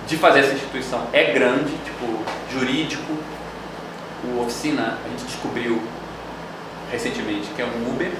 de 0.07 0.17
fazer 0.17 0.39
essa 0.39 0.53
instituição 0.53 1.03
é 1.11 1.31
grande, 1.31 1.71
tipo, 1.83 2.23
jurídico. 2.51 3.13
O 4.23 4.41
Oficina, 4.41 4.97
a 5.05 5.09
gente 5.09 5.25
descobriu 5.25 5.81
recentemente 6.91 7.49
que 7.55 7.61
é 7.61 7.65
um 7.65 7.89
Uber, 7.89 8.11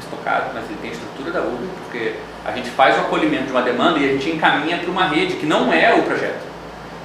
estocado, 0.00 0.50
mas 0.54 0.64
ele 0.64 0.78
tem 0.80 0.90
a 0.90 0.92
estrutura 0.92 1.30
da 1.30 1.40
Uber, 1.40 1.68
porque 1.84 2.14
a 2.44 2.52
gente 2.52 2.70
faz 2.70 2.96
o 2.96 3.00
acolhimento 3.00 3.44
de 3.44 3.50
uma 3.50 3.62
demanda 3.62 3.98
e 3.98 4.08
a 4.08 4.12
gente 4.12 4.30
encaminha 4.30 4.78
para 4.78 4.90
uma 4.90 5.06
rede 5.06 5.34
que 5.34 5.46
não 5.46 5.72
é 5.72 5.94
o 5.94 6.02
projeto. 6.02 6.42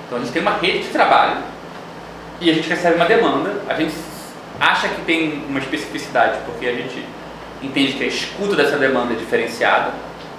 Então 0.06 0.18
a 0.18 0.22
gente 0.22 0.32
tem 0.32 0.42
uma 0.42 0.58
rede 0.58 0.80
de 0.80 0.90
trabalho 0.90 1.38
e 2.42 2.50
a 2.50 2.54
gente 2.54 2.70
recebe 2.70 2.96
uma 2.96 3.06
demanda, 3.06 3.62
a 3.68 3.74
gente 3.74 3.94
acha 4.60 4.88
que 4.88 5.02
tem 5.02 5.44
uma 5.48 5.60
especificidade, 5.60 6.40
porque 6.46 6.68
a 6.68 6.74
gente 6.74 7.06
entende 7.62 7.94
que 7.94 8.04
a 8.04 8.08
escuta 8.08 8.56
dessa 8.56 8.78
demanda 8.78 9.14
é 9.14 9.16
diferenciada 9.18 9.92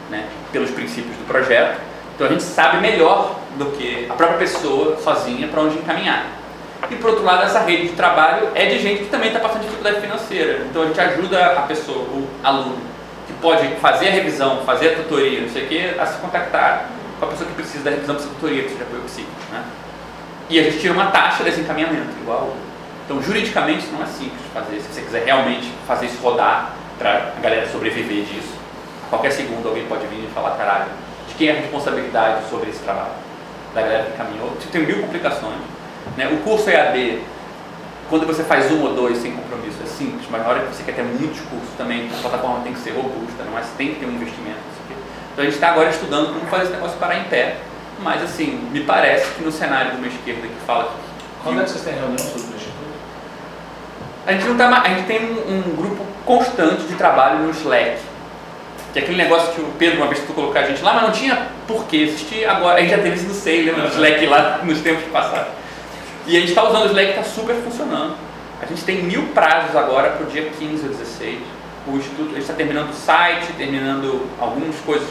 né, 0.09 0.27
pelos 0.53 0.71
princípios 0.71 1.17
do 1.17 1.27
projeto, 1.27 1.79
então 2.15 2.27
a 2.27 2.31
gente 2.31 2.43
sabe 2.43 2.79
melhor 2.79 3.39
do 3.57 3.67
que 3.77 4.07
a 4.09 4.15
própria 4.15 4.39
pessoa 4.39 4.97
sozinha 4.99 5.49
para 5.49 5.61
onde 5.61 5.79
encaminhar. 5.79 6.40
E 6.89 6.97
por 6.97 7.11
outro 7.11 7.25
lado, 7.25 7.45
essa 7.45 7.61
rede 7.61 7.89
de 7.89 7.95
trabalho 7.95 8.49
é 8.55 8.67
de 8.67 8.79
gente 8.79 9.05
que 9.05 9.11
também 9.11 9.29
está 9.29 9.41
passando 9.41 9.63
dificuldade 9.63 10.01
financeira. 10.01 10.65
Então 10.69 10.83
a 10.83 10.87
gente 10.87 11.01
ajuda 11.01 11.47
a 11.59 11.63
pessoa, 11.63 11.99
o 11.99 12.29
aluno, 12.43 12.79
que 13.27 13.33
pode 13.35 13.67
fazer 13.77 14.09
a 14.09 14.13
revisão, 14.13 14.63
fazer 14.65 14.95
a 14.95 14.97
tutoria, 14.97 15.41
não 15.41 15.49
sei 15.49 15.65
o 15.65 15.69
quê, 15.69 15.95
a 15.99 16.07
se 16.07 16.19
contactar 16.19 16.87
com 17.19 17.27
a 17.27 17.29
pessoa 17.29 17.49
que 17.49 17.55
precisa 17.55 17.85
da 17.85 17.91
revisão 17.91 18.15
dessa 18.15 18.29
tutoria, 18.29 18.63
que 18.63 18.71
seja 18.71 18.85
apoio 18.85 19.03
psíquico. 19.03 19.33
Né? 19.53 19.63
E 20.49 20.59
a 20.59 20.63
gente 20.65 20.81
tira 20.81 20.95
uma 20.95 21.11
taxa 21.11 21.45
desse 21.45 21.61
encaminhamento, 21.61 22.11
igual. 22.21 22.57
Então, 23.05 23.23
juridicamente, 23.23 23.87
não 23.89 24.03
é 24.03 24.07
simples 24.07 24.41
de 24.43 24.49
fazer. 24.55 24.81
Se 24.81 24.93
você 24.93 25.03
quiser 25.03 25.25
realmente 25.25 25.71
fazer 25.87 26.07
isso 26.07 26.21
rodar 26.23 26.73
para 26.99 27.33
a 27.37 27.41
galera 27.41 27.69
sobreviver 27.69 28.25
disso, 28.25 28.55
a 29.07 29.11
qualquer 29.11 29.33
segundo 29.33 29.69
alguém 29.69 29.85
pode 29.87 30.07
vir 30.07 30.25
e 30.25 30.31
falar: 30.35 30.57
caralho, 30.57 30.91
de 31.29 31.35
quem 31.35 31.49
é 31.49 31.53
a 31.53 31.61
responsabilidade 31.61 32.49
sobre 32.49 32.71
esse 32.71 32.81
trabalho? 32.81 33.13
Da 33.75 33.83
galera 33.83 34.05
que 34.05 34.13
encaminhou. 34.13 34.51
Tipo, 34.59 34.73
tem 34.73 34.83
mil 34.83 35.01
complicações. 35.03 35.59
Né? 36.17 36.29
O 36.33 36.39
curso 36.39 36.69
EAD, 36.69 37.21
quando 38.09 38.27
você 38.27 38.43
faz 38.43 38.71
um 38.71 38.83
ou 38.83 38.95
dois 38.95 39.19
sem 39.19 39.33
compromisso, 39.33 39.79
é 39.83 39.87
simples, 39.87 40.27
mas 40.31 40.43
na 40.43 40.49
hora 40.49 40.61
que 40.61 40.75
você 40.75 40.83
quer 40.83 40.95
ter 40.95 41.03
muitos 41.03 41.41
cursos 41.41 41.71
também, 41.77 42.09
a 42.09 42.21
plataforma 42.21 42.61
tem 42.61 42.73
que 42.73 42.81
ser 42.81 42.91
robusta, 42.91 43.45
não 43.45 43.59
é? 43.59 43.63
Você 43.63 43.71
tem 43.77 43.95
que 43.95 44.01
ter 44.01 44.07
um 44.07 44.13
investimento. 44.13 44.71
Então 45.33 45.43
a 45.43 45.45
gente 45.45 45.55
está 45.55 45.71
agora 45.71 45.89
estudando 45.89 46.35
como 46.35 46.47
fazer 46.47 46.65
esse 46.65 46.73
negócio 46.73 46.99
parar 46.99 47.17
em 47.17 47.25
pé, 47.25 47.57
mas 48.01 48.23
assim, 48.23 48.69
me 48.73 48.81
parece 48.81 49.31
que 49.35 49.45
no 49.45 49.53
cenário 49.53 49.93
de 49.93 49.97
uma 49.99 50.09
esquerda 50.09 50.47
que 50.47 50.67
fala 50.67 50.85
que 50.85 50.91
Quando 51.45 51.61
é 51.61 51.65
que 51.65 51.71
vocês 51.71 51.85
têm 51.85 51.95
reunião 51.95 52.19
sobre 52.19 52.53
o 52.53 52.57
Instituto? 52.57 52.81
a 54.27 54.33
gente, 54.33 54.45
não 54.47 54.57
tá, 54.57 54.83
a 54.83 54.89
gente 54.89 55.07
tem 55.07 55.25
um, 55.25 55.59
um 55.59 55.77
grupo 55.77 56.05
constante 56.27 56.83
de 56.83 56.95
trabalho 56.95 57.39
no 57.39 57.51
Slack. 57.51 57.99
Que 58.93 58.99
é 58.99 59.03
aquele 59.03 59.19
negócio 59.19 59.53
que 59.53 59.61
o 59.61 59.73
Pedro 59.79 59.99
uma 59.99 60.09
vez 60.09 60.21
tentou 60.21 60.35
colocar 60.35 60.61
a 60.61 60.67
gente 60.67 60.83
lá, 60.83 60.95
mas 60.95 61.03
não 61.05 61.13
tinha 61.13 61.47
por 61.67 61.85
que 61.85 62.03
existir 62.03 62.45
agora. 62.45 62.79
A 62.79 62.81
gente 62.81 62.91
já 62.91 62.99
teve 62.99 63.17
isso 63.17 63.27
no 63.27 63.35
SEI, 63.35 63.63
lembra? 63.63 63.85
No 63.85 63.89
Slack 63.89 64.27
lá 64.27 64.61
nos 64.65 64.81
tempos 64.81 65.05
passados. 65.13 65.60
E 66.31 66.37
a 66.37 66.41
gente 66.41 66.51
está 66.51 66.63
usando 66.69 66.83
o 66.85 66.87
Slack 66.87 67.11
está 67.11 67.25
super 67.25 67.55
funcionando. 67.57 68.15
A 68.63 68.67
gente 68.67 68.85
tem 68.85 69.03
mil 69.03 69.29
prazos 69.35 69.75
agora 69.75 70.11
para 70.11 70.27
o 70.27 70.31
dia 70.31 70.49
15 70.59 70.83
ou 70.85 70.89
16. 70.91 71.39
O 71.89 71.97
Instituto, 71.97 72.29
a 72.31 72.33
gente 72.35 72.43
está 72.43 72.55
terminando 72.55 72.91
o 72.91 72.95
site, 72.95 73.53
terminando 73.55 74.29
algumas 74.39 74.77
coisas. 74.81 75.09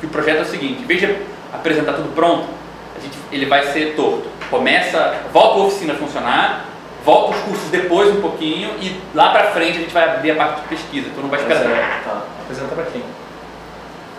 Que 0.00 0.06
o 0.06 0.08
projeto 0.08 0.38
é 0.38 0.42
o 0.42 0.46
seguinte, 0.46 0.82
em 0.82 0.86
vez 0.86 1.00
de 1.00 1.16
apresentar 1.52 1.92
tudo 1.92 2.12
pronto, 2.14 2.48
a 2.96 3.00
gente, 3.00 3.16
ele 3.30 3.46
vai 3.46 3.66
ser 3.72 3.94
torto. 3.94 4.26
Começa, 4.50 5.14
volta 5.32 5.60
a 5.60 5.64
oficina 5.66 5.92
a 5.92 5.96
funcionar, 5.96 6.64
volta 7.04 7.36
os 7.36 7.42
cursos 7.42 7.68
depois 7.70 8.08
um 8.10 8.20
pouquinho 8.20 8.70
e 8.80 9.00
lá 9.14 9.30
para 9.30 9.50
frente 9.52 9.78
a 9.78 9.80
gente 9.82 9.92
vai 9.94 10.08
abrir 10.16 10.32
a 10.32 10.34
parte 10.34 10.62
de 10.62 10.68
pesquisa. 10.68 11.06
Então 11.08 11.22
não 11.22 11.30
vai 11.30 11.40
esperar 11.40 12.02
Tá. 12.04 12.22
Apresenta 12.42 12.74
pra 12.74 12.84
quem? 12.84 13.02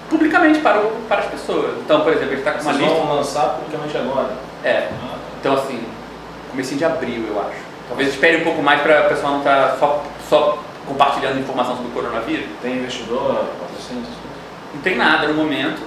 publicamente 0.09 0.59
para, 0.59 0.79
o- 0.79 0.91
para 1.07 1.19
as 1.21 1.25
pessoas. 1.25 1.75
Então, 1.79 2.01
por 2.01 2.11
exemplo, 2.13 2.33
a 2.33 2.35
gente 2.35 2.39
está 2.47 2.51
com 2.51 2.61
uma 2.61 2.73
Vocês 2.73 2.85
lista. 2.87 3.03
vão 3.03 3.15
lançar 3.15 3.49
publicamente 3.55 3.97
agora? 3.97 4.29
É, 4.63 4.89
Ah, 5.03 5.15
então 5.39 5.53
assim, 5.55 5.83
comecinho 6.53 6.77
de 6.77 6.85
abril, 6.85 7.25
eu 7.27 7.41
acho. 7.41 7.57
Talvez 7.87 8.09
espere 8.09 8.37
um 8.37 8.43
pouco 8.43 8.61
mais 8.61 8.81
para 8.81 9.05
o 9.05 9.09
pessoal 9.09 9.33
não 9.33 9.39
estar 9.39 9.75
só, 9.79 10.03
só 10.29 10.63
compartilhando 10.87 11.39
informação 11.39 11.75
sobre 11.75 11.89
o 11.89 11.93
coronavírus. 11.93 12.45
Tem 12.61 12.77
investidor, 12.77 13.45
patrocínio? 13.59 14.03
Não 14.73 14.81
tem 14.81 14.95
nada 14.95 15.27
no 15.27 15.33
momento, 15.33 15.81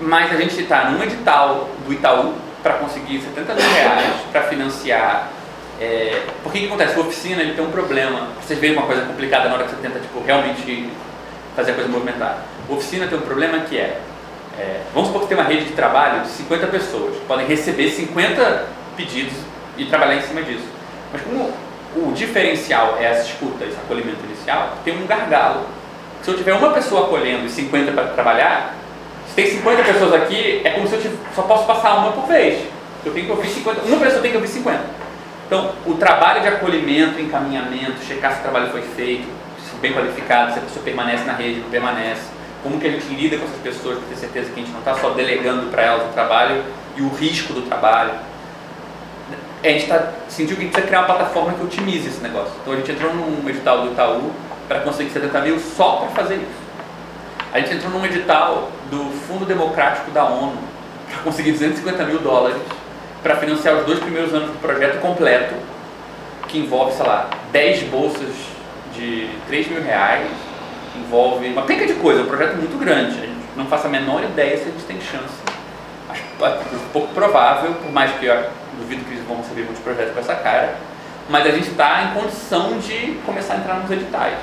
mas 0.00 0.32
a 0.32 0.36
gente 0.36 0.60
está 0.60 0.90
num 0.90 1.02
edital 1.02 1.68
do 1.86 1.92
Itaú 1.92 2.34
para 2.62 2.74
conseguir 2.74 3.20
70 3.20 3.54
mil 3.54 3.70
reais 3.70 4.20
para 4.30 4.42
financiar. 4.42 5.30
É, 5.80 6.22
por 6.42 6.52
que 6.52 6.60
que 6.60 6.66
acontece? 6.66 6.98
O 6.98 7.02
oficina 7.02 7.42
ele 7.42 7.54
tem 7.54 7.64
um 7.64 7.70
problema. 7.70 8.28
Vocês 8.40 8.58
veem 8.58 8.74
uma 8.74 8.86
coisa 8.86 9.02
complicada 9.02 9.48
na 9.48 9.54
hora 9.54 9.64
que 9.64 9.70
você 9.70 9.76
tenta 9.82 9.98
tipo, 9.98 10.22
realmente 10.24 10.90
fazer 11.56 11.72
a 11.72 11.74
coisa 11.74 11.90
movimentar. 11.90 12.44
O 12.68 12.74
oficina 12.74 13.06
tem 13.06 13.18
um 13.18 13.22
problema 13.22 13.58
que 13.60 13.76
é, 13.76 14.00
é, 14.58 14.82
vamos 14.92 15.08
supor 15.08 15.22
que 15.22 15.28
tem 15.28 15.36
uma 15.36 15.46
rede 15.46 15.64
de 15.64 15.72
trabalho 15.72 16.22
de 16.22 16.28
50 16.28 16.66
pessoas, 16.68 17.16
podem 17.26 17.46
receber 17.46 17.90
50 17.90 18.83
pedidos 18.96 19.34
e 19.76 19.84
trabalhar 19.86 20.16
em 20.16 20.22
cima 20.22 20.42
disso. 20.42 20.64
Mas 21.12 21.22
como 21.22 21.52
o 21.96 22.12
diferencial 22.12 22.96
é 23.00 23.04
essa 23.04 23.28
escuta, 23.28 23.64
esse 23.64 23.76
acolhimento 23.76 24.18
inicial, 24.24 24.74
tem 24.84 24.96
um 24.96 25.06
gargalo. 25.06 25.62
Se 26.22 26.30
eu 26.30 26.36
tiver 26.36 26.54
uma 26.54 26.70
pessoa 26.70 27.06
acolhendo 27.06 27.46
e 27.46 27.50
50 27.50 27.92
para 27.92 28.04
trabalhar, 28.08 28.74
se 29.28 29.34
tem 29.34 29.46
50 29.46 29.82
pessoas 29.84 30.14
aqui, 30.14 30.60
é 30.64 30.70
como 30.70 30.88
se 30.88 30.94
eu 30.94 31.00
tiv- 31.02 31.18
só 31.34 31.42
posso 31.42 31.66
passar 31.66 31.94
uma 31.96 32.12
por 32.12 32.26
vez. 32.26 32.66
Eu 33.04 33.12
tenho 33.12 33.26
que 33.26 33.32
ouvir 33.32 33.48
50, 33.48 33.82
uma 33.82 33.98
pessoa 33.98 34.22
tem 34.22 34.30
que 34.30 34.36
ouvir 34.36 34.48
50. 34.48 34.80
Então, 35.46 35.72
o 35.86 35.94
trabalho 35.94 36.40
de 36.40 36.48
acolhimento, 36.48 37.20
encaminhamento, 37.20 38.02
checar 38.06 38.32
se 38.32 38.38
o 38.38 38.42
trabalho 38.42 38.70
foi 38.70 38.80
feito, 38.82 39.26
se 39.62 39.76
bem 39.76 39.92
qualificado, 39.92 40.52
se 40.52 40.58
a 40.58 40.62
pessoa 40.62 40.82
permanece 40.84 41.24
na 41.24 41.34
rede, 41.34 41.60
não 41.60 41.68
permanece, 41.68 42.22
como 42.62 42.80
que 42.80 42.86
a 42.86 42.90
gente 42.90 43.06
lida 43.14 43.36
com 43.36 43.44
essas 43.44 43.60
pessoas 43.60 43.98
para 43.98 44.08
ter 44.08 44.16
certeza 44.16 44.46
que 44.50 44.60
a 44.60 44.62
gente 44.64 44.72
não 44.72 44.78
está 44.80 44.94
só 44.94 45.10
delegando 45.10 45.70
para 45.70 45.82
elas 45.82 46.02
o 46.08 46.12
trabalho 46.14 46.64
e 46.96 47.02
o 47.02 47.08
risco 47.10 47.52
do 47.52 47.60
trabalho. 47.62 48.12
A 49.64 49.68
gente 49.68 49.86
tá, 49.86 50.12
sentiu 50.28 50.56
que 50.56 50.60
a 50.60 50.64
gente 50.66 50.72
precisa 50.72 50.86
criar 50.86 51.00
uma 51.00 51.06
plataforma 51.06 51.54
que 51.54 51.64
otimize 51.64 52.06
esse 52.06 52.20
negócio. 52.20 52.52
Então, 52.60 52.74
a 52.74 52.76
gente 52.76 52.92
entrou 52.92 53.14
num 53.14 53.48
edital 53.48 53.80
do 53.80 53.92
Itaú 53.92 54.30
para 54.68 54.80
conseguir 54.80 55.08
70 55.08 55.40
mil 55.40 55.58
só 55.58 55.96
para 55.96 56.08
fazer 56.08 56.34
isso. 56.34 56.64
A 57.50 57.60
gente 57.60 57.76
entrou 57.76 57.90
num 57.90 58.04
edital 58.04 58.70
do 58.90 59.10
Fundo 59.26 59.46
Democrático 59.46 60.10
da 60.10 60.24
ONU 60.24 60.58
para 61.08 61.22
conseguir 61.22 61.52
250 61.52 62.04
mil 62.04 62.18
dólares 62.18 62.58
para 63.22 63.36
financiar 63.36 63.76
os 63.76 63.86
dois 63.86 64.00
primeiros 64.00 64.34
anos 64.34 64.50
do 64.50 64.60
projeto 64.60 65.00
completo, 65.00 65.54
que 66.46 66.58
envolve, 66.58 66.92
sei 66.92 67.06
lá, 67.06 67.30
10 67.50 67.84
bolsas 67.84 68.34
de 68.94 69.30
3 69.46 69.68
mil 69.68 69.82
reais, 69.82 70.28
envolve 70.94 71.48
uma 71.48 71.62
penca 71.62 71.86
de 71.86 71.94
coisa, 71.94 72.20
é 72.20 72.22
um 72.22 72.26
projeto 72.26 72.56
muito 72.56 72.78
grande. 72.78 73.16
A 73.16 73.22
gente 73.22 73.46
não 73.56 73.64
faço 73.64 73.86
a 73.86 73.90
menor 73.90 74.22
ideia 74.24 74.58
se 74.58 74.64
a 74.64 74.66
gente 74.66 74.84
tem 74.84 75.00
chance. 75.00 75.34
Acho 76.10 76.22
um 76.74 76.88
pouco 76.92 77.14
provável, 77.14 77.72
por 77.72 77.90
mais 77.90 78.10
que 78.18 78.28
duvido 78.78 79.04
que 79.04 79.12
eles 79.12 79.26
vão 79.26 79.38
receber 79.38 79.62
muitos 79.62 79.82
projetos 79.82 80.14
com 80.14 80.20
essa 80.20 80.34
cara, 80.34 80.76
mas 81.28 81.46
a 81.46 81.50
gente 81.50 81.70
está 81.70 82.04
em 82.04 82.20
condição 82.20 82.78
de 82.78 83.18
começar 83.24 83.54
a 83.54 83.56
entrar 83.58 83.74
nos 83.80 83.90
editais. 83.90 84.38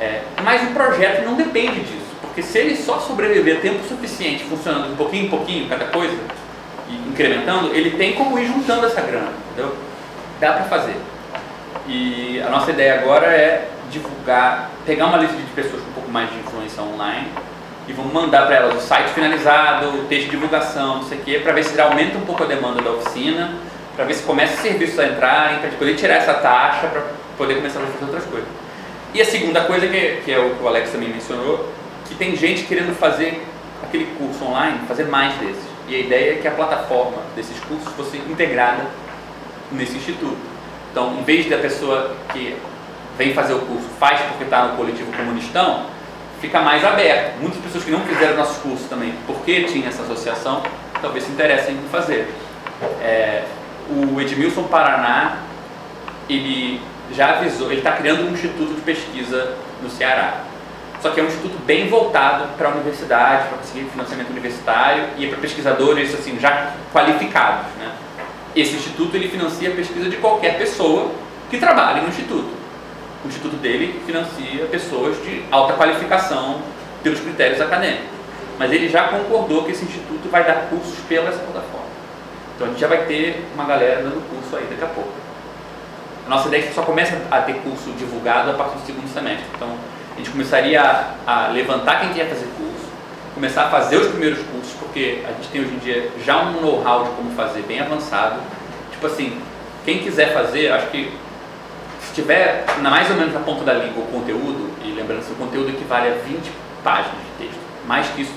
É, 0.00 0.22
mas 0.42 0.62
o 0.62 0.72
projeto 0.72 1.24
não 1.24 1.34
depende 1.34 1.80
disso, 1.80 2.16
porque 2.20 2.42
se 2.42 2.58
ele 2.58 2.76
só 2.76 2.98
sobreviver 2.98 3.60
tempo 3.60 3.86
suficiente 3.86 4.44
funcionando 4.44 4.90
de 4.90 4.96
pouquinho 4.96 5.26
em 5.26 5.28
pouquinho 5.28 5.68
cada 5.68 5.84
coisa, 5.86 6.16
e 6.88 7.08
incrementando, 7.08 7.74
ele 7.74 7.92
tem 7.92 8.14
como 8.14 8.38
ir 8.38 8.46
juntando 8.46 8.86
essa 8.86 9.00
grana, 9.00 9.30
entendeu? 9.52 9.76
Dá 10.40 10.52
para 10.52 10.64
fazer. 10.64 10.96
E 11.86 12.42
a 12.44 12.50
nossa 12.50 12.70
ideia 12.70 13.00
agora 13.00 13.26
é 13.26 13.68
divulgar, 13.90 14.70
pegar 14.84 15.06
uma 15.06 15.18
lista 15.18 15.36
de 15.36 15.42
pessoas 15.52 15.82
com 15.82 15.90
um 15.90 15.94
pouco 15.94 16.10
mais 16.10 16.30
de 16.30 16.38
influência 16.38 16.82
online 16.82 17.28
e 17.88 17.92
vamos 17.92 18.12
mandar 18.12 18.46
para 18.46 18.56
elas 18.56 18.76
o 18.76 18.86
site 18.86 19.08
finalizado, 19.10 19.88
o 19.88 20.04
texto 20.04 20.26
de 20.26 20.30
divulgação, 20.30 20.96
não 20.96 21.02
sei 21.02 21.18
o 21.18 21.22
quê, 21.22 21.40
para 21.42 21.52
ver 21.52 21.64
se 21.64 21.80
aumenta 21.80 22.16
um 22.16 22.22
pouco 22.22 22.44
a 22.44 22.46
demanda 22.46 22.80
da 22.80 22.90
oficina, 22.90 23.54
para 23.96 24.04
ver 24.04 24.14
se 24.14 24.22
começa 24.22 24.62
serviços 24.62 24.98
a 24.98 25.06
entrarem, 25.06 25.58
para 25.58 25.70
poder 25.70 25.96
tirar 25.96 26.14
essa 26.14 26.34
taxa, 26.34 26.86
para 26.86 27.02
poder 27.36 27.56
começar 27.56 27.80
a 27.80 27.86
fazer 27.86 28.04
outras 28.04 28.24
coisas. 28.24 28.48
E 29.14 29.20
a 29.20 29.24
segunda 29.24 29.62
coisa, 29.62 29.86
que, 29.88 30.22
que 30.24 30.32
é 30.32 30.38
o 30.38 30.54
que 30.54 30.62
o 30.62 30.68
Alex 30.68 30.90
também 30.90 31.08
mencionou, 31.08 31.70
que 32.08 32.14
tem 32.14 32.34
gente 32.36 32.64
querendo 32.64 32.96
fazer 32.96 33.42
aquele 33.82 34.06
curso 34.16 34.44
online, 34.44 34.78
fazer 34.88 35.04
mais 35.04 35.34
desses. 35.34 35.64
E 35.88 35.96
a 35.96 35.98
ideia 35.98 36.32
é 36.34 36.36
que 36.36 36.48
a 36.48 36.52
plataforma 36.52 37.18
desses 37.36 37.58
cursos 37.60 37.92
fosse 37.94 38.16
integrada 38.16 38.86
nesse 39.70 39.96
instituto. 39.96 40.38
Então, 40.90 41.14
em 41.18 41.22
vez 41.24 41.48
da 41.48 41.58
pessoa 41.58 42.14
que 42.32 42.56
vem 43.18 43.34
fazer 43.34 43.54
o 43.54 43.60
curso 43.60 43.88
faz 43.98 44.20
porque 44.20 44.44
está 44.44 44.66
no 44.68 44.76
coletivo 44.76 45.12
comunistão, 45.12 45.86
fica 46.42 46.60
mais 46.60 46.84
aberto. 46.84 47.40
Muitas 47.40 47.62
pessoas 47.62 47.84
que 47.84 47.90
não 47.90 48.00
fizeram 48.00 48.36
nossos 48.36 48.58
cursos 48.58 48.88
também, 48.88 49.14
porque 49.26 49.62
tinha 49.62 49.88
essa 49.88 50.02
associação, 50.02 50.62
talvez 51.00 51.24
se 51.24 51.30
interessem 51.30 51.76
em 51.76 51.88
fazer. 51.88 52.28
É, 53.00 53.44
o 53.88 54.20
Edmilson 54.20 54.64
Paraná, 54.64 55.38
ele 56.28 56.82
já 57.12 57.36
avisou, 57.36 57.70
ele 57.70 57.78
está 57.78 57.92
criando 57.92 58.28
um 58.28 58.32
instituto 58.32 58.74
de 58.74 58.80
pesquisa 58.80 59.56
no 59.80 59.88
Ceará. 59.88 60.40
Só 61.00 61.10
que 61.10 61.20
é 61.20 61.22
um 61.22 61.26
instituto 61.26 61.56
bem 61.64 61.88
voltado 61.88 62.48
para 62.56 62.68
a 62.68 62.72
universidade, 62.72 63.48
para 63.48 63.58
conseguir 63.58 63.84
financiamento 63.90 64.30
universitário 64.30 65.04
e 65.18 65.26
para 65.28 65.38
pesquisadores 65.38 66.14
assim 66.14 66.38
já 66.40 66.72
qualificados. 66.92 67.66
Né? 67.78 67.92
Esse 68.54 68.74
instituto 68.74 69.16
ele 69.16 69.28
financia 69.28 69.70
a 69.70 69.74
pesquisa 69.74 70.08
de 70.08 70.16
qualquer 70.16 70.58
pessoa 70.58 71.10
que 71.50 71.58
trabalhe 71.58 72.00
no 72.00 72.08
instituto. 72.08 72.61
O 73.24 73.28
instituto 73.28 73.56
dele 73.56 74.02
financia 74.04 74.66
pessoas 74.66 75.16
de 75.24 75.44
alta 75.50 75.74
qualificação 75.74 76.60
pelos 77.02 77.20
critérios 77.20 77.60
acadêmicos. 77.60 78.06
Mas 78.58 78.72
ele 78.72 78.88
já 78.88 79.08
concordou 79.08 79.64
que 79.64 79.72
esse 79.72 79.84
instituto 79.84 80.28
vai 80.30 80.44
dar 80.44 80.68
cursos 80.68 80.98
pela 81.08 81.28
essa 81.28 81.38
plataforma. 81.38 81.86
Então 82.54 82.66
a 82.66 82.70
gente 82.70 82.80
já 82.80 82.88
vai 82.88 83.06
ter 83.06 83.44
uma 83.54 83.64
galera 83.64 84.02
dando 84.02 84.22
curso 84.28 84.56
aí 84.56 84.66
daqui 84.70 84.84
a 84.84 84.88
pouco. 84.88 85.10
A 86.26 86.28
nossa 86.28 86.48
ideia 86.48 86.62
é 86.62 86.66
que 86.68 86.74
só 86.74 86.82
começa 86.82 87.20
a 87.30 87.40
ter 87.40 87.54
curso 87.54 87.90
divulgado 87.92 88.50
a 88.50 88.54
partir 88.54 88.76
do 88.76 88.86
segundo 88.86 89.12
semestre. 89.12 89.46
Então 89.54 89.68
a 90.14 90.18
gente 90.18 90.30
começaria 90.30 90.80
a, 90.80 91.14
a 91.26 91.48
levantar 91.48 92.00
quem 92.00 92.12
quer 92.12 92.28
fazer 92.28 92.46
curso, 92.56 92.86
começar 93.34 93.64
a 93.64 93.70
fazer 93.70 93.96
os 93.96 94.08
primeiros 94.08 94.38
cursos, 94.38 94.72
porque 94.78 95.22
a 95.24 95.32
gente 95.32 95.48
tem 95.48 95.60
hoje 95.62 95.74
em 95.74 95.78
dia 95.78 96.10
já 96.24 96.42
um 96.42 96.60
know-how 96.60 97.04
de 97.04 97.10
como 97.10 97.30
fazer 97.34 97.62
bem 97.62 97.80
avançado. 97.80 98.40
Tipo 98.92 99.06
assim, 99.06 99.40
quem 99.84 99.98
quiser 99.98 100.32
fazer, 100.32 100.70
acho 100.70 100.88
que 100.88 101.12
se 102.12 102.20
tiver 102.20 102.66
na 102.82 102.90
mais 102.90 103.10
ou 103.10 103.16
menos 103.16 103.32
na 103.32 103.40
ponta 103.40 103.64
da 103.64 103.72
língua 103.72 104.04
o 104.04 104.06
conteúdo, 104.06 104.70
e 104.84 104.92
lembrando 104.92 105.24
que 105.24 105.32
o 105.32 105.36
conteúdo 105.36 105.70
equivale 105.70 106.08
a 106.08 106.14
20 106.16 106.52
páginas 106.84 107.16
de 107.16 107.46
texto, 107.46 107.60
mais 107.86 108.06
que 108.08 108.20
isso 108.20 108.34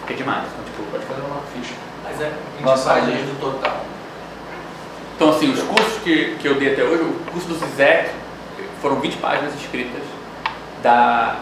fica 0.00 0.14
demais. 0.14 0.44
Então, 0.52 0.64
tipo, 0.64 0.82
Pode 0.90 1.04
fazer 1.04 1.20
uma 1.20 1.42
ficha. 1.52 1.74
Mas 2.02 2.20
é 2.20 2.32
20 2.56 2.64
Nossa, 2.64 2.94
páginas 2.94 3.20
do 3.20 3.40
total. 3.40 3.84
Então, 5.14 5.30
assim, 5.30 5.52
os 5.52 5.62
cursos 5.62 6.02
que, 6.02 6.36
que 6.40 6.48
eu 6.48 6.54
dei 6.54 6.72
até 6.72 6.82
hoje, 6.82 7.02
o 7.02 7.30
curso 7.30 7.46
do 7.46 7.54
Zizek 7.54 8.10
foram 8.80 8.98
20 9.00 9.18
páginas 9.18 9.54
escritas, 9.54 10.02
dá 10.82 11.36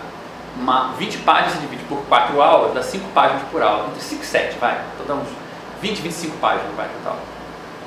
uma, 0.59 0.95
20 0.99 1.19
páginas 1.19 1.53
se 1.53 1.59
divide 1.61 1.85
por 1.85 1.99
4 2.09 2.43
aulas, 2.43 2.75
dá 2.75 2.83
5 2.83 3.09
páginas 3.11 3.43
por 3.53 3.63
aula, 3.63 3.87
entre 3.91 4.01
5 4.03 4.23
e 4.25 4.27
7, 4.27 4.59
vai, 4.59 4.81
então 4.95 5.07
dá 5.07 5.23
uns 5.23 5.29
20, 5.81 6.03
25 6.03 6.37
páginas, 6.39 6.75
vai, 6.77 6.89
total. 6.89 7.19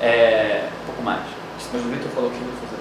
É, 0.00 0.68
um 0.82 0.86
pouco 0.86 1.02
mais. 1.02 1.20
Mas 1.70 1.82
o 1.82 1.88
Vitor 1.88 2.10
falou 2.12 2.30
que. 2.30 2.71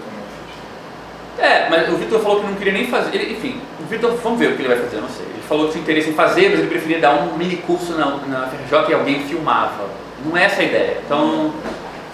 É, 1.41 1.67
mas 1.69 1.89
o 1.89 1.95
Vitor 1.95 2.19
falou 2.21 2.41
que 2.41 2.47
não 2.47 2.55
queria 2.55 2.73
nem 2.73 2.87
fazer. 2.87 3.15
Ele, 3.15 3.33
enfim, 3.33 3.59
o 3.79 3.87
Vitor, 3.87 4.11
vamos 4.17 4.37
ver 4.37 4.51
o 4.51 4.55
que 4.55 4.61
ele 4.61 4.67
vai 4.67 4.77
fazer, 4.77 4.97
eu 4.97 5.01
não 5.01 5.09
sei. 5.09 5.25
Ele 5.25 5.43
falou 5.47 5.65
que 5.65 5.71
tinha 5.71 5.81
interesse 5.81 6.09
em 6.11 6.13
fazer, 6.13 6.49
mas 6.49 6.59
ele 6.59 6.67
preferia 6.67 6.99
dar 6.99 7.15
um 7.15 7.35
mini 7.35 7.57
curso 7.57 7.93
na, 7.93 8.05
na 8.27 8.47
FRJ 8.47 8.89
e 8.89 8.93
alguém 8.93 9.23
filmava. 9.23 9.89
Não 10.23 10.37
é 10.37 10.43
essa 10.43 10.61
a 10.61 10.63
ideia. 10.63 10.99
Então, 11.03 11.51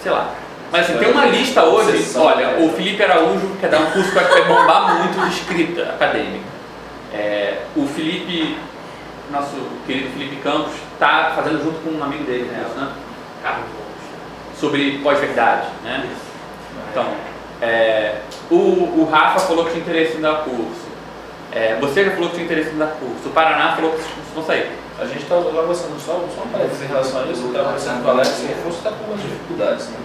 sei 0.02 0.12
lá. 0.12 0.34
Mas 0.72 0.90
assim, 0.90 1.00
tem 1.00 1.12
uma 1.12 1.26
lista 1.26 1.64
hoje, 1.64 2.18
olha, 2.18 2.44
é. 2.44 2.66
o 2.66 2.70
Felipe 2.74 3.02
Araújo 3.04 3.56
quer 3.60 3.70
dar 3.70 3.80
um 3.80 3.92
curso 3.92 4.12
que 4.12 4.18
eu 4.18 4.22
acho 4.22 4.34
que 4.34 4.42
vai 4.42 4.48
bombar 4.48 4.98
muito 4.98 5.20
de 5.20 5.34
escrita 5.34 5.84
acadêmica. 5.84 6.46
É, 7.14 7.60
o 7.76 7.86
Felipe, 7.86 8.58
nosso 9.32 9.56
querido 9.86 10.10
Felipe 10.12 10.38
Campos, 10.38 10.74
está 10.94 11.32
fazendo 11.36 11.64
junto 11.64 11.80
com 11.80 11.98
um 11.98 12.04
amigo 12.04 12.24
dele, 12.26 12.50
né? 12.52 12.66
né? 12.76 12.90
Carlos 13.44 13.66
Sobre 14.60 15.00
pós-verdade, 15.04 15.68
né? 15.84 16.10
Então, 16.92 17.06
é, 17.62 18.22
o, 18.52 18.56
o 18.56 19.10
Rafa 19.12 19.40
falou 19.40 19.66
que 19.66 19.72
tinha 19.72 19.84
interesse 19.84 20.18
em 20.18 20.22
dar 20.22 20.44
curso. 20.44 20.88
É, 21.52 21.78
você 21.80 22.06
já 22.06 22.12
falou 22.12 22.30
que 22.30 22.36
tinha 22.36 22.46
interesse 22.46 22.70
em 22.70 22.78
dar 22.78 22.88
curso. 23.00 23.28
O 23.28 23.32
Paraná 23.32 23.76
falou 23.76 23.92
que 23.92 24.04
vão 24.36 24.44
sair. 24.44 24.72
A 25.00 25.06
gente 25.06 25.24
está 25.24 25.36
gostando 25.36 26.00
só, 26.00 26.26
só 26.36 26.42
um 26.44 26.50
parênteses 26.50 26.84
em 26.84 26.88
relação 26.88 27.22
a 27.22 27.26
isso, 27.28 27.42
eu 27.42 27.48
estava 27.48 27.66
conversando 27.66 28.02
com 28.02 28.08
o 28.08 28.12
Alex, 28.12 28.30
o 28.30 28.64
curso 28.64 28.78
está 28.80 28.90
com 28.90 28.98
algumas 29.06 29.22
dificuldades, 29.22 29.90
né? 29.90 29.98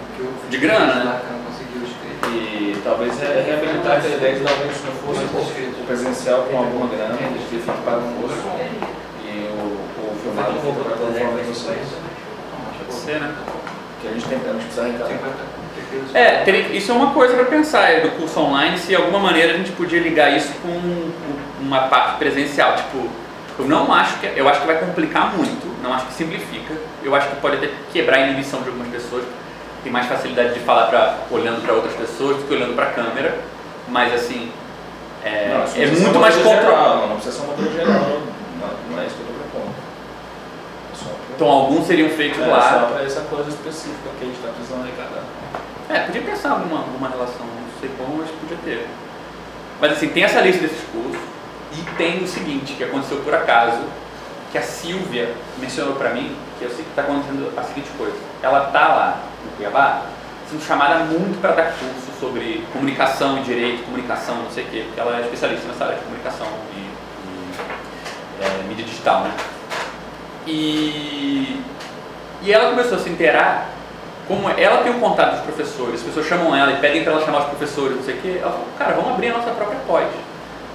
De 0.49 0.57
grana, 0.57 0.93
né? 0.93 1.03
Lacan 1.03 1.41
conseguiu 1.49 1.81
escrever. 1.81 2.29
E 2.29 2.81
talvez 2.83 3.21
é 3.21 3.41
reabilitar 3.41 3.97
a 3.97 4.07
ideia 4.07 4.35
de 4.35 4.43
talvez 4.45 4.77
se 4.77 4.85
não 4.85 4.93
fosse 4.93 5.23
o 5.25 5.85
presencial 5.85 6.43
com 6.43 6.57
alguma 6.57 6.87
grana, 6.87 7.15
de 7.15 7.39
ter 7.49 7.57
feito 7.57 7.83
para 7.83 7.97
o 7.97 8.13
curso 8.21 8.37
e 9.25 9.49
o, 9.49 9.81
o 9.81 10.15
filmado 10.21 10.53
for 10.61 10.73
para 10.75 10.93
a 10.93 10.97
plataforma 10.97 11.41
de 11.41 11.47
vocês. 11.49 11.87
Pode 12.77 12.93
ser, 12.93 13.19
né? 13.19 13.35
Que 13.99 14.07
a 14.07 14.11
gente 14.11 14.27
tem, 14.27 14.37
a 14.37 14.53
gente 14.53 14.65
precisa 14.65 15.62
É, 16.13 16.49
isso 16.75 16.91
é 16.91 16.95
uma 16.95 17.11
coisa 17.13 17.35
para 17.35 17.45
pensar 17.45 17.89
é, 17.89 18.01
do 18.01 18.11
curso 18.11 18.39
online, 18.39 18.77
se 18.77 18.87
de 18.87 18.95
alguma 18.95 19.19
maneira 19.19 19.53
a 19.53 19.57
gente 19.57 19.71
podia 19.71 19.99
ligar 19.99 20.35
isso 20.35 20.53
com 20.61 21.11
uma 21.61 21.87
parte 21.87 22.17
presencial. 22.17 22.75
Tipo, 22.75 23.07
eu 23.59 23.65
não 23.65 23.93
acho 23.93 24.19
que. 24.19 24.31
Eu 24.35 24.47
acho 24.49 24.61
que 24.61 24.67
vai 24.67 24.79
complicar 24.79 25.35
muito, 25.35 25.65
não 25.81 25.93
acho 25.93 26.07
que 26.07 26.13
simplifica. 26.13 26.73
Eu 27.03 27.15
acho 27.15 27.29
que 27.29 27.35
pode 27.37 27.57
até 27.57 27.69
quebrar 27.91 28.17
a 28.17 28.21
inibição 28.21 28.61
de 28.61 28.69
algumas 28.69 28.89
pessoas. 28.89 29.23
Tem 29.83 29.91
mais 29.91 30.07
facilidade 30.07 30.53
de 30.53 30.59
falar 30.61 30.87
pra, 30.87 31.17
olhando 31.29 31.61
para 31.61 31.73
outras 31.73 31.93
pessoas 31.93 32.37
do 32.37 32.43
que 32.43 32.53
olhando 32.53 32.73
para 32.73 32.85
a 32.85 32.91
câmera. 32.91 33.37
Mas 33.89 34.13
assim, 34.13 34.49
é, 35.23 35.47
Não, 35.47 35.83
é 35.83 35.87
muito 35.87 36.19
mais 36.19 36.35
controlado. 36.35 36.99
Não, 36.99 37.07
não 37.07 37.15
precisa 37.15 37.37
ser 37.37 37.45
uma 37.45 37.53
coisa 37.53 37.71
geral, 37.71 37.93
não, 37.93 38.95
não 38.95 39.01
é 39.01 39.05
isso 39.05 39.15
que 39.15 39.21
eu 39.21 39.27
estou 39.27 39.35
propondo. 39.39 39.73
É 40.91 41.35
Então 41.35 41.47
alguns 41.47 41.87
seriam 41.87 42.09
feitos 42.09 42.41
é, 42.41 42.45
lá. 42.45 42.61
só 42.61 42.93
para 42.93 43.05
essa 43.05 43.21
coisa 43.21 43.49
específica 43.49 44.09
que 44.19 44.23
a 44.23 44.27
gente 44.27 44.35
está 44.35 44.49
precisando 44.49 44.83
arrecadar. 44.83 45.23
É, 45.89 45.99
podia 46.01 46.21
pensar 46.21 46.51
alguma, 46.51 46.79
alguma 46.79 47.09
relação, 47.09 47.45
não 47.45 47.79
sei 47.79 47.89
como, 47.97 48.17
mas 48.17 48.29
podia 48.31 48.57
ter. 48.63 48.87
Mas 49.81 49.91
assim, 49.91 50.09
tem 50.09 50.23
essa 50.23 50.39
lista 50.41 50.61
desses 50.61 50.83
cursos 50.91 51.21
e 51.73 51.81
tem 51.97 52.23
o 52.23 52.27
seguinte, 52.27 52.73
que 52.73 52.83
aconteceu 52.83 53.17
por 53.17 53.33
acaso, 53.33 53.81
que 54.51 54.57
a 54.57 54.61
Silvia 54.61 55.33
mencionou 55.57 55.95
pra 55.95 56.11
mim, 56.11 56.35
que 56.57 56.65
eu 56.65 56.69
sei 56.69 56.83
que 56.83 56.89
está 56.89 57.01
acontecendo 57.01 57.51
a 57.57 57.63
seguinte 57.63 57.89
coisa. 57.97 58.15
Ela 58.41 58.67
tá 58.67 58.87
lá 58.87 59.23
no 59.43 59.51
Cuiabá 59.57 60.03
sendo 60.49 60.63
chamada 60.63 60.99
muito 61.05 61.41
para 61.41 61.51
dar 61.53 61.73
curso 61.73 62.11
sobre 62.19 62.63
comunicação 62.71 63.39
e 63.39 63.41
direito, 63.41 63.83
comunicação, 63.83 64.35
não 64.43 64.51
sei 64.51 64.63
o 64.63 64.67
quê, 64.67 64.83
porque 64.85 64.99
ela 64.99 65.17
é 65.17 65.21
especialista 65.21 65.67
nessa 65.67 65.85
área 65.85 65.97
de 65.97 66.03
comunicação 66.03 66.47
e, 66.75 66.79
e, 66.79 68.43
é, 68.43 68.63
mídia 68.67 68.85
digital, 68.85 69.21
né? 69.23 69.31
E, 70.45 71.61
e 72.41 72.53
ela 72.53 72.69
começou 72.69 72.97
a 72.97 73.01
se 73.01 73.09
inteirar 73.09 73.69
como 74.27 74.49
ela 74.49 74.83
tem 74.83 74.91
o 74.91 74.99
contato 74.99 75.35
dos 75.35 75.41
professores, 75.41 75.95
as 75.95 76.01
pessoas 76.01 76.25
chamam 76.25 76.55
ela 76.55 76.71
e 76.71 76.77
pedem 76.77 77.03
para 77.03 77.13
ela 77.13 77.25
chamar 77.25 77.39
os 77.39 77.45
professores, 77.45 77.97
não 77.97 78.03
sei 78.03 78.15
o 78.15 78.21
quê, 78.21 78.39
ela 78.41 78.51
falou, 78.51 78.67
cara, 78.77 78.93
vamos 78.93 79.11
abrir 79.11 79.29
a 79.29 79.37
nossa 79.37 79.51
própria 79.51 79.79
pós. 79.85 80.07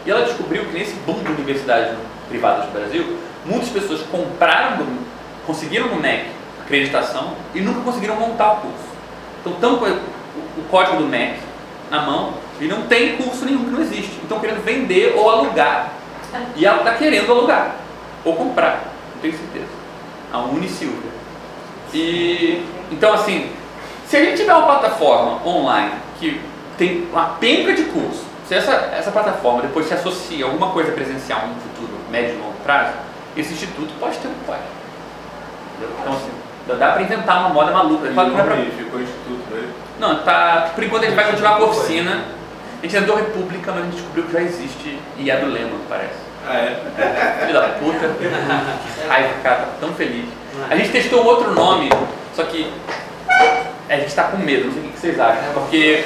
E 0.04 0.10
ela 0.10 0.24
descobriu 0.24 0.64
que 0.66 0.72
nesse 0.72 0.94
boom 1.06 1.22
de 1.22 1.32
universidades 1.32 1.96
privadas 2.28 2.66
do 2.66 2.72
Brasil, 2.72 3.16
muitas 3.44 3.68
pessoas 3.70 4.02
compraram, 4.02 4.86
conseguiram 5.46 5.88
no 5.88 5.96
MEC 5.96 6.38
acreditação 6.68 7.32
e 7.54 7.60
nunca 7.60 7.80
conseguiram 7.80 8.16
montar 8.16 8.52
o 8.52 8.56
curso. 8.56 8.88
Então 9.40 9.52
estão 9.54 9.76
com 9.78 9.86
o, 9.86 10.64
código 10.70 10.98
do 10.98 11.04
MEC 11.06 11.38
na 11.90 12.02
mão 12.02 12.34
e 12.60 12.66
não 12.66 12.82
tem 12.82 13.16
curso 13.16 13.46
nenhum 13.46 13.64
que 13.64 13.70
não 13.70 13.80
existe. 13.80 14.20
Então 14.22 14.38
querendo 14.38 14.62
vender 14.62 15.14
ou 15.16 15.30
alugar. 15.30 15.92
E 16.54 16.66
ela 16.66 16.78
está 16.78 16.94
querendo 16.94 17.32
alugar 17.32 17.76
ou 18.22 18.36
comprar, 18.36 18.84
não 19.14 19.22
tenho 19.22 19.34
certeza. 19.34 19.68
A 20.30 20.40
Unisilvia. 20.40 21.10
E 21.94 22.62
então 22.90 23.12
assim, 23.12 23.50
se 24.06 24.16
a 24.16 24.24
gente 24.24 24.38
tiver 24.38 24.54
uma 24.54 24.66
plataforma 24.66 25.46
online 25.46 25.92
que 26.18 26.40
tem 26.76 27.06
uma 27.12 27.24
penca 27.40 27.72
de 27.74 27.84
curso, 27.84 28.24
se 28.46 28.54
essa, 28.54 28.72
essa 28.96 29.10
plataforma 29.10 29.62
depois 29.62 29.86
se 29.86 29.94
associa 29.94 30.44
a 30.44 30.48
alguma 30.48 30.70
coisa 30.70 30.92
presencial 30.92 31.40
no 31.46 31.54
futuro, 31.60 31.98
médio 32.10 32.34
e 32.34 32.38
longo 32.38 32.54
prazo, 32.64 32.92
esse 33.36 33.52
instituto 33.52 33.92
pode 34.00 34.16
ter 34.18 34.28
um. 34.28 34.32
Entendeu? 34.32 35.96
Então 36.00 36.12
assim, 36.14 36.30
dá- 36.78 36.92
para 36.92 37.02
inventar 37.02 37.40
uma 37.40 37.50
moda 37.50 37.72
maluca. 37.72 38.08
E 38.08 38.14
não 38.14 38.30
pra- 38.30 38.56
ficou 38.76 39.00
instituto 39.00 39.42
mesmo. 39.54 39.72
não, 40.00 40.22
tá. 40.22 40.70
Por 40.74 40.82
enquanto 40.84 41.02
a 41.04 41.06
gente 41.06 41.16
vai 41.16 41.30
continuar 41.30 41.56
com 41.56 41.64
a 41.64 41.66
oficina. 41.66 42.24
A 42.80 42.86
gente 42.86 42.96
tentou 42.96 43.16
República, 43.16 43.72
mas 43.72 43.80
a 43.80 43.84
gente 43.86 43.96
descobriu 43.96 44.24
que 44.24 44.32
já 44.32 44.40
existe 44.40 44.98
e 45.18 45.30
é 45.30 45.36
do 45.36 45.46
Lema, 45.46 45.76
parece. 45.88 46.14
Ah, 46.48 46.54
é? 46.56 47.44
Filho 47.46 47.60
da 47.60 47.68
puta. 47.70 48.08
Que 48.18 49.08
raiva, 49.08 49.34
cara, 49.42 49.56
tá 49.56 49.66
tão 49.80 49.92
feliz. 49.94 50.26
A 50.70 50.76
gente 50.76 50.90
testou 50.90 51.22
um 51.22 51.26
outro 51.26 51.52
nome, 51.52 51.90
só 52.38 52.44
que 52.44 52.70
a 53.88 53.96
gente 53.96 54.14
tá 54.14 54.22
com 54.24 54.36
medo, 54.36 54.66
não 54.66 54.72
sei 54.72 54.82
o 54.82 54.92
que 54.92 54.98
vocês 55.00 55.18
acham. 55.18 55.52
Porque 55.54 56.04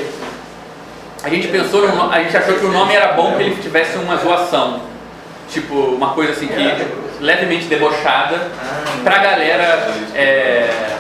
a 1.23 1.29
gente 1.29 1.49
pensou 1.49 1.87
no 1.87 2.11
a 2.11 2.23
gente 2.23 2.35
achou 2.35 2.55
que 2.55 2.65
o 2.65 2.73
nome 2.73 2.95
era 2.95 3.13
bom 3.13 3.37
que 3.37 3.43
ele 3.43 3.57
tivesse 3.57 3.99
uma 3.99 4.17
zoação. 4.17 4.81
Tipo, 5.51 5.75
uma 5.75 6.15
coisa 6.15 6.33
assim 6.33 6.47
que 6.47 7.23
levemente 7.23 7.67
debochada 7.67 8.51
pra 9.05 9.19
galera. 9.19 9.87
é, 10.15 10.97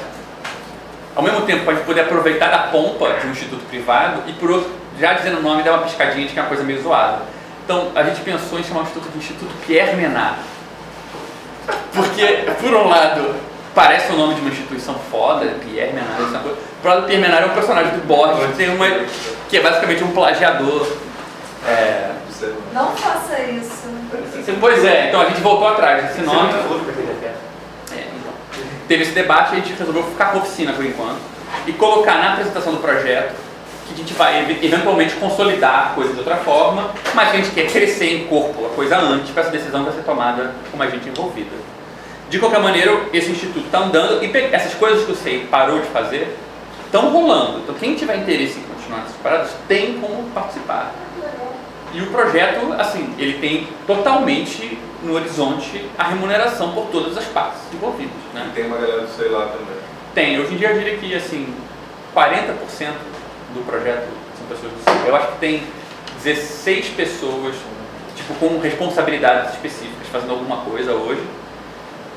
ao 1.16 1.22
mesmo 1.22 1.42
tempo, 1.42 1.64
pra 1.64 1.74
gente 1.74 1.86
poder 1.86 2.02
aproveitar 2.02 2.50
da 2.50 2.58
pompa 2.64 3.14
de 3.14 3.26
um 3.26 3.30
instituto 3.30 3.64
privado 3.70 4.22
e 4.26 4.32
por 4.34 4.50
outro, 4.50 4.70
já 5.00 5.14
dizendo 5.14 5.38
o 5.38 5.42
nome, 5.42 5.62
dar 5.62 5.72
uma 5.72 5.84
piscadinha 5.84 6.26
de 6.26 6.34
que 6.34 6.38
é 6.38 6.42
uma 6.42 6.48
coisa 6.48 6.62
meio 6.62 6.82
zoada. 6.82 7.22
Então, 7.64 7.90
a 7.94 8.02
gente 8.02 8.20
pensou 8.20 8.58
em 8.58 8.64
chamar 8.64 8.80
o 8.80 8.82
instituto 8.82 9.10
de 9.10 9.18
Instituto 9.18 9.52
Pierre 9.66 9.96
Menard. 9.96 10.36
Porque, 11.94 12.26
por 12.60 12.74
um 12.74 12.88
lado, 12.88 13.51
parece 13.74 14.12
o 14.12 14.16
nome 14.16 14.34
de 14.34 14.40
uma 14.40 14.50
instituição 14.50 14.94
foda, 15.10 15.46
Pierre 15.64 15.92
Menard, 15.92 16.22
essa 16.24 16.38
coisa. 16.38 16.58
Outro 16.58 16.88
lado, 16.90 17.06
Pierre 17.06 17.22
Menard 17.22 17.44
é 17.44 17.46
um 17.50 17.54
personagem 17.54 17.92
do 17.92 18.06
Borges, 18.06 18.46
que, 18.50 18.56
tem 18.56 18.68
uma, 18.74 18.86
que 19.48 19.56
é 19.56 19.60
basicamente 19.60 20.04
um 20.04 20.10
plagiador. 20.12 20.86
É, 21.66 22.10
Não 22.72 22.88
faça 22.96 23.40
isso. 23.42 23.82
Pois 24.60 24.84
é, 24.84 25.08
então 25.08 25.20
a 25.20 25.26
gente 25.26 25.40
voltou 25.40 25.68
atrás 25.68 26.04
desse 26.04 26.20
nome. 26.22 26.52
É, 27.92 28.06
então. 28.18 28.32
Teve 28.88 29.02
esse 29.04 29.12
debate 29.12 29.54
e 29.54 29.58
a 29.58 29.60
gente 29.60 29.72
resolveu 29.78 30.02
ficar 30.02 30.32
com 30.32 30.38
a 30.38 30.42
oficina 30.42 30.72
por 30.72 30.84
enquanto 30.84 31.20
e 31.66 31.72
colocar 31.72 32.14
na 32.16 32.32
apresentação 32.32 32.72
do 32.72 32.78
projeto 32.80 33.34
que 33.86 33.94
a 33.94 33.96
gente 33.96 34.12
vai 34.14 34.40
ev- 34.40 34.64
eventualmente 34.64 35.14
consolidar 35.16 35.92
a 35.92 35.94
coisa 35.94 36.12
de 36.12 36.18
outra 36.18 36.36
forma, 36.36 36.90
mas 37.14 37.30
que 37.30 37.36
a 37.36 37.40
gente 37.40 37.50
quer 37.54 37.70
crescer 37.70 38.16
em 38.16 38.26
corpo 38.26 38.66
a 38.66 38.70
coisa 38.70 38.96
antes 38.96 39.30
para 39.30 39.42
essa 39.42 39.50
decisão 39.52 39.84
vai 39.84 39.92
ser 39.92 40.02
tomada 40.02 40.52
com 40.70 40.76
mais 40.76 40.90
gente 40.90 41.08
envolvida. 41.08 41.50
De 42.32 42.38
qualquer 42.38 42.60
maneira, 42.60 42.98
esse 43.12 43.30
instituto 43.30 43.66
está 43.66 43.80
andando 43.80 44.24
e 44.24 44.36
essas 44.54 44.72
coisas 44.72 45.04
que 45.04 45.12
o 45.12 45.14
SEI 45.14 45.46
parou 45.50 45.80
de 45.80 45.88
fazer 45.88 46.34
estão 46.86 47.10
rolando. 47.10 47.58
Então, 47.58 47.74
quem 47.74 47.94
tiver 47.94 48.16
interesse 48.16 48.58
em 48.58 48.62
continuar 48.62 49.00
essas 49.00 49.16
paradas 49.16 49.50
tem 49.68 50.00
como 50.00 50.30
participar. 50.30 50.94
E 51.92 52.00
o 52.00 52.06
projeto, 52.06 52.72
assim, 52.78 53.14
ele 53.18 53.34
tem 53.34 53.68
totalmente 53.86 54.78
no 55.02 55.12
horizonte 55.12 55.84
a 55.98 56.04
remuneração 56.04 56.72
por 56.72 56.86
todas 56.86 57.18
as 57.18 57.24
partes 57.26 57.60
envolvidas. 57.70 58.14
Né? 58.32 58.46
E 58.48 58.54
tem 58.54 58.64
uma 58.64 58.78
galera 58.78 59.02
do 59.02 59.14
sei 59.14 59.28
lá 59.28 59.48
também. 59.48 59.76
Tem, 60.14 60.40
hoje 60.40 60.54
em 60.54 60.56
dia 60.56 60.70
eu 60.70 60.78
diria 60.78 60.96
que 60.96 61.14
assim, 61.14 61.54
40% 62.16 62.92
do 63.52 63.66
projeto 63.66 64.08
são 64.38 64.46
pessoas 64.48 64.72
do 64.72 64.78
CIO. 64.82 65.08
Eu 65.08 65.16
acho 65.16 65.32
que 65.32 65.38
tem 65.38 65.64
16 66.24 66.88
pessoas 66.96 67.54
tipo, 68.16 68.32
com 68.36 68.58
responsabilidades 68.58 69.52
específicas 69.52 70.08
fazendo 70.10 70.30
alguma 70.30 70.64
coisa 70.64 70.94
hoje. 70.94 71.20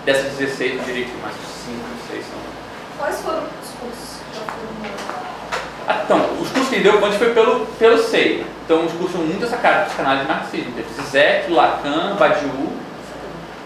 Dessas 0.06 0.34
16, 0.38 0.74
eu 0.78 0.84
diria 0.84 1.06
que 1.06 1.18
mais 1.18 1.34
5, 1.34 1.80
6 2.12 2.26
são. 2.26 2.40
Quais 3.00 3.20
foram 3.22 3.40
os 3.40 3.70
cursos 3.80 4.20
que 4.32 4.38
já 4.38 4.46
foram 4.46 4.96
Ah, 5.88 6.02
então, 6.06 6.18
os 6.40 6.50
cursos 6.50 6.70
que 6.70 6.80
deu 6.82 7.04
antes 7.04 7.18
foi 7.18 7.34
pelo, 7.34 7.66
pelo 7.66 7.98
SEI. 7.98 8.46
Então, 8.66 8.86
os 8.86 8.92
cursos 8.94 9.14
são 9.14 9.22
muito 9.22 9.44
essa 9.46 9.58
cara 9.58 9.86
dos 9.86 9.94
canais 9.96 10.22
de 10.22 10.28
marxismo. 10.28 10.72
Teve 10.74 10.88
Zizek, 10.94 11.52
Lacan, 11.52 12.16
Badiou. 12.18 12.74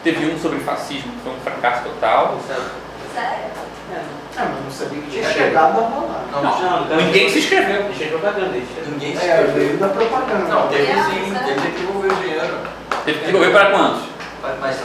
Teve 0.03 0.25
um 0.31 0.39
sobre 0.39 0.59
fascismo, 0.59 1.11
que 1.11 1.19
foi 1.23 1.33
um 1.33 1.39
fracasso 1.41 1.83
total. 1.83 2.39
Sério? 2.47 3.49
É, 3.91 4.01
não, 4.45 4.61
não 4.61 4.71
sabia 4.71 5.01
que 5.01 5.09
tinha 5.11 5.29
chegado 5.29 5.77
a 5.77 5.81
rolar. 5.81 6.23
Não, 6.31 6.41
Não, 6.41 6.85
Não, 6.85 6.95
ninguém 6.97 7.29
se 7.29 7.39
inscreveu. 7.39 7.83
Deixa 7.83 8.03
de 8.05 8.09
propaganda, 8.11 8.51
ninguém 8.87 9.11
É, 9.11 9.15
escreveu. 9.15 9.53
veio 9.55 9.77
da 9.77 9.87
propaganda. 9.89 10.45
Não, 10.45 10.67
teve 10.69 10.83
É, 10.83 11.03
sim, 11.03 11.31
mas 11.33 11.41
é. 11.41 11.53
teve 11.53 11.71
que 11.71 11.81
envolver 11.81 12.13
o 12.13 12.15
dinheiro. 12.15 12.57
Teve 13.03 13.17
que 13.19 13.25
desenvolver 13.25 13.51
para 13.51 13.71
quantos? 13.71 14.01
Mas, 14.41 14.59
mas 14.59 14.77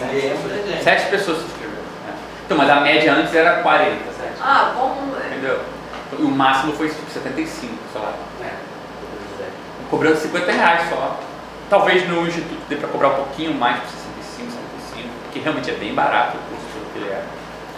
ninguém 0.00 0.30
é. 0.76 0.80
Sete 0.82 1.10
pessoas 1.10 1.38
se 1.38 1.44
inscreveram. 1.44 1.82
né? 2.06 2.14
Então, 2.44 2.56
mas 2.58 2.70
a 2.70 2.80
média 2.80 3.12
antes 3.14 3.34
era 3.34 3.62
40, 3.62 3.96
certo? 4.18 4.40
Ah, 4.42 4.72
bom. 4.74 4.96
Entendeu? 5.26 5.60
E 6.18 6.22
o 6.22 6.28
máximo 6.30 6.72
foi 6.72 6.88
tipo 6.88 7.10
75, 7.10 7.74
sei 7.92 8.00
lá. 8.00 8.12
É. 8.42 8.50
Cobrando 9.90 10.16
50 10.16 10.52
reais 10.52 10.88
só. 10.88 11.18
Talvez 11.70 12.08
no 12.08 12.26
instituto 12.26 12.60
dê 12.68 12.76
para 12.76 12.88
cobrar 12.88 13.08
um 13.08 13.14
pouquinho 13.16 13.54
mais, 13.54 13.78
por 13.80 13.88
65, 13.90 14.52
75, 14.94 15.08
porque 15.24 15.38
realmente 15.40 15.70
é 15.70 15.74
bem 15.74 15.94
barato 15.94 16.38
o 16.38 16.40
curso 16.48 16.66
pelo 16.72 16.86
que 16.92 16.98
ele 16.98 17.10
é. 17.10 17.24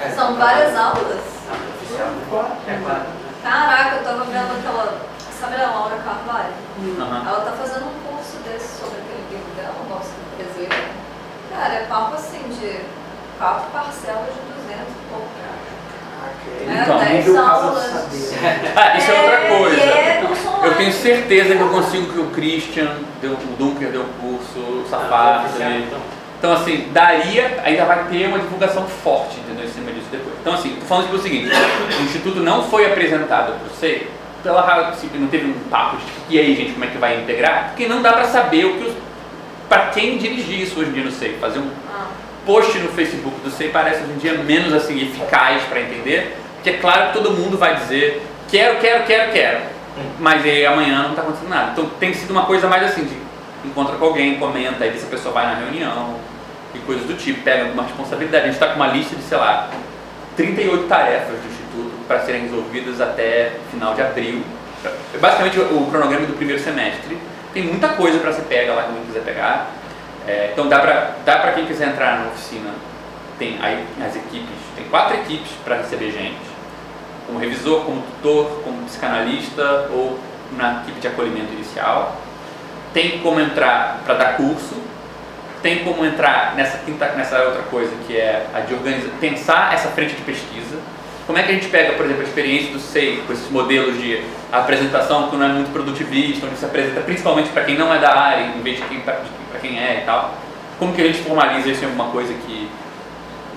É, 0.00 0.10
São 0.10 0.36
várias 0.36 0.76
aulas. 0.76 1.18
É 1.50 1.74
oficial. 1.74 2.56
É 2.68 2.78
claro. 2.82 3.02
Caraca, 3.42 3.96
eu 3.96 4.04
tava 4.04 4.24
vendo 4.24 4.58
aquela. 4.58 5.00
Sabe 5.40 5.54
a 5.56 5.70
Laura 5.70 5.96
Carvalho? 5.96 6.52
Aham. 7.00 7.24
Ela 7.26 7.40
tá 7.40 7.52
fazendo 7.52 7.86
um 7.86 7.94
curso 8.06 8.36
desse 8.44 8.78
sobre 8.78 8.98
aquele 8.98 9.24
livro 9.30 9.50
dela, 9.56 9.74
o 9.84 9.88
nosso 9.88 10.10
brasileiro. 10.36 10.99
Cara, 11.60 11.74
é 11.74 11.84
papo 11.90 12.14
assim 12.14 12.40
de 12.48 12.80
quatro 13.38 13.70
parcelas 13.70 14.28
de 14.32 14.40
200 14.64 14.80
e 14.80 15.10
pouco. 15.10 15.28
É, 16.66 16.82
Então, 16.82 16.98
10 16.98 17.12
nível 17.12 17.34
Casa 17.34 17.50
aulas. 17.50 17.84
do 17.84 18.16
Saber. 18.16 18.72
Ah, 18.76 18.96
isso 18.96 19.10
é, 19.10 19.20
outra 19.20 19.38
coisa. 19.58 19.80
É. 19.80 20.24
Eu 20.62 20.74
tenho 20.76 20.92
certeza 20.92 21.54
que 21.54 21.60
eu 21.60 21.68
consigo 21.68 22.12
que 22.14 22.18
o 22.18 22.30
Christian, 22.30 22.96
deu, 23.20 23.32
o 23.32 23.56
Dunker 23.58 23.90
deu 23.90 24.06
curso, 24.22 24.58
o 24.58 24.86
Safari. 24.88 25.44
Oficial, 25.44 25.70
então. 25.72 25.98
Então, 26.38 26.52
assim, 26.54 26.88
daria, 26.94 27.60
ainda 27.62 27.84
vai 27.84 28.04
ter 28.04 28.26
uma 28.28 28.38
divulgação 28.38 28.86
forte, 28.86 29.38
entendeu? 29.40 29.66
Em 29.66 29.68
cima 29.68 29.92
disso 29.92 30.08
depois. 30.10 30.34
Então, 30.40 30.54
assim, 30.54 30.76
tô 30.76 30.86
falando 30.86 31.04
tipo, 31.04 31.16
o 31.16 31.22
seguinte: 31.22 31.50
o 31.50 32.02
Instituto 32.04 32.40
não 32.40 32.64
foi 32.64 32.86
apresentado 32.86 33.58
para 33.58 33.68
você 33.68 34.08
pela 34.42 34.88
assim, 34.88 35.10
não 35.12 35.28
teve 35.28 35.50
um 35.50 35.68
papo 35.68 35.98
de 35.98 36.06
tipo, 36.06 36.20
e 36.30 36.38
aí, 36.38 36.56
gente, 36.56 36.72
como 36.72 36.86
é 36.86 36.88
que 36.88 36.96
vai 36.96 37.20
integrar? 37.20 37.68
Porque 37.68 37.86
não 37.86 38.00
dá 38.00 38.14
para 38.14 38.24
saber 38.24 38.64
o 38.64 38.78
que 38.78 38.84
os. 38.84 39.09
Para 39.70 39.86
quem 39.86 40.18
dirigir 40.18 40.60
isso 40.60 40.78
hoje 40.78 40.90
em 40.90 40.92
dia 40.92 41.04
no 41.04 41.12
SEI. 41.12 41.38
Fazer 41.40 41.60
um 41.60 41.70
Ah, 41.88 42.08
post 42.44 42.76
no 42.78 42.88
Facebook 42.88 43.40
do 43.40 43.50
SEI 43.50 43.70
parece 43.70 44.02
hoje 44.02 44.12
em 44.12 44.18
dia 44.18 44.34
menos 44.34 44.74
assim 44.74 45.00
eficaz 45.00 45.62
para 45.62 45.80
entender, 45.80 46.36
porque 46.56 46.70
é 46.70 46.72
claro 46.74 47.06
que 47.06 47.12
todo 47.14 47.30
mundo 47.30 47.56
vai 47.56 47.76
dizer 47.76 48.20
quero, 48.50 48.78
quero, 48.80 49.04
quero, 49.04 49.32
quero, 49.32 49.58
mas 50.18 50.44
aí 50.44 50.66
amanhã 50.66 51.04
não 51.04 51.10
está 51.10 51.22
acontecendo 51.22 51.48
nada. 51.48 51.70
Então 51.70 51.88
tem 52.00 52.12
sido 52.12 52.32
uma 52.32 52.44
coisa 52.44 52.66
mais 52.66 52.82
assim 52.82 53.04
de 53.04 53.14
encontra 53.64 53.96
com 53.96 54.04
alguém, 54.04 54.38
comenta, 54.38 54.82
aí 54.82 54.90
vê 54.90 54.98
se 54.98 55.04
a 55.04 55.08
pessoa 55.08 55.32
vai 55.32 55.46
na 55.46 55.54
reunião 55.54 56.16
e 56.74 56.78
coisas 56.80 57.06
do 57.06 57.14
tipo, 57.14 57.42
pega 57.42 57.64
uma 57.70 57.84
responsabilidade. 57.84 58.42
A 58.44 58.46
gente 58.46 58.54
está 58.54 58.68
com 58.68 58.76
uma 58.76 58.88
lista 58.88 59.14
de, 59.14 59.22
sei 59.22 59.38
lá, 59.38 59.70
38 60.36 60.88
tarefas 60.88 61.38
do 61.38 61.46
Instituto 61.48 61.92
para 62.08 62.20
serem 62.20 62.42
resolvidas 62.42 63.00
até 63.00 63.52
final 63.70 63.94
de 63.94 64.02
abril. 64.02 64.42
É 65.14 65.18
basicamente 65.18 65.60
o 65.60 65.86
cronograma 65.90 66.26
do 66.26 66.32
primeiro 66.32 66.60
semestre. 66.60 67.18
Tem 67.52 67.64
muita 67.64 67.88
coisa 67.90 68.18
para 68.18 68.32
você 68.32 68.42
pegar 68.42 68.74
lá, 68.74 68.84
quem 68.84 69.04
quiser 69.06 69.22
pegar. 69.22 69.70
É, 70.26 70.50
então 70.52 70.68
dá 70.68 70.78
para 70.78 71.16
dá 71.24 71.38
pra 71.38 71.52
quem 71.52 71.66
quiser 71.66 71.88
entrar 71.88 72.18
na 72.18 72.26
oficina, 72.26 72.70
tem 73.38 73.58
aí 73.60 73.84
as 74.00 74.14
equipes, 74.14 74.56
tem 74.76 74.84
quatro 74.84 75.16
equipes 75.16 75.50
para 75.64 75.76
receber 75.76 76.12
gente, 76.12 76.38
como 77.26 77.38
revisor, 77.38 77.84
como 77.84 78.02
tutor, 78.02 78.60
como 78.62 78.84
psicanalista 78.84 79.88
ou 79.90 80.18
na 80.52 80.82
equipe 80.82 81.00
de 81.00 81.08
acolhimento 81.08 81.52
inicial. 81.52 82.16
Tem 82.92 83.18
como 83.20 83.40
entrar 83.40 84.00
para 84.04 84.14
dar 84.14 84.36
curso, 84.36 84.76
tem 85.62 85.84
como 85.84 86.04
entrar 86.04 86.54
nessa 86.54 86.80
nessa 87.16 87.42
outra 87.44 87.62
coisa 87.62 87.92
que 88.06 88.16
é 88.16 88.46
a 88.52 88.60
de 88.60 88.74
organizar, 88.74 89.10
pensar 89.20 89.74
essa 89.74 89.88
frente 89.88 90.14
de 90.14 90.22
pesquisa. 90.22 90.76
Como 91.30 91.38
é 91.38 91.44
que 91.44 91.52
a 91.52 91.54
gente 91.54 91.68
pega, 91.68 91.92
por 91.92 92.04
exemplo, 92.06 92.22
a 92.22 92.24
experiência 92.24 92.72
do 92.72 92.80
SEI 92.80 93.22
com 93.24 93.32
esses 93.32 93.48
modelos 93.52 93.96
de 93.96 94.20
apresentação 94.50 95.30
que 95.30 95.36
não 95.36 95.46
é 95.46 95.48
muito 95.50 95.72
produtivista, 95.72 96.44
onde 96.44 96.56
se 96.56 96.64
apresenta 96.64 97.02
principalmente 97.02 97.50
para 97.50 97.62
quem 97.62 97.78
não 97.78 97.94
é 97.94 98.00
da 98.00 98.12
área, 98.18 98.46
em 98.46 98.60
vez 98.62 98.78
de 98.78 98.84
para 98.98 99.60
quem 99.60 99.78
é 99.78 100.00
e 100.02 100.04
tal. 100.04 100.34
Como 100.76 100.92
que 100.92 101.00
a 101.00 101.06
gente 101.06 101.20
formaliza 101.20 101.68
isso 101.68 101.84
em 101.84 101.84
alguma 101.84 102.10
coisa 102.10 102.34
que 102.34 102.68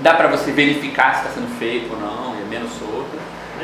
dá 0.02 0.14
para 0.14 0.28
você 0.28 0.52
verificar 0.52 1.16
se 1.16 1.22
está 1.22 1.32
sendo 1.32 1.48
feito 1.58 1.92
ou 1.92 2.00
não, 2.00 2.36
e 2.36 2.44
é 2.44 2.46
menos 2.46 2.72
solto. 2.74 3.10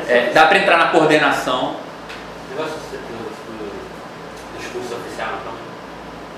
É, 0.07 0.31
dá 0.33 0.47
para 0.47 0.57
entrar 0.57 0.77
na 0.79 0.87
coordenação. 0.87 1.75
O 1.75 2.49
negócio 2.49 2.79
do, 2.79 4.57
discurso 4.57 4.95
oficial, 4.95 5.33
então, 5.39 5.53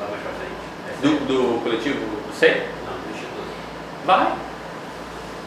mais 0.09 0.21
pra 0.21 0.31
frente. 0.33 0.59
É 0.89 1.07
Do, 1.07 1.25
do 1.25 1.63
coletivo 1.63 1.99
do 1.99 2.37
SEI? 2.37 2.67
Não, 2.85 2.97
do 2.97 3.15
Instituto. 3.15 3.47
Vai. 4.05 4.33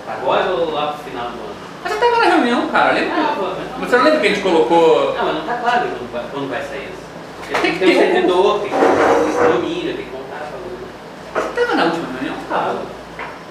Agora 0.09 0.46
ou 0.52 0.72
lá 0.72 0.92
pro 0.94 1.05
final 1.05 1.26
do 1.26 1.38
ano? 1.38 1.63
Mas 1.85 1.93
você 1.93 1.98
estava 2.05 2.24
na 2.24 2.31
reunião, 2.35 2.69
cara. 2.69 2.93
Lembra? 2.94 3.15
Ah, 3.16 3.35
pô, 3.36 3.43
mas 3.43 3.70
não- 3.70 3.78
Você 3.89 3.97
não 3.97 4.05
lembra 4.05 4.20
que 4.20 4.27
a 4.27 4.31
gente 4.31 4.43
colocou. 4.43 5.15
Não, 5.15 5.24
mas 5.24 5.35
não 5.35 5.44
tá 5.44 5.55
claro 5.59 5.89
quando 5.89 6.12
vai, 6.12 6.24
quando 6.32 6.48
vai 6.51 6.62
sair 6.62 6.89
isso. 6.93 7.05
Porque 7.39 7.61
Tem 7.61 7.73
que 7.73 7.78
que 7.78 7.85
ter 7.85 7.86
um 7.86 7.90
um- 7.98 8.01
servidor, 8.01 8.61
tem 8.61 8.70
que 8.70 8.77
ter 8.77 9.52
domínio, 9.52 9.94
tem 9.97 10.05
que 10.06 10.11
contar 10.11 10.48
pra 10.48 11.43
Você 11.43 11.48
estava 11.61 11.74
na 11.77 11.85
última 11.85 12.06
reunião? 12.15 12.36
Claro. 12.48 12.78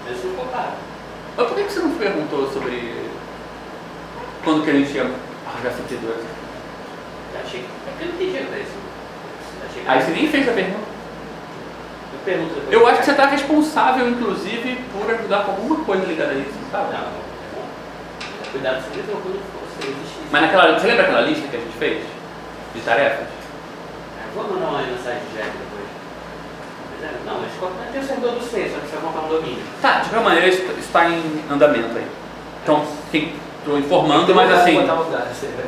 Mesmo 0.10 0.30
não 0.32 0.36
contar. 0.46 0.72
Mas 1.38 1.48
por 1.48 1.56
que 1.56 1.64
que 1.64 1.74
você 1.74 1.80
não 1.80 1.92
perguntou 1.92 2.52
sobre 2.52 3.10
quando 4.44 4.64
que 4.64 4.70
a 4.70 4.74
gente 4.74 4.92
ia 4.94 5.04
arranjar 5.48 5.72
servidores? 5.78 6.24
Eu 7.34 7.40
achei 7.46 7.60
que. 7.62 7.66
É 7.66 7.92
porque 7.92 8.04
eu 8.04 8.08
não 8.08 8.16
entendi 8.16 8.46
pra 8.50 8.58
isso. 8.60 8.72
Eu 9.64 9.70
que- 9.84 9.90
Aí 9.90 10.02
você 10.02 10.12
nem 10.12 10.28
fez 10.28 10.50
a 10.50 10.52
pergunta. 10.54 10.94
Eu 12.14 12.20
pergunto. 12.26 12.62
Eu 12.72 12.88
acho 12.88 13.00
que 13.00 13.06
você 13.06 13.12
está 13.12 13.26
responsável, 13.28 14.10
inclusive, 14.10 14.80
por 14.92 15.10
ajudar 15.14 15.44
com 15.46 15.52
alguma 15.52 15.84
coisa 15.86 16.06
ligada 16.06 16.32
a 16.32 16.36
isso, 16.36 16.54
sabe? 16.72 16.94
Não. 16.94 17.33
Cuidado 18.54 18.84
quando 18.84 19.36
existir. 19.82 20.28
Mas 20.32 20.42
naquela, 20.44 20.80
você 20.80 20.86
lembra 20.86 21.04
aquela 21.04 21.22
lista 21.22 21.48
que 21.48 21.56
a 21.56 21.60
gente 21.60 21.78
fez? 21.80 22.06
De 22.76 22.82
tarefas? 22.82 23.26
É, 23.26 24.36
Vou 24.36 24.44
mandar 24.44 24.68
uma 24.68 24.82
mensagem 24.84 25.22
de 25.26 25.38
Jack 25.38 25.50
depois. 25.58 25.90
Mas 26.94 27.10
é, 27.10 27.14
não, 27.26 27.42
mas 27.42 27.92
tem 27.92 28.00
o 28.00 28.06
servidor 28.06 28.32
do 28.34 28.44
C, 28.44 28.70
só 28.70 28.80
que 28.80 28.88
você 28.88 28.96
vai 28.96 29.06
montar 29.06 29.26
um 29.26 29.30
domínio. 29.30 29.64
Tá, 29.82 30.00
de 30.02 30.10
qualquer 30.10 30.24
maneira, 30.24 30.48
isso 30.48 30.62
está 30.80 31.10
em 31.10 31.44
andamento 31.50 31.98
aí. 31.98 32.08
Então, 32.64 32.86
estou 33.12 33.80
informando, 33.80 34.36
mas 34.36 34.52
assim, 34.52 34.78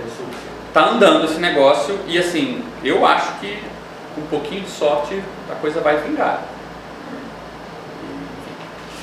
esse 0.06 0.22
último. 0.22 0.36
tá 0.72 0.90
andando 0.90 1.26
esse 1.26 1.40
negócio 1.40 2.00
e 2.06 2.20
assim, 2.20 2.64
eu 2.84 3.04
acho 3.04 3.40
que 3.40 3.64
com 4.14 4.22
um 4.22 4.28
pouquinho 4.28 4.62
de 4.62 4.70
sorte 4.70 5.22
a 5.52 5.56
coisa 5.56 5.82
vai 5.82 5.98
vingar. 5.98 6.42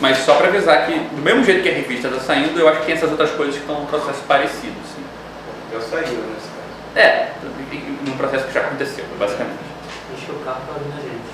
Mas 0.01 0.19
só 0.19 0.35
para 0.35 0.49
avisar 0.49 0.87
que, 0.87 0.93
do 0.99 1.23
mesmo 1.23 1.45
jeito 1.45 1.63
que 1.63 1.69
a 1.69 1.73
revista 1.73 2.09
está 2.09 2.21
saindo, 2.21 2.59
eu 2.59 2.69
acho 2.69 2.81
que 2.81 2.87
tem 2.87 2.95
essas 2.95 3.11
outras 3.11 3.31
coisas 3.31 3.55
que 3.55 3.61
estão 3.61 3.79
num 3.81 3.87
processo 3.87 4.21
parecido. 4.27 4.75
Assim. 4.85 5.03
Já 5.73 5.81
saiu 5.81 6.19
nesse 6.19 6.49
caso. 6.49 6.97
É, 6.97 7.31
num 8.07 8.17
processo 8.17 8.47
que 8.47 8.53
já 8.53 8.61
aconteceu, 8.61 9.05
basicamente. 9.19 9.59
Acho 10.15 10.27
que 10.27 10.33
o 10.33 10.39
carro 10.41 10.61
ouvindo 10.75 10.95
a 10.99 11.01
gente. 11.01 11.33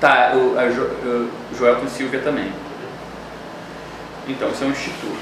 Tá, 0.00 0.32
o, 0.34 0.58
a 0.58 0.68
jo, 0.68 0.82
o 0.82 1.30
Joelton 1.56 1.88
Silvia 1.88 2.20
também. 2.20 2.52
Então, 4.28 4.48
isso 4.50 4.64
é 4.64 4.66
um 4.66 4.70
instituto. 4.70 5.18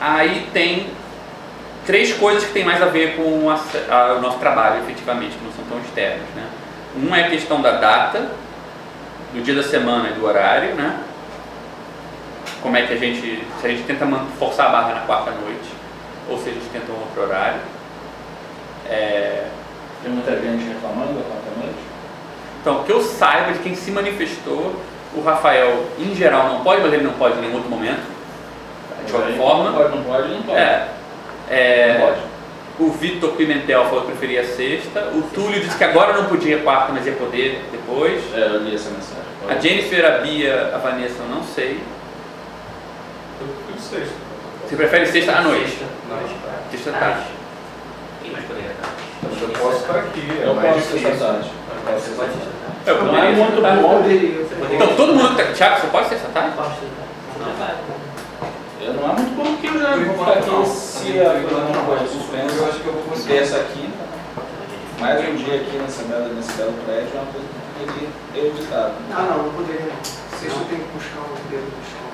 Aí 0.00 0.48
tem 0.52 0.90
três 1.86 2.12
coisas 2.12 2.44
que 2.44 2.52
tem 2.52 2.64
mais 2.64 2.80
a 2.82 2.86
ver 2.86 3.16
com 3.16 3.50
a- 3.50 3.58
a- 3.94 4.14
o 4.14 4.20
nosso 4.20 4.38
trabalho, 4.38 4.82
efetivamente, 4.82 5.36
que 5.36 5.44
não 5.44 5.52
são 5.52 5.64
tão 5.64 5.78
externas. 5.80 6.26
Né? 6.34 6.44
Um 6.96 7.14
é 7.14 7.24
a 7.24 7.30
questão 7.30 7.60
da 7.62 7.72
data, 7.72 8.30
do 9.32 9.42
dia 9.42 9.54
da 9.54 9.62
semana 9.62 10.10
e 10.10 10.12
do 10.12 10.24
horário, 10.24 10.74
né? 10.74 11.00
Como 12.62 12.76
é 12.76 12.82
que 12.86 12.94
a 12.94 12.96
gente, 12.96 13.44
se 13.60 13.66
a 13.66 13.70
gente 13.70 13.82
tenta 13.84 14.06
forçar 14.38 14.66
a 14.66 14.70
barra 14.70 14.94
na 14.94 15.00
quarta 15.02 15.30
noite, 15.30 15.68
ou 16.28 16.38
se 16.38 16.50
a 16.50 16.52
gente 16.52 16.66
tenta 16.72 16.90
um 16.90 17.00
outro 17.00 17.22
horário. 17.22 17.60
É, 18.88 19.46
Tem 20.02 20.12
muita 20.12 20.32
gente 20.32 20.64
reclamando 20.68 21.14
da 21.14 21.20
quarta-noite? 21.22 21.78
Então, 22.60 22.82
que 22.84 22.90
eu 22.92 23.02
saiba 23.02 23.52
de 23.52 23.58
quem 23.60 23.74
se 23.74 23.90
manifestou, 23.90 24.74
o 25.14 25.22
Rafael, 25.22 25.84
em 25.98 26.14
geral, 26.14 26.48
não 26.48 26.60
pode, 26.60 26.82
mas 26.82 26.92
ele 26.92 27.04
não 27.04 27.12
pode 27.12 27.38
em 27.38 27.40
nenhum 27.42 27.54
outro 27.56 27.70
momento. 27.70 28.02
De 29.04 29.12
qualquer 29.12 29.30
Não 29.30 29.36
forma. 29.36 29.72
pode, 29.72 29.96
não 29.96 30.02
pode, 30.04 30.28
não 30.28 30.42
pode. 30.42 30.58
É, 30.58 30.88
é, 31.48 31.98
Não 31.98 32.06
pode. 32.06 32.20
o 32.80 32.90
Vitor 32.90 33.30
Pimentel 33.32 33.84
falou 33.84 34.00
que 34.02 34.08
preferia 34.08 34.44
sexta. 34.44 35.00
O 35.14 35.22
Túlio 35.32 35.60
disse 35.60 35.78
que 35.78 35.84
agora 35.84 36.12
não 36.14 36.24
podia 36.26 36.58
quarta, 36.58 36.92
mas 36.92 37.06
ia 37.06 37.12
poder 37.12 37.64
depois. 37.70 38.20
É, 38.34 38.40
eu 38.46 38.62
li 38.64 38.74
essa 38.74 38.90
mensagem. 38.90 39.22
A 39.48 39.54
Jennifer, 39.60 40.04
a 40.04 40.18
Bia, 40.18 40.72
a 40.74 40.78
Vanessa, 40.78 41.20
eu 41.20 41.28
não 41.28 41.42
sei. 41.44 41.80
Eu 43.76 43.82
fui 43.82 43.98
sexta. 43.98 44.14
Você 44.68 44.76
prefere 44.76 45.06
sexta 45.06 45.32
à 45.32 45.42
noite? 45.42 45.68
Sexta, 45.70 45.84
noite. 46.08 46.34
Sexta 46.70 46.90
à 46.90 46.92
tarde. 46.94 47.26
Quem 48.22 48.32
mais 48.32 48.44
poderia 48.46 48.70
estar? 48.70 48.88
Eu 49.42 49.48
posso 49.50 49.76
estar 49.76 49.98
aqui, 49.98 50.20
é 50.40 50.46
Eu 50.46 50.54
posso 50.54 50.80
sexta 50.92 51.24
tarde. 51.26 51.50
Você 51.84 52.10
pode 52.16 52.30
sexta 52.32 52.50
tarde. 52.64 52.76
Eu 52.86 53.04
Não 53.04 53.16
é 53.16 53.20
poderia 53.20 53.44
muito 53.44 53.82
bom. 53.82 53.96
Poderia- 54.02 54.46
Então, 54.74 54.96
todo 54.96 55.14
mundo 55.14 55.36
que 55.36 55.42
tá. 55.44 55.52
Thiago, 55.52 55.80
você 55.80 55.86
pode 55.88 56.08
sexta 56.08 56.28
à 56.28 56.30
tarde? 56.30 56.56
Pode 56.56 56.68
sexta 56.70 56.86
tarde. 56.96 57.40
Não 57.40 57.52
vai. 57.56 57.74
Eu 58.80 58.92
não 58.94 59.10
é 59.10 59.12
muito 59.14 59.36
bom 59.36 59.44
porque 59.44 59.66
eu 59.66 59.78
já 59.80 59.96
vou 59.96 60.18
ficar 60.18 60.38
aqui 60.38 60.50
não. 60.50 60.64
se 60.66 61.20
a 61.20 61.30
coisa 61.30 61.58
não 61.60 61.84
for 61.86 61.98
Eu 62.00 62.06
suspensa. 62.08 62.64
acho 62.68 62.80
que 62.80 62.86
eu 62.86 62.92
vou 62.92 63.02
conseguir. 63.02 63.28
Terça, 63.34 63.64
quinta, 63.74 64.04
mais 65.00 65.20
um 65.28 65.34
dia 65.36 65.54
aqui 65.56 65.76
nessa 65.76 66.02
bela, 66.04 66.28
nesse 66.28 66.52
belo 66.52 66.72
prédio 66.86 67.10
é 67.14 67.18
uma 67.18 67.26
coisa 67.32 67.46
que 67.46 67.80
eu 67.80 67.86
teria 68.32 68.48
evitado. 68.48 68.92
Ah, 69.12 69.26
não, 69.30 69.42
não 69.44 69.52
poderia. 69.54 69.92
Sexta 70.40 70.58
eu 70.58 70.64
tenho 70.70 70.82
que 70.82 70.92
buscar 70.94 71.20
o 71.20 71.34
dedo 71.50 71.66
do 71.66 71.82
escola. 71.82 72.05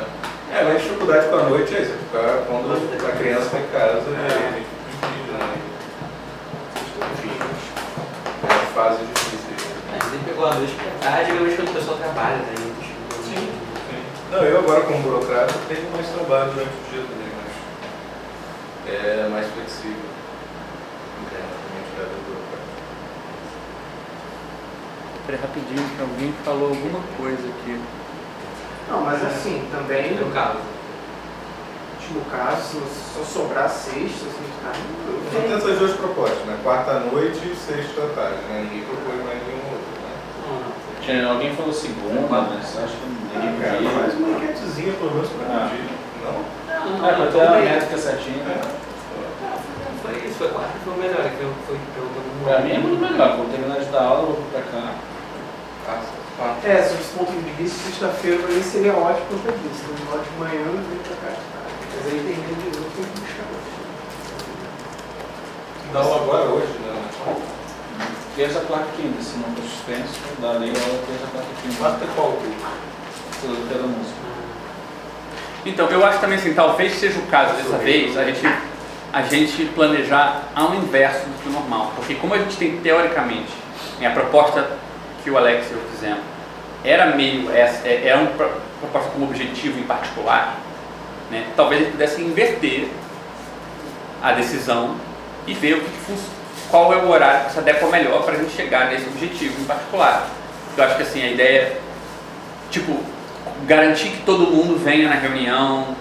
É, 0.00 0.60
É, 0.60 0.64
mas 0.64 0.74
a 0.74 0.78
dificuldade 0.78 1.28
com 1.28 1.36
a 1.36 1.42
noite 1.44 1.74
é 1.76 1.82
isso, 1.82 1.92
é 1.92 1.96
ficar 1.96 2.44
quando 2.46 2.72
a 2.72 3.12
criança 3.16 3.44
está 3.44 3.58
em 3.60 3.66
casa 3.68 4.02
e 4.10 4.14
a 4.14 4.50
gente 4.50 4.66
divide, 5.00 5.30
né? 5.32 5.60
Enfim, 7.12 7.30
é 8.42 8.52
uma 8.52 8.66
fase 8.74 8.98
difícil. 9.04 9.54
É, 9.94 9.98
Você 10.04 10.18
pegou 10.26 10.46
a 10.46 10.54
noite 10.54 10.74
pra 10.74 11.10
tarde, 11.10 11.30
geralmente 11.30 11.56
quando 11.56 11.68
o 11.70 11.74
pessoal 11.74 11.96
trabalha, 11.98 12.36
né? 12.36 12.54
Sim, 13.24 13.34
sim. 13.88 14.02
Não, 14.32 14.42
eu 14.42 14.58
agora 14.58 14.80
como 14.82 15.02
burocrata 15.02 15.54
tenho 15.68 15.90
mais 15.92 16.08
trabalho 16.08 16.52
durante 16.52 16.70
o 16.70 16.90
dia 16.90 17.02
também, 17.02 17.30
mas 17.36 18.94
é 18.94 19.28
mais 19.28 19.46
flexível. 19.52 20.10
Peraí, 25.26 25.40
rapidinho, 25.40 25.88
que 25.96 26.00
alguém 26.02 26.34
falou 26.44 26.70
alguma 26.70 27.00
coisa 27.16 27.46
aqui. 27.48 27.78
Não, 28.90 29.00
mas 29.02 29.24
assim, 29.24 29.62
também, 29.70 30.14
No 30.16 30.30
caso. 30.32 30.58
no 32.12 32.20
caso, 32.24 32.80
se 32.90 33.14
só 33.14 33.22
sobrar 33.22 33.68
sexta, 33.68 34.26
assim, 34.26 34.50
cara, 34.62 34.74
Só 35.32 35.40
tem 35.40 35.52
essas 35.54 35.78
duas 35.78 35.92
propostas, 35.92 36.44
né? 36.44 36.58
Quarta 36.64 36.90
à 36.90 37.00
noite 37.00 37.38
e 37.38 37.54
sexta 37.54 38.02
à 38.02 38.08
tarde, 38.14 38.38
né? 38.50 38.66
Ninguém 38.66 38.82
propôs 38.84 39.14
mais 39.24 39.38
nenhum 39.46 39.62
outro, 39.70 39.94
né? 40.02 40.10
Não, 40.42 40.54
não. 40.58 40.72
Tinha- 41.00 41.28
Alguém 41.28 41.54
falou 41.54 41.72
segunda, 41.72 42.20
mas 42.28 42.78
acho 42.82 42.96
que 42.98 43.06
ninguém 43.06 43.60
Cara, 43.62 43.78
viu. 43.78 43.90
faz 43.90 44.14
uma 44.14 44.28
enquetezinha 44.38 44.92
pelo 44.94 45.10
menos 45.14 45.28
pra 45.30 45.46
Ah. 45.46 45.70
medir, 45.70 45.86
não? 46.24 46.32
Não, 46.34 46.98
não, 46.98 47.08
É, 47.08 47.12
não, 47.16 47.30
pra 47.30 47.40
ter 47.60 47.64
métrica 47.70 47.98
certinha. 47.98 48.42
É. 48.42 48.58
Não, 48.58 48.90
Foi 50.02 50.26
isso, 50.26 50.34
foi 50.38 50.48
quarta, 50.48 50.72
foi 50.82 50.94
o 50.94 50.96
melhor, 50.96 51.22
que 51.30 51.42
eu 51.44 51.52
fui 51.68 51.78
pelo 51.94 52.08
todo 52.08 52.24
mundo. 52.26 52.44
Pra 52.48 52.58
mim 52.60 52.72
é 52.72 52.78
muito 52.78 52.98
melhor, 53.00 53.36
vou 53.36 53.46
terminar 53.46 53.78
de 53.78 53.84
dar 53.86 54.02
aula, 54.02 54.26
vou 54.26 54.42
pra 54.50 54.62
cá. 54.62 54.94
Ah, 55.88 56.00
É, 56.40 56.82
se 56.82 56.94
esse 56.94 57.12
ponto 57.12 57.32
de 57.32 57.50
vista, 57.52 57.76
sexta-feira 57.84 58.38
pra 58.38 58.48
mim 58.48 58.62
seria 58.62 58.94
ótimo 58.94 59.26
por 59.26 59.44
causa 59.44 59.58
disso. 59.58 59.84
Então, 59.92 60.16
lá 60.16 60.24
de 60.24 60.30
manhã 60.38 60.60
eu 60.64 60.72
venho 60.72 61.02
pra 61.04 61.16
cá 61.16 61.36
de 61.36 61.44
tarde. 61.52 61.72
Mas 61.94 62.06
aí 62.06 62.18
termina 62.20 62.56
de 62.56 62.78
novo, 62.78 62.90
tem 62.96 63.04
que 63.04 63.20
buscar 63.20 63.44
hoje. 63.44 63.70
Dá 65.92 66.00
aula 66.00 66.16
agora 66.22 66.44
hoje, 66.44 66.72
né? 66.78 66.90
Terça, 68.36 68.60
quarta 68.60 68.86
e 68.96 69.02
quinta, 69.02 69.22
se 69.22 69.36
não 69.36 69.54
for 69.54 69.62
suspenso, 69.64 70.14
dá 70.40 70.52
lei 70.52 70.70
aula 70.70 71.02
terça, 71.06 71.26
quarta 71.30 71.48
e 71.50 71.62
quinta. 71.62 71.76
Quarta 71.76 72.04
é 72.04 72.08
qual? 72.14 72.38
Filosofia 73.40 73.76
da 73.76 73.86
música. 73.86 74.20
Então, 75.66 75.88
eu 75.90 76.06
acho 76.06 76.20
também 76.20 76.38
assim, 76.38 76.54
talvez 76.54 76.94
seja 76.94 77.18
o 77.18 77.26
caso 77.26 77.54
dessa 77.54 77.76
vez 77.76 78.16
a 78.16 78.24
gente, 78.24 78.40
a 79.12 79.22
gente 79.22 79.66
planejar 79.74 80.44
ao 80.54 80.74
inverso 80.74 81.26
do 81.26 81.42
que 81.42 81.50
o 81.50 81.52
normal. 81.52 81.92
Porque 81.96 82.14
como 82.14 82.32
a 82.32 82.38
gente 82.38 82.56
tem, 82.56 82.80
teoricamente, 82.80 83.52
né, 83.98 84.06
a 84.06 84.12
proposta 84.12 84.70
que 85.22 85.30
o 85.30 85.36
Alex 85.36 85.66
e 85.70 85.72
eu 85.74 85.80
fizemos 85.92 86.20
era 86.84 87.06
meio, 87.14 87.50
essa- 87.54 87.86
é- 87.86 88.06
era 88.08 88.24
pro- 88.26 88.50
proposta 88.80 89.10
com 89.10 89.20
um 89.20 89.24
objetivo 89.24 89.78
em 89.78 89.82
particular, 89.82 90.56
né, 91.30 91.44
talvez 91.56 91.80
a 91.80 91.84
gente 91.84 91.92
pudesse 91.92 92.22
inverter 92.22 92.88
a 94.22 94.32
decisão 94.32 94.96
e 95.46 95.54
ver 95.54 95.74
o 95.74 95.80
que, 95.80 95.90
qual 96.70 96.92
é 96.92 96.96
o 96.96 97.08
horário 97.10 97.46
que 97.46 97.52
se 97.52 97.58
adequa 97.58 97.86
melhor 97.88 98.22
para 98.22 98.34
a 98.34 98.36
gente 98.38 98.52
chegar 98.54 98.88
nesse 98.88 99.06
objetivo 99.06 99.60
em 99.60 99.64
particular. 99.64 100.26
Eu 100.76 100.84
acho 100.84 100.96
que 100.96 101.02
assim, 101.02 101.22
a 101.22 101.28
ideia 101.30 101.58
é, 101.60 101.80
tipo, 102.70 102.98
garantir 103.66 104.10
que 104.10 104.22
todo 104.22 104.46
mundo 104.46 104.78
venha 104.82 105.08
na 105.08 105.16
reunião, 105.16 105.96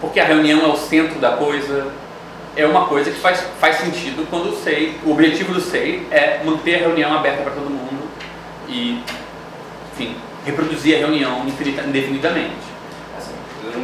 porque 0.00 0.20
a 0.20 0.24
reunião 0.24 0.60
é 0.64 0.68
o 0.68 0.76
centro 0.76 1.18
da 1.18 1.32
coisa, 1.32 1.86
é 2.56 2.66
uma 2.66 2.86
coisa 2.86 3.10
que 3.10 3.20
faz, 3.20 3.46
faz 3.60 3.76
sentido 3.76 4.26
quando 4.30 4.48
o 4.48 4.56
SEI, 4.56 4.98
o 5.04 5.12
objetivo 5.12 5.52
do 5.52 5.60
SEI 5.60 6.06
é 6.10 6.40
manter 6.42 6.76
a 6.76 6.78
reunião 6.78 7.14
aberta 7.14 7.42
para 7.42 7.52
todo 7.52 7.68
mundo 7.68 8.08
e, 8.66 9.02
enfim, 9.92 10.16
reproduzir 10.44 10.96
a 10.96 10.98
reunião 11.00 11.46
infinita, 11.46 11.82
indefinidamente. 11.82 12.54
Assim, 13.16 13.34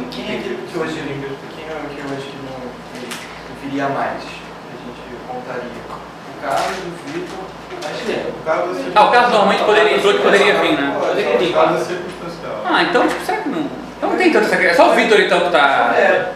quem 0.09 0.23
é 0.23 0.39
aquele 0.39 0.67
que 0.71 0.77
hoje, 0.77 0.93
quem 0.95 1.65
é 1.65 1.69
que 1.69 2.13
hoje 2.13 2.31
não 2.43 3.61
viria 3.61 3.89
mais? 3.89 4.17
A 4.17 4.73
gente 4.73 5.01
contaria? 5.27 5.83
O 6.27 6.41
Carlos, 6.41 6.77
o 6.77 7.11
Vitor, 7.13 7.89
acho 7.89 8.05
que 8.05 8.11
é. 8.11 8.29
O 8.29 8.43
caso 8.43 8.79
é 8.79 8.91
Ah, 8.95 9.05
o 9.05 9.11
caso 9.11 9.29
normalmente 9.29 9.63
poderia, 9.63 9.99
falou 9.99 10.13
que 10.13 10.23
poderia 10.23 10.53
vir, 10.55 10.73
né? 10.73 10.97
Poderia 10.99 11.37
vir. 11.37 11.49
O 11.49 11.53
caso 11.53 11.75
é 11.75 11.85
circunstancial. 11.85 12.61
Ah, 12.65 12.83
então, 12.83 13.07
tipo, 13.07 13.23
será 13.23 13.37
que 13.37 13.49
não... 13.49 13.69
Então 13.97 14.09
não 14.09 14.17
tem 14.17 14.31
tanta 14.33 14.45
essa... 14.47 14.55
É 14.55 14.73
só 14.73 14.91
o 14.91 14.95
Vitor, 14.95 15.19
então, 15.21 15.39
que 15.41 15.51
tá... 15.51 15.93
É, 15.95 16.33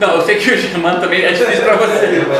Não, 0.00 0.14
eu 0.16 0.22
sei 0.22 0.36
que 0.36 0.50
o 0.50 0.56
Germano 0.58 1.00
também 1.00 1.22
é 1.24 1.32
difícil 1.32 1.62
para 1.64 1.76
você. 1.76 2.06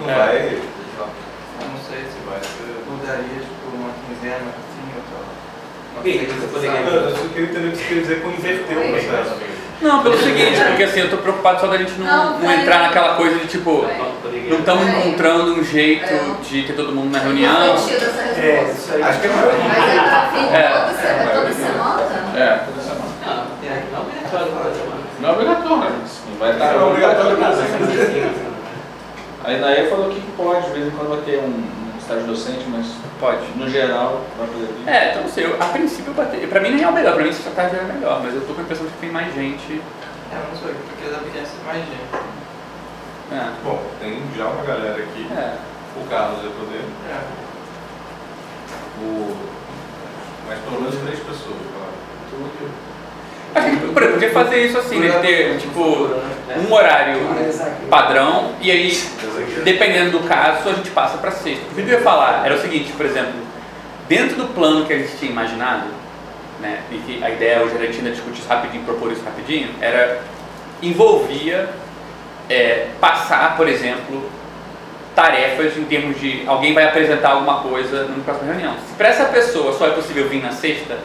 Não 0.00 0.06
vai. 0.06 0.36
eu 0.36 1.68
não 1.68 1.78
sei 1.86 1.98
se 1.98 2.16
Vai 2.26 2.40
ser. 2.40 2.84
mudaria 2.88 3.40
tipo 3.40 3.76
uma 3.76 3.90
quinzena, 4.08 4.48
assim, 4.48 4.88
ou 4.96 5.02
tal. 5.12 5.22
Uma? 5.92 5.98
Eu 5.98 6.02
queria 6.02 6.22
entender 6.22 7.68
o 7.68 7.70
que 7.72 7.76
você 7.76 7.84
quer 7.94 8.00
dizer 8.00 8.22
com 8.22 8.28
inverter 8.30 8.78
o 8.78 8.80
processo. 8.92 9.34
Não, 9.82 10.02
pelo 10.02 10.16
seguinte, 10.18 10.60
porque 10.68 10.82
assim, 10.84 11.00
eu 11.00 11.10
tô 11.10 11.16
preocupado 11.18 11.60
só 11.60 11.66
da 11.66 11.76
gente 11.78 11.92
não, 11.98 12.06
Não, 12.06 12.38
não 12.38 12.46
vai. 12.46 12.60
entrar 12.60 12.82
naquela 12.82 13.14
coisa 13.16 13.38
de 13.38 13.46
tipo... 13.46 13.82
Vai. 13.82 13.96
Não 14.50 14.58
estamos 14.58 14.84
Vai. 14.84 15.00
encontrando 15.08 15.54
um 15.54 15.64
jeito 15.64 16.04
É. 16.04 16.34
de 16.42 16.62
ter 16.64 16.72
todo 16.74 16.92
mundo 16.92 17.10
na 17.12 17.18
reunião. 17.18 17.72
Refletir 17.76 18.06
essa 18.08 18.40
É, 18.40 18.72
isso 18.76 18.92
aí. 18.94 19.02
Acho 19.02 19.20
que 19.20 19.26
é 19.26 19.30
Mas 19.30 19.42
é 20.54 20.56
É. 20.56 20.60
é 20.60 21.30
toda 21.34 21.52
semana? 21.52 22.02
É, 22.36 22.58
toda 22.66 22.80
semana. 22.82 23.10
Não, 23.26 23.32
é, 23.68 23.84
não 23.92 23.98
é 23.98 24.02
obrigatório 24.02 24.46
toda 24.52 24.74
semana. 24.74 25.00
Não 25.20 25.28
é 25.28 25.32
obrigatório, 25.32 25.92
mas 26.00 26.20
vai 26.40 26.52
estar. 26.52 26.72
Não 26.72 26.80
é 26.80 26.90
obrigatório 26.90 27.36
Não, 27.36 27.48
assim, 27.48 28.50
Aí 29.44 29.60
daí 29.60 29.88
falou 29.88 30.10
que 30.10 30.20
pode, 30.36 30.66
de 30.66 30.72
vez 30.72 30.86
em 30.88 30.90
quando 30.90 31.08
vai 31.10 31.20
ter 31.20 31.38
um, 31.38 31.80
estágio 31.98 32.26
docente, 32.26 32.64
mas 32.68 32.86
Pode. 33.20 33.46
no 33.56 33.68
geral 33.68 34.22
vai 34.36 34.48
poder 34.48 34.66
vir. 34.66 34.88
É, 34.88 35.10
então 35.10 35.22
não 35.22 35.30
sei, 35.30 35.46
eu, 35.46 35.56
a 35.60 35.66
princípio 35.66 36.12
bati. 36.12 36.46
Pra 36.46 36.60
mim 36.60 36.70
nem 36.70 36.82
é 36.82 36.88
o 36.88 36.92
melhor, 36.92 37.14
pra 37.14 37.22
mim 37.22 37.30
essa 37.30 37.50
tarde 37.50 37.76
era 37.76 37.84
melhor, 37.84 38.20
mas 38.22 38.34
eu 38.34 38.40
tô 38.46 38.54
com 38.54 38.60
a 38.60 38.64
impressão 38.64 38.86
de 38.86 38.92
que 38.92 38.98
tem 38.98 39.10
mais 39.10 39.32
gente. 39.34 39.80
É, 40.32 40.36
não 40.36 40.60
sei, 40.60 40.74
porque 40.74 41.08
deve 41.08 41.30
ter 41.30 41.46
mais 41.64 41.78
gente. 41.78 42.30
É. 43.32 43.52
Bom, 43.62 43.80
tem 44.00 44.22
já 44.36 44.46
uma 44.46 44.64
galera 44.64 44.96
aqui. 44.96 45.26
É. 45.30 45.56
O 45.96 46.08
Carlos 46.08 46.40
vai 46.40 46.50
poder. 46.50 46.84
É. 47.08 47.20
O... 49.00 49.36
Mas 50.48 50.58
pelo 50.60 50.80
menos 50.82 50.96
três 50.96 51.20
pessoas, 51.20 51.56
claro. 51.72 51.94
Que, 52.58 52.89
por 53.92 54.02
exemplo, 54.02 54.20
podia 54.20 54.30
fazer 54.30 54.64
isso 54.66 54.78
assim, 54.78 54.98
né? 55.00 55.18
Ter 55.20 55.58
tipo 55.58 55.80
um 56.68 56.72
horário 56.72 57.18
padrão 57.88 58.52
e 58.60 58.70
aí, 58.70 58.96
dependendo 59.64 60.18
do 60.18 60.28
caso, 60.28 60.68
a 60.68 60.72
gente 60.72 60.90
passa 60.90 61.18
pra 61.18 61.30
sexta. 61.30 61.64
O 61.70 61.74
que 61.74 61.80
eu 61.80 61.88
ia 61.88 62.00
falar 62.00 62.42
era 62.44 62.54
o 62.54 62.58
seguinte, 62.60 62.92
por 62.96 63.06
exemplo, 63.06 63.32
dentro 64.08 64.36
do 64.36 64.54
plano 64.54 64.84
que 64.86 64.92
a 64.92 64.98
gente 64.98 65.16
tinha 65.18 65.30
imaginado, 65.30 65.86
né, 66.60 66.80
e 66.92 66.96
que 66.98 67.24
a 67.24 67.30
ideia 67.30 67.62
hoje 67.62 67.74
era 67.74 67.84
a 67.84 67.86
gente 67.86 67.98
ainda 67.98 68.10
discutir 68.10 68.40
isso 68.40 68.48
rapidinho, 68.48 68.84
propor 68.84 69.10
isso 69.12 69.22
rapidinho, 69.24 69.70
era 69.80 70.20
envolvia 70.82 71.68
é, 72.48 72.86
passar, 73.00 73.56
por 73.56 73.68
exemplo, 73.68 74.28
tarefas 75.14 75.76
em 75.76 75.84
termos 75.84 76.18
de 76.20 76.42
alguém 76.46 76.72
vai 76.74 76.84
apresentar 76.84 77.30
alguma 77.30 77.60
coisa 77.60 78.04
numa 78.04 78.22
próxima 78.24 78.52
reunião. 78.52 78.74
Se 78.88 78.94
para 78.94 79.08
essa 79.08 79.24
pessoa 79.26 79.72
só 79.72 79.86
é 79.86 79.90
possível 79.90 80.28
vir 80.28 80.42
na 80.42 80.52
sexta, 80.52 80.98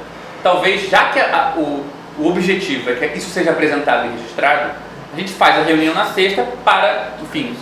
talvez 0.44 0.90
já 0.90 1.10
que 1.10 1.20
a- 1.20 1.54
o, 1.58 1.84
o 2.18 2.28
objetivo 2.30 2.90
é 2.90 3.08
que 3.08 3.18
isso 3.18 3.30
seja 3.30 3.52
apresentado 3.52 4.08
e 4.08 4.12
registrado, 4.18 4.72
a 5.14 5.18
gente 5.18 5.32
faz 5.34 5.58
a 5.60 5.64
reunião 5.64 5.94
na 5.94 6.06
sexta 6.08 6.44
para, 6.64 7.14
enfim, 7.22 7.56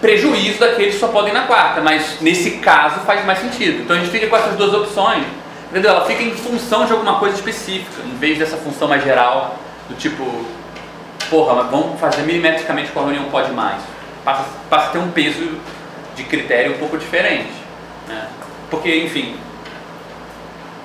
prejuízo 0.00 0.58
daqueles 0.60 0.94
que 0.94 1.00
só 1.00 1.08
podem 1.08 1.32
na 1.32 1.42
quarta, 1.42 1.80
mas 1.80 2.20
nesse 2.20 2.52
caso 2.58 3.00
faz 3.00 3.24
mais 3.24 3.38
sentido. 3.38 3.82
Então 3.82 3.96
a 3.96 3.98
gente 3.98 4.10
fica 4.10 4.26
com 4.26 4.36
essas 4.36 4.56
duas 4.56 4.72
opções, 4.74 5.24
entendeu? 5.70 5.90
Ela 5.90 6.04
fica 6.04 6.22
em 6.22 6.34
função 6.34 6.84
de 6.86 6.92
alguma 6.92 7.18
coisa 7.18 7.34
específica, 7.34 8.02
em 8.04 8.16
vez 8.16 8.38
dessa 8.38 8.56
função 8.56 8.88
mais 8.88 9.02
geral, 9.02 9.56
do 9.88 9.94
tipo, 9.94 10.24
porra, 11.30 11.54
mas 11.54 11.70
vamos 11.70 11.98
fazer 12.00 12.22
milimetricamente 12.22 12.90
com 12.92 13.00
a 13.00 13.04
reunião 13.04 13.24
pode 13.24 13.52
mais. 13.52 13.80
Passa, 14.24 14.44
passa 14.68 14.86
a 14.88 14.90
ter 14.90 14.98
um 14.98 15.10
peso 15.10 15.58
de 16.14 16.24
critério 16.24 16.74
um 16.74 16.78
pouco 16.78 16.96
diferente. 16.98 17.52
Né? 18.08 18.26
Porque, 18.70 18.94
enfim, 19.04 19.36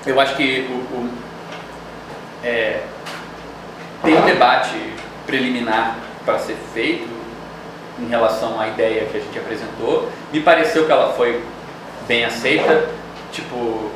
eu 0.06 0.18
acho 0.20 0.34
que 0.36 0.66
o, 0.70 0.74
o- 0.96 1.10
é, 2.44 2.80
tem 4.02 4.14
um 4.14 4.20
debate 4.32 4.74
preliminar 5.26 5.96
para 6.24 6.38
ser 6.38 6.56
feito 6.72 7.08
em 7.98 8.08
relação 8.08 8.60
à 8.60 8.68
ideia 8.68 9.04
que 9.06 9.16
a 9.16 9.20
gente 9.20 9.38
apresentou. 9.38 10.08
Me 10.32 10.40
pareceu 10.40 10.86
que 10.86 10.92
ela 10.92 11.12
foi 11.12 11.42
bem 12.06 12.24
aceita. 12.24 12.88
Tipo, 13.30 13.90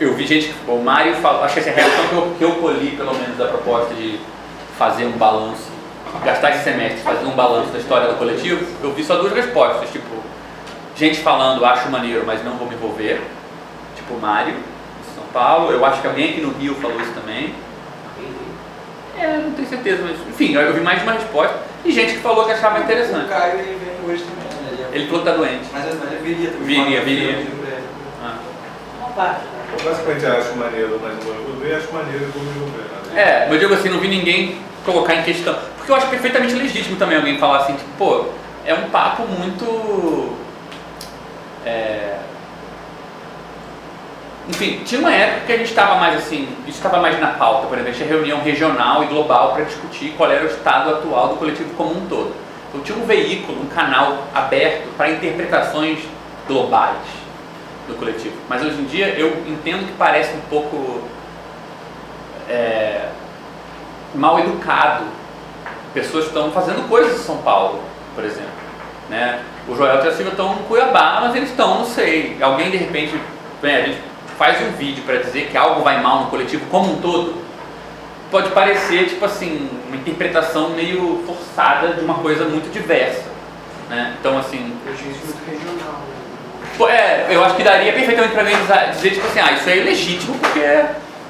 eu 0.00 0.14
vi 0.14 0.26
gente, 0.26 0.54
o 0.66 0.78
Mário 0.78 1.14
falou, 1.16 1.42
acho 1.42 1.54
que 1.54 1.60
essa 1.60 1.70
é 1.70 1.72
a 1.72 1.76
reação 1.76 2.08
que 2.08 2.14
eu, 2.14 2.34
que 2.38 2.44
eu 2.44 2.62
colhi, 2.62 2.96
pelo 2.96 3.14
menos, 3.14 3.36
da 3.36 3.46
proposta 3.46 3.94
de 3.94 4.20
fazer 4.76 5.06
um 5.06 5.12
balanço, 5.12 5.70
gastar 6.24 6.50
esse 6.50 6.64
semestre 6.64 7.00
fazer 7.00 7.26
um 7.26 7.32
balanço 7.32 7.70
da 7.70 7.78
história 7.78 8.08
do 8.08 8.14
coletivo. 8.14 8.64
Eu 8.82 8.92
vi 8.92 9.02
só 9.02 9.16
duas 9.16 9.32
respostas, 9.32 9.90
tipo, 9.90 10.22
gente 10.94 11.20
falando, 11.20 11.64
acho 11.64 11.90
maneiro, 11.90 12.24
mas 12.26 12.44
não 12.44 12.56
vou 12.56 12.68
me 12.68 12.74
envolver. 12.74 13.20
Tipo, 13.96 14.14
Mário, 14.20 14.54
de 14.54 15.14
São 15.14 15.24
Paulo. 15.32 15.72
Eu 15.72 15.84
acho 15.84 16.00
que 16.00 16.06
alguém 16.06 16.30
aqui 16.30 16.40
no 16.40 16.52
Rio 16.52 16.74
falou 16.76 17.00
isso 17.00 17.12
também. 17.12 17.54
É, 19.20 19.38
não 19.44 19.52
tenho 19.52 19.68
certeza, 19.68 20.02
mas 20.02 20.16
enfim, 20.28 20.54
eu 20.54 20.72
vi 20.72 20.80
mais 20.80 20.98
de 20.98 21.04
uma 21.04 21.12
resposta. 21.12 21.56
E 21.84 21.92
gente 21.92 22.14
que 22.14 22.20
falou 22.20 22.44
que 22.44 22.52
achava 22.52 22.78
O 22.78 22.82
interessante. 22.82 23.28
Caio 23.28 23.58
ele 23.58 23.78
vem 23.78 24.10
hoje 24.10 24.24
também, 24.24 24.62
né? 24.62 24.68
Ele 24.72 24.82
é- 24.82 24.96
Ele 24.96 25.06
falou 25.06 25.20
que 25.24 25.30
tá 25.30 25.36
doente. 25.36 25.64
Mas 25.72 25.84
mas 25.84 26.12
ele 26.12 26.20
viria 26.22 26.50
também. 26.50 26.66
Viria, 26.66 27.00
viria. 27.02 27.30
eu. 27.32 27.46
Ah. 28.22 28.38
Basicamente 29.84 30.26
acho 30.26 30.54
maneiro, 30.56 31.00
mas 31.02 31.24
vou 31.24 31.34
envolver, 31.34 31.74
acho 31.74 31.92
maneiro 31.92 32.24
e 32.24 32.26
vou 32.28 32.42
me 32.42 32.50
envolver. 32.50 32.82
Né? 33.14 33.20
É, 33.20 33.46
mas 33.48 33.52
eu 33.54 33.58
digo 33.68 33.74
assim, 33.74 33.88
não 33.88 33.98
vi 34.00 34.08
ninguém 34.08 34.58
colocar 34.84 35.14
em 35.14 35.22
questão. 35.22 35.56
Porque 35.76 35.90
eu 35.90 35.96
acho 35.96 36.06
perfeitamente 36.08 36.54
legítimo 36.54 36.96
também 36.96 37.16
alguém 37.16 37.38
falar 37.38 37.58
assim, 37.58 37.74
tipo, 37.74 37.90
pô, 37.98 38.26
é 38.64 38.74
um 38.74 38.88
papo 38.90 39.22
muito. 39.26 40.36
é, 41.66 42.16
Enfim, 44.48 44.80
tinha 44.84 45.00
uma 45.00 45.12
época 45.12 45.46
que 45.46 45.52
a 45.52 45.56
gente 45.58 45.68
estava 45.68 45.96
mais 45.96 46.16
assim, 46.16 46.48
isso 46.66 46.78
estava 46.78 46.98
mais 46.98 47.20
na 47.20 47.28
pauta, 47.28 47.66
por 47.66 47.76
exemplo, 47.76 47.94
tinha 47.94 48.08
reunião 48.08 48.42
regional 48.42 49.04
e 49.04 49.06
global 49.06 49.52
para 49.52 49.64
discutir 49.64 50.14
qual 50.16 50.30
era 50.30 50.42
o 50.42 50.46
estado 50.46 50.90
atual 50.90 51.28
do 51.28 51.36
coletivo 51.36 51.74
como 51.74 51.90
um 51.90 52.06
todo. 52.06 52.34
Então 52.68 52.80
tinha 52.80 52.96
um 52.96 53.04
veículo, 53.04 53.60
um 53.60 53.66
canal 53.66 54.24
aberto 54.34 54.88
para 54.96 55.10
interpretações 55.10 55.98
globais 56.46 56.96
do 57.86 57.94
coletivo. 57.94 58.34
Mas 58.48 58.62
hoje 58.62 58.80
em 58.80 58.84
dia 58.84 59.08
eu 59.18 59.44
entendo 59.46 59.86
que 59.86 59.92
parece 59.98 60.34
um 60.34 60.40
pouco 60.48 61.02
é, 62.48 63.08
mal 64.14 64.38
educado. 64.40 65.04
Pessoas 65.92 66.26
estão 66.26 66.50
fazendo 66.52 66.88
coisas 66.88 67.20
em 67.20 67.22
São 67.22 67.38
Paulo, 67.38 67.82
por 68.14 68.24
exemplo. 68.24 68.48
Né? 69.10 69.42
O 69.66 69.74
Joel 69.74 70.04
e 70.04 70.08
a 70.08 70.12
Silvia 70.12 70.30
estão 70.30 70.54
em 70.54 70.62
Cuiabá, 70.64 71.18
mas 71.22 71.34
eles 71.34 71.50
estão, 71.50 71.80
não 71.80 71.84
sei. 71.84 72.38
Alguém 72.40 72.70
de 72.70 72.76
repente, 72.78 73.18
vem, 73.62 73.76
a 73.76 73.82
gente 73.82 74.08
faz 74.38 74.60
um 74.62 74.70
vídeo 74.76 75.02
para 75.04 75.16
dizer 75.16 75.48
que 75.50 75.56
algo 75.56 75.82
vai 75.82 76.00
mal 76.00 76.20
no 76.24 76.30
coletivo 76.30 76.64
como 76.70 76.92
um 76.92 77.00
todo. 77.00 77.34
Pode 78.30 78.50
parecer, 78.50 79.06
tipo 79.08 79.24
assim, 79.24 79.68
uma 79.88 79.96
interpretação 79.96 80.70
meio 80.70 81.22
forçada 81.26 81.94
de 81.94 82.04
uma 82.04 82.14
coisa 82.14 82.44
muito 82.44 82.70
diversa. 82.72 83.24
Né? 83.88 84.14
Então, 84.20 84.38
assim, 84.38 84.76
isso 84.86 85.24
muito 85.24 85.50
regional. 85.50 86.02
né? 86.88 86.94
É, 86.94 87.26
eu 87.30 87.42
acho 87.44 87.56
que 87.56 87.62
daria 87.64 87.92
perfeitamente 87.92 88.34
pra 88.34 88.44
mim 88.44 88.52
dizer, 88.92 89.10
tipo 89.12 89.26
assim, 89.26 89.40
ah, 89.40 89.52
isso 89.52 89.68
é 89.68 89.78
ilegítimo 89.78 90.38
porque, 90.38 90.60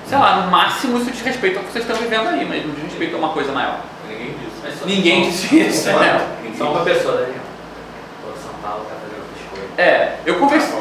sei 0.07 0.19
lá, 0.19 0.37
no 0.43 0.51
máximo 0.51 0.99
isso 0.99 1.11
diz 1.11 1.23
respeito 1.23 1.59
ao 1.59 1.65
que 1.65 1.73
vocês 1.73 1.85
estão 1.89 1.97
vivendo 1.97 2.29
aí, 2.29 2.45
mas 2.45 2.67
não 2.67 2.75
diz 2.75 2.85
respeito 2.85 3.15
a 3.15 3.19
uma 3.19 3.29
coisa 3.31 3.53
maior. 3.53 3.79
Ninguém 4.09 4.35
disse. 4.35 4.79
Só- 4.79 4.87
Ninguém 4.87 5.25
só- 5.25 5.31
disse 5.31 5.59
isso, 5.61 5.91
só- 5.93 5.99
né? 6.01 6.27
Só 6.59 6.73
uma 6.73 6.85
pessoa, 6.85 7.15
Daniel. 7.19 7.41
Pô, 8.23 8.31
São 8.43 8.53
Paulo 8.61 8.85
tá 8.85 8.97
fazendo 9.01 9.21
outras 9.21 9.49
coisas. 9.51 9.79
É, 9.79 10.17
eu 10.27 10.35
conversei. 10.35 10.77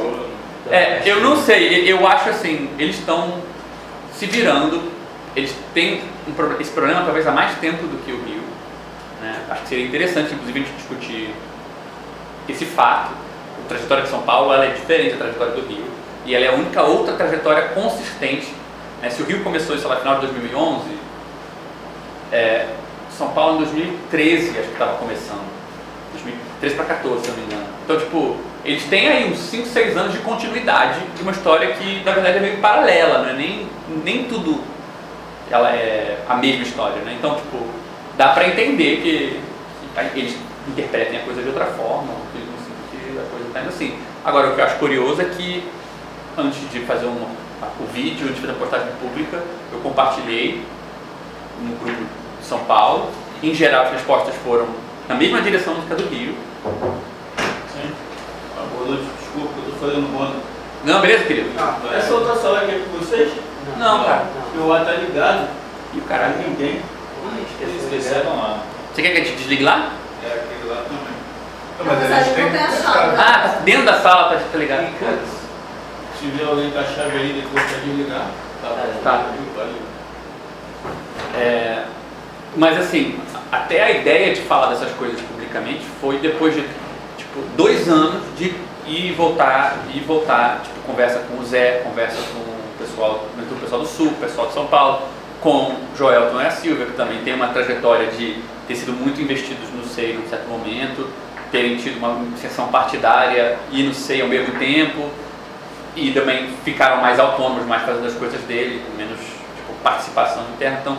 É, 0.70 1.02
eu 1.06 1.22
não 1.22 1.38
sei, 1.38 1.90
eu 1.90 2.06
acho 2.06 2.30
assim, 2.30 2.70
eles 2.78 2.98
estão 2.98 3.42
se 4.14 4.26
virando, 4.26 4.92
eles 5.36 5.56
têm 5.74 6.02
um 6.28 6.62
esse 6.62 6.72
problema 6.72 7.04
talvez 7.04 7.26
há 7.26 7.32
mais 7.32 7.58
tempo 7.60 7.84
do 7.88 8.04
que 8.04 8.12
o 8.12 8.22
Rio. 8.24 8.42
Né? 9.22 9.46
Acho 9.50 9.62
que 9.64 9.70
seria 9.70 9.86
interessante, 9.86 10.34
inclusive, 10.34 10.60
a 10.60 10.64
gente 10.64 10.76
discutir 10.76 11.34
esse 12.50 12.66
fato. 12.66 13.12
A 13.66 13.68
trajetória 13.68 14.04
de 14.04 14.10
São 14.10 14.22
Paulo 14.22 14.54
ela 14.54 14.66
é 14.66 14.72
diferente 14.72 15.12
da 15.12 15.26
trajetória 15.26 15.54
do 15.54 15.68
Rio 15.68 15.86
e 16.26 16.36
ela 16.36 16.46
é 16.46 16.50
a 16.50 16.54
única 16.54 16.82
outra 16.84 17.14
trajetória 17.14 17.70
consistente. 17.70 18.54
né? 19.02 19.10
Se 19.10 19.22
o 19.22 19.26
Rio 19.26 19.44
começou 19.44 19.76
isso 19.76 19.88
lá 19.88 19.96
no 19.96 20.02
final 20.02 20.16
de 20.16 20.28
2011, 20.28 20.86
é, 22.32 22.68
São 23.18 23.30
Paulo 23.30 23.56
em 23.56 23.58
2013 23.60 24.50
acho 24.50 24.68
que 24.68 24.74
estava 24.74 24.98
começando. 24.98 25.46
2013 26.14 26.76
para 26.76 26.86
14, 26.86 27.24
se 27.24 27.30
não 27.30 27.38
me 27.38 27.44
engano. 27.44 27.77
Então, 27.88 27.98
tipo, 27.98 28.36
eles 28.66 28.84
têm 28.84 29.08
aí 29.08 29.32
uns 29.32 29.40
5, 29.40 29.66
6 29.66 29.96
anos 29.96 30.12
de 30.12 30.20
continuidade 30.20 31.00
de 31.16 31.22
uma 31.22 31.32
história 31.32 31.72
que, 31.72 32.04
na 32.04 32.12
verdade, 32.12 32.38
é 32.38 32.42
meio 32.42 32.58
paralela, 32.58 33.20
não 33.20 33.30
é 33.30 33.34
nem, 33.34 33.66
nem 34.04 34.26
tudo 34.26 34.62
ela 35.50 35.70
é 35.70 36.20
a 36.28 36.36
mesma 36.36 36.64
história, 36.64 37.02
né? 37.04 37.16
Então, 37.18 37.36
tipo, 37.36 37.66
dá 38.18 38.34
pra 38.34 38.46
entender 38.46 38.98
que, 38.98 39.40
que 40.14 40.20
eles 40.20 40.38
interpretem 40.68 41.20
a 41.20 41.24
coisa 41.24 41.42
de 41.42 41.48
outra 41.48 41.64
forma, 41.68 42.12
que, 42.34 42.42
que 42.92 43.18
a 43.18 43.24
coisa 43.32 43.46
tá 43.54 43.62
indo 43.62 43.70
assim. 43.70 43.98
Agora, 44.26 44.50
o 44.50 44.56
que 44.56 44.60
eu 44.60 44.66
acho 44.66 44.76
curioso 44.80 45.22
é 45.22 45.26
que, 45.26 45.64
antes 46.38 46.70
de 46.70 46.82
fazer 46.82 47.06
o 47.06 47.88
vídeo, 47.94 48.28
antes 48.28 48.36
de 48.36 48.42
fazer 48.42 48.52
a 48.52 48.56
postagem 48.56 48.90
pública, 49.00 49.42
eu 49.72 49.80
compartilhei 49.80 50.62
no 51.62 51.74
grupo 51.78 52.04
de 52.42 52.46
São 52.46 52.60
Paulo. 52.66 53.10
Em 53.42 53.54
geral, 53.54 53.86
as 53.86 53.94
respostas 53.94 54.36
foram 54.44 54.68
na 55.08 55.16
mesma 55.16 55.42
direção 55.42 55.74
do 55.74 55.88
que 55.88 55.94
a 55.94 55.96
do 55.96 56.10
Rio. 56.10 56.36
Noite, 58.86 59.04
desculpa, 59.20 59.54
eu 59.66 59.72
tô 59.74 59.86
fazendo 59.86 60.12
boa 60.12 60.32
Não, 60.84 61.02
beleza, 61.02 61.26
querido? 61.26 61.50
Ah, 61.58 61.78
Essa 61.96 62.14
outra 62.14 62.36
sala 62.36 62.60
aqui 62.62 62.72
é 62.72 62.80
com 62.80 62.98
vocês? 63.00 63.32
Não, 63.78 64.04
cara. 64.04 64.26
Meu 64.56 64.72
ar 64.74 64.86
tá 64.86 64.92
ligado. 64.94 65.48
E 65.94 65.98
o 66.00 66.02
caralho? 66.04 66.36
Ninguém. 66.48 66.82
Eles 67.60 67.84
esqueceram 67.84 68.36
lá. 68.38 68.60
Você 68.94 69.02
quer 69.02 69.12
que 69.12 69.18
a 69.22 69.24
gente 69.24 69.36
desligue 69.38 69.64
lá? 69.64 69.92
É 70.24 70.28
aquele 70.28 70.70
lá 70.70 70.84
também. 70.84 71.18
Não, 71.80 71.86
Mas 71.86 72.00
mas 72.00 72.12
a 72.12 72.16
eles 72.16 72.26
gente 72.26 72.36
têm 72.36 72.46
não 72.46 72.52
que. 72.52 72.58
Ah, 72.88 73.14
tá 73.16 73.60
dentro 73.64 73.86
da 73.86 74.00
sala, 74.02 74.30
tá, 74.34 74.42
tá 74.52 74.58
ligado? 74.58 74.88
Se 76.20 76.26
vier 76.28 76.48
alguém 76.48 76.72
com 76.72 76.80
a 76.80 76.84
chave 76.84 77.18
aí, 77.18 77.42
depois 77.42 77.64
pra 77.66 77.80
desligar. 77.80 78.28
Tá 78.62 78.70
bom. 78.70 79.02
Tá. 79.04 79.26
Valeu. 79.56 79.76
É, 81.36 81.84
mas 82.56 82.80
assim, 82.80 83.20
até 83.52 83.84
a 83.84 83.92
ideia 83.92 84.34
de 84.34 84.42
falar 84.42 84.68
dessas 84.70 84.92
coisas 84.94 85.20
publicamente 85.22 85.82
foi 86.02 86.18
depois 86.20 86.56
de 86.56 86.66
dois 87.56 87.88
anos 87.88 88.22
de 88.38 88.46
ir 88.86 89.10
e 89.10 89.14
voltar, 89.14 89.78
ir 89.94 89.98
e 89.98 90.00
voltar, 90.02 90.62
tipo, 90.64 90.80
conversa 90.86 91.20
com 91.20 91.42
o 91.42 91.46
Zé, 91.46 91.82
conversa 91.84 92.18
com 92.34 92.40
o 92.40 92.78
pessoal, 92.80 93.26
o 93.38 93.60
pessoal 93.60 93.82
do 93.82 93.88
Sul, 93.88 94.08
o 94.08 94.16
pessoal 94.16 94.48
de 94.48 94.54
São 94.54 94.68
Paulo, 94.68 95.02
com 95.42 95.76
Joelton 95.96 96.42
e 96.42 96.46
a 96.46 96.52
Silvia, 96.52 96.86
que 96.86 96.94
também 96.94 97.22
tem 97.24 97.34
uma 97.34 97.50
trajetória 97.50 98.08
de 98.08 98.42
ter 98.68 98.76
sido 98.76 98.94
muito 98.94 99.22
investidos 99.22 99.70
no 99.74 99.84
SEI 99.86 100.14
num 100.14 100.28
certo 100.30 100.48
momento, 100.48 101.10
terem 101.52 101.78
tido 101.78 101.98
uma 101.98 102.20
inserção 102.34 102.68
partidária 102.68 103.58
e 103.72 103.84
no 103.84 103.94
SEI 103.94 104.22
ao 104.22 104.28
mesmo 104.28 104.58
tempo, 104.58 105.10
e 105.96 106.12
também 106.12 106.50
ficaram 106.64 107.02
mais 107.02 107.20
autônomos, 107.20 107.66
mais 107.66 107.84
fazendo 107.84 108.06
as 108.06 108.14
coisas 108.14 108.42
dele, 108.42 108.82
com 108.86 108.98
menos 108.98 109.20
tipo, 109.20 109.74
participação 109.84 110.44
interna. 110.56 110.80
Então, 110.82 110.98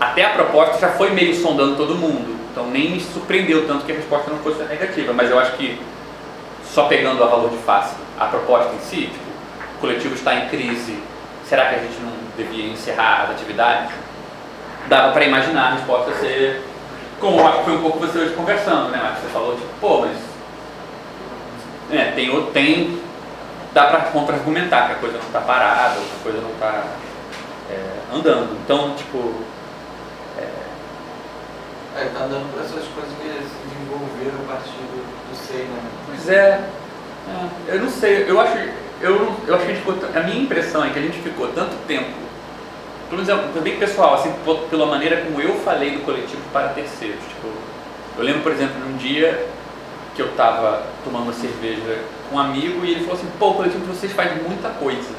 até 0.00 0.24
a 0.24 0.30
proposta 0.30 0.78
já 0.78 0.88
foi 0.90 1.10
meio 1.10 1.34
sondando 1.34 1.76
todo 1.76 1.94
mundo. 1.94 2.36
Então, 2.56 2.70
nem 2.70 2.92
me 2.92 2.98
surpreendeu 2.98 3.66
tanto 3.66 3.84
que 3.84 3.92
a 3.92 3.96
resposta 3.96 4.30
não 4.30 4.38
fosse 4.38 4.62
negativa. 4.62 5.12
Mas 5.12 5.30
eu 5.30 5.38
acho 5.38 5.52
que, 5.58 5.78
só 6.64 6.84
pegando 6.86 7.22
a 7.22 7.26
valor 7.26 7.50
de 7.50 7.58
face, 7.58 7.94
a 8.18 8.24
proposta 8.24 8.74
em 8.74 8.78
si, 8.78 9.10
tipo, 9.12 9.26
o 9.76 9.78
coletivo 9.78 10.14
está 10.14 10.34
em 10.34 10.48
crise, 10.48 10.98
será 11.46 11.66
que 11.66 11.74
a 11.74 11.78
gente 11.80 12.00
não 12.00 12.12
devia 12.34 12.72
encerrar 12.72 13.24
as 13.24 13.30
atividades? 13.32 13.90
Dava 14.88 15.12
para 15.12 15.26
imaginar 15.26 15.66
a 15.66 15.74
resposta 15.74 16.14
ser, 16.14 16.62
como 17.20 17.46
acho 17.46 17.58
que 17.58 17.64
foi 17.64 17.76
um 17.76 17.82
pouco 17.82 17.98
você 17.98 18.20
hoje 18.20 18.32
conversando, 18.32 18.90
né, 18.90 19.02
Marcos? 19.02 19.20
Você 19.20 19.28
falou, 19.28 19.54
tipo, 19.54 19.68
pô, 19.78 20.00
mas. 20.00 20.16
É, 21.90 22.12
tem, 22.12 22.46
tem 22.52 23.02
dá 23.74 23.88
para 23.88 24.00
contra-argumentar 24.00 24.86
que 24.86 24.92
a 24.92 24.96
coisa 24.96 25.18
não 25.18 25.26
está 25.26 25.42
parada, 25.42 25.96
que 25.96 26.20
a 26.20 26.22
coisa 26.22 26.40
não 26.40 26.52
está 26.52 26.84
andando. 28.14 28.56
Então, 28.64 28.94
tipo, 28.94 29.34
É, 31.96 32.10
tá 32.12 32.24
andando 32.24 32.52
por 32.52 32.60
essas 32.60 32.84
coisas 32.92 33.10
que 33.16 33.24
se 33.24 33.56
desenvolveram 33.68 34.44
a 34.44 34.52
partir 34.52 34.70
do, 34.70 35.00
do 35.00 35.36
SEI, 35.36 35.64
né? 35.64 35.80
pois 36.06 36.28
é, 36.28 36.60
é, 37.26 37.74
eu 37.74 37.80
não 37.80 37.88
sei, 37.88 38.26
eu 38.28 38.38
acho, 38.38 38.54
eu, 39.00 39.34
eu 39.46 39.54
acho 39.54 39.64
que 39.64 39.72
a 39.72 39.74
gente 39.74 40.18
a 40.18 40.22
minha 40.22 40.42
impressão 40.42 40.84
é 40.84 40.90
que 40.90 40.98
a 40.98 41.02
gente 41.02 41.18
ficou 41.20 41.48
tanto 41.48 41.74
tempo, 41.86 42.26
pelo 43.08 43.24
menos 43.24 43.56
é 43.56 43.60
bem 43.60 43.78
pessoal, 43.78 44.14
assim, 44.14 44.34
pela 44.68 44.84
maneira 44.84 45.22
como 45.22 45.40
eu 45.40 45.54
falei 45.60 45.92
do 45.92 46.04
coletivo 46.04 46.42
para 46.52 46.68
terceiros. 46.68 47.22
Tipo, 47.28 47.48
eu 48.18 48.24
lembro, 48.24 48.42
por 48.42 48.52
exemplo, 48.52 48.74
num 48.80 48.96
dia 48.98 49.46
que 50.14 50.20
eu 50.20 50.26
estava 50.26 50.82
tomando 51.04 51.24
uma 51.24 51.32
cerveja 51.32 52.00
com 52.28 52.36
um 52.36 52.38
amigo 52.38 52.84
e 52.84 52.90
ele 52.90 53.00
falou 53.00 53.14
assim, 53.14 53.28
pô, 53.38 53.50
o 53.50 53.54
coletivo 53.54 53.84
de 53.84 53.86
vocês 53.86 54.12
faz 54.12 54.30
muita 54.42 54.68
coisa. 54.70 55.14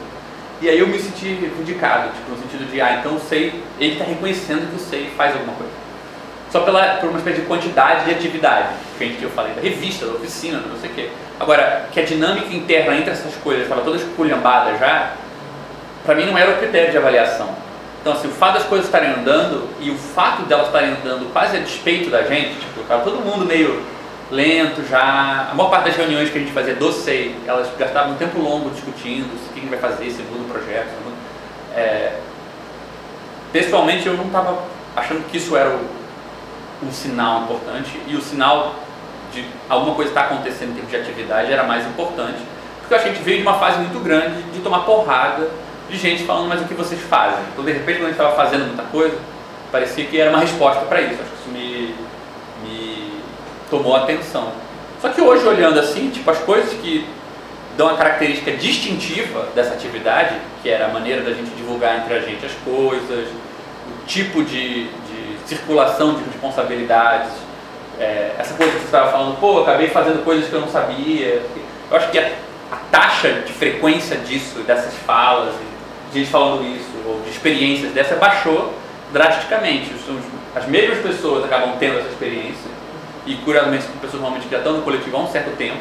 E 0.62 0.68
aí 0.68 0.80
eu 0.80 0.88
me 0.88 1.00
senti 1.00 1.26
reivindicado, 1.26 2.10
tipo, 2.14 2.32
no 2.32 2.38
sentido 2.38 2.70
de, 2.70 2.82
ah, 2.82 2.98
então 3.00 3.16
o 3.16 3.20
SEI, 3.20 3.64
ele 3.80 3.94
está 3.94 4.06
reconhecendo 4.06 4.70
que 4.70 4.76
o 4.76 4.80
SEI 4.80 5.12
faz 5.16 5.34
alguma 5.34 5.54
coisa. 5.54 5.87
Só 6.52 6.62
pela, 6.62 6.96
por 6.96 7.10
uma 7.10 7.20
espécie 7.20 7.42
de 7.42 7.48
quantidade 7.48 8.06
de 8.06 8.12
atividade, 8.12 8.70
que 8.98 9.22
eu 9.22 9.30
falei, 9.30 9.54
da 9.54 9.62
revista, 9.62 10.06
da 10.06 10.14
oficina, 10.14 10.60
não 10.60 10.80
sei 10.80 10.90
o 10.90 10.94
quê. 10.94 11.10
Agora, 11.40 11.88
que 11.92 12.00
a 12.00 12.04
dinâmica 12.04 12.54
interna 12.54 12.96
entre 12.96 13.12
essas 13.12 13.36
coisas 13.36 13.64
estava 13.64 13.82
toda 13.82 13.98
esculhambada 13.98 14.78
já, 14.78 15.12
para 16.06 16.16
mim 16.16 16.26
não 16.26 16.38
era 16.38 16.52
o 16.52 16.58
critério 16.58 16.90
de 16.92 16.98
avaliação. 16.98 17.50
Então, 18.02 18.14
assim, 18.14 18.30
o 18.30 18.32
fato 18.32 18.54
das 18.54 18.64
coisas 18.64 18.86
estarem 18.88 19.10
andando 19.10 19.68
e 19.82 19.92
o 19.92 19.96
fato 19.96 20.44
delas 20.44 20.68
estarem 20.68 20.92
andando 20.92 21.32
quase 21.34 21.58
a 21.58 21.60
despeito 21.60 22.10
da 22.10 22.24
gente, 22.24 22.58
tipo, 22.60 22.80
estava 22.80 23.04
todo 23.04 23.18
mundo 23.18 23.46
meio 23.46 23.84
lento 24.32 24.88
já. 24.90 25.50
A 25.52 25.54
maior 25.54 25.70
parte 25.70 25.88
das 25.88 25.98
reuniões 25.98 26.30
que 26.30 26.38
a 26.38 26.42
gente 26.42 26.54
fazia 26.54 26.76
do 26.76 26.92
SEI, 26.92 27.36
elas 27.46 27.68
gastavam 27.78 28.14
um 28.14 28.16
tempo 28.16 28.40
longo 28.40 28.70
discutindo 28.70 29.26
o 29.26 29.54
que 29.54 29.60
a 29.60 29.62
gente 29.62 29.70
vai 29.70 29.80
fazer, 29.80 30.10
se 30.10 30.22
muda 30.24 30.44
o 30.44 30.50
projeto. 30.50 30.88
É, 31.76 32.14
pessoalmente, 33.52 34.08
eu 34.08 34.14
não 34.14 34.26
estava 34.26 34.64
achando 34.96 35.30
que 35.30 35.38
isso 35.38 35.56
era 35.56 35.70
o, 35.70 35.97
um 36.84 36.92
sinal 36.92 37.44
importante 37.44 38.00
e 38.08 38.16
o 38.16 38.22
sinal 38.22 38.76
de 39.32 39.46
alguma 39.70 39.96
coisa 39.96 40.12
estar 40.12 40.26
acontecendo 40.26 40.72
em 40.72 40.74
termos 40.74 40.92
de 40.92 40.98
atividade 40.98 41.52
era 41.52 41.64
mais 41.64 41.86
importante, 41.86 42.40
porque 42.80 42.94
a 42.96 43.00
gente 43.00 43.22
veio 43.22 43.38
de 43.38 43.44
uma 43.44 43.60
fase 43.60 43.80
muito 43.80 44.00
grande 44.00 44.42
de 44.54 44.60
tomar 44.60 44.80
porrada 44.80 45.50
de 45.90 45.98
gente 45.98 46.24
falando, 46.24 46.50
mas 46.50 46.62
o 46.62 46.66
que 46.66 46.74
vocês 46.74 47.02
fazem? 47.02 47.40
Então, 47.52 47.64
de 47.64 47.72
repente, 47.72 47.98
quando 47.98 48.08
a 48.08 48.12
gente 48.12 48.20
estava 48.20 48.36
fazendo 48.36 48.68
muita 48.68 48.84
coisa, 48.84 49.18
parecia 49.72 50.06
que 50.06 50.20
era 50.20 50.30
uma 50.30 50.40
resposta 50.40 50.86
para 50.86 51.02
isso. 51.02 51.22
Acho 51.22 51.32
que 51.32 51.38
isso 51.38 51.50
me, 51.50 51.96
me 52.64 53.22
tomou 53.70 53.96
atenção. 53.96 54.52
Só 55.02 55.10
que 55.10 55.22
hoje, 55.22 55.46
olhando 55.46 55.80
assim, 55.80 56.10
tipo, 56.10 56.30
as 56.30 56.40
coisas 56.40 56.74
que 56.74 57.08
dão 57.78 57.90
a 57.90 57.96
característica 57.96 58.52
distintiva 58.52 59.48
dessa 59.54 59.74
atividade, 59.74 60.36
que 60.64 60.70
era 60.70 60.88
a 60.88 60.90
maneira 60.90 61.22
da 61.22 61.32
gente 61.32 61.52
divulgar 61.52 62.00
entre 62.00 62.14
a 62.16 62.20
gente 62.20 62.46
as 62.46 62.54
coisas, 62.66 63.28
o 63.30 64.06
tipo 64.06 64.44
de 64.44 64.90
circulação 65.48 66.16
de 66.16 66.24
responsabilidades, 66.26 67.32
é, 68.00 68.36
essa 68.38 68.54
coisa 68.54 68.72
que 68.74 68.80
você 68.80 68.86
estava 68.86 69.12
falando, 69.12 69.40
pô, 69.40 69.58
eu 69.58 69.64
acabei 69.64 69.88
fazendo 69.88 70.24
coisas 70.24 70.48
que 70.48 70.54
eu 70.54 70.62
não 70.62 70.68
sabia. 70.68 71.42
Eu 71.90 71.98
acho 71.98 72.12
que 72.12 72.20
a, 72.20 72.32
a 72.72 72.76
taxa 72.92 73.42
de 73.46 73.54
frequência 73.54 74.18
disso, 74.18 74.60
dessas 74.60 74.94
falas, 75.06 75.56
de 76.12 76.20
gente 76.20 76.30
falando 76.30 76.64
isso, 76.64 76.92
ou 77.06 77.22
de 77.22 77.30
experiências 77.30 77.92
dessa, 77.94 78.16
baixou 78.16 78.74
drasticamente. 79.12 79.92
As 80.56 80.66
mesmas 80.68 81.00
pessoas 81.00 81.46
acabam 81.46 81.78
tendo 81.80 82.00
essa 82.00 82.10
experiência, 82.10 82.70
e 83.26 83.36
curiosamente 83.36 83.86
pessoas 84.02 84.22
normalmente 84.22 84.46
que 84.46 84.52
já 84.52 84.58
estão 84.58 84.74
no 84.74 84.82
coletivo 84.84 85.18
há 85.18 85.22
um 85.22 85.28
certo 85.28 85.56
tempo, 85.58 85.80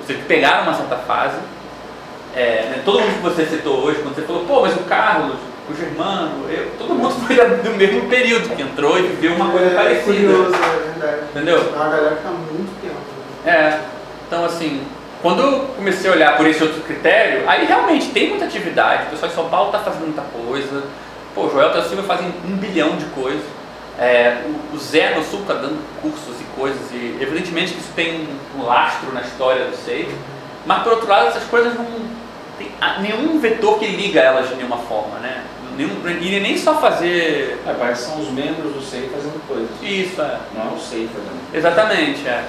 ou 0.00 0.06
seja, 0.06 0.18
que 0.18 0.26
pegaram 0.26 0.64
uma 0.64 0.74
certa 0.74 0.96
fase. 0.96 1.38
É, 2.36 2.68
né, 2.70 2.82
todo 2.84 3.00
mundo 3.00 3.14
que 3.14 3.22
você 3.22 3.46
citou 3.46 3.84
hoje, 3.84 4.00
quando 4.02 4.16
você 4.16 4.22
falou, 4.22 4.44
pô, 4.44 4.60
mas 4.62 4.74
o 4.74 4.80
Carlos, 4.80 5.36
o 5.70 5.74
Germano, 5.74 6.50
eu, 6.50 6.70
todo 6.78 6.94
mundo 6.94 7.14
foi 7.26 7.36
da- 7.36 7.44
do 7.62 7.70
mesmo 7.70 8.08
período 8.08 8.54
que 8.54 8.62
entrou 8.62 8.98
e 8.98 9.02
viveu 9.02 9.34
uma 9.34 9.50
coisa 9.50 9.70
é, 9.70 9.74
parecida. 9.74 10.04
curioso, 10.04 10.54
é 10.54 10.90
verdade. 10.92 11.22
Entendeu? 11.30 11.60
Uma 11.74 11.88
galera 11.88 12.16
tá 12.22 12.28
há 12.28 12.32
muito 12.32 12.80
tempo. 12.82 12.94
né? 13.44 13.50
É, 13.52 13.80
então 14.26 14.44
assim, 14.44 14.82
quando 15.22 15.40
eu 15.42 15.60
comecei 15.76 16.10
a 16.10 16.12
olhar 16.12 16.36
por 16.36 16.46
esse 16.46 16.62
outro 16.62 16.82
critério, 16.82 17.48
aí 17.48 17.64
realmente 17.66 18.10
tem 18.10 18.28
muita 18.30 18.44
atividade, 18.44 19.06
o 19.06 19.10
pessoal 19.10 19.32
em 19.32 19.34
São 19.34 19.48
Paulo 19.48 19.66
está 19.68 19.78
fazendo 19.78 20.04
muita 20.04 20.22
coisa, 20.22 20.82
pô, 21.34 21.42
o 21.46 21.50
Joel 21.50 21.70
o 21.70 21.82
Silva 21.82 22.02
fazem 22.02 22.26
um 22.46 22.56
bilhão 22.56 22.96
de 22.96 23.06
coisas, 23.06 23.42
É, 23.98 24.42
o, 24.44 24.74
o 24.74 24.78
Zé 24.78 25.14
no 25.14 25.22
Sul 25.22 25.42
está 25.42 25.54
dando 25.54 25.78
cursos 26.02 26.40
e 26.40 26.44
coisas, 26.60 26.90
e 26.92 27.16
evidentemente 27.20 27.72
que 27.74 27.78
isso 27.80 27.92
tem 27.94 28.26
um, 28.56 28.60
um 28.60 28.64
lastro 28.66 29.12
na 29.14 29.20
história 29.22 29.66
do 29.66 29.76
SEI, 29.76 30.08
mas 30.66 30.82
por 30.82 30.92
outro 30.94 31.08
lado 31.08 31.28
essas 31.28 31.44
coisas 31.44 31.74
não 31.74 31.86
tem 32.58 32.70
ah, 32.80 32.98
nenhum 33.00 33.38
vetor 33.40 33.78
que 33.78 33.86
liga 33.86 34.20
elas 34.20 34.48
de 34.48 34.54
nenhuma 34.56 34.78
forma, 34.78 35.18
né? 35.18 35.44
Nenhum, 35.76 35.90
e 36.08 36.40
nem 36.40 36.56
só 36.56 36.76
fazer 36.76 37.60
É, 37.66 37.74
parece 37.78 38.04
que 38.04 38.10
são 38.12 38.20
os 38.20 38.30
membros 38.30 38.72
do 38.74 38.80
SEI 38.80 39.10
fazendo 39.12 39.44
coisas. 39.48 39.68
isso, 39.82 40.20
é. 40.22 40.38
Não 40.54 40.70
é 40.70 40.74
o 40.74 40.78
SEI 40.78 41.08
fazendo. 41.12 41.40
Exatamente, 41.52 42.26
é. 42.28 42.44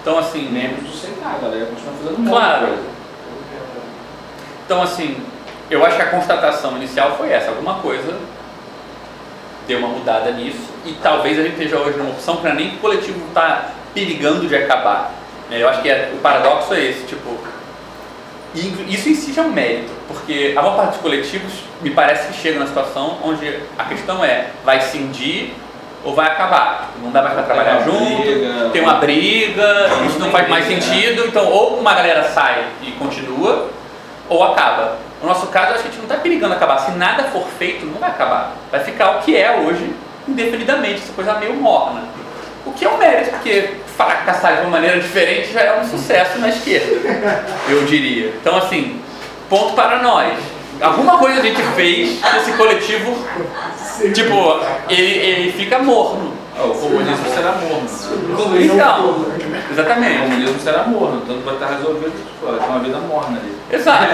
Então 0.00 0.18
assim, 0.18 0.48
Membros 0.50 0.88
do 0.90 0.96
SEI 0.96 1.14
nada, 1.20 1.36
a 1.36 1.40
galera 1.40 1.66
continua 1.66 1.92
fazendo 1.94 2.28
Claro. 2.30 2.66
coisa. 2.68 2.82
Então, 4.64 4.82
assim, 4.82 5.16
eu 5.68 5.84
acho 5.84 5.96
que 5.96 6.02
a 6.02 6.06
constatação 6.10 6.76
inicial 6.76 7.16
foi 7.16 7.30
essa: 7.32 7.50
alguma 7.50 7.74
coisa 7.80 8.16
deu 9.66 9.78
uma 9.78 9.88
mudada 9.88 10.30
nisso 10.32 10.68
e 10.84 10.92
talvez 11.02 11.38
a 11.38 11.42
gente 11.42 11.52
esteja 11.52 11.76
hoje 11.78 11.96
numa 11.98 12.10
opção 12.10 12.36
para 12.36 12.54
nem 12.54 12.70
que 12.70 12.76
o 12.76 12.80
coletivo 12.80 13.20
está 13.28 13.70
perigando 13.94 14.46
de 14.46 14.54
acabar. 14.56 15.12
Eu 15.50 15.68
acho 15.68 15.82
que 15.82 15.88
é- 15.90 16.12
o 16.14 16.18
paradoxo 16.18 16.72
é 16.74 16.84
esse: 16.84 17.04
tipo, 17.06 17.36
e 18.54 18.94
isso 18.94 19.08
em 19.08 19.14
si 19.14 19.32
já 19.32 19.42
é 19.42 19.44
um 19.46 19.52
mérito, 19.52 19.92
porque 20.08 20.54
a 20.56 20.62
maior 20.62 20.76
parte 20.76 20.92
dos 20.92 21.00
coletivos 21.00 21.52
me 21.80 21.90
parece 21.90 22.28
que 22.28 22.34
chega 22.34 22.58
na 22.58 22.66
situação 22.66 23.18
onde 23.22 23.60
a 23.78 23.84
questão 23.84 24.24
é: 24.24 24.48
vai 24.64 24.80
cindir 24.80 25.52
ou 26.04 26.14
vai 26.14 26.26
acabar? 26.26 26.90
Não 27.02 27.10
dá 27.10 27.22
mais 27.22 27.34
para 27.34 27.42
trabalhar 27.44 27.76
Tem 27.76 27.84
junto, 27.84 28.22
briga. 28.22 28.70
tem 28.72 28.82
uma 28.82 28.94
briga, 28.94 29.88
isso 30.06 30.18
não 30.18 30.30
faz 30.30 30.48
mais 30.48 30.66
sentido, 30.66 31.26
então 31.26 31.46
ou 31.48 31.78
uma 31.78 31.94
galera 31.94 32.24
sai 32.24 32.66
e 32.82 32.90
continua, 32.92 33.70
ou 34.28 34.42
acaba. 34.42 34.98
No 35.22 35.28
nosso 35.28 35.46
caso, 35.48 35.74
acho 35.74 35.82
que 35.82 35.88
a 35.88 35.90
gente 35.90 35.98
não 35.98 36.08
está 36.08 36.16
perigando 36.16 36.54
acabar. 36.54 36.78
Se 36.78 36.92
nada 36.92 37.24
for 37.24 37.46
feito, 37.58 37.84
não 37.84 38.00
vai 38.00 38.08
acabar. 38.10 38.52
Vai 38.70 38.80
ficar 38.80 39.18
o 39.18 39.20
que 39.20 39.36
é 39.36 39.58
hoje, 39.58 39.92
indefinidamente, 40.26 41.02
essa 41.02 41.12
coisa 41.12 41.34
meio 41.34 41.54
morna. 41.54 42.02
O 42.66 42.72
que 42.72 42.84
é 42.84 42.88
um 42.88 42.98
mérito, 42.98 43.30
porque 43.30 43.70
fracassar 43.96 44.56
de 44.56 44.60
uma 44.62 44.70
maneira 44.70 45.00
diferente 45.00 45.52
já 45.52 45.60
é 45.60 45.80
um 45.80 45.84
sucesso 45.88 46.38
na 46.38 46.48
esquerda, 46.48 47.44
eu 47.68 47.84
diria. 47.84 48.28
Então, 48.40 48.56
assim, 48.56 49.00
ponto 49.48 49.74
para 49.74 50.02
nós. 50.02 50.38
Alguma 50.80 51.18
coisa 51.18 51.40
a 51.40 51.42
gente 51.42 51.60
fez 51.74 52.18
que 52.20 52.36
esse 52.38 52.52
coletivo, 52.52 53.14
tipo, 54.14 54.60
ele, 54.88 55.02
ele 55.02 55.52
fica 55.52 55.78
morno. 55.78 56.32
Ah, 56.58 56.64
o 56.64 56.74
comunismo 56.74 57.26
será 57.34 57.52
morno. 57.52 57.88
né? 58.54 58.62
Então, 58.62 59.06
O 59.10 59.72
exatamente. 59.72 60.18
comunismo 60.20 60.60
será 60.60 60.84
morno, 60.84 61.22
então 61.24 61.40
vai 61.40 61.54
estar 61.54 61.66
resolvido, 61.66 62.10
tipo, 62.12 62.46
vai 62.46 62.58
ter 62.60 62.66
uma 62.66 62.78
vida 62.80 62.98
morna 62.98 63.38
ali. 63.38 63.56
Exato. 63.70 64.06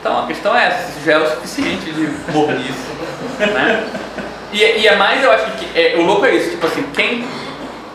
Então 0.00 0.24
a 0.24 0.26
questão 0.26 0.56
é 0.56 0.66
essa, 0.66 0.92
se 0.92 1.04
já 1.04 1.12
é 1.14 1.18
o 1.18 1.30
suficiente 1.30 1.90
de 1.92 2.08
mornice. 2.32 2.72
Né? 3.38 3.84
E, 4.52 4.58
e 4.62 4.86
é 4.88 4.96
mais, 4.96 5.22
eu 5.22 5.30
acho 5.32 5.44
que 5.52 5.78
é, 5.78 5.96
o 5.98 6.02
louco 6.02 6.24
é 6.24 6.34
isso, 6.34 6.50
tipo 6.50 6.66
assim, 6.66 6.84
quem 6.94 7.24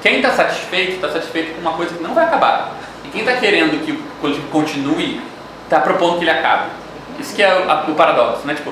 quem 0.02 0.18
está 0.18 0.32
satisfeito, 0.32 0.94
está 0.94 1.10
satisfeito 1.10 1.56
com 1.56 1.62
uma 1.62 1.74
coisa 1.74 1.96
que 1.96 2.02
não 2.02 2.14
vai 2.14 2.26
acabar. 2.26 2.74
E 3.06 3.10
quem 3.10 3.22
está 3.22 3.34
querendo 3.34 3.84
que 3.86 3.92
o 3.92 4.04
coletivo 4.22 4.48
continue, 4.50 5.22
está 5.64 5.80
propondo 5.80 6.18
que 6.18 6.24
ele 6.24 6.32
acabe. 6.32 6.70
Isso 7.20 7.36
que 7.36 7.44
é 7.44 7.54
o, 7.54 7.92
o 7.92 7.96
paradoxo, 7.96 8.48
né? 8.48 8.56
Tipo, 8.56 8.72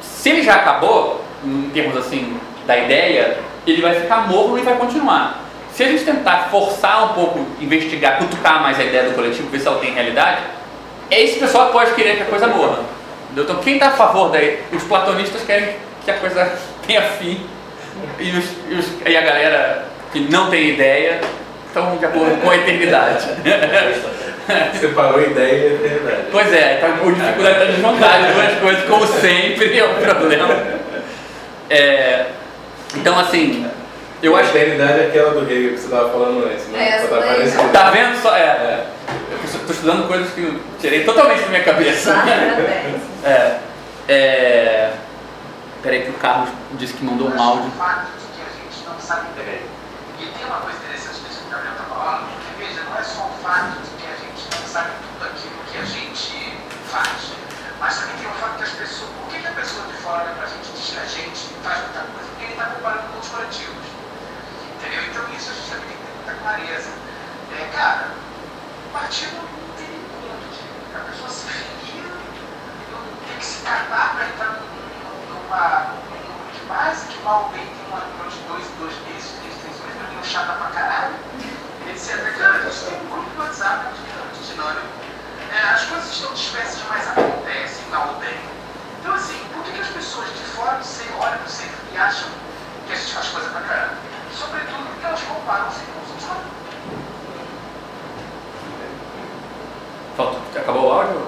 se 0.00 0.30
ele 0.30 0.42
já 0.42 0.54
acabou, 0.56 1.22
em 1.44 1.70
termos 1.70 1.96
assim, 1.96 2.38
da 2.66 2.76
ideia, 2.78 3.38
ele 3.66 3.82
vai 3.82 3.94
ficar 3.94 4.28
morno 4.28 4.58
e 4.58 4.62
vai 4.62 4.76
continuar. 4.76 5.40
Se 5.72 5.82
a 5.82 5.88
gente 5.88 6.04
tentar 6.04 6.48
forçar 6.50 7.10
um 7.10 7.14
pouco, 7.14 7.46
investigar, 7.60 8.18
cutucar 8.18 8.62
mais 8.62 8.78
a 8.78 8.84
ideia 8.84 9.04
do 9.04 9.14
coletivo, 9.14 9.48
ver 9.48 9.58
se 9.58 9.66
ela 9.66 9.78
tem 9.78 9.92
realidade, 9.92 10.42
esse 11.10 11.38
pessoal 11.38 11.70
pode 11.70 11.92
querer 11.94 12.16
que 12.16 12.22
a 12.22 12.26
coisa 12.26 12.46
morra. 12.46 12.80
Entendeu? 13.24 13.44
Então 13.44 13.56
quem 13.62 13.74
está 13.74 13.88
a 13.88 13.92
favor 13.92 14.30
daí? 14.30 14.62
Os 14.72 14.82
platonistas 14.84 15.42
querem 15.42 15.76
que 16.04 16.10
a 16.10 16.14
coisa 16.14 16.58
tenha 16.86 17.02
fim. 17.02 17.40
E, 18.18 18.30
os- 18.36 18.52
e 18.70 18.74
os- 18.74 18.92
e 19.06 19.16
a 19.16 19.20
galera 19.20 19.84
que 20.12 20.20
não 20.30 20.50
tem 20.50 20.70
ideia 20.70 21.20
estão 21.66 21.96
de 21.96 22.04
acordo 22.04 22.40
com 22.42 22.50
a 22.50 22.56
eternidade. 22.56 23.26
Separou 24.80 25.18
a 25.20 25.22
ideia 25.22 25.52
e 25.52 25.66
a 25.66 25.74
eternidade. 25.74 26.22
pois 26.30 26.52
é, 26.52 26.74
está 26.74 26.88
com 26.98 27.12
dificuldade 27.12 27.60
de 27.66 27.72
desmontar 27.72 28.24
as 28.24 28.34
duas 28.34 28.58
coisas, 28.58 28.84
como 28.88 29.06
sempre, 29.06 29.78
é 29.78 29.84
um 29.84 29.94
problema. 29.94 30.56
É, 31.70 32.26
então 32.96 33.18
assim, 33.18 33.66
eu 34.22 34.36
a 34.36 34.40
acho 34.40 34.52
que. 34.52 34.58
eternidade 34.58 35.00
é 35.00 35.06
aquela 35.06 35.30
do 35.32 35.50
Hegel 35.50 35.70
que 35.72 35.78
você 35.78 35.84
estava 35.84 36.10
falando 36.10 36.44
antes, 36.46 36.66
né? 36.68 36.98
É, 37.02 37.06
tá. 37.06 37.68
Tá 37.84 37.90
vendo 37.90 38.20
só? 38.20 38.36
É, 38.36 38.84
eu 39.30 39.38
estou 39.44 39.70
estudando 39.74 40.06
coisas 40.08 40.30
que 40.34 40.42
eu 40.42 40.54
tirei 40.80 41.04
totalmente 41.04 41.40
da 41.42 41.48
minha 41.48 41.62
cabeça. 41.62 42.12
Parabéns. 42.12 43.02
É, 43.24 43.54
é, 44.08 44.90
peraí 45.82 46.02
que 46.04 46.10
o 46.10 46.18
Carlos 46.18 46.50
disse 46.72 46.94
que 46.94 47.04
mandou 47.04 47.28
um 47.30 47.40
áudio. 47.42 47.68
O 47.68 47.72
fato 47.72 48.06
de 48.18 48.26
que 48.34 48.42
a 48.42 48.50
gente 48.52 48.84
não 48.88 49.00
sabe 49.00 49.28
entender. 49.30 49.68
E 50.20 50.26
tem 50.26 50.46
uma 50.46 50.60
coisa 50.60 50.78
interessante 50.78 51.20
disso 51.26 51.40
que 51.40 51.46
o 51.46 51.50
Gabriel 51.50 51.72
está 51.74 51.84
falando, 51.84 52.26
porque 52.30 52.64
veja, 52.64 52.82
não 52.84 52.96
é 52.96 53.02
só 53.02 53.26
o 53.26 53.34
fato 53.42 53.80
de 53.82 53.90
que 53.98 54.06
a 54.06 54.16
gente 54.16 54.42
não 54.54 54.66
sabe 54.68 54.90
tudo 55.02 55.24
aquilo 55.26 55.58
que 55.70 55.78
a 55.78 55.84
gente 55.84 56.58
faz, 56.86 57.32
mas 57.80 57.98
também 57.98 58.16
tem 58.16 58.26
o 58.30 58.34
fato 58.38 58.56
que 58.58 58.62
as 58.64 58.70
pessoas. 58.70 59.10
Por 59.10 59.26
que, 59.32 59.40
que 59.40 59.46
a 59.48 59.52
pessoa 59.52 59.86
de 59.86 59.94
fora 59.94 60.22
olha 60.24 60.34
pra 60.34 60.46
gente 60.46 60.68
e 60.68 60.72
diz 60.78 60.90
que 60.90 60.98
a 60.98 61.06
gente 61.06 61.40
faz 61.64 61.78
muita 61.82 62.00
coisa? 62.06 62.28
Porque 62.30 62.44
ele 62.44 62.52
está 62.52 62.64
comparando 62.66 63.02
com 63.12 63.18
os 63.18 63.28
coletivos. 63.28 63.86
Entendeu? 64.78 65.02
Então 65.10 65.22
isso 65.34 65.50
a 65.50 65.54
gente 65.54 65.70
também 65.70 65.88
tem 65.90 65.96
que 65.98 66.04
ter 66.06 66.14
muita 66.14 66.34
clareza. 66.42 66.90
É, 67.58 67.68
cara, 67.74 68.06
o 68.86 68.90
partido 68.92 69.34
não 69.36 69.74
tem 69.76 69.90
encontro 69.90 70.46
de. 70.54 70.62
A 70.96 71.00
pessoa 71.10 71.28
se 71.28 71.46
filia, 71.50 72.02
não 72.06 73.02
tem 73.26 73.36
que 73.38 73.44
se 73.44 73.62
catar 73.66 74.14
para 74.14 74.26
entrar 74.28 74.46
num- 74.62 74.71
numa, 75.52 75.92
num 76.08 76.24
grupo 76.24 76.52
de 76.52 76.64
base, 76.66 77.06
que 77.06 77.22
mal 77.22 77.50
bem 77.52 77.60
tem 77.66 77.84
uma 77.88 78.00
reunião 78.00 78.28
de 78.28 78.38
dois, 78.48 78.64
dois 78.80 78.94
meses, 79.06 79.32
três, 79.40 79.54
três 79.60 79.76
meses, 79.84 80.00
reunião 80.00 80.24
chata 80.24 80.52
pra 80.52 80.68
caralho, 80.70 81.14
etc. 81.90 82.38
Cara, 82.38 82.54
a 82.56 82.60
gente 82.70 82.84
tem 82.84 83.00
um 83.00 83.10
grupo 83.10 83.30
de 83.30 83.38
WhatsApp 83.38 83.86
gigante, 83.96 84.52
dinâmico. 84.52 84.86
É, 85.52 85.68
as 85.74 85.84
coisas 85.84 86.10
estão 86.10 86.32
dispersas 86.32 86.78
demais, 86.80 87.06
acontecem, 87.08 87.84
mal 87.90 88.08
ou 88.08 88.14
bem. 88.14 88.40
Então, 89.00 89.14
assim, 89.14 89.38
por 89.52 89.62
que, 89.64 89.72
que 89.72 89.80
as 89.80 89.88
pessoas 89.88 90.28
de 90.28 90.44
fora 90.56 90.78
do 90.78 90.84
centro 90.84 91.18
olham 91.20 91.38
pro 91.38 91.50
centro 91.50 91.76
e 91.92 91.96
acham 91.98 92.28
que 92.86 92.92
a 92.92 92.96
gente 92.96 93.12
faz 93.12 93.28
coisa 93.28 93.48
pra 93.50 93.60
caramba? 93.60 93.94
Sobretudo 94.32 94.86
porque 94.86 95.04
elas 95.06 95.20
comparam 95.22 95.68
o 95.68 95.72
centro 95.72 95.92
com 95.92 96.00
os 96.02 96.10
outros. 96.10 96.52
Falta- 100.16 100.58
Acabou 100.60 100.86
o 100.88 100.92
áudio? 100.92 101.26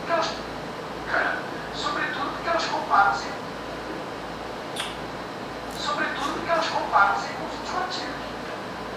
Porque 0.00 0.12
elas, 0.12 0.28
cara, 1.10 1.38
sobretudo 1.74 2.30
porque 2.32 2.48
elas 2.48 2.64
comparam-se. 2.64 3.28
Sobretudo 5.78 6.32
porque 6.34 6.50
elas 6.50 6.68
comparam-se 6.68 7.28
com 7.28 7.44
os 7.44 7.70
coletivos. 7.70 8.24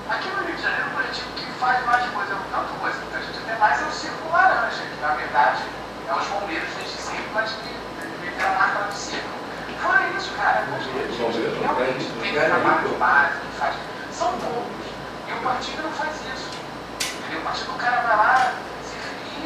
Aqui 0.10 0.30
no 0.30 0.44
Rio 0.46 0.56
de 0.56 0.62
Janeiro, 0.62 0.88
o 0.88 0.92
coletivo 0.92 1.30
que 1.36 1.46
faz 1.60 1.86
mais 1.86 2.06
coisa, 2.12 2.38
tanto 2.52 2.80
coisa 2.80 2.98
que 2.98 3.16
a 3.16 3.20
gente 3.20 3.40
tem 3.40 3.58
mais 3.58 3.82
é 3.82 3.86
o 3.86 3.92
Círculo 3.92 4.32
Laranja, 4.32 4.84
que 4.84 5.02
na 5.02 5.14
verdade 5.16 5.64
é 6.08 6.14
os 6.14 6.26
bombeiros 6.28 6.70
desde 6.78 6.98
sempre, 6.98 7.30
mas 7.34 7.52
que 7.52 7.76
viveram 8.22 8.52
a 8.52 8.56
marca 8.56 8.84
do 8.84 8.94
círculo. 8.94 9.36
Fora 9.82 10.08
isso, 10.18 10.32
cara, 10.36 10.64
os 10.80 10.88
coletivos 10.88 11.36
que 11.36 11.60
realmente 11.60 12.06
têm 12.22 12.34
trabalho 12.34 12.90
de 12.90 12.96
base, 12.96 13.40
que 13.40 13.58
faz. 13.60 13.76
São 14.12 14.32
poucos. 14.40 14.88
E 15.28 15.34
o 15.34 15.42
partido 15.44 15.84
não 15.84 15.92
faz 15.92 16.16
isso. 16.34 16.50
Entendeu? 17.20 17.42
O 17.42 17.44
partido, 17.44 17.72
o 17.72 17.76
cara 17.76 18.02
vai 18.02 18.18
lá, 18.18 18.54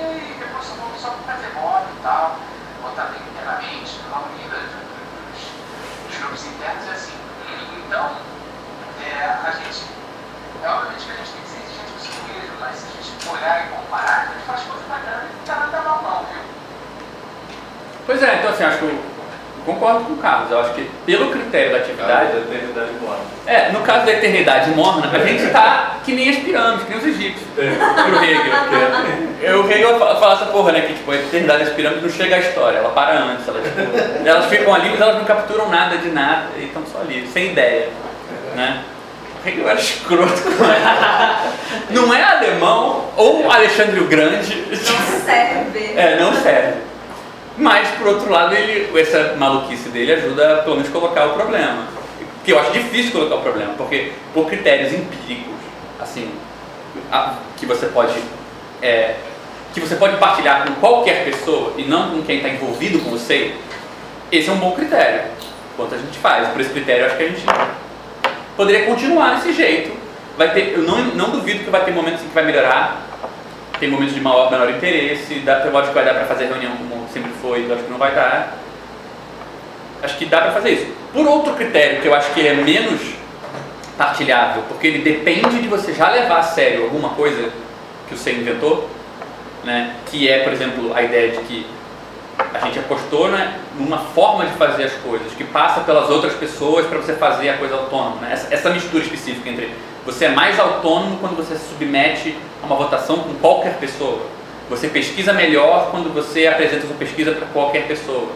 e 0.02 0.36
depois 0.40 0.66
só, 0.66 0.76
só 1.00 1.10
pra 1.16 1.36
fazer 1.36 1.54
moda 1.54 1.86
e 1.86 2.04
tal, 2.04 2.38
botar 2.82 3.06
bem 3.14 3.22
internamente, 3.30 4.00
na 4.10 4.20
unida 4.20 4.58
dos 6.08 6.18
grupos 6.18 6.46
internos 6.46 6.88
é 6.88 6.92
assim. 6.92 7.18
Então, 7.88 8.18
é, 9.04 9.26
a 9.26 9.52
gente, 9.52 9.86
é 10.64 10.70
obviamente 10.70 11.06
que 11.06 11.12
a 11.12 11.16
gente 11.16 11.32
tem 11.32 11.42
que 11.42 11.50
ser 11.50 11.60
exigente 11.60 11.92
com 11.92 11.98
isso 12.00 12.24
mesmo, 12.34 12.56
mas 12.60 12.76
se 12.76 12.86
a 12.88 13.02
gente 13.02 13.30
olhar 13.30 13.66
e 13.66 13.70
comparar, 13.70 14.22
a 14.22 14.26
gente 14.34 14.46
faz 14.46 14.62
coisa 14.64 14.84
bacana 14.88 15.24
e 15.30 15.36
não 15.36 15.44
tá 15.46 15.56
nada 15.56 15.82
mal 15.82 16.04
não, 16.04 16.26
viu? 16.26 16.44
Pois 18.06 18.24
é, 18.24 18.36
então 18.40 18.52
assim, 18.52 18.64
acho 18.64 18.78
que 18.80 19.21
concordo 19.66 20.06
com 20.06 20.14
o 20.14 20.18
Carlos. 20.18 20.52
Eu 20.52 20.60
acho 20.60 20.74
que 20.74 20.90
pelo 21.06 21.32
critério 21.32 21.72
da 21.72 21.78
atividade. 21.78 22.32
da 22.32 22.40
eternidade 22.40 22.92
morna. 23.02 23.22
É, 23.46 23.72
no 23.72 23.82
caso 23.82 24.06
da 24.06 24.12
eternidade 24.12 24.70
morna, 24.72 25.10
a 25.12 25.20
gente 25.20 25.44
está 25.44 25.98
que 26.04 26.14
nem 26.14 26.30
as 26.30 26.38
pirâmides, 26.38 26.84
que 26.84 26.90
nem 26.90 27.00
os 27.00 27.06
egípcios. 27.06 27.48
Pro 27.54 28.24
Hegel. 28.24 28.54
Eu, 29.42 29.64
o 29.64 29.72
Hegel 29.72 30.00
fala 30.00 30.20
fala 30.20 30.34
essa 30.36 30.46
porra, 30.46 30.72
né? 30.72 30.82
Que 30.82 30.94
tipo, 30.94 31.12
a 31.12 31.16
eternidade 31.16 31.66
das 31.66 31.74
pirâmides 31.74 32.04
não 32.04 32.10
chega 32.10 32.36
à 32.36 32.40
história, 32.40 32.78
ela 32.78 32.90
para 32.90 33.20
antes. 33.20 33.48
Elas, 33.48 33.64
tipo, 33.64 33.80
elas 34.28 34.46
ficam 34.46 34.74
ali, 34.74 34.90
mas 34.90 35.02
elas 35.02 35.18
não 35.18 35.26
capturam 35.26 35.70
nada 35.70 35.98
de 35.98 36.10
nada 36.10 36.48
e 36.58 36.66
estão 36.66 36.84
só 36.86 37.00
ali, 37.00 37.28
sem 37.28 37.52
ideia. 37.52 37.90
Né? 38.56 38.84
O 39.44 39.48
Hegel 39.48 39.70
era 39.70 39.80
escroto 39.80 40.42
com 40.44 40.66
ela. 40.66 41.42
Não 41.90 42.14
é 42.14 42.24
alemão 42.24 43.06
ou 43.18 43.52
Alexandre 43.52 44.00
o 44.00 44.06
Grande. 44.06 44.66
Não 44.70 45.20
serve. 45.26 45.94
É, 45.96 46.18
não 46.20 46.34
serve. 46.34 46.91
Mas, 47.58 47.90
por 47.98 48.08
outro 48.08 48.32
lado, 48.32 48.56
ele, 48.56 48.98
essa 49.00 49.36
maluquice 49.38 49.90
dele 49.90 50.14
ajuda 50.14 50.56
a 50.56 50.58
pelo 50.64 50.76
menos 50.78 50.90
colocar 50.90 51.26
o 51.28 51.34
problema. 51.34 51.86
Que 52.44 52.52
eu 52.54 52.60
acho 52.60 52.72
difícil 52.72 53.12
colocar 53.12 53.36
o 53.36 53.42
problema, 53.42 53.74
porque 53.78 54.14
por 54.34 54.48
critérios 54.48 54.94
empíricos, 54.94 55.54
assim, 56.00 56.32
a- 57.12 57.36
que 57.58 57.66
você 57.66 57.86
pode 57.88 58.14
é, 58.82 59.16
que 59.74 59.80
você 59.80 59.96
pode 59.96 60.18
partilhar 60.18 60.66
com 60.66 60.74
qualquer 60.76 61.24
pessoa 61.24 61.74
e 61.78 61.84
não 61.84 62.10
com 62.10 62.24
quem 62.24 62.38
está 62.38 62.50
envolvido 62.50 63.00
com 63.00 63.12
você, 63.12 63.54
esse 64.32 64.50
é 64.50 64.52
um 64.54 64.58
bom 64.58 64.72
critério. 64.72 65.22
Quanto 65.78 65.94
a 65.96 65.98
gente 65.98 66.18
faz. 66.18 66.48
Por 66.50 66.60
esse 66.60 66.72
critério, 66.72 67.04
eu 67.04 67.08
acho 67.08 67.18
que 67.18 67.24
a 67.24 67.28
gente 67.28 67.44
poderia 68.58 68.86
continuar 68.86 69.36
desse 69.36 69.54
jeito. 69.54 69.96
Vai 70.38 70.52
ter, 70.54 70.74
eu 70.74 70.82
não, 70.84 70.98
não 71.16 71.30
duvido 71.30 71.64
que 71.64 71.70
vai 71.70 71.84
ter 71.86 71.92
momentos 71.92 72.24
em 72.24 72.28
que 72.28 72.34
vai 72.34 72.44
melhorar, 72.46 73.02
tem 73.80 73.90
momentos 73.90 74.16
de 74.16 74.22
maior 74.22 74.50
menor 74.50 74.70
interesse, 74.70 75.36
dá, 75.40 75.60
eu 75.66 75.78
acho 75.78 75.90
que 75.90 75.94
vai 75.96 76.06
dar 76.06 76.14
para 76.16 76.26
fazer 76.26 76.46
reunião 76.46 76.72
como 76.78 77.01
sempre 77.12 77.32
foi, 77.42 77.66
eu 77.68 77.74
acho 77.74 77.84
que 77.84 77.92
não 77.92 77.98
vai 77.98 78.14
dar. 78.14 78.58
Acho 80.04 80.18
que 80.18 80.26
dá 80.26 80.42
para 80.42 80.52
fazer 80.52 80.72
isso. 80.72 80.94
Por 81.14 81.28
outro 81.28 81.54
critério 81.54 82.02
que 82.02 82.08
eu 82.08 82.16
acho 82.16 82.34
que 82.34 82.46
é 82.46 82.54
menos 82.54 83.02
partilhável, 83.98 84.64
porque 84.68 84.88
ele 84.88 85.00
depende 85.00 85.62
de 85.62 85.68
você 85.68 85.94
já 85.94 86.10
levar 86.10 86.40
a 86.40 86.44
sério 86.44 86.86
alguma 86.86 87.10
coisa 87.10 87.52
que 88.08 88.18
você 88.18 88.32
inventou, 88.32 88.90
né? 89.64 89.96
que 90.08 90.28
é, 90.28 90.40
por 90.40 90.52
exemplo, 90.52 90.92
a 90.96 91.04
ideia 91.04 91.32
de 91.32 91.38
que 91.40 91.68
a 92.54 92.60
gente 92.66 92.80
apostou 92.80 93.30
né, 93.30 93.60
numa 93.78 94.00
forma 94.00 94.46
de 94.46 94.54
fazer 94.54 94.86
as 94.86 94.94
coisas 94.94 95.32
que 95.34 95.44
passa 95.44 95.82
pelas 95.82 96.10
outras 96.10 96.34
pessoas 96.34 96.88
para 96.88 96.98
você 96.98 97.14
fazer 97.14 97.50
a 97.50 97.58
coisa 97.58 97.76
autônoma. 97.76 98.22
Né? 98.22 98.30
Essa, 98.32 98.54
essa 98.54 98.70
mistura 98.72 99.04
específica 99.04 99.50
entre 99.50 99.72
você 100.06 100.26
é 100.26 100.30
mais 100.30 100.60
autônomo 100.60 101.18
quando 101.18 101.36
você 101.36 101.56
se 101.56 101.70
submete 101.70 102.36
a 102.64 102.66
uma 102.66 102.76
votação 102.76 103.18
com 103.20 103.36
qualquer 103.36 103.78
pessoa. 103.78 104.20
Você 104.72 104.88
pesquisa 104.88 105.34
melhor 105.34 105.92
quando 105.92 106.14
você 106.14 106.48
apresenta 106.48 106.88
sua 106.88 106.96
pesquisa 106.96 107.34
para 107.34 107.46
qualquer 107.48 107.88
pessoa. 107.88 108.30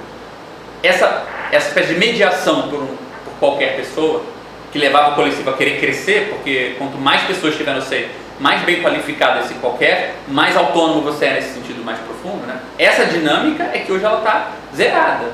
Essa, 0.83 1.23
essa 1.49 1.69
espécie 1.69 1.93
de 1.93 1.99
mediação 1.99 2.63
por, 2.63 2.83
um, 2.83 2.87
por 3.23 3.33
qualquer 3.39 3.77
pessoa, 3.77 4.21
que 4.69 4.77
levava 4.77 5.11
o 5.11 5.15
coletivo 5.15 5.49
a 5.49 5.53
querer 5.53 5.79
crescer, 5.79 6.27
porque 6.29 6.75
quanto 6.77 6.97
mais 6.97 7.21
pessoas 7.21 7.55
tiver 7.55 7.73
no 7.73 7.81
seio, 7.81 8.09
mais 8.37 8.61
bem 8.63 8.83
qualificado 8.83 9.39
esse 9.39 9.53
qualquer, 9.53 10.15
mais 10.27 10.57
autônomo 10.57 11.01
você 11.03 11.27
é 11.27 11.33
nesse 11.35 11.53
sentido 11.53 11.81
mais 11.85 11.99
profundo. 11.99 12.45
Né? 12.45 12.59
Essa 12.77 13.05
dinâmica 13.05 13.63
é 13.73 13.79
que 13.79 13.91
hoje 13.93 14.03
ela 14.03 14.17
está 14.17 14.51
zerada. 14.75 15.31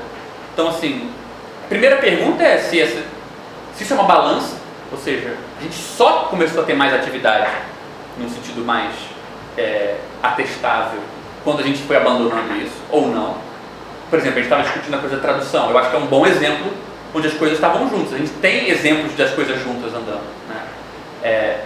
Então, 0.54 0.68
assim, 0.68 1.10
a 1.64 1.68
primeira 1.68 1.96
pergunta 1.96 2.44
é 2.44 2.58
se, 2.58 2.80
essa, 2.80 3.02
se 3.74 3.82
isso 3.82 3.92
é 3.92 3.96
uma 3.96 4.06
balança, 4.06 4.54
ou 4.92 4.98
seja, 4.98 5.34
a 5.58 5.62
gente 5.64 5.74
só 5.74 6.28
começou 6.30 6.62
a 6.62 6.64
ter 6.64 6.74
mais 6.74 6.94
atividade 6.94 7.50
num 8.16 8.28
sentido 8.28 8.64
mais 8.64 8.94
é, 9.56 9.96
atestável 10.22 11.00
quando 11.44 11.60
a 11.60 11.62
gente 11.62 11.82
foi 11.82 11.96
abandonando 11.96 12.54
isso, 12.56 12.76
ou 12.90 13.08
não. 13.08 13.36
Por 14.08 14.18
exemplo, 14.18 14.38
a 14.38 14.42
gente 14.42 14.52
estava 14.52 14.62
discutindo 14.62 14.94
a 14.94 14.98
coisa 14.98 15.16
da 15.16 15.22
tradução. 15.22 15.70
Eu 15.70 15.78
acho 15.78 15.90
que 15.90 15.96
é 15.96 15.98
um 15.98 16.06
bom 16.06 16.26
exemplo 16.26 16.72
onde 17.14 17.26
as 17.26 17.34
coisas 17.34 17.56
estavam 17.56 17.88
juntas. 17.88 18.14
A 18.14 18.18
gente 18.18 18.32
tem 18.34 18.68
exemplos 18.68 19.14
das 19.16 19.32
coisas 19.32 19.60
juntas 19.62 19.92
andando. 19.92 20.22
Né? 20.48 20.62
É, 21.22 21.60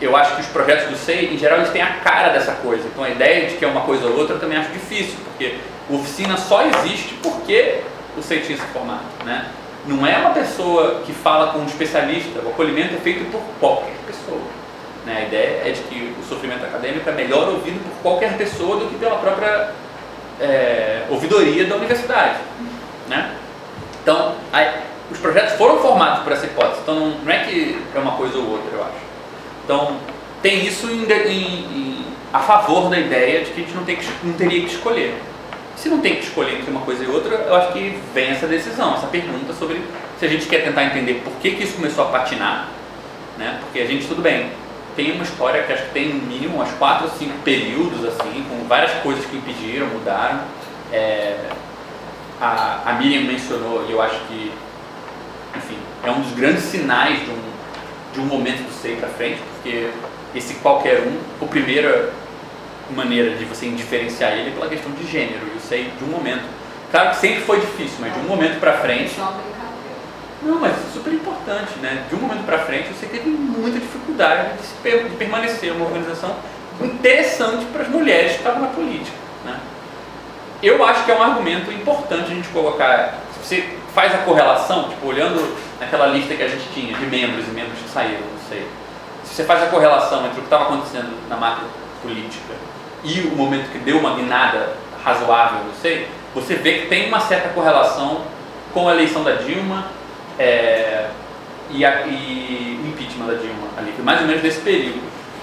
eu 0.00 0.16
acho 0.16 0.36
que 0.36 0.40
os 0.40 0.46
projetos 0.46 0.88
do 0.88 0.96
SEI, 0.96 1.34
em 1.34 1.38
geral, 1.38 1.58
eles 1.58 1.70
têm 1.70 1.82
a 1.82 1.94
cara 1.94 2.30
dessa 2.30 2.52
coisa. 2.52 2.86
Então, 2.86 3.04
a 3.04 3.10
ideia 3.10 3.48
de 3.48 3.56
que 3.56 3.64
é 3.64 3.68
uma 3.68 3.82
coisa 3.82 4.06
ou 4.06 4.18
outra 4.18 4.36
eu 4.36 4.40
também 4.40 4.56
acho 4.56 4.70
difícil, 4.70 5.16
porque 5.24 5.56
oficina 5.90 6.36
só 6.36 6.64
existe 6.66 7.14
porque 7.22 7.80
o 8.16 8.22
SEI 8.22 8.40
tinha 8.40 8.58
se 8.58 8.66
formado. 8.68 9.04
Né? 9.24 9.46
Não 9.86 10.06
é 10.06 10.16
uma 10.18 10.30
pessoa 10.30 11.02
que 11.04 11.12
fala 11.12 11.52
com 11.52 11.58
um 11.58 11.66
especialista, 11.66 12.40
o 12.40 12.50
acolhimento 12.50 12.94
é 12.94 12.98
feito 12.98 13.30
por 13.30 13.40
qualquer 13.58 13.94
pessoa. 14.06 14.40
Né? 15.10 15.16
A 15.16 15.22
ideia 15.22 15.62
é 15.68 15.72
de 15.72 15.80
que 15.82 16.14
o 16.20 16.24
sofrimento 16.28 16.64
acadêmico 16.64 17.08
é 17.08 17.12
melhor 17.12 17.48
ouvido 17.48 17.80
por 17.82 18.02
qualquer 18.02 18.36
pessoa 18.38 18.78
do 18.78 18.88
que 18.88 18.94
pela 18.94 19.16
própria 19.16 19.72
é, 20.40 21.02
ouvidoria 21.10 21.66
da 21.66 21.74
universidade. 21.74 22.38
Né? 23.08 23.34
Então, 24.02 24.36
os 25.10 25.18
projetos 25.18 25.54
foram 25.54 25.78
formados 25.78 26.22
por 26.22 26.32
essa 26.32 26.46
hipótese, 26.46 26.80
então 26.82 26.94
não, 26.94 27.10
não 27.18 27.32
é 27.32 27.38
que 27.40 27.82
é 27.92 27.98
uma 27.98 28.12
coisa 28.12 28.38
ou 28.38 28.50
outra, 28.50 28.70
eu 28.72 28.82
acho. 28.84 29.10
Então, 29.64 29.96
tem 30.40 30.64
isso 30.64 30.88
em, 30.88 31.04
em, 31.04 31.42
em, 31.42 32.04
a 32.32 32.38
favor 32.38 32.88
da 32.88 32.98
ideia 32.98 33.44
de 33.44 33.50
que 33.50 33.60
a 33.60 33.64
gente 33.64 33.74
não, 33.74 33.84
tem 33.84 33.96
que, 33.96 34.06
não 34.22 34.32
teria 34.34 34.60
que 34.60 34.72
escolher. 34.72 35.20
Se 35.76 35.88
não 35.88 36.00
tem 36.00 36.16
que 36.16 36.24
escolher 36.24 36.60
entre 36.60 36.70
uma 36.70 36.82
coisa 36.82 37.02
e 37.02 37.08
outra, 37.08 37.34
eu 37.34 37.54
acho 37.56 37.72
que 37.72 37.98
vem 38.14 38.30
essa 38.30 38.46
decisão, 38.46 38.94
essa 38.94 39.06
pergunta 39.08 39.52
sobre 39.54 39.82
se 40.18 40.26
a 40.26 40.28
gente 40.28 40.46
quer 40.46 40.62
tentar 40.62 40.84
entender 40.84 41.14
por 41.24 41.32
que, 41.40 41.52
que 41.52 41.64
isso 41.64 41.74
começou 41.74 42.04
a 42.04 42.08
patinar, 42.08 42.68
né? 43.38 43.58
porque 43.62 43.80
a 43.80 43.86
gente, 43.86 44.06
tudo 44.06 44.20
bem, 44.20 44.50
tem 44.96 45.12
uma 45.12 45.24
história 45.24 45.62
que 45.62 45.72
acho 45.72 45.84
que 45.84 45.90
tem 45.92 46.08
no 46.08 46.26
mínimo 46.26 46.56
umas 46.56 46.70
quatro 46.72 47.06
ou 47.06 47.12
cinco 47.12 47.36
períodos, 47.44 48.04
assim, 48.04 48.44
com 48.48 48.66
várias 48.66 48.92
coisas 49.02 49.24
que 49.26 49.36
impediram, 49.36 49.86
mudaram. 49.86 50.40
É, 50.92 51.36
a, 52.40 52.80
a 52.86 52.92
Miriam 52.94 53.22
mencionou, 53.22 53.86
e 53.88 53.92
eu 53.92 54.00
acho 54.00 54.18
que, 54.26 54.52
enfim, 55.56 55.76
é 56.02 56.10
um 56.10 56.20
dos 56.20 56.32
grandes 56.32 56.64
sinais 56.64 57.20
de 57.20 57.30
um, 57.30 57.42
de 58.14 58.20
um 58.20 58.24
momento 58.24 58.62
do 58.64 58.72
SEI 58.72 58.96
para 58.96 59.08
frente, 59.08 59.40
porque 59.54 59.90
esse 60.34 60.54
qualquer 60.54 61.00
um, 61.00 61.18
a 61.44 61.46
primeira 61.46 62.12
maneira 62.94 63.36
de 63.36 63.44
você 63.44 63.68
diferenciar 63.68 64.32
ele 64.32 64.50
é 64.50 64.52
pela 64.52 64.68
questão 64.68 64.90
de 64.92 65.06
gênero, 65.06 65.46
e 65.52 65.56
o 65.56 65.60
SEI 65.60 65.92
de 65.96 66.04
um 66.04 66.08
momento. 66.08 66.44
Claro 66.90 67.10
que 67.10 67.16
sempre 67.16 67.42
foi 67.42 67.60
difícil, 67.60 67.98
mas 68.00 68.12
de 68.12 68.20
um 68.20 68.24
momento 68.24 68.58
para 68.58 68.72
frente. 68.78 69.14
Não, 70.42 70.58
mas 70.58 70.72
é 70.72 70.92
super 70.92 71.12
importante, 71.12 71.78
né? 71.80 72.04
De 72.08 72.14
um 72.14 72.18
momento 72.18 72.44
para 72.46 72.58
frente 72.60 72.88
você 72.88 73.06
teve 73.06 73.28
muita 73.28 73.78
dificuldade 73.78 74.56
de, 74.56 74.68
per- 74.82 75.04
de 75.04 75.16
permanecer 75.16 75.72
uma 75.72 75.84
organização 75.84 76.34
interessante 76.80 77.66
para 77.66 77.82
as 77.82 77.88
mulheres 77.88 78.32
que 78.32 78.38
estavam 78.38 78.62
na 78.62 78.68
política, 78.68 79.16
né? 79.44 79.58
Eu 80.62 80.82
acho 80.84 81.04
que 81.04 81.10
é 81.10 81.14
um 81.14 81.22
argumento 81.22 81.70
importante 81.70 82.32
a 82.32 82.34
gente 82.34 82.48
colocar. 82.48 83.14
Se 83.34 83.46
você 83.56 83.68
faz 83.94 84.14
a 84.14 84.18
correlação, 84.18 84.88
tipo, 84.88 85.06
olhando 85.06 85.56
naquela 85.78 86.06
lista 86.06 86.34
que 86.34 86.42
a 86.42 86.48
gente 86.48 86.68
tinha 86.72 86.94
de 86.96 87.06
membros 87.06 87.46
e 87.46 87.50
membros 87.50 87.78
que 87.78 87.88
saíram, 87.88 88.20
não 88.20 88.48
sei. 88.48 88.66
Se 89.24 89.34
você 89.34 89.44
faz 89.44 89.62
a 89.62 89.66
correlação 89.66 90.20
entre 90.26 90.38
o 90.38 90.42
que 90.42 90.46
estava 90.46 90.64
acontecendo 90.64 91.10
na 91.28 91.36
macro 91.36 91.64
política 92.02 92.54
e 93.04 93.20
o 93.20 93.36
momento 93.36 93.70
que 93.70 93.78
deu 93.78 93.98
uma 93.98 94.14
guinada 94.14 94.74
razoável, 95.04 95.60
não 95.66 95.74
sei, 95.80 96.08
você 96.34 96.54
vê 96.54 96.80
que 96.80 96.86
tem 96.88 97.08
uma 97.08 97.20
certa 97.20 97.50
correlação 97.50 98.22
com 98.72 98.88
a 98.88 98.92
eleição 98.92 99.22
da 99.24 99.32
Dilma 99.32 99.86
é, 100.40 101.06
e, 101.70 101.84
a, 101.84 102.06
e 102.06 102.80
o 102.82 102.88
impeachment 102.88 103.26
da 103.26 103.34
Dilma 103.34 103.68
ali, 103.76 103.94
mais 104.02 104.20
ou 104.22 104.26
menos 104.26 104.42
nesse 104.42 104.60
período 104.60 105.00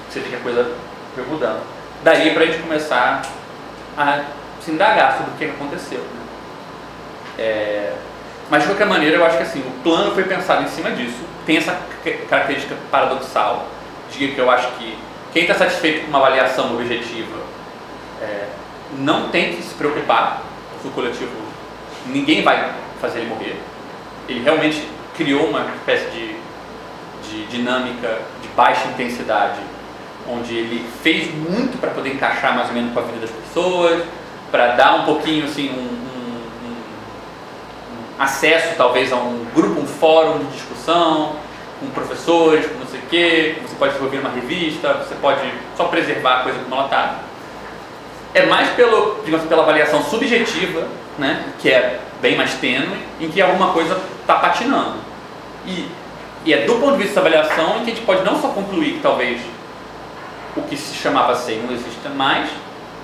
você 0.10 0.20
vê 0.20 0.30
que 0.30 0.36
a 0.36 0.40
coisa 0.40 0.72
foi 1.14 1.24
mudando. 1.26 1.62
Daí 2.04 2.34
para 2.34 2.44
a 2.44 2.46
gente 2.48 2.60
começar 2.60 3.22
a 3.98 4.24
se 4.62 4.72
indagar 4.72 5.18
sobre 5.18 5.32
o 5.32 5.36
que 5.38 5.46
aconteceu. 5.46 6.00
né? 6.00 6.22
É, 7.38 7.94
mas 8.50 8.62
de 8.64 8.70
qualquer 8.70 8.88
maneira, 8.88 9.18
eu 9.18 9.26
acho 9.26 9.38
que 9.38 9.44
assim, 9.44 9.60
o 9.60 9.72
plano 9.84 10.12
foi 10.14 10.24
pensado 10.24 10.64
em 10.64 10.68
cima 10.68 10.92
disso. 10.92 11.20
Tem 11.46 11.58
essa 11.58 11.78
ca- 12.04 12.12
característica 12.30 12.76
paradoxal 12.90 13.68
de 14.12 14.30
que 14.30 14.38
eu 14.40 14.50
acho 14.50 14.68
que 14.78 14.98
quem 15.34 15.44
está 15.44 15.54
satisfeito 15.54 16.02
com 16.04 16.08
uma 16.08 16.20
avaliação 16.20 16.74
objetiva 16.74 17.38
é, 18.22 18.48
não 18.98 19.30
tem 19.30 19.56
que 19.56 19.62
se 19.62 19.74
preocupar 19.76 20.42
se 20.82 20.88
o 20.88 20.92
coletivo 20.92 21.32
ninguém 22.08 22.42
vai 22.42 22.72
fazer 23.02 23.20
ele 23.20 23.30
morrer. 23.30 23.62
Ele 24.28 24.44
realmente 24.44 24.88
criou 25.16 25.48
uma 25.48 25.66
espécie 25.76 26.06
de, 26.12 26.36
de 27.30 27.46
dinâmica 27.48 28.20
de 28.42 28.48
baixa 28.50 28.88
intensidade, 28.90 29.60
onde 30.30 30.54
ele 30.56 30.86
fez 31.02 31.34
muito 31.34 31.80
para 31.80 31.92
poder 31.92 32.14
encaixar 32.14 32.56
mais 32.56 32.68
ou 32.68 32.74
menos 32.74 32.94
com 32.94 33.00
a 33.00 33.04
vida 33.04 33.20
das 33.22 33.30
pessoas, 33.32 34.04
para 34.52 34.68
dar 34.76 34.96
um 34.96 35.06
pouquinho 35.06 35.46
assim 35.46 35.70
um, 35.70 35.74
um- 35.82 36.68
um- 36.70 38.22
acesso 38.24 38.76
talvez 38.78 39.12
a 39.12 39.16
um 39.16 39.46
grupo, 39.56 39.80
um 39.82 39.88
fórum 39.88 40.40
de 40.40 40.46
discussão, 40.54 41.36
com 41.80 41.88
professores, 41.92 42.66
com 42.66 42.80
não 42.80 42.88
sei 42.88 43.00
o 43.00 43.04
quê, 43.10 43.56
você 43.62 43.76
pode 43.76 43.94
desenvolver 43.94 44.18
uma 44.20 44.30
revista, 44.32 44.94
você 44.94 45.16
pode 45.16 45.42
só 45.76 45.86
preservar 45.86 46.40
a 46.40 46.44
coisa 46.44 46.60
como 46.60 46.74
ela 46.76 46.86
está. 46.86 47.20
É 48.34 48.46
mais 48.46 48.70
pelo, 48.72 49.22
digamos, 49.24 49.48
pela 49.48 49.64
avaliação 49.64 50.04
subjetiva, 50.04 50.88
né, 51.18 51.46
que 51.60 51.70
é 51.70 52.00
bem 52.22 52.36
mais 52.36 52.56
tênue, 52.56 52.98
em 53.20 53.30
que 53.30 53.42
alguma 53.42 53.74
coisa 53.74 54.00
está 54.22 54.36
patinando. 54.36 54.98
E, 55.66 55.88
e 56.46 56.54
é 56.54 56.66
do 56.66 56.76
ponto 56.76 56.98
de 56.98 57.04
vista 57.04 57.22
dessa 57.22 57.38
avaliação 57.38 57.78
em 57.78 57.86
que 57.86 57.92
a 57.92 57.96
gente 57.96 58.06
pode 58.06 58.24
não 58.24 58.40
só 58.40 58.50
concluir 58.50 58.94
que 58.94 59.00
talvez 59.02 59.42
o 60.56 60.62
que 60.64 60.78
se 60.78 60.96
chamava 60.96 61.36
SEI 61.36 61.62
não 61.62 61.74
existe 61.74 62.08
mais, 62.10 62.50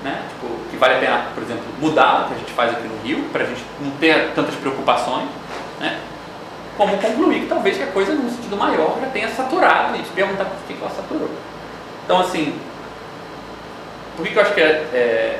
né? 0.04 0.24
Tipo, 0.30 0.54
que 0.70 0.78
vale 0.78 0.96
a 0.96 1.00
pena, 1.00 1.26
por 1.34 1.44
exemplo, 1.44 1.64
mudar 1.80 2.24
o 2.24 2.28
que 2.28 2.34
a 2.34 2.38
gente 2.38 2.52
faz 2.52 2.72
aqui 2.72 2.88
no 2.88 3.02
Rio, 3.04 3.24
para 3.32 3.44
a 3.44 3.48
gente 3.48 3.64
não 3.80 3.92
ter 3.92 4.32
tantas 4.34 4.56
preocupações, 4.56 5.28
né? 5.80 6.00
Como 6.78 6.98
concluir 6.98 7.42
que 7.42 7.48
talvez 7.48 7.78
que 7.78 7.84
a 7.84 7.88
coisa, 7.88 8.14
num 8.14 8.30
sentido 8.30 8.58
maior, 8.58 8.98
já 9.00 9.08
tenha 9.08 9.30
saturado 9.30 9.96
e 9.96 10.00
se 10.00 10.12
perguntar 10.12 10.46
por 10.46 10.58
que 10.68 10.82
ela 10.82 10.90
saturou. 10.90 11.30
Então, 12.04 12.20
assim, 12.20 12.60
por 14.16 14.26
que, 14.26 14.32
que 14.32 14.38
eu 14.38 14.42
acho 14.42 14.54
que 14.54 14.62
é, 14.62 14.66
é 14.94 15.40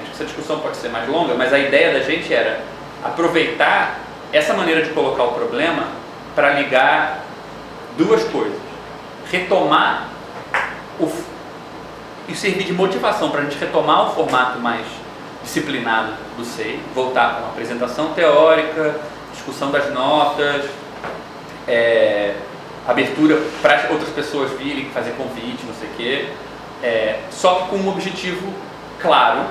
acho 0.00 0.10
que 0.10 0.12
essa 0.12 0.24
discussão 0.24 0.60
pode 0.60 0.76
ser 0.76 0.88
mais 0.88 1.08
longa, 1.08 1.34
mas 1.34 1.52
a 1.52 1.58
ideia 1.58 1.92
da 1.92 2.00
gente 2.00 2.32
era 2.32 2.60
aproveitar 3.02 4.00
essa 4.32 4.54
maneira 4.54 4.82
de 4.82 4.90
colocar 4.90 5.24
o 5.24 5.32
problema 5.32 5.88
para 6.34 6.54
ligar 6.54 7.24
duas 7.96 8.24
coisas. 8.24 8.58
Retomar 9.30 10.08
o, 10.98 11.10
e 12.28 12.34
servir 12.34 12.64
de 12.64 12.72
motivação 12.72 13.30
para 13.30 13.40
a 13.40 13.44
gente 13.44 13.58
retomar 13.58 14.08
o 14.08 14.14
formato 14.14 14.58
mais 14.58 14.86
disciplinado 15.42 16.12
do 16.36 16.44
SEI, 16.44 16.80
voltar 16.94 17.34
com 17.34 17.42
uma 17.42 17.48
apresentação 17.50 18.12
teórica, 18.12 19.00
discussão 19.32 19.70
das 19.70 19.92
notas, 19.92 20.66
é, 21.66 22.34
abertura 22.86 23.40
para 23.62 23.88
outras 23.90 24.10
pessoas 24.10 24.50
virem 24.52 24.90
fazer 24.90 25.12
convite, 25.12 25.64
não 25.66 25.74
sei 25.74 25.88
o 25.88 25.92
quê, 25.96 26.28
é, 26.82 27.20
só 27.30 27.54
que 27.54 27.68
com 27.68 27.76
um 27.76 27.88
objetivo 27.88 28.52
claro, 29.00 29.44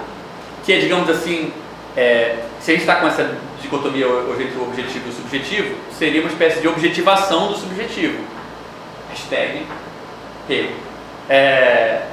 que 0.70 0.74
é, 0.74 0.78
digamos 0.78 1.10
assim, 1.10 1.52
é, 1.98 2.44
se 2.60 2.70
a 2.70 2.74
gente 2.76 2.82
está 2.82 2.98
com 2.98 3.08
essa 3.08 3.28
dicotomia 3.60 4.08
objetivo, 4.08 4.70
e 4.78 5.12
subjetivo, 5.12 5.76
seria 5.92 6.22
uma 6.22 6.30
espécie 6.30 6.62
de 6.62 6.68
objetivação 6.68 7.48
do 7.48 7.58
subjetivo. 7.58 8.20
Hashtag 9.10 9.66
eu. 10.48 10.70
É, 11.28 12.04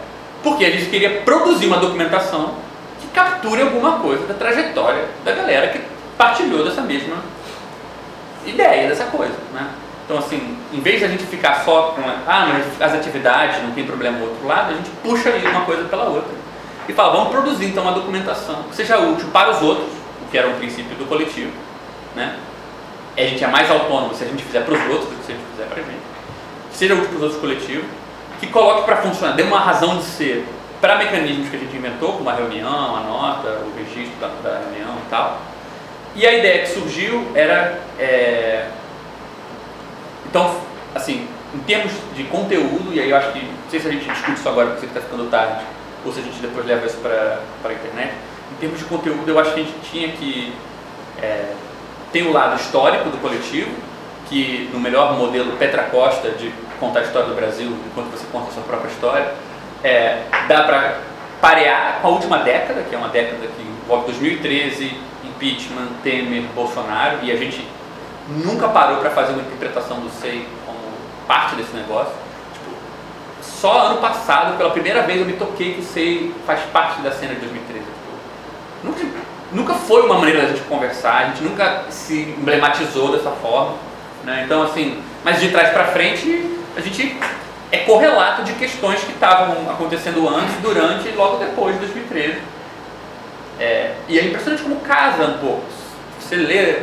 porque 0.42 0.64
a 0.64 0.70
gente 0.70 0.86
queria 0.86 1.20
produzir 1.20 1.66
uma 1.66 1.76
documentação 1.76 2.54
que 2.98 3.08
capture 3.08 3.60
alguma 3.60 3.98
coisa 3.98 4.26
da 4.26 4.32
trajetória 4.32 5.04
da 5.22 5.32
galera 5.32 5.68
que 5.68 5.80
partilhou 6.16 6.64
dessa 6.64 6.80
mesma 6.80 7.16
ideia, 8.46 8.88
dessa 8.88 9.04
coisa. 9.04 9.34
Né? 9.52 9.68
Então, 10.06 10.16
assim, 10.16 10.56
em 10.72 10.80
vez 10.80 11.00
de 11.00 11.04
a 11.04 11.08
gente 11.08 11.24
ficar 11.24 11.62
só 11.62 11.88
com 11.94 12.00
ah, 12.26 12.46
mas 12.54 12.80
as 12.80 12.94
atividades 12.94 13.62
não 13.62 13.72
tem 13.72 13.84
problema 13.84 14.16
do 14.16 14.24
outro 14.24 14.46
lado, 14.46 14.72
a 14.72 14.76
gente 14.76 14.88
puxa 15.02 15.28
aí 15.28 15.46
uma 15.46 15.66
coisa 15.66 15.84
pela 15.84 16.04
outra. 16.04 16.45
E 16.88 16.92
fala, 16.92 17.12
vamos 17.12 17.30
produzir 17.30 17.66
então 17.66 17.82
uma 17.82 17.92
documentação 17.92 18.64
que 18.64 18.76
seja 18.76 18.98
útil 18.98 19.28
para 19.32 19.50
os 19.50 19.62
outros, 19.62 19.88
o 20.22 20.30
que 20.30 20.38
era 20.38 20.48
um 20.48 20.54
princípio 20.54 20.96
do 20.96 21.06
coletivo. 21.06 21.50
Né? 22.14 22.36
A 23.16 23.20
gente 23.22 23.42
é 23.42 23.46
mais 23.46 23.70
autônomo 23.70 24.14
se 24.14 24.24
a 24.24 24.26
gente 24.26 24.42
fizer 24.42 24.60
para 24.60 24.74
os 24.74 24.80
outros 24.90 25.10
do 25.10 25.16
que 25.16 25.26
se 25.26 25.32
a 25.32 25.34
gente 25.34 25.46
fizer 25.52 25.64
para 25.64 25.82
a 25.82 25.84
gente. 25.84 26.02
Seja 26.72 26.94
útil 26.94 27.08
para 27.08 27.16
os 27.16 27.22
outros 27.22 27.40
coletivos, 27.40 27.86
que 28.40 28.46
coloque 28.48 28.84
para 28.84 28.96
funcionar, 28.98 29.34
dê 29.34 29.42
uma 29.42 29.58
razão 29.58 29.96
de 29.98 30.04
ser 30.04 30.46
para 30.80 30.96
mecanismos 30.96 31.48
que 31.48 31.56
a 31.56 31.58
gente 31.58 31.74
inventou, 31.74 32.12
como 32.12 32.28
a 32.28 32.34
reunião, 32.34 32.96
a 32.96 33.00
nota, 33.00 33.48
o 33.64 33.72
registro 33.76 34.14
da, 34.20 34.28
da 34.42 34.58
reunião 34.58 34.94
e 35.06 35.10
tal. 35.10 35.40
E 36.14 36.26
a 36.26 36.32
ideia 36.32 36.62
que 36.62 36.68
surgiu 36.68 37.30
era. 37.34 37.80
É, 37.98 38.68
então, 40.28 40.54
assim, 40.94 41.26
em 41.54 41.58
termos 41.60 41.92
de 42.14 42.24
conteúdo, 42.24 42.92
e 42.92 43.00
aí 43.00 43.10
eu 43.10 43.16
acho 43.16 43.32
que, 43.32 43.40
não 43.40 43.70
sei 43.70 43.80
se 43.80 43.88
a 43.88 43.90
gente 43.90 44.08
discute 44.08 44.38
isso 44.38 44.48
agora 44.48 44.70
porque 44.70 44.86
está 44.86 45.00
ficando 45.00 45.30
tarde, 45.30 45.64
ou 46.06 46.12
se 46.12 46.20
a 46.20 46.22
gente 46.22 46.38
depois 46.38 46.64
leva 46.64 46.86
isso 46.86 46.98
para 46.98 47.40
a 47.64 47.72
internet, 47.72 48.14
em 48.52 48.56
termos 48.60 48.78
de 48.78 48.84
conteúdo 48.84 49.28
eu 49.28 49.38
acho 49.38 49.52
que 49.52 49.60
a 49.60 49.64
gente 49.64 49.78
tinha 49.90 50.08
que 50.12 50.54
é, 51.20 51.52
tem 52.12 52.26
o 52.26 52.32
lado 52.32 52.56
histórico 52.56 53.10
do 53.10 53.18
coletivo, 53.18 53.70
que 54.28 54.70
no 54.72 54.80
melhor 54.80 55.18
modelo 55.18 55.52
Petra 55.56 55.84
Costa 55.84 56.30
de 56.30 56.52
contar 56.78 57.00
a 57.00 57.02
história 57.02 57.28
do 57.28 57.34
Brasil 57.34 57.76
enquanto 57.86 58.10
você 58.10 58.26
conta 58.30 58.50
a 58.50 58.52
sua 58.52 58.62
própria 58.62 58.88
história, 58.88 59.34
é, 59.82 60.22
dá 60.48 60.62
para 60.62 61.00
parear 61.40 62.00
com 62.00 62.08
a 62.08 62.10
última 62.10 62.38
década, 62.38 62.82
que 62.82 62.94
é 62.94 62.98
uma 62.98 63.08
década 63.08 63.46
que 63.46 63.62
envolve 63.62 64.06
2013, 64.06 64.98
impeachment, 65.24 65.88
Temer, 66.02 66.42
Bolsonaro, 66.54 67.18
e 67.22 67.30
a 67.30 67.36
gente 67.36 67.66
nunca 68.28 68.68
parou 68.68 68.98
para 68.98 69.10
fazer 69.10 69.32
uma 69.32 69.42
interpretação 69.42 70.00
do 70.00 70.10
SEI 70.10 70.46
como 70.64 70.78
parte 71.26 71.54
desse 71.56 71.74
negócio. 71.74 72.12
Só 73.60 73.86
ano 73.86 74.00
passado, 74.00 74.56
pela 74.58 74.70
primeira 74.70 75.02
vez, 75.02 75.20
eu 75.20 75.26
me 75.26 75.32
toquei 75.32 75.74
que 75.74 75.82
SEI 75.82 76.34
faz 76.46 76.60
parte 76.72 77.00
da 77.00 77.10
cena 77.10 77.34
de 77.34 77.40
2013. 77.40 77.80
Tipo, 77.80 78.84
nunca, 78.84 79.18
nunca 79.52 79.74
foi 79.74 80.02
uma 80.02 80.18
maneira 80.18 80.42
da 80.42 80.48
gente 80.48 80.60
conversar, 80.62 81.16
a 81.16 81.24
gente 81.28 81.42
nunca 81.42 81.84
se 81.88 82.34
emblematizou 82.38 83.12
dessa 83.12 83.30
forma. 83.30 83.74
Né? 84.24 84.42
Então, 84.44 84.62
assim, 84.62 85.02
mas 85.24 85.40
de 85.40 85.48
trás 85.48 85.70
para 85.70 85.86
frente, 85.86 86.44
a 86.76 86.80
gente 86.80 87.16
é 87.72 87.78
correlato 87.78 88.44
de 88.44 88.52
questões 88.52 89.00
que 89.02 89.12
estavam 89.12 89.70
acontecendo 89.70 90.28
antes, 90.28 90.54
durante 90.60 91.08
e 91.08 91.12
logo 91.12 91.38
depois 91.38 91.74
de 91.74 91.80
2013. 91.80 92.38
É, 93.58 93.94
e 94.06 94.18
é 94.18 94.24
impressionante 94.24 94.62
como 94.62 94.76
casa 94.80 95.24
um 95.24 95.38
pouco. 95.38 95.64
Você 96.20 96.36
lê 96.36 96.82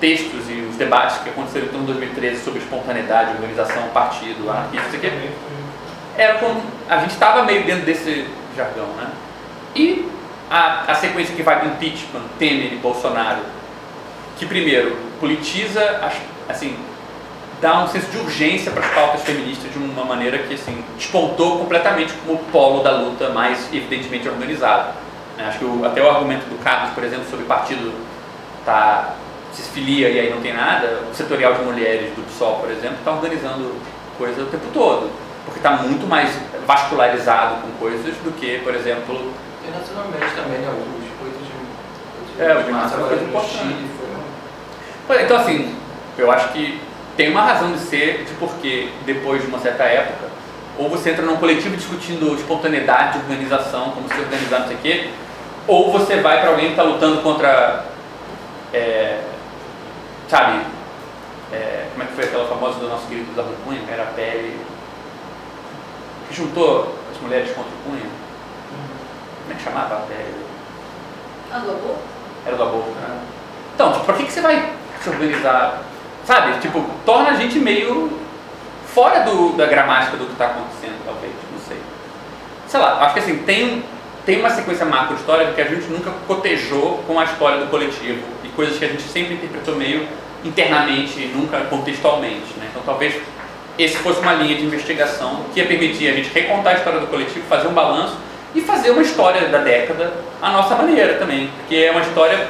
textos 0.00 0.48
e 0.48 0.66
os 0.68 0.76
debates 0.76 1.18
que 1.18 1.30
aconteceram 1.30 1.66
em 1.66 1.84
2013 1.84 2.42
sobre 2.42 2.60
espontaneidade, 2.60 3.32
organização, 3.32 3.88
partido, 3.94 4.50
anarquista, 4.50 4.88
isso 4.88 4.96
aqui. 4.96 5.30
Era 6.18 6.34
como 6.34 6.60
a 6.88 6.98
gente 6.98 7.12
estava 7.12 7.44
meio 7.44 7.64
dentro 7.64 7.86
desse 7.86 8.26
jargão, 8.56 8.88
né? 8.88 9.10
E 9.74 10.06
a, 10.50 10.90
a 10.90 10.94
sequência 10.94 11.34
que 11.34 11.42
vai 11.42 11.60
do 11.60 11.68
impeachment, 11.68 12.22
Temer 12.38 12.72
e 12.72 12.76
Bolsonaro, 12.76 13.42
que 14.36 14.44
primeiro 14.44 14.96
politiza, 15.20 15.80
assim, 16.48 16.76
dá 17.60 17.82
um 17.82 17.88
senso 17.88 18.10
de 18.10 18.18
urgência 18.18 18.70
para 18.70 18.84
as 18.84 18.92
pautas 18.92 19.22
feministas 19.22 19.72
de 19.72 19.78
uma 19.78 20.04
maneira 20.04 20.38
que 20.38 20.54
assim 20.54 20.84
despontou 20.96 21.58
completamente 21.58 22.12
como 22.24 22.38
polo 22.50 22.82
da 22.82 22.92
luta 22.92 23.30
mais 23.30 23.72
evidentemente 23.72 24.28
organizado. 24.28 24.94
Né? 25.36 25.46
Acho 25.46 25.58
que 25.58 25.64
o, 25.64 25.84
até 25.84 26.02
o 26.02 26.08
argumento 26.08 26.46
do 26.46 26.62
Carlos, 26.62 26.94
por 26.94 27.04
exemplo, 27.04 27.24
sobre 27.28 27.44
partido 27.46 27.92
tá 28.64 29.14
se 29.52 29.62
filia 29.70 30.08
e 30.08 30.20
aí 30.20 30.30
não 30.30 30.40
tem 30.40 30.52
nada, 30.52 31.04
o 31.10 31.14
setorial 31.14 31.54
de 31.54 31.62
mulheres 31.62 32.14
do 32.14 32.22
PSOL, 32.26 32.56
por 32.56 32.70
exemplo, 32.70 32.98
está 32.98 33.12
organizando 33.12 33.74
coisa 34.16 34.42
o 34.42 34.46
tempo 34.46 34.66
todo, 34.72 35.10
porque 35.48 35.58
está 35.58 35.82
muito 35.82 36.06
mais 36.06 36.30
vascularizado 36.66 37.62
com 37.62 37.70
coisas 37.78 38.14
do 38.16 38.30
que, 38.38 38.58
por 38.58 38.74
exemplo... 38.74 39.32
Internacionalmente 39.66 40.34
também, 40.36 40.58
né? 40.58 40.68
Os 40.68 41.18
coisas 41.18 41.40
de... 42.36 42.42
É, 42.42 42.58
o 42.58 42.62
de 42.62 42.70
massa 42.70 42.96
foi 42.98 43.16
importante. 43.16 43.58
Chile, 43.58 43.90
foi... 45.06 45.22
Então, 45.22 45.36
assim, 45.38 45.74
eu 46.16 46.30
acho 46.30 46.48
que 46.50 46.80
tem 47.16 47.30
uma 47.30 47.42
razão 47.42 47.72
de 47.72 47.78
ser 47.78 48.24
de 48.24 48.34
porque, 48.34 48.90
depois 49.04 49.42
de 49.42 49.48
uma 49.48 49.58
certa 49.58 49.84
época, 49.84 50.28
ou 50.78 50.88
você 50.88 51.10
entra 51.10 51.24
num 51.24 51.36
coletivo 51.36 51.76
discutindo 51.76 52.34
espontaneidade 52.34 53.14
de 53.14 53.24
organização, 53.24 53.90
como 53.90 54.08
se 54.08 54.20
organizar, 54.20 54.60
não 54.60 54.68
sei 54.68 54.76
o 54.76 54.80
quê, 54.80 55.10
ou 55.66 55.90
você 55.90 56.20
vai 56.20 56.40
para 56.40 56.50
alguém 56.50 56.66
que 56.66 56.72
está 56.72 56.82
lutando 56.82 57.22
contra... 57.22 57.84
É, 58.72 59.20
sabe, 60.28 60.60
é, 61.52 61.86
como 61.92 62.02
é 62.04 62.06
que 62.06 62.12
foi 62.12 62.24
aquela 62.24 62.46
famosa 62.46 62.78
do 62.78 62.88
nosso 62.88 63.06
querido 63.06 63.32
Eduardo 63.32 63.54
Cunha, 63.64 63.80
era 63.90 64.02
a 64.02 64.06
pele, 64.06 64.60
juntou 66.34 66.94
as 67.10 67.20
mulheres 67.20 67.48
contra 67.54 67.70
o 67.70 67.90
Cunha. 67.90 68.10
Como 69.42 69.52
é 69.52 69.54
que 69.54 69.62
chamava 69.62 69.94
a 69.94 70.00
pele? 70.00 70.34
A 71.52 71.58
do 71.58 71.70
aborto? 71.70 71.98
Era 72.46 72.56
do 72.56 72.62
aborto, 72.62 72.90
né? 72.90 73.20
Então, 73.74 73.92
tipo, 73.92 74.04
por 74.04 74.16
que, 74.16 74.24
que 74.24 74.32
você 74.32 74.40
vai 74.40 74.72
se 75.00 75.08
organizar? 75.08 75.82
Sabe, 76.24 76.58
tipo, 76.60 76.84
torna 77.06 77.30
a 77.30 77.34
gente 77.34 77.58
meio 77.58 78.18
fora 78.86 79.20
do, 79.20 79.56
da 79.56 79.66
gramática 79.66 80.16
do 80.16 80.26
que 80.26 80.32
está 80.32 80.46
acontecendo, 80.46 81.02
talvez, 81.04 81.32
não 81.52 81.58
sei. 81.60 81.78
Sei 82.66 82.80
lá, 82.80 83.04
acho 83.04 83.14
que 83.14 83.20
assim, 83.20 83.38
tem, 83.44 83.84
tem 84.26 84.40
uma 84.40 84.50
sequência 84.50 84.84
macro 84.84 85.14
histórica 85.14 85.52
que 85.52 85.60
a 85.60 85.64
gente 85.64 85.86
nunca 85.86 86.10
cotejou 86.26 87.02
com 87.06 87.18
a 87.18 87.24
história 87.24 87.58
do 87.58 87.70
coletivo 87.70 88.22
e 88.44 88.48
coisas 88.48 88.78
que 88.78 88.84
a 88.84 88.88
gente 88.88 89.02
sempre 89.02 89.34
interpretou 89.34 89.76
meio 89.76 90.06
internamente 90.44 91.30
nunca 91.34 91.60
contextualmente. 91.62 92.54
Né? 92.58 92.68
Então 92.70 92.82
talvez 92.84 93.14
esse 93.78 93.96
fosse 93.98 94.20
uma 94.20 94.34
linha 94.34 94.56
de 94.56 94.64
investigação 94.64 95.44
que 95.52 95.60
ia 95.60 95.66
permitir 95.66 96.08
a 96.08 96.12
gente 96.12 96.30
recontar 96.30 96.74
a 96.74 96.78
história 96.78 97.00
do 97.00 97.06
coletivo, 97.06 97.46
fazer 97.48 97.68
um 97.68 97.72
balanço 97.72 98.16
e 98.54 98.60
fazer 98.60 98.90
uma 98.90 99.02
história 99.02 99.48
da 99.48 99.58
década 99.58 100.12
à 100.42 100.50
nossa 100.50 100.74
maneira 100.74 101.14
também, 101.14 101.48
porque 101.58 101.76
é 101.76 101.90
uma 101.90 102.00
história 102.00 102.48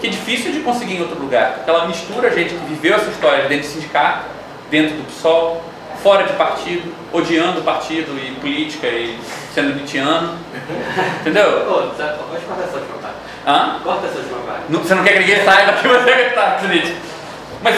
que 0.00 0.06
é 0.06 0.10
difícil 0.10 0.52
de 0.52 0.60
conseguir 0.60 0.96
em 0.96 1.00
outro 1.00 1.20
lugar, 1.20 1.52
porque 1.54 1.70
ela 1.70 1.86
mistura 1.86 2.28
a 2.28 2.30
gente 2.30 2.54
que 2.54 2.64
viveu 2.66 2.94
essa 2.94 3.10
história 3.10 3.48
dentro 3.48 3.68
do 3.68 3.72
sindicato, 3.72 4.24
dentro 4.70 4.96
do 4.96 5.04
PSOL, 5.04 5.62
fora 6.02 6.24
de 6.24 6.32
partido, 6.32 6.92
odiando 7.12 7.62
partido 7.62 8.18
e 8.18 8.32
política 8.40 8.88
e 8.88 9.16
sendo 9.54 9.72
litiano, 9.78 10.36
entendeu? 11.20 11.64
Pô, 11.66 11.74
pode 11.74 12.44
cortar 12.44 12.64
essa. 12.64 12.82
Hã? 13.46 13.80
Corta 13.82 14.06
essa 14.06 14.20
Você 14.68 14.94
não 14.94 15.04
quer 15.04 15.14
que 15.14 15.18
ninguém 15.20 15.44
saiba 15.44 15.72
que 15.74 15.88
você 15.88 16.10
está 16.10 16.50
político. 16.60 16.96
Mas, 17.62 17.74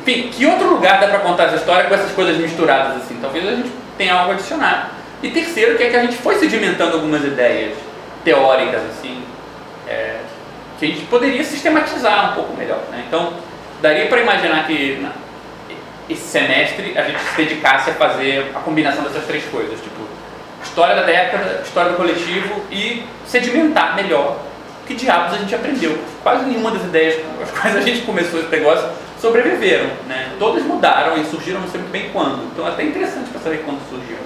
enfim, 0.00 0.30
que 0.30 0.46
outro 0.46 0.68
lugar 0.70 1.00
dá 1.00 1.08
para 1.08 1.18
contar 1.20 1.44
essa 1.44 1.56
história 1.56 1.84
com 1.84 1.94
essas 1.94 2.12
coisas 2.12 2.36
misturadas 2.38 2.96
assim? 2.96 3.18
Talvez 3.20 3.46
a 3.46 3.52
gente 3.52 3.70
tenha 3.98 4.14
algo 4.14 4.32
a 4.32 4.34
adicionar. 4.34 4.90
E 5.22 5.30
terceiro, 5.30 5.76
que 5.76 5.82
é 5.84 5.90
que 5.90 5.96
a 5.96 6.00
gente 6.02 6.16
foi 6.16 6.36
sedimentando 6.38 6.94
algumas 6.94 7.22
ideias 7.22 7.76
teóricas 8.24 8.80
assim, 8.90 9.22
é, 9.86 10.16
que 10.78 10.86
a 10.86 10.88
gente 10.88 11.02
poderia 11.06 11.44
sistematizar 11.44 12.32
um 12.32 12.34
pouco 12.34 12.56
melhor. 12.56 12.80
Né? 12.90 13.04
Então, 13.06 13.34
daria 13.82 14.06
para 14.06 14.20
imaginar 14.20 14.66
que 14.66 14.98
na- 15.00 15.12
esse 16.08 16.22
semestre 16.26 16.96
a 16.98 17.02
gente 17.02 17.20
se 17.20 17.36
dedicasse 17.36 17.90
a 17.90 17.94
fazer 17.94 18.50
a 18.54 18.60
combinação 18.60 19.04
dessas 19.04 19.24
três 19.26 19.44
coisas, 19.44 19.78
tipo 19.80 20.00
história 20.64 20.94
da 20.96 21.02
década, 21.02 21.62
história 21.64 21.90
do 21.92 21.96
coletivo 21.96 22.62
e 22.70 23.02
sedimentar 23.26 23.94
melhor 23.96 24.38
que 24.86 24.94
diabos 24.94 25.34
a 25.34 25.38
gente 25.38 25.54
aprendeu. 25.54 25.98
Quase 26.22 26.44
nenhuma 26.44 26.70
das 26.72 26.82
ideias 26.82 27.16
com 27.22 27.42
as 27.42 27.50
quais 27.56 27.76
a 27.76 27.80
gente 27.80 28.00
começou 28.02 28.40
esse 28.40 28.48
negócio 28.48 28.88
sobreviveram, 29.20 29.90
né? 30.08 30.34
Todas 30.38 30.62
mudaram 30.64 31.16
e 31.16 31.24
surgiram 31.24 31.60
não 31.60 31.68
sei 31.68 31.80
muito 31.80 31.92
bem 31.92 32.10
quando. 32.10 32.50
Então 32.52 32.66
é 32.66 32.70
até 32.70 32.84
interessante 32.84 33.28
para 33.30 33.40
saber 33.40 33.64
quando 33.64 33.80
surgiram. 33.88 34.20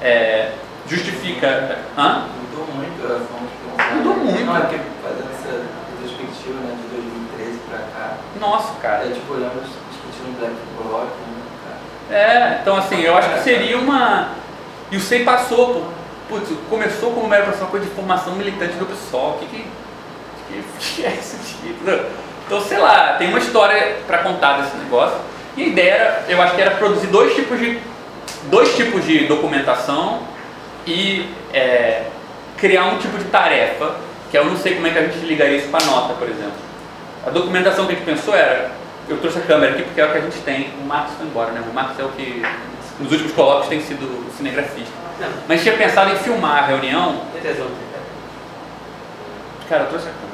É, 0.00 0.52
justifica. 0.88 1.78
Hã? 1.96 2.26
Mudou 2.42 2.66
muito 2.74 3.04
a 3.04 3.18
forma 3.26 3.48
de 3.48 3.76
pensar. 3.76 3.94
Mudou 3.96 4.16
muito. 4.16 4.44
Não, 4.44 4.56
é 4.56 4.60
porque 4.60 4.78
fazendo 5.02 5.30
essa 5.34 5.64
retrospectiva 6.00 6.60
né, 6.60 6.76
de 6.80 6.96
2013 6.96 7.58
pra 7.68 7.78
cá, 7.78 8.16
Nossa, 8.40 8.72
cara. 8.80 9.06
é 9.06 9.10
tipo 9.10 9.34
olhando 9.34 9.60
discutindo 9.62 10.38
Black 10.38 10.54
Bloc, 10.76 11.06
né. 11.06 11.38
É, 12.10 12.58
então 12.62 12.76
assim, 12.76 13.00
eu 13.00 13.16
acho 13.16 13.28
que 13.34 13.40
seria 13.40 13.76
uma. 13.76 14.30
E 14.90 14.96
o 14.96 15.00
SEI 15.00 15.24
passou 15.24 15.74
por. 15.74 15.98
Putz, 16.28 16.50
começou 16.68 17.12
como 17.12 17.32
era 17.32 17.46
uma 17.46 17.66
coisa 17.68 17.86
de 17.86 17.92
formação 17.92 18.34
militante 18.34 18.74
do 18.74 18.84
pessoal. 18.84 19.30
O 19.30 19.38
que, 19.38 19.46
que, 19.46 19.66
que, 20.48 20.94
que 20.94 21.04
é 21.06 21.14
esse 21.14 21.38
tipo? 21.38 21.84
Então, 22.48 22.62
sei 22.62 22.78
lá, 22.78 23.16
tem 23.18 23.28
uma 23.28 23.38
história 23.38 23.98
para 24.06 24.18
contar 24.18 24.62
desse 24.62 24.74
negócio. 24.78 25.18
E 25.54 25.64
a 25.64 25.66
ideia 25.66 25.90
era, 25.90 26.24
eu 26.30 26.40
acho 26.40 26.54
que 26.54 26.62
era 26.62 26.70
produzir 26.76 27.08
dois 27.08 27.34
tipos 27.34 27.58
de, 27.58 27.78
dois 28.44 28.74
tipos 28.74 29.04
de 29.04 29.26
documentação 29.26 30.22
e 30.86 31.28
é, 31.52 32.04
criar 32.56 32.86
um 32.86 32.96
tipo 32.96 33.18
de 33.18 33.24
tarefa, 33.24 33.96
que 34.30 34.38
eu 34.38 34.46
não 34.46 34.56
sei 34.56 34.76
como 34.76 34.86
é 34.86 34.90
que 34.90 34.98
a 34.98 35.02
gente 35.02 35.18
ligaria 35.26 35.58
isso 35.58 35.68
para 35.68 35.84
nota, 35.84 36.14
por 36.14 36.26
exemplo. 36.26 36.54
A 37.26 37.28
documentação 37.28 37.84
que 37.84 37.92
a 37.92 37.94
gente 37.96 38.06
pensou 38.06 38.34
era, 38.34 38.70
eu 39.10 39.18
trouxe 39.18 39.40
a 39.40 39.42
câmera 39.42 39.72
aqui 39.72 39.82
porque 39.82 40.00
é 40.00 40.06
o 40.06 40.10
que 40.10 40.16
a 40.16 40.22
gente 40.22 40.38
tem, 40.38 40.70
o 40.80 40.86
Marcos 40.86 41.16
foi 41.18 41.26
embora, 41.26 41.50
né? 41.50 41.62
O 41.70 41.74
Marcos 41.74 42.00
é 42.00 42.04
o 42.04 42.08
que 42.08 42.42
nos 42.98 43.12
últimos 43.12 43.32
colóquios 43.32 43.68
tem 43.68 43.82
sido 43.82 44.04
o 44.04 44.32
cinegrafista. 44.34 44.94
Não, 45.20 45.28
Mas 45.46 45.60
tinha 45.62 45.76
pensado 45.76 46.14
em 46.14 46.16
filmar 46.16 46.64
a 46.64 46.66
reunião. 46.66 47.20
Cara, 49.68 49.82
eu 49.82 49.88
trouxe 49.88 50.06
a 50.06 50.12
câmera. 50.12 50.27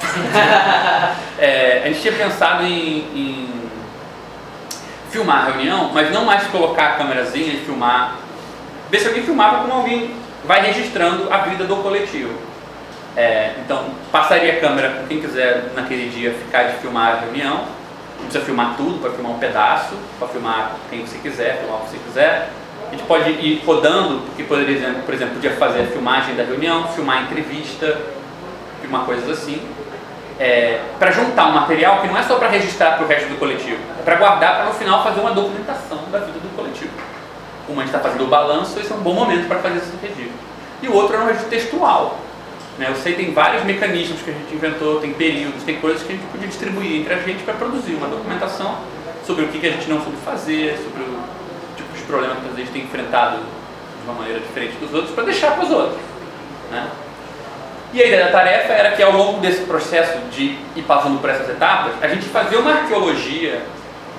É, 1.38 1.82
a 1.84 1.88
gente 1.88 2.00
tinha 2.00 2.14
pensado 2.14 2.64
em, 2.64 2.98
em 3.14 3.56
filmar 5.10 5.42
a 5.42 5.50
reunião, 5.50 5.90
mas 5.92 6.10
não 6.10 6.24
mais 6.24 6.44
colocar 6.44 6.86
a 6.86 6.92
câmerazinha 6.92 7.52
e 7.52 7.58
filmar. 7.58 8.16
Ver 8.90 9.00
se 9.00 9.08
alguém 9.08 9.22
filmava 9.22 9.58
como 9.58 9.72
alguém 9.74 10.14
vai 10.46 10.62
registrando 10.62 11.30
a 11.30 11.38
vida 11.38 11.64
do 11.64 11.76
coletivo. 11.76 12.32
É, 13.16 13.54
então, 13.64 13.86
passaria 14.12 14.54
a 14.54 14.60
câmera 14.60 14.90
com 14.90 15.06
quem 15.06 15.20
quiser 15.20 15.72
naquele 15.74 16.08
dia 16.10 16.32
ficar 16.32 16.64
de 16.64 16.78
filmar 16.78 17.16
a 17.16 17.20
reunião. 17.20 17.64
Não 18.18 18.24
precisa 18.24 18.44
filmar 18.44 18.76
tudo, 18.76 19.00
pode 19.00 19.14
filmar 19.14 19.32
um 19.32 19.38
pedaço, 19.38 19.94
pode 20.18 20.32
filmar 20.32 20.72
quem 20.88 21.06
você 21.06 21.18
quiser, 21.18 21.58
filmar 21.58 21.80
o 21.80 21.84
que 21.84 21.90
você 21.90 21.98
quiser. 21.98 22.50
A 22.88 22.90
gente 22.90 23.02
pode 23.04 23.30
ir 23.30 23.62
rodando, 23.66 24.20
porque 24.26 24.44
poderia, 24.44 24.94
por 25.04 25.14
exemplo, 25.14 25.34
podia 25.34 25.52
fazer 25.52 25.80
a 25.80 25.86
filmagem 25.86 26.34
da 26.34 26.44
reunião, 26.44 26.88
filmar 26.88 27.18
a 27.18 27.22
entrevista, 27.22 28.00
filmar 28.80 29.04
coisas 29.04 29.28
assim. 29.28 29.60
É, 30.38 30.82
para 30.98 31.10
juntar 31.10 31.46
um 31.46 31.52
material 31.52 32.02
que 32.02 32.08
não 32.08 32.18
é 32.18 32.22
só 32.22 32.36
para 32.36 32.48
registrar 32.48 32.96
para 32.96 33.04
o 33.04 33.08
resto 33.08 33.28
do 33.28 33.38
coletivo, 33.38 33.80
é 33.98 34.02
para 34.02 34.16
guardar 34.16 34.56
para 34.56 34.64
no 34.66 34.74
final 34.74 35.02
fazer 35.02 35.20
uma 35.20 35.30
documentação 35.30 35.98
da 36.12 36.18
vida 36.18 36.38
do 36.38 36.54
coletivo. 36.54 36.92
Como 37.66 37.80
a 37.80 37.84
gente 37.84 37.94
está 37.94 38.06
fazendo 38.06 38.24
o 38.24 38.28
balanço, 38.28 38.78
esse 38.78 38.92
é 38.92 38.94
um 38.94 39.00
bom 39.00 39.14
momento 39.14 39.48
para 39.48 39.58
fazer 39.60 39.78
esse 39.78 39.96
registro. 40.00 40.46
E 40.82 40.88
o 40.88 40.94
outro 40.94 41.16
é 41.16 41.20
um 41.20 41.26
registro 41.26 41.48
textual. 41.48 42.18
Né? 42.78 42.88
Eu 42.90 42.96
sei 42.96 43.14
que 43.14 43.24
tem 43.24 43.32
vários 43.32 43.64
mecanismos 43.64 44.20
que 44.20 44.30
a 44.30 44.34
gente 44.34 44.54
inventou, 44.54 45.00
tem 45.00 45.12
períodos, 45.14 45.62
tem 45.62 45.80
coisas 45.80 46.02
que 46.02 46.12
a 46.12 46.16
gente 46.16 46.26
podia 46.26 46.46
distribuir 46.46 47.00
entre 47.00 47.14
a 47.14 47.18
gente 47.18 47.42
para 47.42 47.54
produzir 47.54 47.94
uma 47.94 48.06
documentação 48.06 48.76
sobre 49.26 49.44
o 49.44 49.48
que, 49.48 49.66
a 49.66 49.70
gente 49.70 49.88
não 49.88 50.00
soube 50.02 50.18
fazer, 50.18 50.78
sobre 50.78 51.02
o 51.02 51.18
tipo 51.76 51.92
de 51.92 52.02
que 52.02 52.14
a 52.14 52.56
gente 52.56 52.70
tem 52.70 52.82
enfrentado 52.82 53.38
de 53.38 54.04
uma 54.04 54.14
maneira 54.14 54.38
diferente 54.38 54.76
dos 54.76 54.92
outros, 54.92 55.12
para 55.14 55.24
deixar 55.24 55.52
para 55.52 55.64
os 55.64 55.70
outros. 55.70 56.00
Né? 56.70 56.88
E 57.96 58.02
a 58.02 58.06
ideia 58.08 58.26
da 58.26 58.30
tarefa 58.30 58.74
era 58.74 58.90
que 58.90 59.02
ao 59.02 59.10
longo 59.10 59.40
desse 59.40 59.62
processo 59.62 60.18
de 60.30 60.58
ir 60.76 60.82
passando 60.86 61.18
por 61.18 61.30
essas 61.30 61.48
etapas, 61.48 61.94
a 62.02 62.08
gente 62.08 62.26
fazia 62.26 62.58
uma 62.58 62.70
arqueologia 62.72 63.62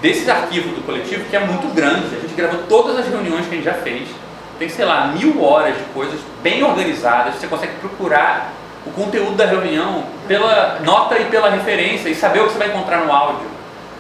desses 0.02 0.28
arquivos 0.28 0.72
do 0.72 0.84
coletivo 0.84 1.26
que 1.26 1.36
é 1.36 1.40
muito 1.42 1.72
grande. 1.76 2.08
A 2.16 2.20
gente 2.20 2.34
gravou 2.34 2.62
todas 2.68 2.98
as 2.98 3.08
reuniões 3.08 3.46
que 3.46 3.54
a 3.54 3.56
gente 3.56 3.66
já 3.66 3.76
fez. 3.76 4.10
Tem, 4.58 4.68
sei 4.68 4.84
lá, 4.84 5.14
mil 5.16 5.44
horas 5.44 5.78
de 5.78 5.84
coisas 5.94 6.20
bem 6.42 6.64
organizadas. 6.64 7.36
Você 7.36 7.46
consegue 7.46 7.74
procurar 7.74 8.52
o 8.84 8.90
conteúdo 8.90 9.36
da 9.36 9.46
reunião 9.46 10.06
pela 10.28 10.80
nota 10.84 11.20
e 11.20 11.26
pela 11.26 11.52
referência 11.52 12.10
e 12.10 12.16
saber 12.16 12.40
o 12.40 12.48
que 12.48 12.54
você 12.54 12.58
vai 12.58 12.70
encontrar 12.70 13.02
no 13.02 13.14
áudio. 13.14 13.46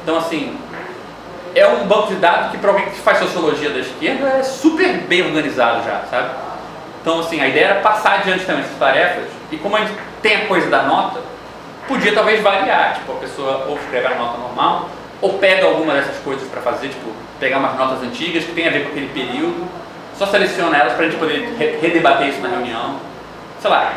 Então, 0.01 0.17
assim, 0.17 0.57
é 1.53 1.67
um 1.67 1.85
banco 1.85 2.07
de 2.07 2.15
dados 2.15 2.49
que 2.49 2.57
para 2.57 2.71
alguém 2.71 2.87
que 2.87 2.99
faz 2.99 3.19
sociologia 3.19 3.69
da 3.69 3.77
esquerda 3.81 4.27
é 4.39 4.41
super 4.41 5.01
bem 5.01 5.21
organizado 5.21 5.83
já, 5.85 6.01
sabe? 6.09 6.31
Então, 7.07 7.21
assim, 7.21 7.39
a 7.39 7.47
ideia 7.47 7.67
era 7.67 7.75
passar 7.79 8.15
adiante 8.15 8.43
também 8.43 8.63
essas 8.65 8.77
tarefas 8.77 9.23
e 9.49 9.55
como 9.55 9.77
a 9.77 9.79
gente 9.79 9.93
tem 10.21 10.35
a 10.43 10.45
coisa 10.45 10.69
da 10.69 10.84
nota, 10.84 11.21
podia 11.88 12.13
talvez 12.13 12.43
variar, 12.43 12.95
tipo, 12.95 13.13
a 13.13 13.15
pessoa 13.15 13.63
ou 13.69 13.77
escreve 13.77 14.07
a 14.07 14.15
nota 14.15 14.38
normal, 14.38 14.89
ou 15.21 15.38
pega 15.38 15.65
alguma 15.67 15.93
dessas 15.93 16.17
coisas 16.17 16.45
para 16.49 16.59
fazer, 16.59 16.89
tipo, 16.89 17.09
pegar 17.39 17.59
umas 17.59 17.77
notas 17.77 18.03
antigas 18.03 18.43
que 18.43 18.51
tem 18.51 18.67
a 18.67 18.71
ver 18.71 18.84
com 18.84 18.89
aquele 18.89 19.07
período, 19.13 19.65
só 20.17 20.25
seleciona 20.25 20.75
elas 20.75 20.95
para 20.95 21.05
a 21.05 21.09
gente 21.09 21.17
poder 21.17 21.55
re- 21.57 21.77
redebater 21.81 22.27
isso 22.27 22.41
na 22.41 22.49
reunião, 22.49 22.97
sei 23.61 23.69
lá, 23.69 23.93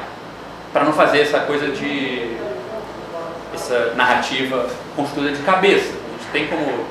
para 0.73 0.85
não 0.85 0.93
fazer 0.93 1.23
essa 1.23 1.41
coisa 1.41 1.67
de 1.67 2.37
essa 3.53 3.93
narrativa 3.97 4.69
construída 4.95 5.37
de 5.37 5.43
cabeça. 5.43 5.95
A 5.95 6.13
gente 6.13 6.31
tem 6.33 6.47
como 6.47 6.87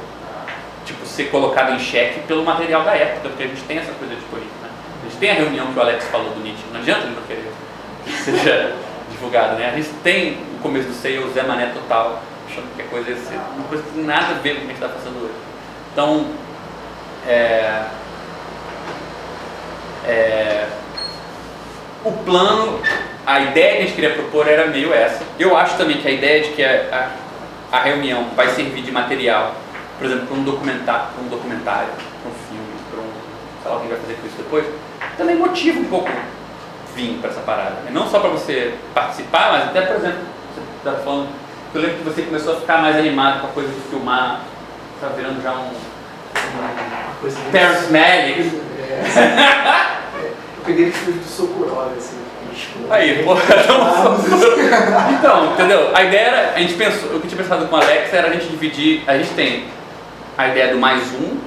tipo 0.86 1.06
ser 1.06 1.30
colocado 1.32 1.72
em 1.72 1.80
xeque 1.80 2.20
pelo 2.28 2.44
material 2.44 2.84
da 2.84 2.94
época, 2.94 3.30
porque 3.30 3.44
a 3.44 3.48
gente 3.48 3.62
tem 3.64 3.78
essa 3.78 3.94
coisa 3.94 4.14
de 4.14 4.22
política. 4.24 4.59
Tem 5.20 5.32
a 5.32 5.34
reunião 5.34 5.68
que 5.74 5.78
o 5.78 5.82
Alex 5.82 6.06
falou 6.06 6.32
do 6.32 6.40
Nietzsche, 6.40 6.64
não 6.72 6.80
adianta 6.80 7.06
ele 7.06 7.16
não 7.16 7.24
querer 7.24 7.52
que 8.06 8.12
seja 8.12 8.76
divulgado, 9.12 9.56
né? 9.56 9.70
A 9.70 9.76
gente 9.76 9.90
tem 10.04 10.38
no 10.54 10.60
começo 10.60 10.88
do 10.88 10.94
SEI 10.94 11.20
o 11.20 11.32
Zé 11.32 11.44
Mané 11.44 11.68
total, 11.68 12.22
achando 12.50 12.74
que 12.76 12.82
a 12.82 12.86
coisa 12.86 13.16
ser 13.16 13.36
uma 13.56 13.68
coisa 13.68 13.84
que 13.84 13.92
tem 13.92 14.04
nada 14.04 14.36
a 14.36 14.40
ver 14.40 14.56
com 14.56 14.62
o 14.64 14.66
que 14.66 14.72
a 14.72 14.76
gente 14.76 14.84
está 14.84 14.90
fazendo 14.90 15.24
hoje. 15.24 15.34
Então, 15.92 16.26
é, 17.28 17.84
é, 20.08 20.68
o 22.06 22.12
plano, 22.12 22.82
a 23.26 23.40
ideia 23.42 23.72
que 23.72 23.78
a 23.78 23.82
gente 23.82 23.96
queria 23.96 24.14
propor 24.14 24.48
era 24.48 24.68
meio 24.68 24.94
essa. 24.94 25.24
Eu 25.38 25.56
acho 25.56 25.78
também 25.78 25.98
que 25.98 26.08
a 26.08 26.12
ideia 26.12 26.42
de 26.44 26.50
que 26.50 26.64
a, 26.64 27.12
a, 27.72 27.78
a 27.78 27.82
reunião 27.82 28.30
vai 28.36 28.48
servir 28.50 28.82
de 28.82 28.92
material, 28.92 29.56
por 29.98 30.06
exemplo, 30.06 30.28
para 30.28 30.38
um 30.38 30.44
documentário, 30.44 31.08
para 31.14 31.24
um 31.24 31.28
documentário, 31.28 31.90
para 31.90 32.32
um 32.32 32.36
filme, 32.48 32.74
para 32.90 33.00
um, 33.02 33.12
sei 33.62 33.72
lá 33.72 33.78
o 33.78 33.82
que 33.82 33.88
vai 33.88 34.00
fazer 34.00 34.14
com 34.14 34.28
isso 34.28 34.38
depois, 34.38 34.66
também 35.20 35.36
motiva 35.36 35.80
um 35.80 35.86
pouco 35.86 36.10
vir 36.96 37.20
para 37.22 37.30
essa 37.30 37.42
parada. 37.42 37.76
né? 37.86 37.92
Não 37.92 38.10
só 38.10 38.20
para 38.20 38.30
você 38.30 38.74
participar, 38.94 39.52
mas 39.52 39.64
até, 39.70 39.82
por 39.82 39.98
exemplo, 39.98 40.20
você 40.56 40.62
estava 40.78 40.98
falando, 41.04 41.28
eu 41.76 41.82
lembro 41.82 41.98
que 41.98 42.04
você 42.04 42.22
começou 42.24 42.54
a 42.54 42.60
ficar 42.62 42.78
mais 42.82 42.96
animado 42.96 43.42
com 43.42 43.48
a 43.48 43.50
coisa 43.52 43.70
de 43.70 43.80
filmar, 43.90 44.42
está 44.96 45.08
virando 45.16 45.42
já 45.44 45.52
um, 45.52 45.70
bem- 47.22 47.52
Terrence 47.52 47.92
Malick. 47.92 48.62
É. 48.80 50.00
Eu 50.58 50.64
peguei 50.66 50.92
filme 50.92 51.20
do 51.20 51.26
Sokurov, 51.28 51.92
assim. 51.98 52.18
tipo, 52.56 52.92
Aí, 52.92 53.24
porra, 53.24 53.42
então, 53.64 54.18
então, 55.20 55.54
entendeu? 55.54 55.92
A 55.96 56.04
ideia 56.04 56.22
era, 56.28 56.54
a 56.56 56.60
gente 56.60 56.74
pensou, 56.74 57.10
o 57.16 57.20
que 57.20 57.28
eu 57.28 57.30
tinha 57.30 57.44
pensado 57.44 57.66
com 57.68 57.76
o 57.76 57.80
Alex 57.82 58.14
era 58.14 58.28
a 58.30 58.32
gente 58.34 58.48
dividir, 58.48 59.04
a 59.08 59.18
gente 59.18 59.30
tem 59.32 59.66
a 60.38 60.48
ideia 60.48 60.74
do 60.74 60.80
mais 60.80 61.04
um, 61.14 61.38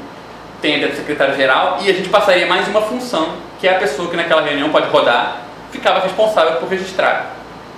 tem 0.61 0.75
a 0.75 0.77
ideia 0.79 0.93
do 0.93 0.97
secretário-geral 0.97 1.79
e 1.83 1.91
a 1.91 1.93
gente 1.93 2.09
passaria 2.09 2.47
mais 2.47 2.69
uma 2.69 2.83
função, 2.83 3.35
que 3.63 3.69
é 3.69 3.77
a 3.77 3.79
pessoa 3.79 4.11
que 4.11 4.17
naquela 4.17 4.43
reunião 4.43 4.71
pode 4.71 4.89
rodar, 4.89 5.43
ficava 5.71 6.01
responsável 6.01 6.57
por 6.57 6.69
registrar. 6.69 7.37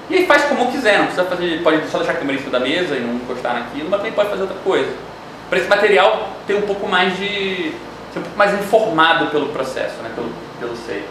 E 0.09 0.15
aí 0.16 0.27
faz 0.27 0.44
como 0.44 0.73
quiser, 0.73 0.97
não 0.97 1.09
precisa 1.09 1.27
fazer, 1.27 1.62
pode 1.62 1.86
só 1.90 1.98
deixar 1.98 2.15
a 2.15 2.16
câmera 2.16 2.39
em 2.39 2.43
cima 2.43 2.52
da 2.52 2.61
mesa 2.61 2.97
e 2.97 3.01
não 3.01 3.16
encostar 3.16 3.52
naquilo, 3.52 3.90
mas 3.90 3.98
também 3.98 4.12
pode 4.15 4.31
fazer 4.31 4.40
outra 4.40 4.56
coisa. 4.65 4.90
Para 5.51 5.59
esse 5.59 5.69
material 5.69 6.31
ter 6.47 6.55
um 6.55 6.62
pouco 6.62 6.89
mais 6.89 7.15
de. 7.19 7.74
ser 8.15 8.19
um 8.19 8.23
pouco 8.23 8.39
mais 8.39 8.55
informado 8.55 9.27
pelo 9.27 9.48
processo, 9.48 9.97
né? 10.02 10.11
pelo, 10.15 10.32
pelo 10.59 10.74
SEI. 10.74 11.05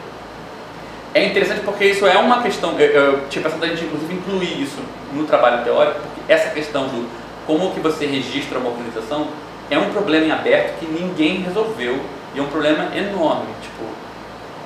É 1.14 1.24
interessante 1.24 1.62
porque 1.62 1.86
isso 1.86 2.08
é 2.08 2.18
uma 2.18 2.42
questão, 2.42 2.74
eu, 2.80 2.88
eu 2.88 3.28
tinha 3.30 3.44
pensado 3.44 3.64
a 3.64 3.68
gente 3.68 3.86
inclusive 3.86 4.12
incluir 4.12 4.60
isso 4.60 4.82
no 5.14 5.24
trabalho 5.26 5.64
teórico, 5.64 6.00
porque 6.00 6.34
essa 6.34 6.50
questão 6.50 6.88
do 6.88 7.08
como 7.46 7.76
que 7.76 7.80
você 7.80 8.08
registra 8.08 8.58
uma 8.58 8.72
organização 8.72 9.28
é 9.70 9.78
um 9.78 9.92
problema 9.92 10.26
em 10.26 10.32
aberto 10.32 10.80
que 10.80 10.88
ninguém 10.88 11.44
resolveu 11.44 12.02
e 12.34 12.40
é 12.40 12.42
um 12.42 12.48
problema 12.48 12.90
enorme. 12.98 13.54
Tipo, 13.62 13.93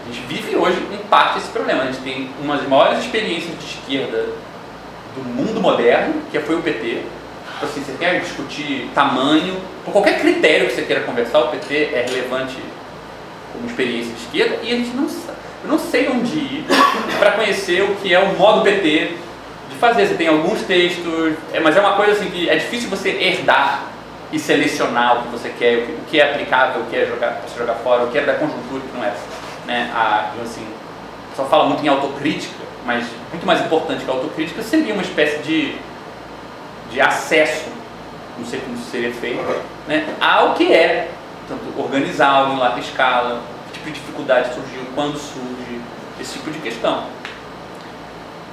a 0.08 0.14
gente 0.14 0.26
vive 0.28 0.56
hoje 0.56 0.78
em 0.92 0.98
parte 1.10 1.36
desse 1.36 1.50
problema. 1.50 1.84
A 1.84 1.86
gente 1.88 2.00
tem 2.00 2.30
uma 2.42 2.56
das 2.56 2.68
maiores 2.68 3.00
experiências 3.00 3.52
de 3.60 3.66
esquerda 3.66 4.26
do 5.16 5.24
mundo 5.24 5.60
moderno, 5.60 6.22
que 6.32 6.40
foi 6.40 6.56
o 6.56 6.62
PT. 6.62 7.04
Tipo 7.54 7.66
assim, 7.66 7.84
você 7.84 7.94
quer 8.00 8.22
discutir 8.22 8.90
tamanho, 8.96 9.58
por 9.84 9.92
qualquer 9.92 10.20
critério 10.20 10.68
que 10.68 10.76
você 10.76 10.84
queira 10.84 11.02
conversar, 11.02 11.40
o 11.40 11.48
PT 11.50 11.90
é 11.94 12.06
relevante 12.08 12.58
como 13.52 13.68
experiência 13.68 14.14
de 14.14 14.22
esquerda 14.22 14.60
e 14.64 14.72
a 14.72 14.76
gente 14.78 14.96
não 14.96 15.10
sabe. 15.10 15.38
Eu 15.64 15.70
não 15.70 15.80
sei 15.80 16.08
onde 16.08 16.38
ir 16.38 16.66
para 17.20 17.32
conhecer 17.32 17.82
o 17.82 17.96
que 17.96 18.14
é 18.14 18.20
o 18.20 18.38
modo 18.38 18.62
PT 18.62 19.14
de 19.70 19.76
fazer. 19.78 20.08
Você 20.08 20.14
tem 20.14 20.28
alguns 20.28 20.62
textos, 20.62 21.34
é, 21.52 21.60
mas 21.60 21.76
é 21.76 21.82
uma 21.82 21.94
coisa 21.94 22.14
assim 22.14 22.30
que 22.30 22.50
é 22.50 22.56
difícil 22.56 22.90
você 22.90 23.10
herdar 23.10 23.88
e 24.32 24.38
selecionar 24.38 25.20
o 25.20 25.24
que 25.24 25.30
você 25.30 25.50
quer, 25.50 25.80
o 25.80 26.06
que, 26.10 26.20
é 26.20 26.32
aplicável, 26.32 26.82
o 26.82 26.86
que 26.86 26.96
é 26.96 27.06
jogar, 27.06 27.42
jogar 27.58 27.74
fora, 27.76 28.04
o 28.04 28.12
que 28.12 28.18
é 28.18 28.22
da 28.22 28.36
conjuntura 28.36 28.82
o 28.84 28.88
que 28.88 28.98
não 28.98 29.04
é. 29.04 29.14
Né, 29.68 29.92
a, 29.94 30.32
assim, 30.42 30.66
só 31.36 31.46
fala 31.46 31.66
muito 31.66 31.86
em 31.86 31.88
autocrítica, 31.88 32.56
mas 32.86 33.06
muito 33.30 33.46
mais 33.46 33.62
importante 33.62 34.04
que 34.04 34.10
a 34.10 34.14
autocrítica 34.14 34.64
seria 34.64 34.94
uma 34.94 35.04
espécie 35.04 35.44
de, 35.44 35.76
de 36.90 37.02
acesso, 37.02 37.70
não 38.38 38.46
sei 38.46 38.60
como 38.62 38.76
isso 38.76 38.90
seria 38.90 39.12
feito, 39.12 39.44
né, 39.88 40.08
ao 40.20 40.54
que 40.54 40.74
é, 40.74 41.12
tanto 41.48 41.80
organizar 41.80 42.30
algo 42.30 42.54
em 42.54 42.58
larga 42.58 42.80
escala, 42.80 43.42
que 43.68 43.74
tipo 43.74 43.86
de 43.88 44.00
dificuldade 44.00 44.54
surgiu, 44.54 44.82
quando 44.96 45.18
surge, 45.18 45.82
esse 46.20 46.34
tipo 46.34 46.50
de 46.50 46.60
questão. 46.60 47.04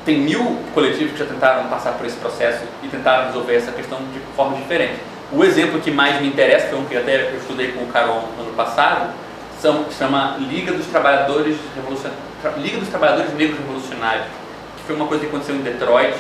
Tem 0.05 0.19
mil 0.19 0.59
coletivos 0.75 1.13
que 1.13 1.19
já 1.19 1.25
tentaram 1.25 1.69
passar 1.69 1.93
por 1.93 2.05
esse 2.05 2.17
processo 2.17 2.65
e 2.83 2.89
tentaram 2.89 3.27
resolver 3.27 3.55
essa 3.55 3.73
questão 3.73 3.99
de 4.13 4.21
forma 4.37 4.55
diferente. 4.57 5.01
O 5.33 5.43
exemplo 5.43 5.81
que 5.81 5.91
mais 5.91 6.21
me 6.21 6.29
interessa, 6.29 6.69
foi 6.69 6.79
um 6.79 6.85
que 6.85 6.95
até 6.95 7.31
eu 7.33 7.39
estudei 7.39 7.73
com 7.73 7.85
o 7.85 7.87
Carol 7.87 8.29
ano 8.39 8.53
passado, 8.55 9.15
são, 9.65 9.87
chama 9.99 10.37
Liga 10.41 10.73
dos 10.73 10.85
Trabalhadores 10.89 11.57
Liga 12.59 12.79
dos 12.79 12.89
Trabalhadores 12.89 13.33
Negros 13.33 13.59
Revolucionários, 13.59 14.27
que 14.77 14.83
foi 14.87 14.95
uma 14.95 15.07
coisa 15.07 15.23
que 15.23 15.31
aconteceu 15.31 15.55
em 15.55 15.63
Detroit, 15.63 16.13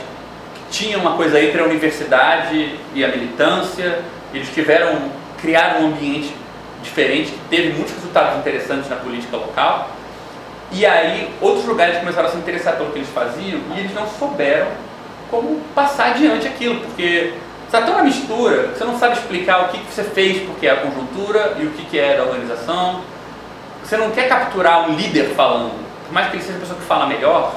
que 0.55 0.79
tinha 0.79 0.97
uma 0.97 1.15
coisa 1.15 1.39
entre 1.39 1.61
a 1.61 1.65
universidade 1.65 2.75
e 2.95 3.05
a 3.05 3.09
militância, 3.09 4.01
eles 4.33 4.49
tiveram, 4.49 5.11
criaram 5.43 5.83
um 5.83 5.87
ambiente 5.89 6.35
diferente, 6.83 7.33
que 7.33 7.39
teve 7.51 7.75
muitos 7.75 7.93
resultados 7.93 8.39
interessantes 8.39 8.89
na 8.89 8.97
política 8.97 9.37
local, 9.37 9.91
e 10.73 10.87
aí 10.87 11.31
outros 11.43 11.67
lugares 11.67 11.99
começaram 11.99 12.29
a 12.29 12.31
se 12.31 12.39
interessar 12.39 12.77
pelo 12.77 12.93
que 12.93 13.01
eles 13.01 13.11
faziam 13.11 13.61
e 13.77 13.81
eles 13.81 13.95
não 13.95 14.07
souberam 14.09 14.69
como 15.31 15.61
passar 15.75 16.13
adiante 16.13 16.47
aquilo, 16.47 16.81
porque 16.81 17.35
está 17.67 17.83
tão 17.83 17.95
na 17.95 18.05
mistura 18.05 18.69
que 18.69 18.79
você 18.79 18.85
não 18.85 18.99
sabe 18.99 19.19
explicar 19.19 19.65
o 19.65 19.69
que, 19.69 19.79
que 19.79 19.93
você 19.93 20.05
fez 20.05 20.43
porque 20.45 20.67
é 20.67 20.71
a 20.71 20.77
conjuntura 20.77 21.57
e 21.61 21.67
o 21.67 21.71
que, 21.73 21.85
que 21.85 21.99
é 21.99 22.17
da 22.17 22.23
organização. 22.23 23.13
Você 23.85 23.99
não 23.99 24.11
quer 24.11 24.29
capturar 24.29 24.89
um 24.89 24.95
líder 24.95 25.35
falando, 25.35 25.73
por 26.07 26.13
mais 26.13 26.29
que 26.29 26.37
ele 26.37 26.43
seja 26.43 26.57
a 26.57 26.61
pessoa 26.61 26.79
que 26.79 26.87
fala 26.87 27.07
melhor. 27.07 27.55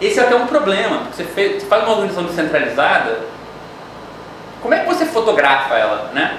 Esse 0.00 0.20
é 0.20 0.22
até 0.22 0.36
um 0.36 0.46
problema, 0.46 1.08
você, 1.12 1.24
fez, 1.24 1.62
você 1.62 1.68
faz 1.68 1.82
uma 1.82 1.92
organização 1.92 2.24
descentralizada, 2.24 3.20
como 4.62 4.74
é 4.74 4.80
que 4.80 4.86
você 4.86 5.04
fotografa 5.04 5.74
ela, 5.74 6.10
né? 6.14 6.38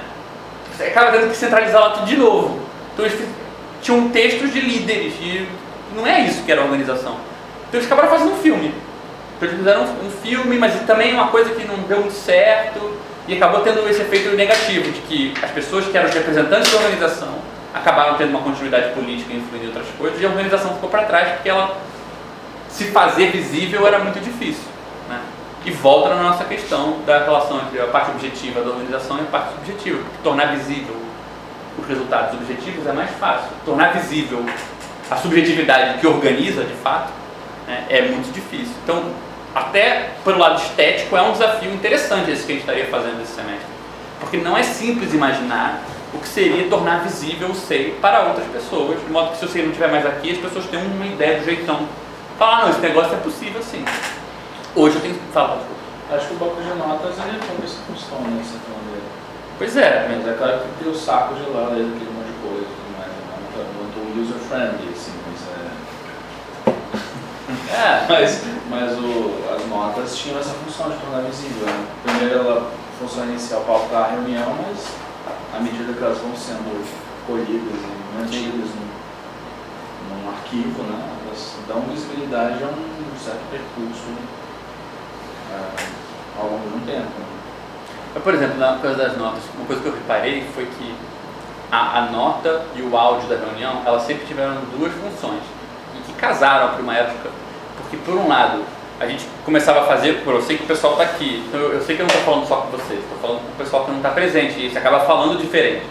Você 0.71 0.85
acaba 0.85 1.11
tendo 1.11 1.29
que 1.29 1.35
centralizar 1.35 1.81
ela 1.81 1.91
tudo 1.91 2.05
de 2.05 2.17
novo. 2.17 2.59
Então 2.93 3.05
eles 3.05 3.21
tinham 3.81 4.09
textos 4.09 4.51
de 4.51 4.61
líderes 4.61 5.13
e 5.19 5.47
não 5.93 6.07
é 6.07 6.21
isso 6.21 6.43
que 6.43 6.51
era 6.51 6.61
a 6.61 6.63
organização. 6.63 7.17
Então 7.67 7.79
eles 7.79 7.85
acabaram 7.85 8.09
fazendo 8.09 8.33
um 8.33 8.37
filme. 8.37 8.73
Então 9.35 9.49
eles 9.49 9.57
fizeram 9.57 9.83
um, 9.83 10.07
um 10.07 10.09
filme, 10.09 10.57
mas 10.57 10.73
também 10.87 11.13
uma 11.13 11.27
coisa 11.27 11.49
que 11.51 11.65
não 11.65 11.75
deu 11.79 11.99
muito 11.99 12.15
certo 12.15 12.97
e 13.27 13.35
acabou 13.35 13.61
tendo 13.61 13.87
esse 13.89 14.01
efeito 14.01 14.35
negativo 14.35 14.89
de 14.89 15.01
que 15.01 15.33
as 15.41 15.51
pessoas 15.51 15.85
que 15.85 15.97
eram 15.97 16.07
os 16.07 16.15
representantes 16.15 16.71
da 16.71 16.77
organização 16.77 17.44
acabaram 17.75 18.15
tendo 18.15 18.29
uma 18.29 18.41
continuidade 18.41 18.93
política 18.93 19.33
influindo 19.33 19.65
em 19.65 19.67
outras 19.67 19.87
coisas 19.97 20.21
e 20.21 20.25
a 20.25 20.29
organização 20.29 20.73
ficou 20.75 20.89
para 20.89 21.03
trás 21.03 21.33
porque 21.33 21.49
ela 21.49 21.77
se 22.69 22.85
fazer 22.85 23.31
visível 23.31 23.85
era 23.85 23.99
muito 23.99 24.19
difícil. 24.21 24.63
Né? 25.09 25.19
E 25.65 25.71
volta 25.71 26.15
na 26.15 26.23
nossa 26.23 26.45
questão 26.45 26.99
da 27.05 27.19
relação 27.19 27.59
entre 27.59 27.81
a 27.81 27.87
parte 27.87 28.11
objetiva 28.11 28.61
da 28.61 28.69
organização 28.69 29.17
e 29.17 29.21
a 29.21 29.25
parte 29.25 29.55
subjetiva. 29.55 29.99
Porque 29.99 30.23
tornar 30.23 30.45
visível 30.55 30.95
os 31.77 31.85
resultados 31.85 32.33
objetivos 32.35 32.87
é 32.87 32.93
mais 32.93 33.11
fácil. 33.11 33.49
Tornar 33.65 33.91
visível 33.93 34.45
a 35.11 35.17
subjetividade 35.17 35.99
que 35.99 36.07
organiza 36.07 36.63
de 36.63 36.73
fato 36.75 37.11
né, 37.67 37.85
é 37.89 38.03
muito 38.03 38.31
difícil. 38.33 38.73
Então, 38.83 39.03
até 39.53 40.11
pelo 40.23 40.39
lado 40.39 40.61
estético, 40.61 41.15
é 41.17 41.21
um 41.21 41.33
desafio 41.33 41.73
interessante 41.73 42.31
esse 42.31 42.45
que 42.45 42.53
a 42.53 42.55
gente 42.55 42.63
estaria 42.63 42.85
fazendo 42.85 43.21
esse 43.21 43.33
semestre. 43.33 43.67
Porque 44.19 44.37
não 44.37 44.57
é 44.57 44.63
simples 44.63 45.13
imaginar 45.13 45.81
o 46.15 46.19
que 46.19 46.27
seria 46.27 46.69
tornar 46.69 47.03
visível 47.03 47.49
o 47.49 47.55
SEI 47.55 47.97
para 48.01 48.27
outras 48.27 48.47
pessoas, 48.47 48.99
de 48.99 49.11
modo 49.11 49.31
que 49.31 49.37
se 49.37 49.45
o 49.45 49.49
SEI 49.49 49.63
não 49.63 49.69
estiver 49.69 49.91
mais 49.91 50.05
aqui, 50.05 50.31
as 50.31 50.37
pessoas 50.37 50.65
tenham 50.65 50.85
uma 50.85 51.05
ideia 51.05 51.39
do 51.39 51.45
jeitão. 51.45 51.87
Falar, 52.37 52.57
ah, 52.57 52.61
não, 52.63 52.69
esse 52.69 52.79
negócio 52.79 53.13
é 53.13 53.17
possível 53.17 53.61
sim. 53.61 53.83
Hoje 54.75 54.95
eu 54.95 55.01
tenho 55.01 55.15
que 55.15 55.31
falar. 55.31 55.59
Acho 56.11 56.27
que 56.27 56.33
o 56.33 56.37
banco 56.37 56.61
de 56.61 56.69
notas 56.77 57.15
ele 57.17 57.39
cumpre 57.39 57.65
essa 57.65 57.79
função, 57.87 58.19
né, 58.21 58.41
de 58.41 58.47
certa 58.47 58.69
maneira. 58.69 59.05
Pois 59.57 59.77
é, 59.77 60.07
Mas 60.09 60.27
é 60.27 60.33
claro 60.33 60.59
que 60.59 60.83
tem 60.83 60.91
o 60.91 60.95
saco 60.95 61.33
de 61.35 61.49
lá, 61.49 61.69
né, 61.71 61.79
aquele 61.79 62.11
monte 62.11 62.27
de 62.27 62.39
coisa, 62.43 62.67
mas 62.97 63.07
é 63.07 63.63
muito, 63.75 64.21
user-friendly, 64.21 64.93
assim, 64.93 65.13
mas 65.25 65.39
é... 66.67 66.75
é, 67.73 68.05
Mas, 68.09 68.43
mas 68.69 68.91
o, 68.99 69.33
as 69.55 69.65
notas 69.67 70.17
tinham 70.17 70.39
essa 70.39 70.53
função 70.53 70.91
de 70.91 70.97
tornar 70.97 71.21
visível. 71.21 71.65
Né? 71.65 71.87
Primeiro 72.03 72.39
ela 72.39 72.71
funciona 72.99 73.31
inicial 73.31 73.61
pautar 73.61 74.03
a 74.03 74.07
reunião, 74.11 74.55
mas 74.61 75.04
à 75.55 75.59
medida 75.59 75.93
que 75.93 76.03
elas 76.03 76.17
vão 76.17 76.35
sendo 76.35 76.85
colhidas 77.25 77.79
e 77.79 78.19
mantidas 78.19 78.69
num, 78.75 80.23
num 80.23 80.29
arquivo, 80.29 80.83
né, 80.83 81.17
elas 81.25 81.55
dão 81.67 81.81
visibilidade 81.81 82.63
a 82.63 82.67
um 82.67 83.17
certo 83.17 83.41
percurso 83.49 84.09
é, 85.51 86.39
ao 86.39 86.49
longo 86.49 86.69
de 86.69 86.75
um 86.75 86.85
tempo. 86.85 87.07
né? 87.19 88.21
Por 88.21 88.33
exemplo, 88.33 88.57
na 88.57 88.77
coisa 88.77 88.95
das 88.95 89.17
notas, 89.17 89.43
uma 89.55 89.65
coisa 89.65 89.81
que 89.81 89.87
eu 89.87 89.93
reparei 89.93 90.45
foi 90.53 90.65
que 90.65 90.95
a, 91.71 91.99
a 91.99 92.11
nota 92.11 92.65
e 92.75 92.81
o 92.81 92.95
áudio 92.95 93.27
da 93.29 93.35
reunião, 93.37 93.81
elas 93.85 94.03
sempre 94.03 94.25
tiveram 94.25 94.55
duas 94.77 94.91
funções 94.93 95.41
e 95.97 96.01
que 96.01 96.13
casaram 96.13 96.73
para 96.73 96.81
uma 96.81 96.95
época, 96.95 97.29
porque 97.77 97.97
por 97.97 98.15
um 98.15 98.27
lado 98.27 98.63
a 98.99 99.05
gente 99.05 99.25
começava 99.43 99.81
a 99.81 99.83
fazer, 99.83 100.21
eu 100.25 100.41
sei 100.41 100.57
que 100.57 100.63
o 100.63 100.67
pessoal 100.67 100.93
está 100.93 101.03
aqui, 101.03 101.43
então 101.47 101.59
eu, 101.59 101.73
eu 101.73 101.81
sei 101.81 101.95
que 101.95 102.01
eu 102.01 102.07
não 102.07 102.15
estou 102.15 102.33
falando 102.33 102.47
só 102.47 102.55
com 102.57 102.77
vocês, 102.77 102.99
estou 102.99 103.17
falando 103.21 103.39
com 103.41 103.51
o 103.51 103.55
pessoal 103.57 103.83
que 103.85 103.91
não 103.91 103.97
está 103.97 104.09
presente 104.09 104.59
e 104.59 104.69
você 104.69 104.77
acaba 104.77 105.01
falando 105.01 105.39
diferente. 105.39 105.83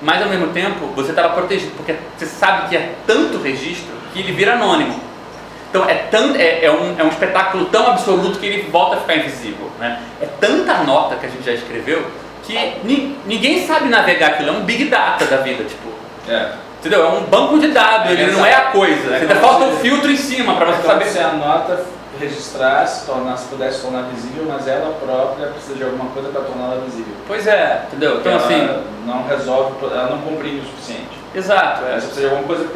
Mas 0.00 0.22
ao 0.22 0.28
mesmo 0.28 0.48
tempo 0.48 0.86
você 0.94 1.10
estava 1.10 1.34
protegido, 1.34 1.72
porque 1.76 1.94
você 2.16 2.26
sabe 2.26 2.68
que 2.68 2.76
é 2.76 2.94
tanto 3.06 3.38
registro 3.38 3.92
que 4.12 4.20
ele 4.20 4.32
vira 4.32 4.54
anônimo. 4.54 4.98
Então 5.70 5.88
é, 5.88 5.94
tão, 5.94 6.34
é, 6.36 6.64
é, 6.64 6.70
um, 6.70 6.94
é 6.98 7.02
um 7.02 7.08
espetáculo 7.08 7.66
tão 7.66 7.88
absoluto 7.88 8.38
que 8.38 8.46
ele 8.46 8.70
volta 8.70 8.96
a 8.96 9.00
ficar 9.00 9.16
invisível. 9.16 9.70
Né? 9.78 10.00
É 10.20 10.26
tanta 10.26 10.82
nota 10.84 11.16
que 11.16 11.26
a 11.26 11.28
gente 11.28 11.44
já 11.44 11.52
escreveu 11.52 12.04
que 12.44 12.54
ni, 12.84 13.16
ninguém 13.26 13.66
sabe 13.66 13.88
navegar 13.88 14.28
aquilo, 14.28 14.50
é 14.50 14.52
um 14.52 14.64
big 14.64 14.84
data 14.86 15.24
da 15.24 15.38
vida, 15.38 15.64
tipo. 15.64 15.88
É. 16.28 16.52
Entendeu? 16.78 17.02
É 17.02 17.08
um 17.08 17.22
banco 17.22 17.58
de 17.58 17.68
dados, 17.68 18.10
ele 18.10 18.30
não 18.32 18.44
é 18.44 18.54
a 18.54 18.60
coisa. 18.66 19.16
É 19.16 19.20
Você 19.20 19.26
como 19.26 19.40
falta 19.40 19.64
um 19.64 19.76
filtro 19.78 20.10
em 20.10 20.16
cima 20.16 20.54
para 20.54 20.66
você 20.66 20.78
Então, 20.80 20.90
saber. 20.90 21.06
se 21.06 21.18
a 21.18 21.32
nota 22.14 22.24
registrasse, 22.24 23.06
tornar, 23.06 23.36
se 23.36 23.48
pudesse 23.48 23.82
tornar 23.82 24.02
visível, 24.14 24.44
mas 24.48 24.66
ela 24.68 24.94
própria 25.04 25.48
precisa 25.48 25.74
de 25.74 25.84
alguma 25.84 26.10
coisa 26.10 26.28
para 26.28 26.42
torná-la 26.42 26.76
visível. 26.84 27.14
Pois 27.26 27.46
é, 27.46 27.84
entendeu? 27.88 28.16
Então 28.18 28.32
ela 28.32 28.44
assim, 28.44 28.82
não 29.06 29.26
resolve, 29.26 29.74
ela 29.86 30.10
não 30.10 30.18
comprime 30.18 30.60
o 30.60 30.64
suficiente. 30.64 31.18
exato. 31.34 31.80
Ela 31.84 31.90
É. 31.96 31.96
precisa 31.96 32.20
de 32.20 32.26
alguma 32.26 32.44
coisa, 32.44 32.66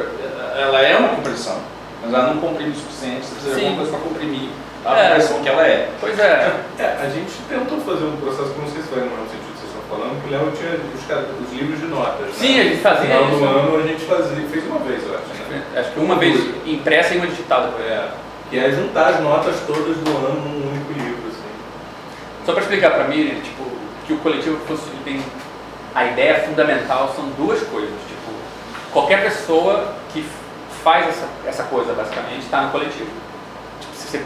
ela 0.59 0.81
é 0.83 0.97
uma 0.97 1.09
compressão, 1.11 1.57
mas 2.03 2.13
ela 2.13 2.35
não 2.35 2.41
comprime 2.41 2.71
o 2.71 2.75
suficiente, 2.75 3.25
você 3.27 3.35
precisa 3.35 3.55
de 3.55 3.61
Sim. 3.61 3.67
alguma 3.69 3.85
coisa 3.85 3.97
para 3.99 4.09
comprimir 4.09 4.51
a 4.85 4.97
É. 4.99 5.09
compressão 5.09 5.43
que 5.43 5.49
ela 5.49 5.67
é. 5.67 5.89
Pois 6.01 6.19
é. 6.19 6.53
É, 6.79 6.85
a 7.03 7.09
gente 7.09 7.33
tentou 7.49 7.79
fazer 7.81 8.05
um 8.05 8.17
processo 8.17 8.51
que 8.51 8.61
não 8.61 8.69
sei 8.69 8.83
se 8.83 8.89
vai 8.89 9.05
no 9.05 9.11
sentido 9.31 9.53
que 9.53 9.59
vocês 9.61 9.71
estão 9.71 9.83
falando, 9.99 10.23
que 10.23 10.29
o 10.29 10.31
Léo 10.31 10.53
tinha 10.57 10.71
os, 10.75 11.47
os 11.47 11.53
livros 11.53 11.79
de 11.81 11.87
notas. 11.87 12.27
né? 12.27 12.33
Sim, 12.35 12.61
a 12.61 12.65
gente 12.65 12.81
fazia 12.83 13.21
No 13.21 13.37
final 13.37 13.53
do 13.55 13.75
ano 13.75 13.85
a 13.85 13.87
gente 13.87 14.05
fazia, 14.05 14.47
fez 14.49 14.65
uma 14.67 14.79
vez, 14.81 15.03
eu 15.07 15.15
acho. 15.15 15.51
Né? 15.51 15.63
Acho 15.77 15.91
que 15.93 16.01
uma 16.01 16.17
vez 16.17 16.45
impressa 16.67 17.15
e 17.15 17.19
uma 17.19 17.27
digital 17.27 17.63
depois. 17.63 17.87
É, 17.87 18.09
e 18.51 18.59
é 18.59 18.71
juntar 18.71 19.09
as 19.09 19.21
notas 19.21 19.57
todas 19.67 19.97
do 19.97 20.11
ano 20.11 20.41
num 20.41 20.71
único 20.71 20.93
livro. 20.93 21.29
Assim. 21.29 21.43
Só 22.47 22.53
para 22.53 22.63
explicar 22.63 22.91
para 22.93 23.09
mim, 23.09 23.41
tipo, 23.43 23.65
que 24.07 24.13
o 24.13 24.19
coletivo 24.19 24.59
fosse, 24.67 24.91
tem 25.05 25.23
a 25.95 26.05
ideia 26.07 26.41
fundamental 26.41 27.13
são 27.15 27.29
duas 27.31 27.61
coisas, 27.63 27.91
tipo, 28.07 28.33
qualquer 28.93 29.23
pessoa 29.23 29.95
que 30.13 30.25
faz 30.83 31.09
essa, 31.09 31.29
essa 31.47 31.63
coisa 31.65 31.93
basicamente 31.93 32.45
está 32.45 32.63
no 32.63 32.71
coletivo. 32.71 33.11
Tipo, 34.11 34.25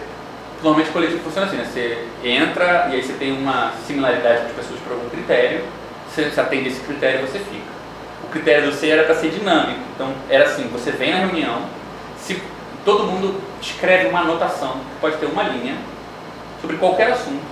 normalmente 0.63 0.91
o 0.91 0.93
coletivo 0.93 1.25
funciona 1.25 1.47
assim, 1.47 1.57
né? 1.57 1.65
Você 1.65 2.07
entra 2.23 2.89
e 2.91 2.95
aí 2.95 3.03
você 3.03 3.15
tem 3.15 3.33
uma 3.33 3.73
similaridade 3.87 4.47
as 4.47 4.53
pessoas 4.53 4.81
por 4.81 4.93
algum 4.93 5.09
critério, 5.09 5.65
você, 6.09 6.31
você 6.31 6.41
atende 6.41 6.69
esse 6.69 6.81
critério 6.81 7.27
você 7.27 7.39
fica. 7.39 7.73
O 8.25 8.29
critério 8.29 8.71
do 8.71 8.73
C 8.73 8.89
era 8.89 9.05
para 9.05 9.15
ser 9.17 9.31
dinâmico, 9.31 9.81
então 9.95 10.13
era 10.31 10.45
assim, 10.45 10.69
você 10.69 10.91
vem 10.93 11.11
na 11.11 11.19
reunião, 11.19 11.63
se 12.19 12.41
todo 12.85 13.05
mundo 13.05 13.41
escreve 13.61 14.09
uma 14.09 14.21
anotação, 14.21 14.77
pode 15.01 15.17
ter 15.17 15.27
uma 15.27 15.43
linha, 15.45 15.77
sobre 16.61 16.77
qualquer 16.77 17.13
assunto, 17.13 17.43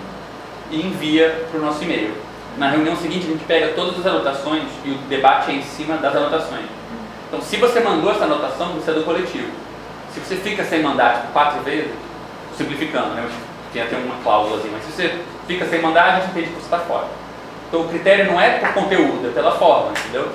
e 0.71 0.81
envia 0.81 1.47
para 1.51 1.61
o 1.61 1.65
nosso 1.65 1.83
e-mail. 1.83 2.15
Na 2.57 2.69
reunião 2.69 2.97
seguinte, 2.97 3.27
a 3.27 3.31
gente 3.31 3.45
pega 3.45 3.69
todas 3.75 3.99
as 3.99 4.07
anotações 4.07 4.65
e 4.85 4.91
o 4.91 4.99
debate 5.09 5.51
é 5.51 5.55
em 5.55 5.63
cima 5.63 5.97
das 5.97 6.15
anotações. 6.15 6.67
Então, 7.29 7.41
se 7.41 7.57
você 7.57 7.81
mandou 7.81 8.11
essa 8.11 8.25
anotação, 8.25 8.73
você 8.73 8.91
é 8.91 8.95
do 8.95 9.05
coletivo. 9.05 9.49
Se 10.13 10.21
você 10.21 10.37
fica 10.37 10.65
sem 10.65 10.83
mandar 10.83 11.21
tipo, 11.21 11.33
quatro 11.33 11.61
vezes, 11.63 11.93
simplificando, 12.57 13.11
né? 13.15 13.29
Tinha 13.73 13.85
até 13.85 13.97
uma 13.97 14.17
cláusula 14.25 14.61
mas 14.73 14.85
se 14.85 14.91
você 14.91 15.21
fica 15.47 15.65
sem 15.67 15.81
mandar, 15.81 16.05
a 16.05 16.21
gente 16.21 16.31
entende 16.31 16.47
que 16.49 16.55
você 16.55 16.65
está 16.65 16.79
fora. 16.79 17.07
Então, 17.69 17.83
o 17.83 17.89
critério 17.89 18.27
não 18.27 18.41
é 18.41 18.59
por 18.59 18.75
conteúdo, 18.75 19.29
é 19.29 19.33
pela 19.33 19.53
forma, 19.53 19.93
entendeu? 19.93 20.29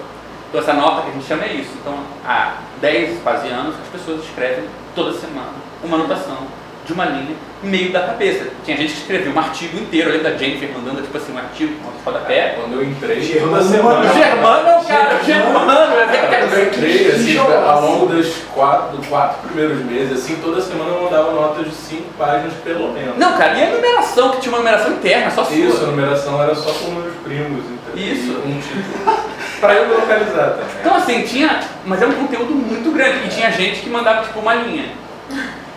Então, 0.47 0.61
essa 0.61 0.73
nota 0.73 1.01
que 1.01 1.09
a 1.09 1.11
gente 1.11 1.25
chama 1.25 1.43
é 1.43 1.53
isso. 1.53 1.71
Então, 1.81 1.97
há 2.25 2.59
10, 2.79 3.21
quase 3.21 3.49
anos, 3.49 3.75
as 3.75 3.87
pessoas 3.89 4.23
escrevem 4.23 4.65
toda 4.95 5.13
semana 5.13 5.53
uma 5.83 5.97
anotação 5.97 6.37
de 6.85 6.93
uma 6.93 7.05
linha 7.05 7.35
no 7.63 7.69
meio 7.69 7.91
da 7.91 8.01
cabeça. 8.01 8.47
Tinha 8.63 8.77
gente 8.77 8.93
que 8.93 8.99
escrevia 8.99 9.31
um 9.31 9.39
artigo 9.39 9.77
inteiro, 9.77 10.09
eu 10.09 10.17
lembro 10.17 10.31
da 10.31 10.37
Jennifer 10.37 10.69
mandando, 10.71 11.01
tipo 11.01 11.17
assim, 11.17 11.33
um 11.33 11.37
artigo, 11.37 11.73
um 11.83 12.03
rodapé. 12.05 12.55
Quando 12.59 12.73
eu 12.73 12.83
entrei, 12.83 13.21
Germano. 13.21 13.57
toda 13.57 13.63
semana. 13.63 14.13
Germano, 14.13 14.85
cara, 14.85 15.23
Germano, 15.23 15.71
é 15.71 16.37
Quando 16.39 16.53
eu 16.53 16.67
entrei, 16.67 17.11
assim, 17.11 17.33
Jogo, 17.33 17.53
ao 17.53 17.81
longo 17.81 18.05
dos 18.05 18.35
quatro, 18.53 18.97
dos 18.97 19.07
quatro 19.07 19.47
primeiros 19.47 19.83
meses, 19.83 20.13
assim, 20.13 20.35
toda 20.35 20.61
semana 20.61 20.91
eu 20.91 21.03
mandava 21.03 21.31
notas 21.31 21.65
de 21.65 21.73
cinco 21.73 22.13
páginas 22.17 22.53
pelo 22.63 22.93
menos. 22.93 23.17
Não, 23.17 23.35
cara, 23.35 23.57
e 23.57 23.63
a 23.63 23.71
numeração, 23.71 24.31
que 24.31 24.41
tinha 24.41 24.51
uma 24.51 24.59
numeração 24.59 24.93
interna, 24.93 25.31
só 25.31 25.43
sua. 25.43 25.55
Isso, 25.55 25.83
a 25.83 25.87
numeração 25.87 26.41
era 26.41 26.53
só 26.53 26.71
com 26.71 26.91
meus 26.91 27.15
primos, 27.23 27.63
então, 27.65 27.95
Isso. 27.95 28.31
e 28.45 28.51
um 28.51 28.61
título. 28.61 29.25
pra 29.59 29.73
eu 29.73 29.87
me 29.87 29.93
localizar 29.93 30.51
também. 30.51 30.65
Então 30.81 30.95
assim, 30.95 31.21
tinha. 31.23 31.59
Mas 31.85 32.01
é 32.01 32.05
um 32.07 32.13
conteúdo 32.13 32.53
muito 32.53 32.91
grande. 32.93 33.25
E 33.25 33.29
tinha 33.29 33.51
gente 33.51 33.81
que 33.81 33.89
mandava 33.89 34.23
tipo 34.23 34.39
uma 34.39 34.53
linha. 34.55 34.91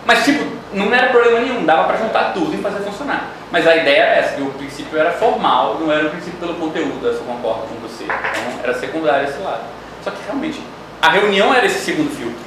Mas 0.05 0.23
tipo, 0.25 0.43
não 0.73 0.93
era 0.93 1.07
problema 1.07 1.39
nenhum, 1.39 1.65
dava 1.65 1.83
pra 1.85 1.97
juntar 1.97 2.33
tudo 2.33 2.53
e 2.53 2.57
fazer 2.57 2.79
funcionar. 2.83 3.27
Mas 3.51 3.67
a 3.67 3.75
ideia 3.75 4.01
era 4.03 4.15
essa, 4.19 4.35
que 4.35 4.41
o 4.41 4.51
princípio 4.51 4.97
era 4.99 5.11
formal, 5.11 5.77
não 5.79 5.91
era 5.91 6.05
o 6.05 6.09
princípio 6.09 6.39
pelo 6.39 6.53
conteúdo, 6.55 7.05
eu 7.05 7.13
concordo 7.19 7.61
com 7.67 7.75
você. 7.87 8.03
Então 8.05 8.59
era 8.63 8.73
secundário 8.75 9.27
esse 9.27 9.39
lado. 9.39 9.61
Só 10.03 10.11
que 10.11 10.17
realmente, 10.25 10.59
a 11.01 11.09
reunião 11.09 11.53
era 11.53 11.65
esse 11.65 11.79
segundo 11.79 12.09
filtro. 12.15 12.37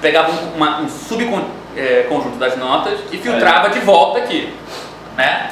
Pegava 0.00 0.30
um, 0.32 0.56
uma- 0.56 0.80
um 0.80 0.88
subconjunto 0.88 2.36
das 2.38 2.56
notas 2.56 2.98
e 3.12 3.18
filtrava 3.18 3.70
de 3.70 3.78
volta 3.80 4.18
aqui. 4.18 4.52
Né? 5.16 5.50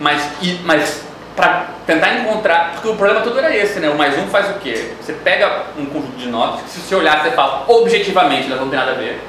Mas, 0.00 0.22
e, 0.40 0.60
mas 0.64 1.04
para 1.34 1.66
tentar 1.86 2.14
encontrar, 2.14 2.72
porque 2.72 2.88
o 2.88 2.96
problema 2.96 3.22
todo 3.22 3.38
era 3.38 3.54
esse, 3.56 3.80
né? 3.80 3.88
O 3.88 3.96
mais 3.96 4.18
um 4.18 4.26
faz 4.26 4.50
o 4.50 4.58
quê? 4.58 4.92
Você 5.00 5.14
pega 5.14 5.66
um 5.78 5.86
conjunto 5.86 6.16
de 6.16 6.28
notas, 6.28 6.62
que 6.62 6.70
se 6.70 6.80
você 6.80 6.94
olhar, 6.94 7.22
você 7.22 7.30
fala 7.30 7.64
objetivamente, 7.68 8.46
elas 8.46 8.60
não 8.60 8.68
têm 8.68 8.78
nada 8.78 8.92
a 8.92 8.94
ver, 8.94 9.20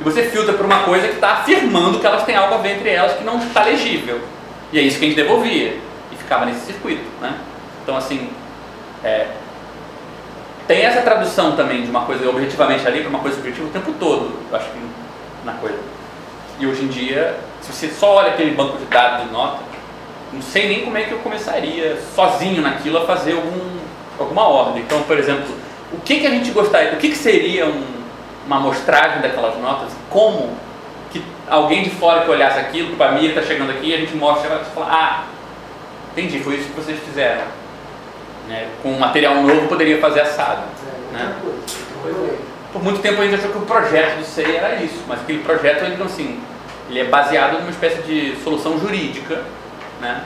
e 0.00 0.02
você 0.02 0.24
filtra 0.24 0.54
por 0.54 0.66
uma 0.66 0.80
coisa 0.80 1.06
que 1.06 1.14
está 1.14 1.34
afirmando 1.34 2.00
que 2.00 2.06
elas 2.06 2.24
têm 2.24 2.34
algo 2.34 2.54
a 2.54 2.58
ver 2.58 2.76
entre 2.76 2.90
elas 2.90 3.12
que 3.12 3.24
não 3.24 3.38
está 3.38 3.62
legível. 3.62 4.20
E 4.72 4.78
é 4.78 4.82
isso 4.82 4.98
que 4.98 5.04
a 5.04 5.08
gente 5.08 5.16
devolvia, 5.16 5.78
e 6.10 6.16
ficava 6.16 6.44
nesse 6.46 6.66
circuito, 6.66 7.04
né? 7.20 7.34
Então, 7.82 7.96
assim, 7.96 8.30
é, 9.04 9.28
tem 10.66 10.82
essa 10.82 11.02
tradução 11.02 11.54
também 11.54 11.82
de 11.82 11.90
uma 11.90 12.04
coisa 12.04 12.28
objetivamente 12.28 12.86
ali 12.86 13.00
para 13.00 13.08
uma 13.08 13.18
coisa 13.18 13.36
subjetiva 13.36 13.66
o 13.66 13.70
tempo 13.70 13.92
todo, 13.98 14.32
eu 14.50 14.56
acho 14.56 14.70
que 14.70 14.78
na 15.44 15.52
coisa. 15.54 15.78
E 16.58 16.66
hoje 16.66 16.84
em 16.84 16.88
dia, 16.88 17.38
se 17.60 17.72
você 17.72 17.88
só 17.88 18.14
olha 18.14 18.28
aquele 18.28 18.52
banco 18.52 18.78
de 18.78 18.84
dados 18.84 19.26
de 19.26 19.32
nota, 19.32 19.71
não 20.32 20.42
sei 20.42 20.68
nem 20.68 20.80
como 20.84 20.96
é 20.96 21.02
que 21.02 21.12
eu 21.12 21.18
começaria 21.18 21.98
sozinho 22.14 22.62
naquilo 22.62 22.98
a 22.98 23.06
fazer 23.06 23.32
algum, 23.34 23.78
alguma 24.18 24.48
ordem. 24.48 24.82
Então, 24.82 25.02
por 25.02 25.18
exemplo, 25.18 25.44
o 25.92 26.00
que, 26.00 26.20
que 26.20 26.26
a 26.26 26.30
gente 26.30 26.50
gostaria, 26.52 26.92
o 26.92 26.96
que, 26.96 27.10
que 27.10 27.16
seria 27.16 27.66
um- 27.66 28.02
uma 28.46 28.56
amostragem 28.56 29.20
daquelas 29.20 29.56
notas, 29.58 29.90
como 30.10 30.50
que 31.12 31.22
alguém 31.48 31.82
de 31.82 31.90
fora 31.90 32.22
que 32.22 32.30
olhasse 32.30 32.58
aquilo, 32.58 32.90
que 32.90 32.96
para 32.96 33.12
mim 33.12 33.26
está 33.26 33.42
chegando 33.42 33.70
aqui, 33.70 33.94
a 33.94 33.98
gente 33.98 34.14
mostra 34.16 34.60
e 34.62 34.74
fala, 34.74 34.86
ah, 34.90 35.24
entendi, 36.12 36.40
foi 36.40 36.56
isso 36.56 36.68
que 36.70 36.80
vocês 36.80 36.98
fizeram. 37.00 37.42
Né? 38.48 38.68
Com 38.82 38.92
um 38.92 38.98
material 38.98 39.34
novo 39.36 39.68
poderia 39.68 40.00
fazer 40.00 40.20
assado. 40.22 40.62
Né? 41.12 41.34
Por 42.72 42.82
muito 42.82 43.00
tempo 43.00 43.20
a 43.20 43.24
gente 43.24 43.34
achou 43.34 43.50
que 43.50 43.58
o 43.58 43.66
projeto 43.66 44.18
do 44.18 44.24
SEI 44.24 44.56
era 44.56 44.76
isso, 44.82 45.02
mas 45.06 45.20
aquele 45.20 45.40
projeto 45.42 45.84
ele, 45.84 46.02
assim, 46.02 46.40
ele 46.88 47.00
é 47.00 47.04
baseado 47.04 47.58
numa 47.58 47.70
espécie 47.70 48.00
de 48.02 48.34
solução 48.42 48.78
jurídica, 48.80 49.42
né? 50.02 50.22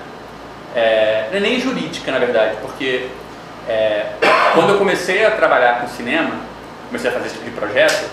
É, 0.74 1.28
não 1.30 1.36
é 1.36 1.40
nem 1.40 1.60
jurídica 1.60 2.10
na 2.10 2.18
verdade, 2.18 2.56
porque 2.60 3.06
é, 3.68 4.06
quando 4.54 4.70
eu 4.70 4.78
comecei 4.78 5.24
a 5.24 5.30
trabalhar 5.30 5.80
com 5.80 5.88
cinema, 5.88 6.34
comecei 6.88 7.10
a 7.10 7.12
fazer 7.12 7.26
esse 7.26 7.36
tipo 7.36 7.50
de 7.50 7.56
projeto, 7.56 8.10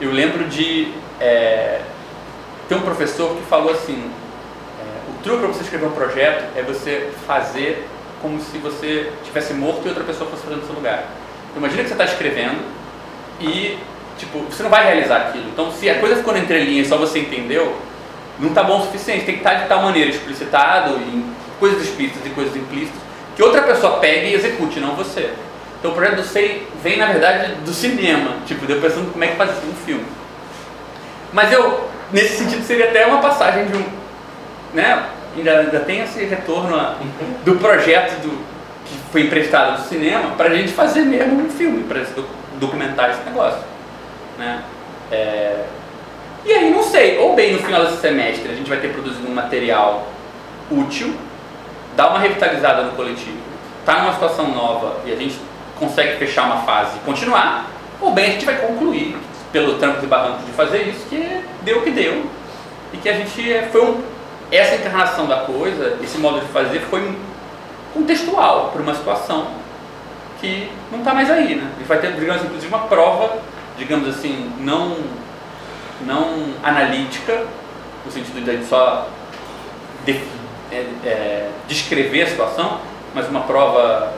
eu 0.00 0.12
lembro 0.12 0.44
de 0.44 0.92
é, 1.20 1.80
ter 2.68 2.74
um 2.74 2.82
professor 2.82 3.36
que 3.36 3.42
falou 3.46 3.72
assim, 3.72 4.10
é, 4.80 5.10
o 5.10 5.22
truque 5.22 5.40
para 5.40 5.48
você 5.48 5.62
escrever 5.62 5.86
um 5.86 5.92
projeto 5.92 6.44
é 6.56 6.62
você 6.62 7.10
fazer 7.26 7.88
como 8.20 8.40
se 8.40 8.58
você 8.58 9.12
tivesse 9.24 9.54
morto 9.54 9.82
e 9.86 9.88
outra 9.88 10.04
pessoa 10.04 10.28
fosse 10.30 10.42
fazendo 10.42 10.60
no 10.60 10.66
seu 10.66 10.74
lugar. 10.74 11.04
Então, 11.50 11.58
imagina 11.58 11.82
que 11.82 11.88
você 11.88 11.94
está 11.94 12.04
escrevendo 12.04 12.60
e, 13.40 13.78
tipo, 14.18 14.40
você 14.40 14.62
não 14.62 14.70
vai 14.70 14.84
realizar 14.84 15.28
aquilo. 15.28 15.48
Então, 15.48 15.70
se 15.72 15.88
a 15.88 15.98
coisa 16.00 16.16
ficou 16.16 16.32
na 16.32 16.40
entrelinha 16.40 16.82
e 16.82 16.84
só 16.84 16.96
você 16.96 17.20
entendeu, 17.20 17.76
não 18.38 18.48
está 18.48 18.62
bom 18.62 18.80
o 18.80 18.82
suficiente. 18.84 19.24
Tem 19.24 19.34
que 19.34 19.40
estar 19.40 19.54
de 19.54 19.68
tal 19.68 19.82
maneira 19.82 20.10
explicitado 20.10 20.94
em 20.96 21.24
coisas 21.58 21.82
explícitas 21.82 22.24
e 22.26 22.30
coisas 22.30 22.54
implícitas 22.56 23.00
que 23.36 23.42
outra 23.42 23.62
pessoa 23.62 23.98
pegue 23.98 24.28
e 24.28 24.34
execute, 24.34 24.80
não 24.80 24.94
você. 24.96 25.32
Então, 25.78 25.92
o 25.92 25.94
projeto 25.94 26.16
do 26.16 26.24
SEI 26.24 26.66
vem, 26.82 26.98
na 26.98 27.06
verdade, 27.06 27.52
do 27.64 27.72
cinema. 27.72 28.32
Tipo, 28.46 28.66
deu 28.66 28.80
pensando 28.80 29.12
como 29.12 29.22
é 29.22 29.28
que 29.28 29.36
faz 29.36 29.50
um 29.64 29.72
filme. 29.86 30.04
Mas 31.32 31.52
eu, 31.52 31.88
nesse 32.12 32.36
sentido, 32.38 32.64
seria 32.64 32.86
até 32.86 33.06
uma 33.06 33.18
passagem 33.20 33.66
de 33.66 33.76
um. 33.76 33.84
Né? 34.74 35.04
Ainda, 35.36 35.58
ainda 35.60 35.80
tem 35.80 36.00
esse 36.00 36.24
retorno 36.24 36.74
a- 36.74 36.96
do 37.44 37.54
projeto 37.56 38.20
do, 38.22 38.30
que 38.84 38.98
foi 39.12 39.22
emprestado 39.22 39.80
do 39.82 39.88
cinema 39.88 40.30
para 40.36 40.48
a 40.48 40.54
gente 40.54 40.72
fazer 40.72 41.02
mesmo 41.02 41.40
um 41.40 41.48
filme, 41.50 41.84
para 41.84 42.02
documentar 42.58 43.10
esse 43.10 43.20
negócio. 43.20 43.60
Né? 44.36 44.62
É, 45.12 45.64
E 46.44 46.52
aí, 46.52 46.70
não 46.70 46.82
sei, 46.82 47.18
ou 47.18 47.34
bem 47.34 47.52
no 47.52 47.58
final 47.58 47.84
desse 47.84 48.00
semestre 48.00 48.50
a 48.50 48.54
gente 48.54 48.68
vai 48.68 48.78
ter 48.78 48.92
produzido 48.92 49.28
um 49.28 49.34
material 49.34 50.06
útil, 50.70 51.14
dar 51.96 52.10
uma 52.10 52.18
revitalizada 52.18 52.82
no 52.82 52.92
coletivo, 52.92 53.38
tá 53.84 54.02
numa 54.02 54.12
situação 54.14 54.48
nova 54.48 55.00
e 55.04 55.12
a 55.12 55.16
gente 55.16 55.38
consegue 55.78 56.16
fechar 56.16 56.44
uma 56.44 56.58
fase 56.58 56.96
e 56.96 57.00
continuar, 57.00 57.66
ou 58.00 58.12
bem 58.12 58.26
a 58.26 58.30
gente 58.30 58.44
vai 58.44 58.56
concluir 58.56 59.16
pelo 59.52 59.78
trancos 59.78 60.02
e 60.04 60.06
barrancos 60.06 60.44
de 60.46 60.52
fazer 60.52 60.82
isso, 60.88 61.06
que 61.08 61.42
deu 61.62 61.78
o 61.78 61.82
que 61.82 61.90
deu. 61.90 62.26
E 62.92 62.96
que 62.96 63.08
a 63.08 63.12
gente 63.12 63.52
é, 63.52 63.68
foi 63.70 63.82
um, 63.82 64.02
essa 64.50 64.76
encarnação 64.76 65.26
da 65.26 65.38
coisa, 65.38 65.98
esse 66.02 66.18
modo 66.18 66.40
de 66.40 66.46
fazer 66.46 66.80
foi 66.80 67.16
contextual 67.92 68.70
para 68.72 68.82
uma 68.82 68.94
situação 68.94 69.48
que 70.40 70.70
não 70.90 71.00
está 71.00 71.12
mais 71.12 71.30
aí, 71.30 71.56
né? 71.56 71.70
Gente 71.78 71.86
vai 71.86 71.98
ter, 71.98 72.12
digamos, 72.12 72.44
inclusive 72.44 72.72
uma 72.72 72.86
prova, 72.86 73.38
digamos 73.76 74.08
assim, 74.08 74.52
não, 74.60 74.96
não 76.06 76.54
analítica, 76.62 77.46
no 78.04 78.10
sentido 78.12 78.42
de 78.44 78.50
a 78.50 78.54
gente 78.54 78.66
só 78.66 79.08
de- 80.04 80.20
é, 80.70 80.86
é, 81.04 81.50
descrever 81.66 82.22
a 82.22 82.26
situação, 82.26 82.80
mas 83.14 83.28
uma 83.28 83.40
prova 83.40 84.12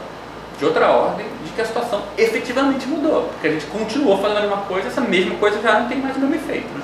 de 0.59 0.65
outra 0.65 0.89
ordem 0.91 1.27
de 1.45 1.51
que 1.53 1.61
a 1.61 1.65
situação 1.65 2.03
efetivamente 2.19 2.87
mudou, 2.87 3.23
porque 3.33 3.49
a 3.49 3.51
gente 3.53 3.67
continuou 3.67 4.19
fazendo 4.21 4.39
a 4.39 4.41
mesma 4.43 4.59
coisa, 4.59 4.89
essa 4.89 5.01
mesma 5.01 5.35
coisa 5.37 5.61
já 5.63 5.81
não 5.81 5.89
tem 5.89 5.99
mais 5.99 6.17
o 6.17 6.21
mesmo 6.21 6.35
efeito. 6.35 6.69
Né? 6.69 6.83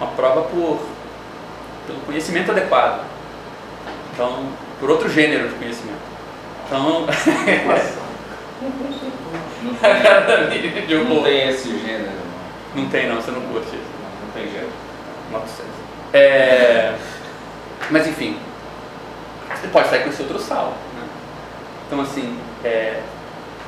Uma 0.00 0.10
prova 0.12 0.42
por, 0.42 0.80
pelo 1.86 2.00
conhecimento 2.00 2.50
adequado. 2.50 3.04
Então, 4.12 4.46
por 4.80 4.90
outro 4.90 5.10
gênero 5.10 5.48
de 5.48 5.54
conhecimento. 5.56 5.98
Então, 6.66 7.06
Miriam 10.50 10.86
de 10.86 10.94
Não 11.04 11.22
tem 11.22 11.48
esse 11.48 11.68
gênero. 11.78 12.10
Não 12.74 12.88
tem 12.88 13.08
não, 13.08 13.16
você 13.16 13.30
não 13.30 13.40
curte 13.42 13.76
Nota 15.30 15.46
seis. 15.48 15.68
É, 16.12 16.94
mas 17.90 18.06
enfim, 18.06 18.38
você 19.54 19.68
pode 19.68 19.88
sair 19.88 20.02
com 20.02 20.10
esse 20.10 20.22
outro 20.22 20.38
sal. 20.38 20.74
Né? 20.94 21.02
Então 21.86 22.00
assim, 22.00 22.38
é, 22.64 23.00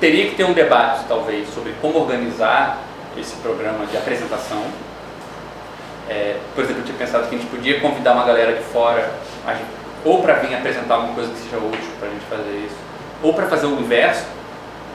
teria 0.00 0.28
que 0.28 0.36
ter 0.36 0.44
um 0.44 0.52
debate 0.52 1.04
talvez 1.08 1.48
sobre 1.52 1.74
como 1.80 1.98
organizar 1.98 2.78
esse 3.16 3.36
programa 3.36 3.86
de 3.86 3.96
apresentação. 3.96 4.64
É, 6.08 6.38
por 6.54 6.64
exemplo, 6.64 6.82
eu 6.82 6.86
tinha 6.86 6.96
pensado 6.96 7.28
que 7.28 7.34
a 7.34 7.38
gente 7.38 7.50
podia 7.50 7.80
convidar 7.80 8.12
uma 8.12 8.24
galera 8.24 8.54
de 8.54 8.62
fora, 8.62 9.10
ou 10.04 10.22
para 10.22 10.34
vir 10.34 10.54
apresentar 10.54 10.94
alguma 10.94 11.14
coisa 11.14 11.30
que 11.30 11.38
seja 11.38 11.58
útil 11.58 11.90
para 11.98 12.08
a 12.08 12.10
gente 12.10 12.24
fazer 12.24 12.64
isso, 12.64 12.76
ou 13.22 13.34
para 13.34 13.46
fazer 13.46 13.66
o 13.66 13.78
inverso, 13.78 14.24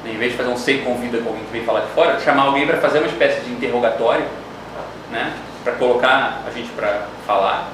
né, 0.04 0.12
em 0.12 0.18
vez 0.18 0.32
de 0.32 0.38
fazer 0.38 0.50
um 0.50 0.58
sei 0.58 0.82
convida 0.82 1.20
com 1.20 1.30
alguém 1.30 1.44
que 1.44 1.52
vem 1.52 1.64
falar 1.64 1.82
de 1.82 1.92
fora, 1.92 2.20
chamar 2.20 2.44
alguém 2.44 2.66
para 2.66 2.78
fazer 2.78 2.98
uma 2.98 3.08
espécie 3.08 3.42
de 3.42 3.52
interrogatório, 3.52 4.26
né, 5.12 5.34
para 5.64 5.74
colocar 5.74 6.42
a 6.48 6.52
gente 6.52 6.70
para 6.72 7.08
falar 7.26 7.70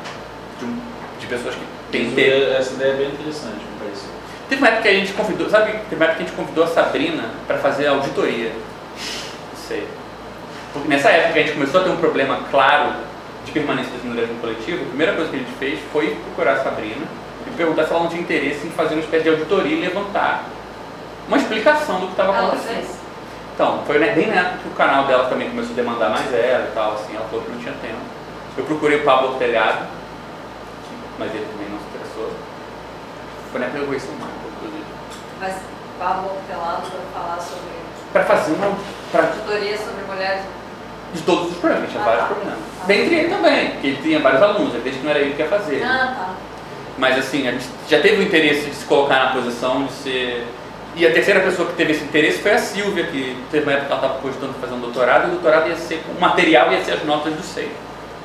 de, 0.59 0.65
um- 0.65 0.79
de 1.19 1.27
pessoas 1.27 1.55
que 1.55 1.61
têm 1.91 2.03
Isso 2.03 2.11
interesse. 2.11 2.43
é- 2.51 2.57
Essa 2.57 2.73
ideia 2.73 2.91
é 2.91 2.95
bem 2.95 3.07
interessante, 3.09 3.55
me 3.55 3.79
pareceu. 3.79 4.09
Teve 4.47 4.61
uma 4.61 4.67
época 4.67 4.81
que 4.83 4.87
a 4.89 4.93
gente 4.93 5.13
convidou, 5.13 5.49
sabe? 5.49 5.71
Teve 5.89 5.95
uma 5.95 6.05
época 6.05 6.17
que 6.17 6.23
a 6.23 6.25
gente 6.27 6.35
convidou 6.35 6.63
a 6.63 6.67
Sabrina 6.67 7.23
para 7.47 7.57
fazer 7.57 7.87
auditoria. 7.87 8.49
Não 8.51 9.59
sei. 9.67 9.87
Porque 10.73 10.87
nessa 10.87 11.09
época 11.09 11.33
que 11.33 11.39
a 11.39 11.41
gente 11.43 11.53
começou 11.53 11.81
a 11.81 11.83
ter 11.83 11.89
um 11.89 11.97
problema 11.97 12.41
claro 12.51 12.93
de 13.45 13.51
permanência 13.51 13.91
das 13.91 14.03
mulheres 14.03 14.29
no 14.29 14.35
coletivo, 14.37 14.83
a 14.83 14.87
primeira 14.87 15.13
coisa 15.13 15.29
que 15.29 15.35
a 15.35 15.39
gente 15.39 15.51
fez 15.57 15.79
foi 15.91 16.15
procurar 16.25 16.53
a 16.53 16.63
Sabrina 16.63 17.05
e 17.47 17.49
perguntar 17.51 17.85
se 17.85 17.91
ela 17.91 18.01
não 18.01 18.09
tinha 18.09 18.21
interesse 18.21 18.67
em 18.67 18.71
fazer 18.71 18.95
uma 18.95 19.01
espécie 19.03 19.23
de 19.23 19.29
auditoria 19.29 19.75
e 19.75 19.81
levantar 19.81 20.43
uma 21.27 21.37
explicação 21.37 21.99
do 22.01 22.05
que 22.07 22.11
estava 22.13 22.37
acontecendo. 22.37 22.98
Então, 23.59 23.83
foi 23.85 23.99
bem 23.99 24.27
na 24.27 24.35
época 24.35 24.59
que 24.63 24.67
o 24.69 24.71
canal 24.71 25.03
dela 25.03 25.25
também 25.27 25.49
começou 25.49 25.73
a 25.73 25.75
demandar 25.75 26.09
mais 26.11 26.33
ela 26.33 26.69
e 26.69 26.71
tal, 26.73 26.93
assim, 26.93 27.13
ela 27.13 27.25
falou 27.27 27.43
que 27.43 27.51
não 27.51 27.59
tinha 27.59 27.73
tempo. 27.81 27.99
Eu 28.57 28.63
procurei 28.63 29.01
o 29.01 29.03
Pablo 29.03 29.35
Telhado, 29.37 29.85
mas 31.19 31.29
ele 31.35 31.45
também 31.51 31.67
não 31.67 31.77
se 31.77 31.83
interessou. 31.91 32.31
Foi 33.51 33.59
na 33.59 33.65
época 33.65 33.79
que 33.79 33.83
eu 33.83 33.87
conheci 33.89 34.07
o 34.07 34.11
Marco, 34.13 34.35
inclusive. 34.55 34.83
Mas 35.41 35.55
Pablo 35.99 36.37
Pelado 36.47 36.83
para 36.83 37.21
falar 37.21 37.41
sobre 37.41 37.69
Para 38.13 38.23
fazer 38.23 38.53
uma. 38.53 38.77
Pra, 39.11 39.23
tutoria 39.23 39.77
sobre 39.77 40.03
mulheres. 40.07 40.43
de 41.13 41.21
todos 41.23 41.51
os 41.51 41.57
programas, 41.57 41.89
tinha 41.89 42.01
Ah, 42.01 42.05
vários 42.05 42.21
tá. 42.23 42.27
programas. 42.29 42.59
Dentre 42.87 43.13
ele 43.15 43.27
também, 43.29 43.71
porque 43.71 43.87
ele 43.87 44.01
tinha 44.01 44.19
vários 44.21 44.41
alunos, 44.41 44.73
ele 44.73 44.83
disse 44.83 44.99
que 44.99 45.03
não 45.03 45.11
era 45.11 45.19
ele 45.19 45.33
que 45.33 45.41
ia 45.41 45.49
fazer. 45.49 45.83
Ah, 45.83 46.15
tá. 46.17 46.29
Mas 46.97 47.17
assim, 47.17 47.45
a 47.45 47.51
gente 47.51 47.67
já 47.89 47.99
teve 48.01 48.21
o 48.21 48.25
interesse 48.25 48.69
de 48.69 48.75
se 48.77 48.85
colocar 48.85 49.19
na 49.25 49.31
posição 49.33 49.83
de 49.83 49.91
ser. 49.91 50.47
E 50.95 51.05
a 51.05 51.13
terceira 51.13 51.39
pessoa 51.41 51.69
que 51.69 51.75
teve 51.75 51.93
esse 51.93 52.03
interesse 52.03 52.39
foi 52.39 52.51
a 52.51 52.57
Silvia, 52.57 53.05
que 53.05 53.41
teve 53.51 53.63
uma 53.63 53.73
época 53.73 53.87
que 53.87 53.93
ela 53.93 54.01
estava 54.01 54.21
cogitando 54.21 54.53
fazer 54.59 54.73
um 54.73 54.79
doutorado, 54.79 55.25
e 55.25 55.27
o 55.27 55.31
doutorado 55.31 55.69
ia 55.69 55.75
ser, 55.75 56.03
o 56.17 56.19
material 56.19 56.71
ia 56.73 56.83
ser 56.83 56.93
as 56.93 57.03
notas 57.05 57.33
do 57.33 57.43
SEI. 57.43 57.71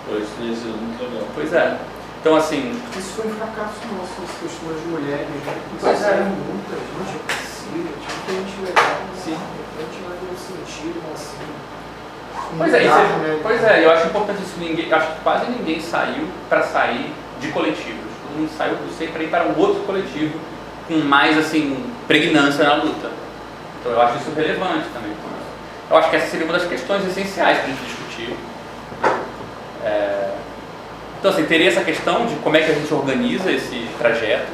Pois, 0.08 0.22
isso 0.22 0.62
ser 0.62 0.68
muito 0.68 1.02
legal. 1.02 1.28
Pois 1.34 1.52
é. 1.52 1.76
Então 2.20 2.36
assim, 2.36 2.80
Isso 2.96 3.20
foi 3.20 3.30
um 3.30 3.34
fracasso 3.34 3.80
nosso, 3.92 4.16
as 4.24 4.40
questões 4.40 4.80
de 4.80 4.86
mulheres, 4.88 5.28
né? 5.28 5.54
Pois 5.78 5.92
é. 5.92 5.96
Fizeram 5.96 6.24
muita 6.24 6.74
gente 6.74 7.18
possível, 7.28 7.92
tinha 8.00 8.16
muita 8.16 8.32
gente 8.32 8.60
legal, 8.64 8.96
mas 9.12 9.20
Sim. 9.20 9.36
de 9.36 9.82
repente 9.84 10.00
não 10.00 10.10
deu 10.16 10.36
sentido, 10.38 11.02
assim. 11.12 11.44
Pois 12.56 12.72
é, 12.72 12.84
é- 12.84 12.88
né? 12.88 13.40
pois 13.42 13.64
é, 13.64 13.84
eu 13.84 13.90
acho 13.90 14.06
importante 14.06 14.42
isso. 14.42 14.58
Ninguém, 14.58 14.92
acho 14.92 15.06
que 15.12 15.20
quase 15.20 15.50
ninguém 15.50 15.80
saiu 15.80 16.26
para 16.48 16.62
sair 16.62 17.12
de 17.40 17.48
coletivos. 17.48 18.08
Todo 18.26 18.38
mundo 18.38 18.50
saiu 18.56 18.76
do 18.76 18.90
SEI 18.96 19.08
para 19.08 19.22
ir 19.22 19.28
para 19.28 19.44
um 19.44 19.58
outro 19.58 19.82
coletivo 19.82 20.38
com 20.86 20.98
mais 20.98 21.36
assim 21.38 21.84
pregnância 22.06 22.64
na 22.64 22.74
luta. 22.74 23.10
Então 23.80 23.92
eu 23.92 24.00
acho 24.00 24.18
isso 24.18 24.30
relevante 24.34 24.86
também. 24.92 25.12
Eu 25.90 25.96
acho 25.96 26.10
que 26.10 26.16
essa 26.16 26.28
seria 26.28 26.46
uma 26.46 26.54
das 26.54 26.66
questões 26.66 27.06
essenciais 27.06 27.58
para 27.58 27.66
a 27.66 27.68
gente 27.68 27.84
discutir. 27.84 28.36
É, 29.84 30.30
Então 31.18 31.30
assim, 31.30 31.44
teria 31.44 31.68
essa 31.68 31.82
questão 31.82 32.26
de 32.26 32.34
como 32.36 32.56
é 32.56 32.60
que 32.60 32.70
a 32.70 32.74
gente 32.74 32.92
organiza 32.92 33.50
esse 33.50 33.88
trajeto, 33.98 34.52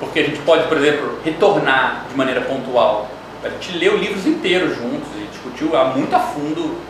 porque 0.00 0.20
a 0.20 0.22
gente 0.24 0.40
pode, 0.40 0.66
por 0.68 0.76
exemplo, 0.76 1.18
retornar 1.24 2.06
de 2.08 2.16
maneira 2.16 2.40
pontual. 2.42 3.08
A 3.44 3.48
gente 3.48 3.78
leu 3.78 3.96
livros 3.96 4.26
inteiros 4.26 4.76
juntos 4.76 5.08
e 5.16 5.26
discutiu 5.30 5.76
a 5.76 5.84
muito 5.84 6.14
a 6.14 6.20
fundo. 6.20 6.80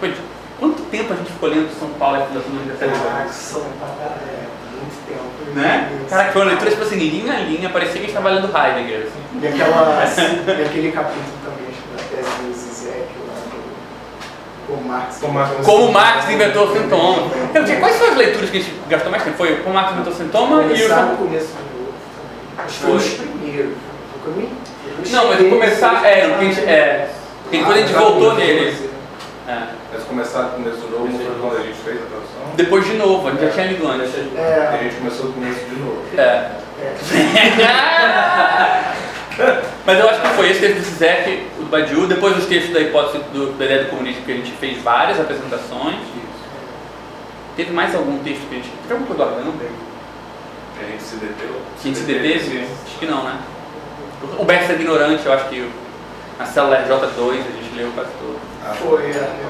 Tipo, 0.00 0.36
Quanto 0.58 0.82
tempo 0.84 1.12
a 1.12 1.16
gente 1.16 1.32
ficou 1.32 1.50
lendo 1.50 1.68
São 1.78 1.90
Paulo 1.90 2.16
e 2.16 2.22
a 2.22 2.26
Fundação 2.26 2.50
da 2.50 2.60
Universidade 2.60 2.92
de 2.92 3.06
Ah, 3.06 3.28
Né? 5.54 5.90
Cara, 6.10 6.24
que 6.24 6.32
foi 6.32 6.42
uma 6.42 6.48
leitura 6.48 6.70
tipo 6.70 6.82
assim, 6.82 6.96
linha 6.96 7.32
a 7.32 7.38
linha, 7.40 7.70
parecia 7.70 7.92
que 7.94 7.98
a 7.98 8.02
gente 8.02 8.10
estava 8.10 8.28
lendo 8.30 8.46
Heidegger. 8.46 9.06
assim. 9.06 9.40
E, 9.42 9.46
aquela, 9.48 10.04
e 10.58 10.62
aquele 10.64 10.92
capítulo 10.92 11.24
também, 11.44 11.66
acho 11.70 11.80
que 11.82 11.96
da 11.96 12.16
tese 12.22 12.42
do 12.42 12.52
Zizek, 12.54 13.06
lá 13.26 13.34
do 13.34 14.66
Como 14.66 14.88
Marx. 14.88 15.18
Como 15.18 15.32
Marx- 15.32 15.64
Como 15.66 15.92
Marx 15.92 16.30
inventou 16.30 16.66
o 16.68 16.72
sintoma. 16.76 17.22
Eu 17.54 17.64
digo, 17.64 17.80
quais 17.80 17.96
são 17.96 18.08
as 18.10 18.16
leituras 18.16 18.50
que 18.50 18.58
a 18.58 18.60
gente 18.60 18.74
gastou 18.88 19.10
mais 19.10 19.22
tempo? 19.22 19.36
Foi 19.38 19.56
Como 19.56 19.74
Marx 19.74 19.92
inventou 19.92 20.12
o 20.12 20.16
sintoma 20.16 20.60
e 20.62 20.64
Começar 20.68 21.00
o. 21.04 21.06
no 21.10 21.16
começo 21.16 21.46
do. 21.46 21.94
Acho 22.58 22.74
que 22.78 22.84
foi 22.84 22.96
os 22.96 23.08
primeiros. 23.14 23.72
Porque 24.24 24.40
eu 25.14 25.22
não- 25.22 25.28
mas 25.28 25.48
começar. 25.48 26.04
É, 26.04 26.26
o 26.26 26.30
que 26.30 26.34
a 26.34 26.48
gente. 26.48 26.60
É, 26.60 27.08
porque 27.44 27.58
depois 27.58 27.76
a 27.76 27.80
gente 27.80 27.94
Ah, 27.94 27.98
voltou 28.00 28.30
tá. 28.30 28.36
É. 29.48 29.62
Mas 29.92 30.02
começar 30.04 30.42
do 30.42 30.50
começo 30.56 30.78
de 30.78 30.90
novo 30.90 31.06
foi 31.16 31.26
quando 31.40 31.56
a 31.56 31.62
gente 31.62 31.78
fez 31.78 31.96
a 31.96 32.06
tradução. 32.06 32.54
Depois 32.56 32.84
de 32.84 32.94
novo, 32.94 33.28
a 33.28 33.30
gente 33.30 33.42
já 33.44 33.50
tinha 33.50 33.66
lido 33.66 33.86
antes. 33.88 34.12
A 34.14 34.18
É, 34.40 34.80
gente 34.82 34.96
começou 34.96 35.26
do 35.26 35.32
começo 35.34 35.64
de 35.66 35.76
novo. 35.76 36.02
É. 36.18 36.50
Mas 39.84 39.98
eu 40.00 40.08
acho 40.08 40.20
que 40.20 40.28
foi 40.28 40.50
esse 40.50 40.60
texto 40.60 40.76
do 40.78 40.82
Zizek, 40.82 41.46
o 41.58 41.62
do 41.64 41.68
Badiou, 41.70 42.06
depois 42.06 42.36
os 42.38 42.46
textos 42.46 42.72
da 42.72 42.80
hipótese 42.80 43.22
do, 43.32 43.52
da 43.52 43.64
ideia 43.66 43.84
do 43.84 43.90
comunismo 43.90 44.24
que 44.24 44.32
a 44.32 44.36
gente 44.36 44.50
fez 44.52 44.82
várias 44.82 45.20
apresentações. 45.20 45.96
Teve 47.54 47.70
mais 47.72 47.94
algum 47.94 48.18
texto 48.18 48.48
que 48.48 48.54
a 48.54 48.58
gente. 48.58 48.70
Teve 48.82 48.94
alguma 48.94 49.14
coisa 49.14 49.24
do 49.24 49.38
Arganda? 49.38 49.64
A 50.80 50.84
gente 50.90 51.02
se 51.02 51.16
deteu. 51.16 51.60
Que 51.80 51.88
a 51.88 51.92
gente 51.92 51.98
se 51.98 52.04
deteve? 52.04 52.66
Acho 52.86 52.98
que 52.98 53.06
não, 53.06 53.24
né? 53.24 53.38
O 54.38 54.44
Berço 54.44 54.72
é 54.72 54.74
ignorante, 54.74 55.24
eu 55.24 55.32
acho 55.32 55.48
que 55.48 55.70
na 56.38 56.44
célula 56.46 56.78
RJ2 56.78 57.30
a 57.30 57.62
gente 57.62 57.74
leu 57.76 57.90
quase 57.94 58.10
todo. 58.18 58.38
Foi, 58.74 59.10
é. 59.10 59.46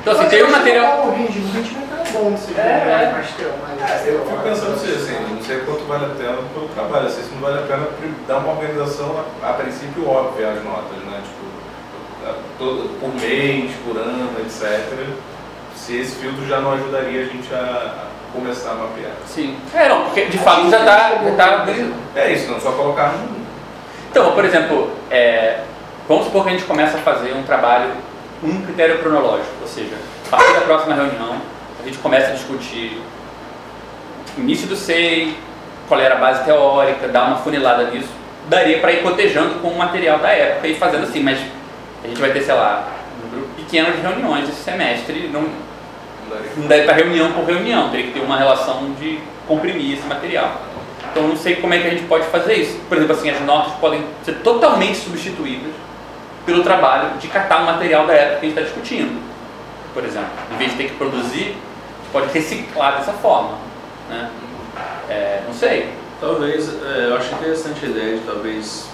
Então 0.00 0.14
assim, 0.14 0.22
Mas 0.22 0.30
tem 0.30 0.44
um 0.44 0.50
material. 0.50 1.06
O 1.08 1.10
ritmo, 1.12 1.48
o 1.48 1.52
ritmo 1.52 1.82
é 1.82 2.12
bom 2.12 2.32
de 2.32 2.40
se 2.40 2.58
É, 2.58 2.62
é. 2.62 3.12
mais 3.12 3.30
ter 3.32 3.52
mais 3.60 4.06
É, 4.06 4.10
eu 4.10 4.24
fico 4.24 4.42
pensando 4.42 4.74
assim, 4.74 4.94
assim, 4.94 5.34
não 5.34 5.42
sei 5.42 5.58
quanto 5.60 5.84
vale 5.84 6.06
a 6.06 6.08
pena 6.08 6.38
pelo 6.54 6.68
trabalho, 6.68 7.06
assim, 7.06 7.22
se 7.22 7.34
não 7.34 7.40
vale 7.40 7.58
a 7.58 7.66
pena 7.66 7.88
dar 8.26 8.38
uma 8.38 8.52
organização 8.52 9.22
a, 9.42 9.50
a 9.50 9.52
princípio 9.54 10.08
óbvia 10.08 10.52
às 10.52 10.64
notas, 10.64 10.98
né? 11.04 11.20
Tipo, 11.22 11.50
por 13.00 13.14
mês, 13.14 13.72
por 13.84 13.96
ano, 13.96 14.30
etc. 14.40 14.80
Se 15.74 15.96
esse 15.96 16.16
filtro 16.16 16.46
já 16.46 16.60
não 16.60 16.72
ajudaria 16.72 17.22
a 17.22 17.24
gente 17.24 17.52
a, 17.54 18.06
começar 18.32 18.72
a 18.72 18.74
mapear. 18.74 19.12
Sim. 19.26 19.56
É, 19.74 19.88
não, 19.88 20.04
porque 20.04 20.26
de 20.26 20.38
fato 20.38 20.70
já 20.70 20.78
está. 20.78 21.10
Tá 21.36 21.66
É 22.14 22.32
isso, 22.32 22.50
não 22.50 22.60
só 22.60 22.72
colocar 22.72 23.14
um. 23.14 23.40
Então, 24.10 24.32
por 24.32 24.44
exemplo, 24.44 24.90
é, 25.10 25.60
vamos 26.10 26.24
supor 26.24 26.42
que 26.42 26.48
a 26.48 26.52
gente 26.54 26.64
começa 26.64 26.98
a 26.98 27.00
fazer 27.02 27.32
um 27.34 27.44
trabalho, 27.44 27.92
um 28.42 28.62
critério 28.62 28.98
cronológico, 28.98 29.54
ou 29.62 29.68
seja, 29.68 29.94
a 30.26 30.36
partir 30.36 30.54
da 30.54 30.62
próxima 30.62 30.96
reunião, 30.96 31.36
a 31.80 31.86
gente 31.86 31.98
começa 31.98 32.32
a 32.32 32.34
discutir 32.34 33.00
início 34.36 34.66
do 34.66 34.74
SEI, 34.74 35.36
qual 35.86 36.00
era 36.00 36.16
a 36.16 36.18
base 36.18 36.44
teórica, 36.44 37.06
dar 37.06 37.28
uma 37.28 37.36
funilada 37.36 37.92
nisso, 37.92 38.08
daria 38.48 38.80
para 38.80 38.90
ir 38.90 39.04
cotejando 39.04 39.60
com 39.60 39.68
o 39.68 39.78
material 39.78 40.18
da 40.18 40.30
época 40.30 40.66
e 40.66 40.74
fazendo 40.74 41.04
assim, 41.04 41.22
mas 41.22 41.38
a 42.02 42.08
gente 42.08 42.20
vai 42.20 42.32
ter, 42.32 42.42
sei 42.42 42.54
lá, 42.54 42.88
um 43.16 43.28
número 43.28 43.48
pequeno 43.54 43.92
de 43.92 44.00
reuniões 44.00 44.48
esse 44.48 44.64
semestre, 44.64 45.30
não, 45.32 45.46
não 46.56 46.66
daria 46.66 46.86
para 46.86 46.94
reunião 46.94 47.30
por 47.34 47.44
reunião, 47.44 47.88
teria 47.90 48.06
que 48.06 48.14
ter 48.14 48.20
uma 48.20 48.36
relação 48.36 48.94
de 48.98 49.20
comprimir 49.46 49.96
esse 49.96 50.08
material. 50.08 50.60
Então 51.12 51.28
não 51.28 51.36
sei 51.36 51.54
como 51.56 51.72
é 51.72 51.78
que 51.78 51.86
a 51.86 51.90
gente 51.90 52.06
pode 52.06 52.24
fazer 52.26 52.54
isso. 52.54 52.80
Por 52.88 52.96
exemplo, 52.96 53.14
assim, 53.14 53.30
as 53.30 53.40
notas 53.42 53.74
podem 53.74 54.04
ser 54.24 54.34
totalmente 54.40 54.98
substituídas 54.98 55.70
pelo 56.46 56.62
trabalho 56.62 57.18
de 57.18 57.28
catar 57.28 57.62
o 57.62 57.66
material 57.66 58.06
da 58.06 58.12
época 58.14 58.40
que 58.40 58.46
a 58.46 58.48
gente 58.48 58.58
está 58.58 58.62
discutindo. 58.70 59.20
Por 59.92 60.04
exemplo, 60.04 60.28
em 60.52 60.56
vez 60.56 60.70
de 60.72 60.76
ter 60.78 60.84
que 60.90 60.94
produzir, 60.96 61.56
pode 62.12 62.32
reciclar 62.32 62.98
dessa 62.98 63.12
forma. 63.12 63.58
Né? 64.08 64.30
É, 65.08 65.42
não 65.46 65.52
sei. 65.54 65.92
Talvez, 66.20 66.68
é, 66.84 67.06
eu 67.08 67.16
acho 67.16 67.34
interessante 67.34 67.84
a 67.84 67.88
ideia 67.88 68.18
de 68.18 68.24
talvez 68.24 68.88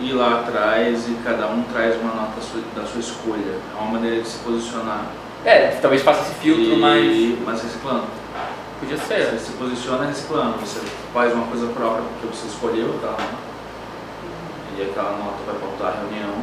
ir 0.00 0.12
lá 0.12 0.40
atrás 0.40 1.06
e 1.08 1.14
cada 1.24 1.46
um 1.46 1.62
traz 1.72 1.94
uma 2.00 2.12
nota 2.14 2.40
sua- 2.40 2.60
da 2.74 2.86
sua 2.88 3.00
escolha. 3.00 3.54
É 3.76 3.80
uma 3.80 3.92
maneira 3.92 4.20
de 4.22 4.28
se 4.28 4.38
posicionar. 4.38 5.06
É, 5.44 5.68
talvez 5.80 6.02
faça 6.02 6.22
esse 6.22 6.34
filtro, 6.40 6.62
e, 6.74 6.76
mas 6.76 7.38
mas 7.46 7.62
reciclando. 7.62 8.04
podia 8.80 8.96
Você 8.96 9.14
ser. 9.24 9.38
se 9.38 9.52
posiciona 9.52 10.06
reciclando. 10.06 10.58
Você 10.58 10.80
faz 11.14 11.32
uma 11.32 11.46
coisa 11.46 11.66
própria 11.68 12.02
porque 12.20 12.36
você 12.36 12.46
escolheu 12.48 12.98
nota. 13.00 13.16
E 14.76 14.82
aquela 14.82 15.12
nota 15.16 15.40
vai 15.46 15.56
pautar 15.56 15.88
a 15.96 16.00
reunião. 16.04 16.34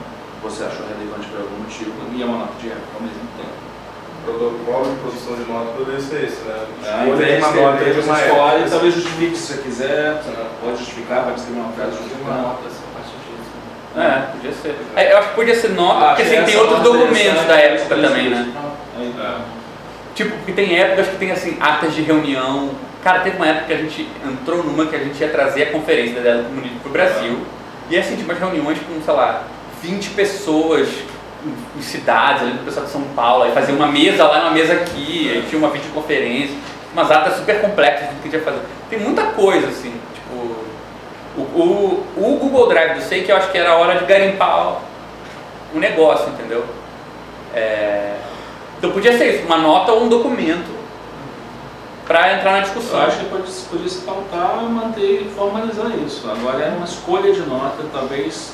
Você 0.42 0.64
achou 0.64 0.86
relevante 0.88 1.28
por 1.30 1.40
algum 1.42 1.58
motivo 1.64 1.94
e 2.12 2.22
é 2.22 2.26
uma 2.26 2.38
nota 2.40 2.54
de 2.60 2.68
época 2.68 2.94
ao 2.96 3.02
mesmo 3.02 3.24
tempo. 3.38 3.64
O 3.64 4.26
protocolo 4.26 4.86
de 4.92 5.00
produção 5.00 5.36
de 5.36 5.46
nota 5.52 5.72
poderia 5.78 6.00
ser 6.02 6.24
esse, 6.26 6.42
né? 6.48 6.56
Ao 6.56 7.08
Escolha 7.08 7.14
invés 7.14 7.44
uma 7.44 7.52
de 7.52 7.60
nota 7.60 7.78
de 7.84 7.92
uma 7.92 8.16
você 8.16 8.26
escolhe, 8.26 8.56
época. 8.56 8.70
talvez 8.72 8.94
justifique 8.96 9.36
se 9.38 9.54
você 9.54 9.62
quiser. 9.62 10.14
Você 10.24 10.32
pode 10.64 10.78
justificar, 10.78 11.24
pode 11.24 11.40
escrever 11.40 11.60
uma 11.60 11.72
frase 11.74 11.92
Uma 11.92 11.98
justificando. 12.00 12.42
nota, 12.42 12.60
essa 12.68 12.82
parte 12.94 13.12
disso. 13.24 13.52
É, 13.96 14.32
podia 14.32 14.52
ser. 14.52 14.76
É, 14.96 15.14
eu 15.14 15.18
acho 15.18 15.30
que 15.30 15.36
podia 15.36 15.56
ser 15.56 15.70
nota, 15.70 16.06
porque 16.08 16.22
Acho 16.24 16.34
assim, 16.34 16.44
tem 16.46 16.54
essa 16.56 16.64
outros 16.64 16.80
nota 16.80 16.90
documentos 16.92 17.44
interessante, 17.44 17.48
da 17.48 17.56
época 17.60 17.96
também, 17.96 18.30
né? 18.30 18.54
É. 19.00 19.36
Tipo, 20.16 20.38
porque 20.38 20.52
tem 20.52 20.80
épocas 20.80 21.08
que 21.08 21.16
tem 21.18 21.32
assim, 21.32 21.58
atas 21.60 21.94
de 21.94 22.02
reunião. 22.02 22.70
Cara, 23.04 23.20
teve 23.20 23.36
uma 23.38 23.48
época 23.48 23.66
que 23.66 23.74
a 23.74 23.78
gente 23.78 24.10
entrou 24.26 24.64
numa 24.64 24.86
que 24.86 24.96
a 24.96 25.00
gente 25.00 25.20
ia 25.20 25.28
trazer 25.30 25.64
a 25.64 25.72
conferência 25.72 26.22
da 26.22 26.36
do 26.38 26.44
comunismo 26.46 26.80
pro 26.80 26.92
Brasil. 26.92 27.40
E 27.90 27.98
assim, 27.98 28.16
tinha 28.16 28.26
umas 28.26 28.40
reuniões 28.40 28.78
com, 28.80 29.02
sei 29.04 29.14
lá, 29.14 29.44
20 29.82 30.10
pessoas 30.12 30.88
em- 31.46 31.82
cidades, 31.82 32.42
ali 32.44 32.52
do 32.54 32.64
pessoal 32.66 32.86
de 32.86 32.92
São 32.92 33.02
Paulo, 33.16 33.44
aí 33.44 33.52
fazia 33.52 33.76
uma 33.76 33.88
mesa 33.88 34.24
lá 34.26 34.42
uma 34.44 34.52
mesa 34.52 34.74
aqui, 34.74 35.30
aí 35.34 35.46
tinha 35.50 35.60
uma 35.60 35.70
videoconferência, 35.70 36.56
umas 36.94 37.12
atas 37.12 37.36
super 37.36 37.60
complexas 37.62 38.08
do 38.10 38.16
que 38.22 38.28
a 38.30 38.32
gente 38.32 38.34
ia 38.36 38.42
fazer. 38.44 38.62
Tem 38.90 39.00
muita 39.00 39.24
coisa, 39.28 39.68
assim, 39.68 39.94
tipo. 40.14 40.64
O, 41.36 41.42
o, 41.42 42.06
o 42.16 42.38
Google 42.38 42.68
Drive 42.70 42.94
do 42.94 43.02
SEI 43.02 43.24
que 43.24 43.32
eu 43.32 43.36
acho 43.36 43.52
que 43.52 43.58
era 43.58 43.72
a 43.72 43.76
hora 43.76 43.98
de 43.98 44.06
garimpar 44.06 44.78
um 45.74 45.80
negócio, 45.80 46.30
entendeu? 46.30 46.64
É, 47.56 48.14
Então 48.78 48.92
podia 48.92 49.18
ser 49.18 49.36
isso, 49.36 49.46
uma 49.48 49.58
nota 49.58 49.92
ou 49.92 50.04
um 50.04 50.10
documento 50.10 50.70
para 52.08 52.34
entrar 52.38 52.52
na 52.52 52.58
Eu 52.60 52.64
discussão. 52.64 53.02
acho 53.02 53.18
que 53.20 53.26
pode, 53.26 53.52
podia 53.70 53.88
se 53.90 54.02
pautar 54.02 54.62
manter 54.64 55.22
e 55.24 55.32
formalizar 55.36 55.88
isso. 56.06 56.30
Agora 56.30 56.64
é 56.64 56.70
uma 56.70 56.86
escolha 56.86 57.32
de 57.34 57.42
nota, 57.42 57.84
talvez 57.94 58.54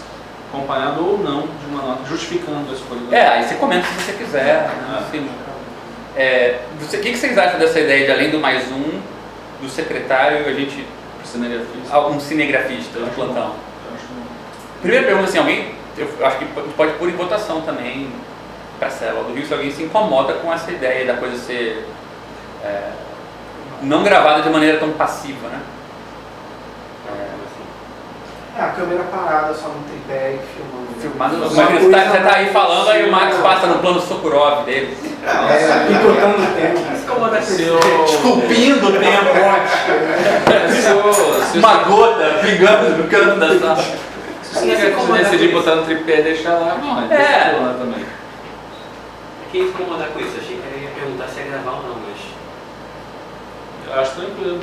acompanhado 0.52 1.06
ou 1.06 1.18
não 1.18 1.42
de 1.42 1.66
uma 1.70 1.82
nota, 1.82 2.06
justificando 2.08 2.70
a 2.70 2.74
escolha 2.74 3.02
É, 3.16 3.28
aí 3.28 3.44
você 3.48 3.56
comenta 3.56 3.86
se 3.88 3.94
você 4.06 4.14
quiser. 4.14 4.70
Assim, 5.00 5.28
é, 6.16 6.60
você- 6.80 6.98
o 6.98 7.02
que, 7.02 7.12
que 7.12 7.18
vocês 7.18 7.38
acham 7.38 7.60
dessa 7.60 7.80
ideia 7.80 8.06
de 8.06 8.12
além 8.12 8.30
do 8.32 8.40
mais 8.40 8.72
um, 8.72 9.00
do 9.62 9.70
secretário, 9.70 10.46
a 10.48 10.54
gente. 10.54 10.86
cinegrafista. 11.24 11.90
ah, 11.92 12.08
um 12.08 12.20
cinegrafista 12.20 13.00
de 13.00 13.10
plantão? 13.12 13.52
Eu 13.54 14.82
Primeira 14.82 15.06
pergunta 15.06 15.28
assim, 15.30 15.38
alguém. 15.38 15.76
Eu 15.98 16.08
acho 16.26 16.38
que 16.38 16.46
pode 16.78 16.94
pôr 16.94 17.10
em 17.10 17.16
votação 17.16 17.62
também 17.62 18.10
para 18.80 18.88
a 18.88 18.92
célula 18.92 19.26
do 19.26 19.34
Rio 19.34 19.46
se 19.46 19.54
alguém 19.54 19.70
se 19.70 19.84
incomoda 19.84 20.36
com 20.36 20.52
essa 20.54 20.72
ideia 20.72 21.06
da 21.06 21.16
coisa 21.16 21.36
ser 21.36 21.86
é, 22.64 22.84
não 23.82 24.04
gravada 24.04 24.42
de 24.42 24.50
maneira 24.50 24.78
tão 24.80 24.92
passiva, 24.92 25.48
né? 25.48 25.60
É, 27.08 28.60
É, 28.60 28.64
a 28.64 28.68
câmera 28.70 29.04
parada 29.04 29.54
só 29.54 29.70
no 29.70 29.84
tripé 29.84 30.36
e 30.36 30.40
filmando. 30.56 30.90
Filmado, 31.00 31.36
Uma 31.38 31.46
mas 31.46 31.82
você 31.82 31.90
tá, 31.90 32.12
você 32.12 32.18
tá 32.20 32.36
aí 32.36 32.50
falando, 32.50 32.90
aí 32.90 33.08
o 33.08 33.12
Max 33.12 33.38
passa 33.38 33.68
no 33.68 33.80
plano 33.80 34.02
Sokurov 34.02 34.66
dele. 34.66 34.98
É, 35.26 35.88
picotando 35.88 36.44
o 36.44 36.56
tempo. 36.56 36.94
Esculpindo 38.06 38.88
o 38.88 38.92
tempo. 39.00 39.30
Uma 41.56 41.76
gota 41.84 42.40
pingando 42.42 42.98
no 42.98 43.08
canto 43.08 43.40
da 43.40 43.60
sala. 43.60 43.84
Se 44.44 44.64
o 44.64 44.66
negativo 44.66 45.14
decidir 45.14 45.52
botar 45.54 45.76
no 45.76 45.84
tripé 45.86 46.20
e 46.20 46.24
deixar 46.24 46.54
lá, 46.56 46.78
não, 46.82 47.10
é, 47.10 47.16
É. 47.16 47.58
lá 47.62 47.76
também. 47.80 48.06
Quem 49.52 49.62
ia 49.62 49.68
incomodar 49.68 50.08
com 50.10 50.20
isso? 50.20 50.36
Achei 50.38 50.58
que 50.58 50.68
ele 50.76 50.86
ia 50.86 50.92
perguntar 50.92 51.28
se 51.28 51.40
ia 51.40 51.46
gravar 51.46 51.72
ou 51.72 51.84
não, 51.84 51.96
acho 53.94 54.12
tranquilo. 54.16 54.60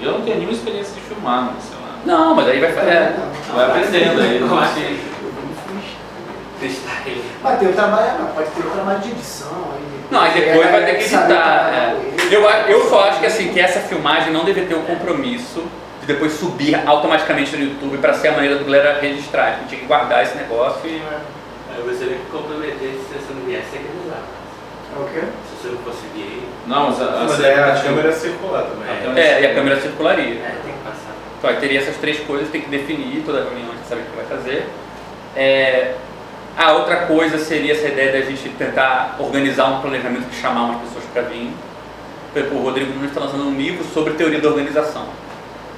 Eu 0.00 0.12
não 0.12 0.20
tenho 0.22 0.36
nenhuma 0.36 0.52
experiência 0.52 0.94
de 0.94 1.00
filmar, 1.02 1.52
mas 1.54 1.64
sei 1.64 1.76
lá. 1.76 1.94
Não, 2.04 2.34
mas 2.34 2.48
aí 2.48 2.60
vai 2.60 2.72
fazer. 2.72 2.90
É. 2.90 3.16
Vai 3.54 3.64
aprendendo 3.66 4.20
aí. 4.20 4.40
Não 4.40 4.74
sei. 4.74 5.00
Testar 6.60 7.02
ele. 7.06 7.24
Mas 7.42 7.58
tem 7.58 7.68
o 7.68 7.72
trabalho, 7.72 8.26
pode 8.34 8.50
ter 8.50 8.60
o 8.66 8.70
trabalho 8.70 8.98
de 9.00 9.10
edição 9.10 9.48
aí. 9.74 9.84
Não, 10.10 10.20
aí 10.20 10.32
depois 10.40 10.70
vai 10.70 10.84
ter 10.86 10.94
que 10.96 11.04
editar. 11.04 11.72
é. 11.74 11.96
ele. 12.00 12.34
Eu, 12.34 12.48
a- 12.48 12.60
eu 12.70 12.88
só 12.88 13.08
acho 13.08 13.20
que 13.20 13.26
assim, 13.26 13.52
que 13.52 13.60
essa 13.60 13.80
filmagem 13.80 14.32
não 14.32 14.44
deve 14.44 14.62
ter 14.62 14.74
o 14.74 14.82
compromisso 14.82 15.62
de 16.00 16.06
depois 16.06 16.32
subir 16.32 16.74
automaticamente 16.86 17.56
no 17.56 17.64
YouTube 17.64 17.98
para 17.98 18.14
ser 18.14 18.28
a 18.28 18.32
maneira 18.32 18.56
do 18.56 18.64
galera 18.64 18.98
registrar. 19.00 19.44
A 19.46 19.50
gente 19.56 19.68
tinha 19.68 19.80
que 19.80 19.86
guardar 19.86 20.22
esse 20.22 20.36
negócio 20.36 20.80
e. 20.88 21.02
Aí 21.76 21.82
você 21.82 22.04
tem 22.06 22.18
que 22.18 22.26
comprometer 22.30 22.78
se 22.78 23.14
você 23.14 23.34
não 23.34 23.44
viesse, 23.44 23.70
que 23.70 24.06
usar. 24.06 24.22
É 24.96 25.00
o 25.00 25.04
quê? 25.08 25.26
Se 25.50 25.62
você 25.62 25.68
não 25.74 25.78
conseguir. 25.82 26.48
Não, 26.66 26.90
mas 26.90 27.00
a, 27.00 27.04
a, 27.04 27.24
Mas 27.24 27.44
aí 27.44 27.54
a 27.54 27.80
câmera 27.80 28.08
é 28.08 28.12
circular 28.12 28.62
também. 28.62 29.22
É, 29.22 29.42
e 29.42 29.46
a 29.46 29.54
câmera 29.54 29.80
circularia. 29.80 30.34
É, 30.40 30.56
tem 30.64 30.72
que 30.72 30.78
passar. 30.78 31.12
Então 31.38 31.50
aí 31.50 31.56
teria 31.56 31.80
essas 31.80 31.96
três 31.96 32.20
coisas, 32.20 32.48
tem 32.48 32.60
que 32.60 32.70
definir 32.70 33.22
toda 33.24 33.40
a 33.40 33.44
reunião, 33.44 33.70
a 33.72 33.76
gente 33.76 33.88
sabe 33.88 34.02
o 34.02 34.04
que 34.04 34.16
vai 34.16 34.24
fazer. 34.24 34.66
É, 35.36 35.94
a 36.56 36.72
outra 36.72 37.06
coisa 37.06 37.38
seria 37.38 37.72
essa 37.72 37.88
ideia 37.88 38.12
da 38.12 38.20
gente 38.20 38.48
tentar 38.50 39.16
organizar 39.18 39.66
um 39.66 39.80
planejamento 39.80 40.28
de 40.30 40.36
chamar 40.36 40.64
umas 40.64 40.82
pessoas 40.82 41.04
para 41.12 41.22
vir. 41.22 41.50
Exemplo, 42.34 42.58
o 42.58 42.62
Rodrigo 42.62 42.92
Nunes 42.92 43.10
está 43.10 43.20
lançando 43.20 43.44
um 43.44 43.56
livro 43.56 43.84
sobre 43.92 44.14
teoria 44.14 44.40
da 44.40 44.48
organização. 44.48 45.06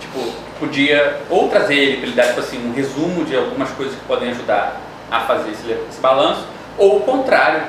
Tipo, 0.00 0.32
podia 0.58 1.20
ou 1.30 1.48
trazer 1.48 1.74
ele 1.74 1.96
para 1.96 2.06
ele 2.06 2.16
dar 2.16 2.26
tipo 2.28 2.40
assim, 2.40 2.68
um 2.68 2.72
resumo 2.74 3.24
de 3.24 3.36
algumas 3.36 3.70
coisas 3.70 3.94
que 3.94 4.04
podem 4.06 4.30
ajudar 4.30 4.80
a 5.10 5.20
fazer 5.20 5.50
esse, 5.50 5.70
esse 5.70 6.00
balanço, 6.00 6.46
ou 6.76 6.98
o 6.98 7.00
contrário, 7.00 7.62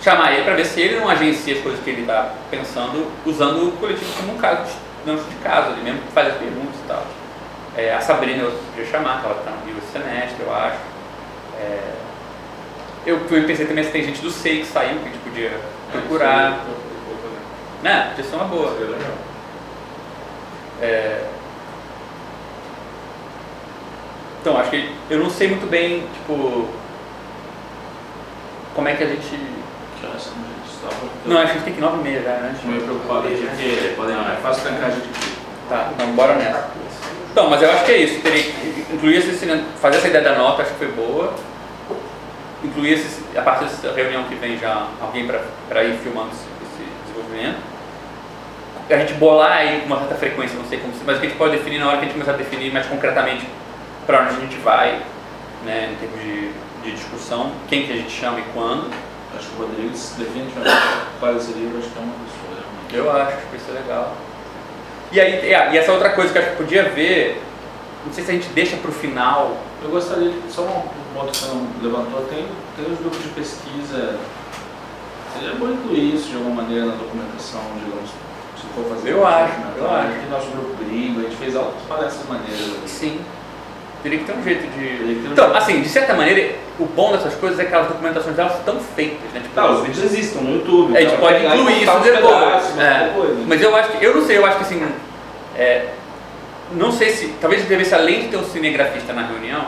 chamar 0.00 0.32
ele 0.32 0.44
para 0.44 0.54
ver 0.54 0.64
se 0.64 0.80
ele 0.80 1.00
não 1.00 1.08
agencia 1.08 1.56
as 1.56 1.62
coisas 1.62 1.82
que 1.82 1.90
ele 1.90 2.02
está 2.02 2.34
pensando 2.50 3.10
usando 3.26 3.68
o 3.68 3.72
coletivo 3.72 4.12
como 4.18 4.34
um 4.34 4.38
caso 4.38 4.64
de, 5.04 5.16
de 5.16 5.36
caso, 5.42 5.72
ele 5.72 5.82
mesmo 5.82 6.00
faz 6.12 6.28
as 6.28 6.38
perguntas 6.38 6.74
e 6.74 6.88
tal. 6.88 7.04
É, 7.76 7.94
a 7.94 8.00
Sabrina 8.00 8.42
eu 8.42 8.50
podia 8.50 8.84
chamar, 8.90 9.20
que 9.20 9.26
ela 9.26 9.38
está 9.38 9.50
no 9.50 9.78
esse 9.78 9.92
semestre, 9.92 10.36
eu 10.40 10.54
acho. 10.54 10.78
É, 11.60 11.92
eu 13.06 13.20
pensei 13.46 13.66
também 13.66 13.84
se 13.84 13.90
tem 13.90 14.04
gente 14.04 14.20
do 14.20 14.30
SEI 14.30 14.60
que 14.60 14.66
saiu, 14.66 14.98
que 14.98 15.08
a 15.08 15.12
gente 15.12 15.18
podia 15.18 15.52
procurar. 15.90 16.64
Né? 17.82 18.08
Podia 18.10 18.24
ser 18.24 18.36
uma 18.36 18.44
boa. 18.44 18.76
É, 20.80 21.24
Então, 24.40 24.56
acho 24.56 24.70
que 24.70 24.90
eu 25.10 25.18
não 25.18 25.28
sei 25.28 25.48
muito 25.48 25.68
bem, 25.68 26.06
tipo, 26.14 26.68
como 28.74 28.88
é 28.88 28.94
que 28.94 29.02
a 29.02 29.06
gente. 29.06 29.57
Estava- 30.02 30.94
Não, 31.26 31.36
acho 31.38 31.46
que 31.46 31.50
a 31.50 31.54
gente 31.54 31.64
tem 31.64 31.72
que 31.74 31.80
ir 31.80 31.82
nove 31.82 31.98
e 31.98 32.02
meia 32.02 32.22
já, 32.22 32.30
né? 32.30 32.54
Tô 32.62 32.68
meio 32.68 32.82
preocupado 32.82 33.26
aqui, 33.28 33.46
porque 33.48 33.92
podem, 33.96 34.14
é 34.16 34.36
fácil 34.42 34.62
trancar 34.62 34.86
a 34.86 34.90
gente. 34.90 35.08
Tá, 35.68 35.90
então 35.94 36.06
bora 36.12 36.34
nessa. 36.34 36.68
Então, 37.32 37.50
mas 37.50 37.60
eu 37.62 37.70
acho 37.70 37.84
que 37.84 37.92
é 37.92 37.96
isso. 37.98 38.20
Teria 38.22 38.42
que 38.42 38.86
incluir 38.92 39.16
esse, 39.16 39.46
fazer 39.80 39.98
essa 39.98 40.08
ideia 40.08 40.24
da 40.24 40.34
nota, 40.36 40.62
acho 40.62 40.72
que 40.72 40.78
foi 40.78 40.88
boa. 40.92 41.34
Incluir 42.64 42.94
esse, 42.94 43.22
a 43.36 43.42
partir 43.42 43.64
dessa 43.66 43.92
reunião 43.92 44.24
que 44.24 44.34
vem 44.34 44.58
já 44.58 44.86
alguém 45.00 45.26
para 45.68 45.84
ir 45.84 45.98
filmando 45.98 46.30
esse, 46.32 46.44
esse 46.62 46.90
desenvolvimento. 47.06 47.58
A 48.90 48.96
gente 48.96 49.14
bolar 49.14 49.52
aí 49.58 49.80
com 49.80 49.86
uma 49.86 49.98
certa 49.98 50.14
frequência, 50.14 50.56
não 50.58 50.64
sei 50.64 50.78
como, 50.78 50.92
se- 50.94 51.02
mas 51.04 51.18
que 51.18 51.26
a 51.26 51.28
gente 51.28 51.38
pode 51.38 51.56
definir 51.56 51.78
na 51.78 51.88
hora 51.88 51.96
que 51.98 52.02
a 52.04 52.06
gente 52.06 52.14
começar 52.14 52.32
a 52.32 52.36
definir 52.36 52.72
mais 52.72 52.86
concretamente 52.86 53.46
para 54.06 54.22
onde 54.22 54.30
a 54.30 54.40
gente 54.40 54.56
vai, 54.56 54.98
né, 55.64 55.90
em 55.92 55.96
termos 55.96 56.20
de, 56.22 56.50
de 56.82 56.96
discussão, 56.96 57.52
quem 57.68 57.86
que 57.86 57.92
a 57.92 57.96
gente 57.96 58.10
chama 58.10 58.40
e 58.40 58.44
quando. 58.54 58.90
Acho 59.36 59.48
que 59.48 59.62
o 59.62 59.66
Rodrigues 59.66 60.14
definitivamente 60.18 60.76
faz 61.20 61.36
esse 61.36 61.52
livro, 61.58 61.78
acho 61.78 61.88
que 61.88 61.98
é 61.98 62.02
uma 62.02 62.14
pessoa 62.24 62.52
realmente. 62.56 62.94
Eu 62.94 63.10
acho 63.12 63.46
que 63.48 63.56
isso 63.56 63.70
é 63.70 63.74
legal. 63.74 64.16
E 65.10 65.20
aí, 65.20 65.52
é, 65.52 65.72
e 65.72 65.78
essa 65.78 65.92
outra 65.92 66.10
coisa 66.10 66.32
que 66.32 66.38
eu 66.38 66.42
acho 66.42 66.50
que 66.52 66.56
podia 66.56 66.84
ver, 66.90 67.42
não 68.04 68.12
sei 68.12 68.24
se 68.24 68.30
a 68.30 68.34
gente 68.34 68.48
deixa 68.50 68.76
para 68.76 68.90
o 68.90 68.94
final, 68.94 69.56
Eu 69.82 69.90
gostaria 69.90 70.30
de, 70.30 70.52
só 70.52 70.62
um 70.62 70.82
ponto 71.14 71.30
que 71.30 71.38
você 71.38 71.46
não 71.48 71.68
levantou, 71.82 72.26
tem, 72.28 72.46
tem 72.76 72.92
os 72.92 72.98
grupos 72.98 73.22
de 73.22 73.28
pesquisa, 73.28 74.18
seria 75.32 75.54
bom 75.54 75.70
incluir 75.70 76.14
isso 76.14 76.28
de 76.30 76.36
alguma 76.36 76.62
maneira 76.62 76.86
na 76.86 76.96
documentação, 76.96 77.60
digamos, 77.78 78.10
se 78.56 78.66
for 78.74 78.84
fazer. 78.88 79.12
Eu 79.12 79.26
acho, 79.26 79.54
eu 79.76 79.90
acho. 79.90 80.12
Tem 80.18 80.30
nosso 80.30 80.50
grupo 80.50 80.84
gringo, 80.84 81.20
a 81.20 81.22
gente 81.22 81.36
fez 81.36 81.54
altas 81.54 81.80
palestras 81.88 82.28
maneiras. 82.28 82.58
sim, 82.86 83.20
teria 84.02 84.18
que 84.18 84.24
ter 84.24 84.32
um 84.32 84.42
jeito 84.42 84.62
que 84.72 84.78
de... 84.78 85.28
um 85.28 85.32
Então, 85.32 85.44
jeito. 85.46 85.58
assim, 85.58 85.80
de 85.82 85.88
certa 85.88 86.14
maneira, 86.14 86.54
o 86.78 86.84
bom 86.86 87.12
dessas 87.12 87.34
coisas 87.34 87.58
é 87.58 87.64
que 87.64 87.74
as 87.74 87.86
documentações 87.88 88.36
delas 88.36 88.56
estão 88.58 88.78
feitas, 88.80 89.30
né? 89.34 89.40
Tipo, 89.42 89.54
Tá, 89.54 89.70
os 89.70 89.82
vídeos 89.86 90.04
existem 90.04 90.42
no 90.42 90.54
YouTube. 90.56 90.96
A 90.96 91.00
gente 91.00 91.14
então, 91.14 91.20
pode 91.26 91.44
incluir 91.46 91.82
isso 91.82 91.98
depois. 92.00 92.34
pedaços, 92.34 92.78
É. 92.78 93.04
depois, 93.12 93.30
né? 93.36 93.44
Mas 93.48 93.62
eu 93.62 93.74
acho 93.76 93.90
que, 93.90 94.04
eu 94.04 94.14
não 94.14 94.24
sei, 94.26 94.36
eu 94.38 94.46
acho 94.46 94.56
que 94.58 94.62
assim, 94.62 94.86
é, 95.56 95.86
não 96.72 96.92
sei 96.92 97.10
se, 97.10 97.28
talvez 97.40 97.64
devesse, 97.64 97.94
além 97.94 98.22
de 98.22 98.28
ter 98.28 98.36
um 98.36 98.44
cinegrafista 98.44 99.12
na 99.12 99.26
reunião, 99.26 99.64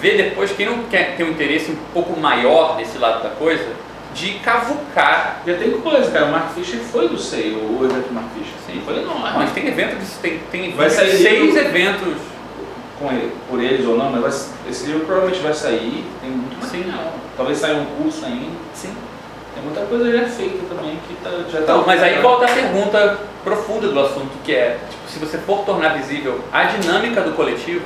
ver 0.00 0.16
depois 0.16 0.50
quem 0.52 0.66
não 0.66 0.84
quer 0.84 1.14
ter 1.16 1.24
um 1.24 1.30
interesse 1.30 1.70
um 1.70 1.76
pouco 1.92 2.18
maior 2.18 2.76
desse 2.76 2.98
lado 2.98 3.22
da 3.22 3.30
coisa, 3.30 3.64
de 4.14 4.32
cavucar. 4.40 5.40
Já 5.46 5.54
tem 5.54 5.70
coisa, 5.72 6.10
cara. 6.10 6.24
O 6.26 6.32
Mark 6.32 6.52
Fisher 6.54 6.80
foi 6.80 7.08
do 7.08 7.16
SEI, 7.16 7.52
o 7.52 7.84
evento 7.84 8.12
Mark 8.12 8.26
Fisher. 8.34 8.54
Sim. 8.66 8.82
Foi 8.84 8.98
enorme. 8.98 9.22
Mas 9.36 9.52
tem 9.52 9.68
eventos, 9.68 10.08
tem, 10.20 10.40
tem 10.50 10.72
Vai 10.72 10.90
sair 10.90 11.12
seis 11.16 11.40
livro- 11.54 11.60
eventos. 11.60 12.14
Com 13.00 13.10
ele, 13.10 13.32
por 13.48 13.60
eles 13.60 13.86
ou 13.86 13.96
não, 13.96 14.10
mas 14.10 14.20
vai- 14.20 14.70
esse 14.70 14.86
livro 14.86 15.06
provavelmente 15.06 15.40
vai 15.42 15.54
sair, 15.54 16.04
tem 16.20 16.30
muito 16.30 16.60
material. 16.62 17.14
Talvez 17.36 17.58
saia 17.58 17.74
um 17.76 17.86
curso 17.86 18.24
ainda. 18.26 18.56
Sim. 18.74 18.94
Tem 19.54 19.62
muita 19.64 19.80
coisa 19.86 20.12
já 20.16 20.28
feita 20.28 20.58
também 20.68 20.98
que 21.08 21.14
tá, 21.24 21.30
já 21.50 21.58
tá. 21.58 21.62
Então, 21.64 21.84
mas 21.86 22.02
aí 22.02 22.20
volta 22.20 22.44
a 22.44 22.48
pergunta 22.48 23.18
profunda 23.42 23.88
do 23.88 23.98
assunto, 23.98 24.30
que 24.44 24.52
é, 24.52 24.78
tipo, 24.90 25.08
se 25.08 25.18
você 25.18 25.38
for 25.38 25.64
tornar 25.64 25.94
visível 25.96 26.40
a 26.52 26.64
dinâmica 26.64 27.22
do 27.22 27.32
coletivo, 27.32 27.84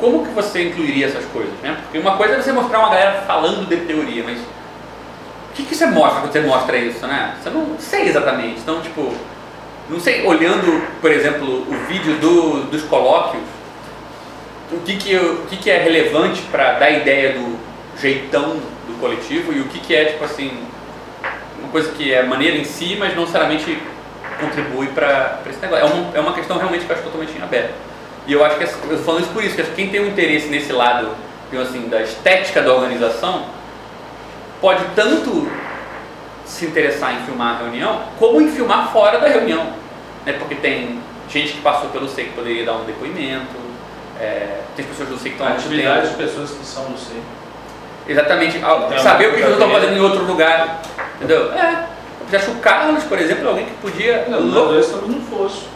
como 0.00 0.24
que 0.26 0.32
você 0.32 0.68
incluiria 0.68 1.06
essas 1.06 1.24
coisas, 1.26 1.52
né? 1.62 1.76
Porque 1.82 1.98
uma 1.98 2.16
coisa 2.16 2.34
é 2.34 2.42
você 2.42 2.52
mostrar 2.52 2.80
uma 2.80 2.90
galera 2.90 3.22
falando 3.22 3.68
de 3.68 3.76
teoria, 3.78 4.22
mas 4.24 4.38
o 4.38 5.54
que, 5.54 5.62
que 5.64 5.74
você 5.74 5.86
mostra 5.86 6.20
quando 6.20 6.32
você 6.32 6.40
mostra 6.40 6.76
isso, 6.76 7.06
né? 7.06 7.34
Você 7.42 7.50
não 7.50 7.76
sei 7.78 8.08
exatamente. 8.08 8.60
Então, 8.60 8.80
tipo, 8.80 9.12
não 9.88 9.98
sei, 9.98 10.24
olhando, 10.26 10.86
por 11.00 11.10
exemplo, 11.10 11.46
o 11.68 11.74
vídeo 11.88 12.16
do, 12.18 12.64
dos 12.70 12.82
colóquios, 12.82 13.42
o 14.70 14.80
que, 14.80 14.96
que, 14.96 15.16
o 15.16 15.46
que, 15.48 15.56
que 15.56 15.70
é 15.70 15.78
relevante 15.78 16.42
para 16.50 16.74
dar 16.74 16.90
ideia 16.90 17.32
do 17.32 17.58
jeitão 18.00 18.56
do 18.86 18.98
coletivo 19.00 19.52
e 19.52 19.60
o 19.60 19.64
que, 19.64 19.78
que 19.80 19.94
é, 19.94 20.06
tipo 20.06 20.24
assim, 20.24 20.50
uma 21.58 21.68
coisa 21.70 21.90
que 21.92 22.12
é 22.12 22.22
maneira 22.22 22.56
em 22.56 22.64
si, 22.64 22.96
mas 22.98 23.14
não 23.14 23.22
necessariamente 23.22 23.78
contribui 24.40 24.88
para 24.88 25.40
esse 25.48 25.58
negócio. 25.60 25.84
É 25.84 25.88
uma, 25.88 26.16
é 26.16 26.20
uma 26.20 26.32
questão 26.32 26.58
realmente 26.58 26.84
que 26.84 26.90
eu 26.90 26.96
acho 26.96 27.04
totalmente 27.04 27.36
em 27.36 27.42
aberto. 27.42 27.74
E 28.26 28.32
eu 28.32 28.44
acho 28.44 28.56
que, 28.56 28.64
eu 28.64 28.98
falando 28.98 29.22
isso 29.22 29.32
por 29.32 29.42
isso, 29.42 29.56
que 29.56 29.62
quem 29.72 29.88
tem 29.88 30.00
um 30.00 30.06
interesse 30.06 30.48
nesse 30.48 30.72
lado, 30.72 31.10
digamos 31.50 31.70
assim, 31.70 31.88
da 31.88 32.02
estética 32.02 32.60
da 32.60 32.74
organização, 32.74 33.46
pode 34.60 34.84
tanto 34.94 35.50
se 36.44 36.66
interessar 36.66 37.14
em 37.14 37.24
filmar 37.24 37.56
a 37.56 37.58
reunião, 37.58 38.02
como 38.18 38.40
em 38.40 38.50
filmar 38.50 38.92
fora 38.92 39.18
da 39.18 39.28
reunião. 39.28 39.72
Né? 40.24 40.34
Porque 40.34 40.54
tem 40.54 40.98
gente 41.28 41.54
que 41.54 41.60
passou 41.60 41.90
pelo 41.90 42.08
SEI 42.08 42.26
que 42.26 42.32
poderia 42.32 42.64
dar 42.64 42.74
um 42.74 42.84
depoimento, 42.84 43.67
é, 44.20 44.60
tem 44.76 44.84
pessoas 44.84 45.08
do 45.08 45.16
SEI 45.18 45.30
que 45.32 45.36
estão 45.36 45.46
A 45.46 45.50
há 45.50 45.52
muito 45.54 45.66
atividade 45.66 46.08
tempo. 46.08 46.18
de 46.18 46.24
pessoas 46.24 46.50
que 46.50 46.64
são 46.66 46.84
do 46.84 46.98
SEI. 46.98 47.20
Exatamente, 48.08 48.58
Tem 48.88 48.98
saber 48.98 49.28
o 49.28 49.32
que 49.34 49.40
eles 49.40 49.52
estão 49.52 49.70
fazendo 49.70 49.92
em 49.96 50.00
outro 50.00 50.24
lugar. 50.24 50.80
Entendeu? 51.16 51.52
É. 51.52 51.84
Eu 52.30 52.38
acho 52.38 52.46
que 52.50 52.56
o 52.56 52.60
Carlos, 52.60 53.04
por 53.04 53.18
exemplo, 53.18 53.46
é 53.46 53.48
alguém 53.48 53.66
que 53.66 53.74
podia. 53.74 54.26
Não, 54.28 54.40
nós 54.42 54.68
dois 54.68 54.86
estamos 54.86 55.08
no 55.08 55.20
fosso. 55.22 55.66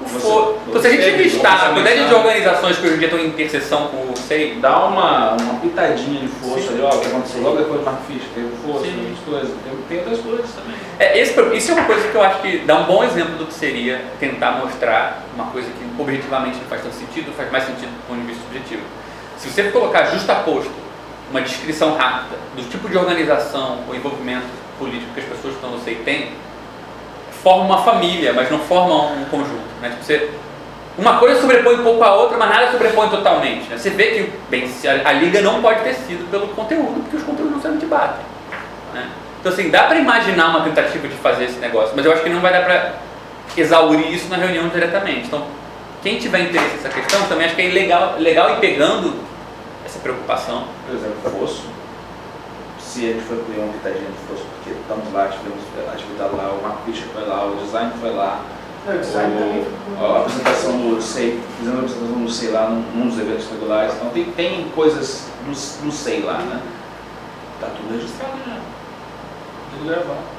O 0.00 0.04
Você- 0.08 0.18
fo- 0.18 0.54
Então, 0.68 0.80
se 0.82 0.86
a 0.88 0.90
gente 0.90 1.22
listar 1.22 1.52
a 1.52 1.56
você 1.68 1.74
quantidade 1.74 2.08
de 2.08 2.14
organizações 2.14 2.76
que 2.78 2.84
hoje 2.86 2.94
em 2.96 2.98
dia 2.98 3.06
estão 3.08 3.20
em 3.20 3.26
interseção 3.28 3.86
com 3.88 4.12
o 4.12 4.16
SEI, 4.16 4.58
Dá 4.60 4.78
uma, 4.86 5.32
uma 5.40 5.60
pitadinha 5.60 6.20
de 6.20 6.28
força 6.28 6.62
Sim. 6.62 6.68
ali, 6.74 6.82
ó, 6.82 6.88
o 6.94 6.98
que 7.00 7.06
aconteceu 7.06 7.42
logo 7.42 7.56
depois 7.58 7.80
do 7.80 7.84
Mark 7.86 8.00
Fisher, 8.08 8.28
teve 8.34 8.48
força, 8.66 8.86
Sim. 8.86 9.00
outras 9.00 9.18
coisas. 9.24 9.50
Tem, 9.64 9.76
tem 9.88 9.98
outras 9.98 10.20
coisas 10.20 10.50
também. 10.50 10.76
É, 10.98 11.18
esse, 11.18 11.40
isso 11.56 11.72
é 11.72 11.74
uma 11.74 11.84
coisa 11.84 12.08
que 12.08 12.14
eu 12.14 12.22
acho 12.22 12.40
que 12.40 12.58
dá 12.58 12.76
um 12.78 12.84
bom 12.84 13.02
exemplo 13.02 13.36
do 13.36 13.46
que 13.46 13.54
seria 13.54 14.04
tentar 14.20 14.52
mostrar 14.52 15.22
uma 15.34 15.46
coisa 15.46 15.68
que 15.68 16.00
objetivamente 16.00 16.58
não 16.58 16.64
faz 16.66 16.82
tanto 16.82 16.94
sentido, 16.94 17.32
faz 17.36 17.50
mais 17.50 17.64
sentido 17.64 17.90
do 17.90 18.08
ponto 18.08 18.20
de 18.20 18.26
vista 18.26 18.42
subjetivo. 18.44 18.82
Se 19.36 19.50
você 19.50 19.64
colocar 19.64 20.04
justaposto 20.06 20.70
uma 21.30 21.40
descrição 21.40 21.96
rápida 21.96 22.36
do 22.54 22.62
tipo 22.70 22.88
de 22.88 22.96
organização 22.96 23.80
ou 23.88 23.94
envolvimento 23.94 24.46
político 24.78 25.12
que 25.14 25.20
as 25.20 25.26
pessoas 25.26 25.54
que 25.54 25.60
estão 25.60 25.70
no 25.70 25.80
SEI 25.80 25.96
têm, 26.04 26.32
forma 27.42 27.64
uma 27.64 27.82
família, 27.82 28.32
mas 28.32 28.50
não 28.50 28.60
forma 28.60 28.94
um 29.12 29.24
conjunto. 29.24 29.80
Né? 29.80 29.90
Tipo, 29.90 30.04
você, 30.04 30.30
uma 30.96 31.18
coisa 31.18 31.40
sobrepõe 31.40 31.74
um 31.74 31.82
pouco 31.82 32.04
a 32.04 32.14
outra, 32.14 32.38
mas 32.38 32.48
nada 32.48 32.70
sobrepõe 32.70 33.08
totalmente. 33.08 33.68
né? 33.68 33.76
Você 33.76 33.90
vê 33.90 34.06
que 34.12 34.32
bem, 34.48 34.70
a, 34.86 35.08
a 35.08 35.12
liga 35.12 35.40
não 35.40 35.60
pode 35.60 35.82
ter 35.82 35.94
sido 35.94 36.30
pelo 36.30 36.48
conteúdo, 36.48 37.00
porque 37.02 37.16
os 37.16 37.22
conteúdos 37.24 37.52
não 37.52 37.60
se 37.60 37.78
debatem. 37.78 38.24
Né? 38.92 39.08
Então, 39.44 39.52
assim, 39.52 39.68
dá 39.68 39.82
para 39.82 39.96
imaginar 39.96 40.48
uma 40.48 40.62
tentativa 40.62 41.06
de 41.06 41.14
fazer 41.16 41.44
esse 41.44 41.58
negócio, 41.58 41.92
mas 41.94 42.06
eu 42.06 42.10
acho 42.14 42.22
que 42.22 42.30
não 42.30 42.40
vai 42.40 42.50
dar 42.50 42.64
para 42.64 42.94
exaurir 43.54 44.10
isso 44.10 44.30
na 44.30 44.38
reunião 44.38 44.68
diretamente. 44.68 45.26
Então, 45.26 45.44
quem 46.02 46.18
tiver 46.18 46.48
interesse 46.48 46.76
nessa 46.76 46.88
questão, 46.88 47.22
também 47.28 47.44
acho 47.44 47.54
que 47.54 47.60
é 47.60 47.68
legal, 47.68 48.14
legal 48.18 48.52
ir 48.52 48.60
pegando 48.60 49.12
essa 49.84 49.98
preocupação. 49.98 50.64
Por 50.86 50.96
exemplo, 50.96 51.16
fosso. 51.38 51.64
Se 52.80 53.04
a 53.04 53.12
gente 53.12 53.24
for 53.24 53.36
criar 53.44 53.64
uma 53.64 53.74
pitadinha 53.74 54.06
de 54.06 54.16
fosso, 54.26 54.46
porque 54.54 54.70
estamos 54.80 55.12
lá, 55.12 55.28
tivemos 55.28 55.62
a 55.90 55.92
atividade 55.92 56.36
lá, 56.36 56.50
o 56.50 56.62
Marco 56.62 56.78
Fischer 56.86 57.08
foi 57.12 57.26
lá, 57.26 57.44
o 57.44 57.56
design 57.56 57.92
foi 58.00 58.14
lá, 58.14 58.40
Não, 58.86 58.94
o 58.94 58.98
design 58.98 59.34
o, 60.00 60.04
a 60.06 60.20
apresentação 60.20 60.78
do 60.78 61.02
SEI, 61.02 61.38
fizemos 61.58 61.80
a 61.80 61.84
apresentação 61.84 62.24
do 62.24 62.30
SEI 62.30 62.50
lá 62.50 62.70
num, 62.70 62.80
num 62.94 63.08
dos 63.10 63.18
eventos 63.18 63.50
regulares. 63.50 63.92
Então 63.96 64.08
tem, 64.08 64.24
tem 64.24 64.70
coisas 64.74 65.26
no, 65.44 65.84
no 65.84 65.92
SEI 65.92 66.22
lá, 66.22 66.38
né? 66.38 66.62
Tá 67.60 67.66
tudo 67.76 67.92
registrado 67.92 68.38
já. 68.46 68.83
Gravado. 69.84 70.34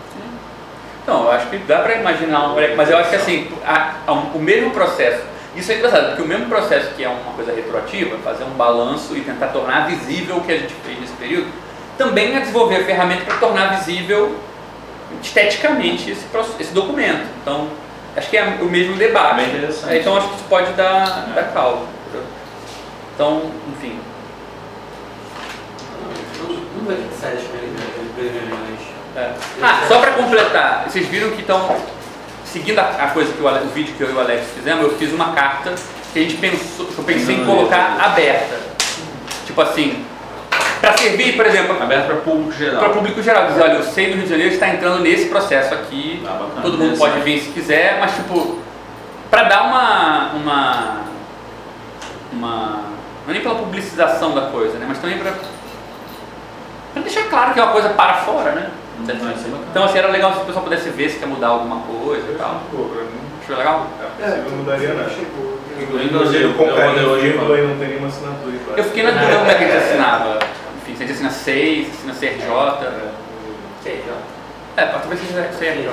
Então, 1.03 1.23
eu 1.25 1.31
acho 1.31 1.47
que 1.49 1.57
dá 1.59 1.79
para 1.79 1.95
imaginar, 1.95 2.49
um, 2.49 2.55
mas 2.75 2.89
eu 2.89 2.97
acho 2.97 3.09
que 3.11 3.15
assim, 3.15 3.47
a- 3.65 3.93
a- 4.07 4.11
o 4.11 4.39
mesmo 4.39 4.71
processo, 4.71 5.21
isso 5.55 5.71
é 5.71 5.75
engraçado, 5.75 6.07
porque 6.07 6.23
o 6.23 6.27
mesmo 6.27 6.47
processo 6.47 6.89
que 6.95 7.03
é 7.03 7.07
uma 7.09 7.33
coisa 7.33 7.53
retroativa, 7.53 8.17
fazer 8.23 8.43
um 8.43 8.51
balanço 8.51 9.15
e 9.15 9.21
tentar 9.21 9.47
tornar 9.49 9.87
visível 9.87 10.37
o 10.37 10.41
que 10.41 10.51
a 10.51 10.57
gente 10.57 10.73
fez 10.83 10.99
nesse 10.99 11.13
período, 11.13 11.47
também 11.97 12.35
é 12.35 12.39
desenvolver 12.39 12.77
a 12.77 12.83
ferramenta 12.85 13.23
para 13.25 13.37
tornar 13.37 13.67
visível 13.77 14.35
esteticamente 15.21 16.09
esse, 16.11 16.25
esse 16.59 16.73
documento. 16.73 17.25
Então, 17.41 17.67
acho 18.17 18.27
que 18.29 18.37
é 18.37 18.43
o 18.59 18.65
mesmo 18.65 18.95
debate. 18.95 19.43
Interessante. 19.43 19.97
Então, 19.99 20.17
acho 20.17 20.27
que 20.29 20.35
isso 20.35 20.43
pode 20.49 20.71
dar, 20.73 21.27
dar 21.35 21.53
causa. 21.53 21.83
entendeu? 22.07 22.27
Então, 23.13 23.51
enfim, 23.77 23.99
Não 26.77 26.85
vai 26.85 26.95
ter 26.95 27.07
que 27.07 27.15
sair 27.15 27.37
reuniões. 28.17 28.64
É. 29.15 29.31
Ah, 29.61 29.83
só 29.87 29.99
para 29.99 30.11
completar, 30.11 30.85
vocês 30.87 31.07
viram 31.07 31.31
que 31.31 31.41
estão 31.41 31.77
seguindo 32.43 32.79
a, 32.79 33.09
coisa 33.13 33.31
que 33.33 33.41
o, 33.41 33.47
o 33.47 33.69
vídeo 33.69 33.93
que 33.95 34.01
eu 34.01 34.11
e 34.11 34.13
o 34.13 34.19
Alex 34.19 34.47
fizemos, 34.55 34.83
eu 34.83 34.97
fiz 34.97 35.11
uma 35.13 35.33
carta 35.33 35.73
que 36.13 36.19
a 36.19 36.21
gente 36.21 36.37
pensou, 36.37 36.87
eu 36.97 37.03
pensei 37.03 37.35
em 37.35 37.45
colocar 37.45 37.97
aberta. 37.99 38.59
Tipo 39.45 39.61
assim, 39.61 40.05
para 40.81 40.97
servir, 40.97 41.35
por 41.35 41.45
exemplo, 41.45 41.81
Aberto 41.81 42.05
para 42.07 42.15
público 42.17 42.51
geral. 42.51 42.79
para 42.79 42.89
público 42.89 43.21
geral, 43.21 43.47
dizer, 43.47 43.61
olha, 43.61 43.73
eu 43.73 43.83
sei 43.83 44.07
do 44.07 44.13
Rio 44.15 44.23
de 44.23 44.29
Janeiro 44.29 44.53
está 44.53 44.69
entrando 44.69 44.99
nesse 45.01 45.29
processo 45.29 45.73
aqui, 45.73 46.23
Ah, 46.25 46.33
bacana. 46.33 46.61
todo 46.61 46.77
mundo 46.77 46.97
pode 46.97 47.19
vir 47.21 47.39
se 47.39 47.49
quiser, 47.49 47.97
mas 47.99 48.15
tipo, 48.15 48.59
para 49.29 49.43
dar 49.43 49.63
uma, 49.63 50.31
uma, 50.33 51.01
uma, 52.31 52.81
não 53.25 53.29
é 53.29 53.33
nem 53.33 53.41
pela 53.41 53.55
publicização 53.55 54.35
da 54.35 54.43
coisa, 54.51 54.77
né, 54.77 54.85
mas 54.87 54.97
também 54.99 55.17
para 55.17 55.33
deixar 57.01 57.29
claro 57.29 57.53
que 57.53 57.59
é 57.59 57.63
uma 57.63 57.71
coisa 57.73 57.89
para 57.89 58.13
fora, 58.15 58.51
né? 58.51 58.69
Não, 58.99 59.31
isso 59.31 59.45
é. 59.47 59.51
Então 59.71 59.83
assim, 59.83 59.97
era 59.97 60.09
legal 60.09 60.33
se 60.33 60.41
o 60.41 60.45
pessoal 60.45 60.63
pudesse 60.63 60.89
ver 60.89 61.09
se 61.09 61.19
quer 61.19 61.27
mudar 61.27 61.47
alguma 61.47 61.81
coisa 61.81 62.31
e 62.31 62.35
tal. 62.35 62.61
Achou 63.43 63.57
legal? 63.57 63.87
a 64.01 64.21
princípio 64.21 64.51
não 64.51 64.57
mudaria 64.57 64.93
nada. 64.93 65.09
Chegou. 65.09 65.55
Inclusive, 65.77 66.43
eu 66.43 66.53
compraria 66.53 67.07
o 67.07 67.15
livro 67.19 67.57
e 67.57 67.61
não 67.67 67.77
tem 67.77 67.89
nenhuma 67.89 68.07
assinatura. 68.07 68.53
Eu 68.77 68.83
fiquei 68.85 69.03
na 69.03 69.11
dúvida 69.11 69.37
como 69.37 69.51
é 69.51 69.55
que 69.55 69.63
a 69.63 69.67
gente 69.67 69.77
assinava. 69.77 70.39
Enfim, 70.81 70.95
se 70.95 71.03
a 71.03 71.07
gente 71.07 71.15
assina 71.15 71.29
6, 71.29 71.87
assina 71.89 72.13
CRJ. 72.13 72.87
Sei, 73.83 74.03
ó. 74.09 74.81
É, 74.81 74.85
talvez 74.85 75.19
seja 75.19 75.43
CRJ. 75.43 75.89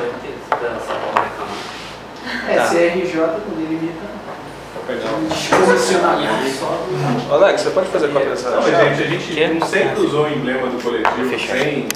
Reclamar. 0.50 1.72
É, 2.48 2.54
Tá. 2.54 2.66
CRJ 2.68 3.14
quando 3.16 3.68
limita 3.68 4.12
Vou 4.74 4.84
pegar 4.96 5.12
o 5.12 5.28
desposicionamento 5.28 6.48
só 6.58 6.66
do. 6.66 7.34
Alex, 7.34 7.60
você 7.60 7.70
pode 7.70 7.88
fazer 7.88 8.08
cópia 8.08 8.30
dessa 8.30 8.50
Não, 8.50 8.62
mas, 8.62 8.96
gente, 8.96 9.02
a 9.02 9.06
gente 9.06 9.54
não 9.58 9.66
sempre 9.66 10.00
usou 10.00 10.24
o 10.24 10.28
emblema 10.28 10.68
do 10.68 10.82
coletivo 10.82 11.38
sem 11.38 11.86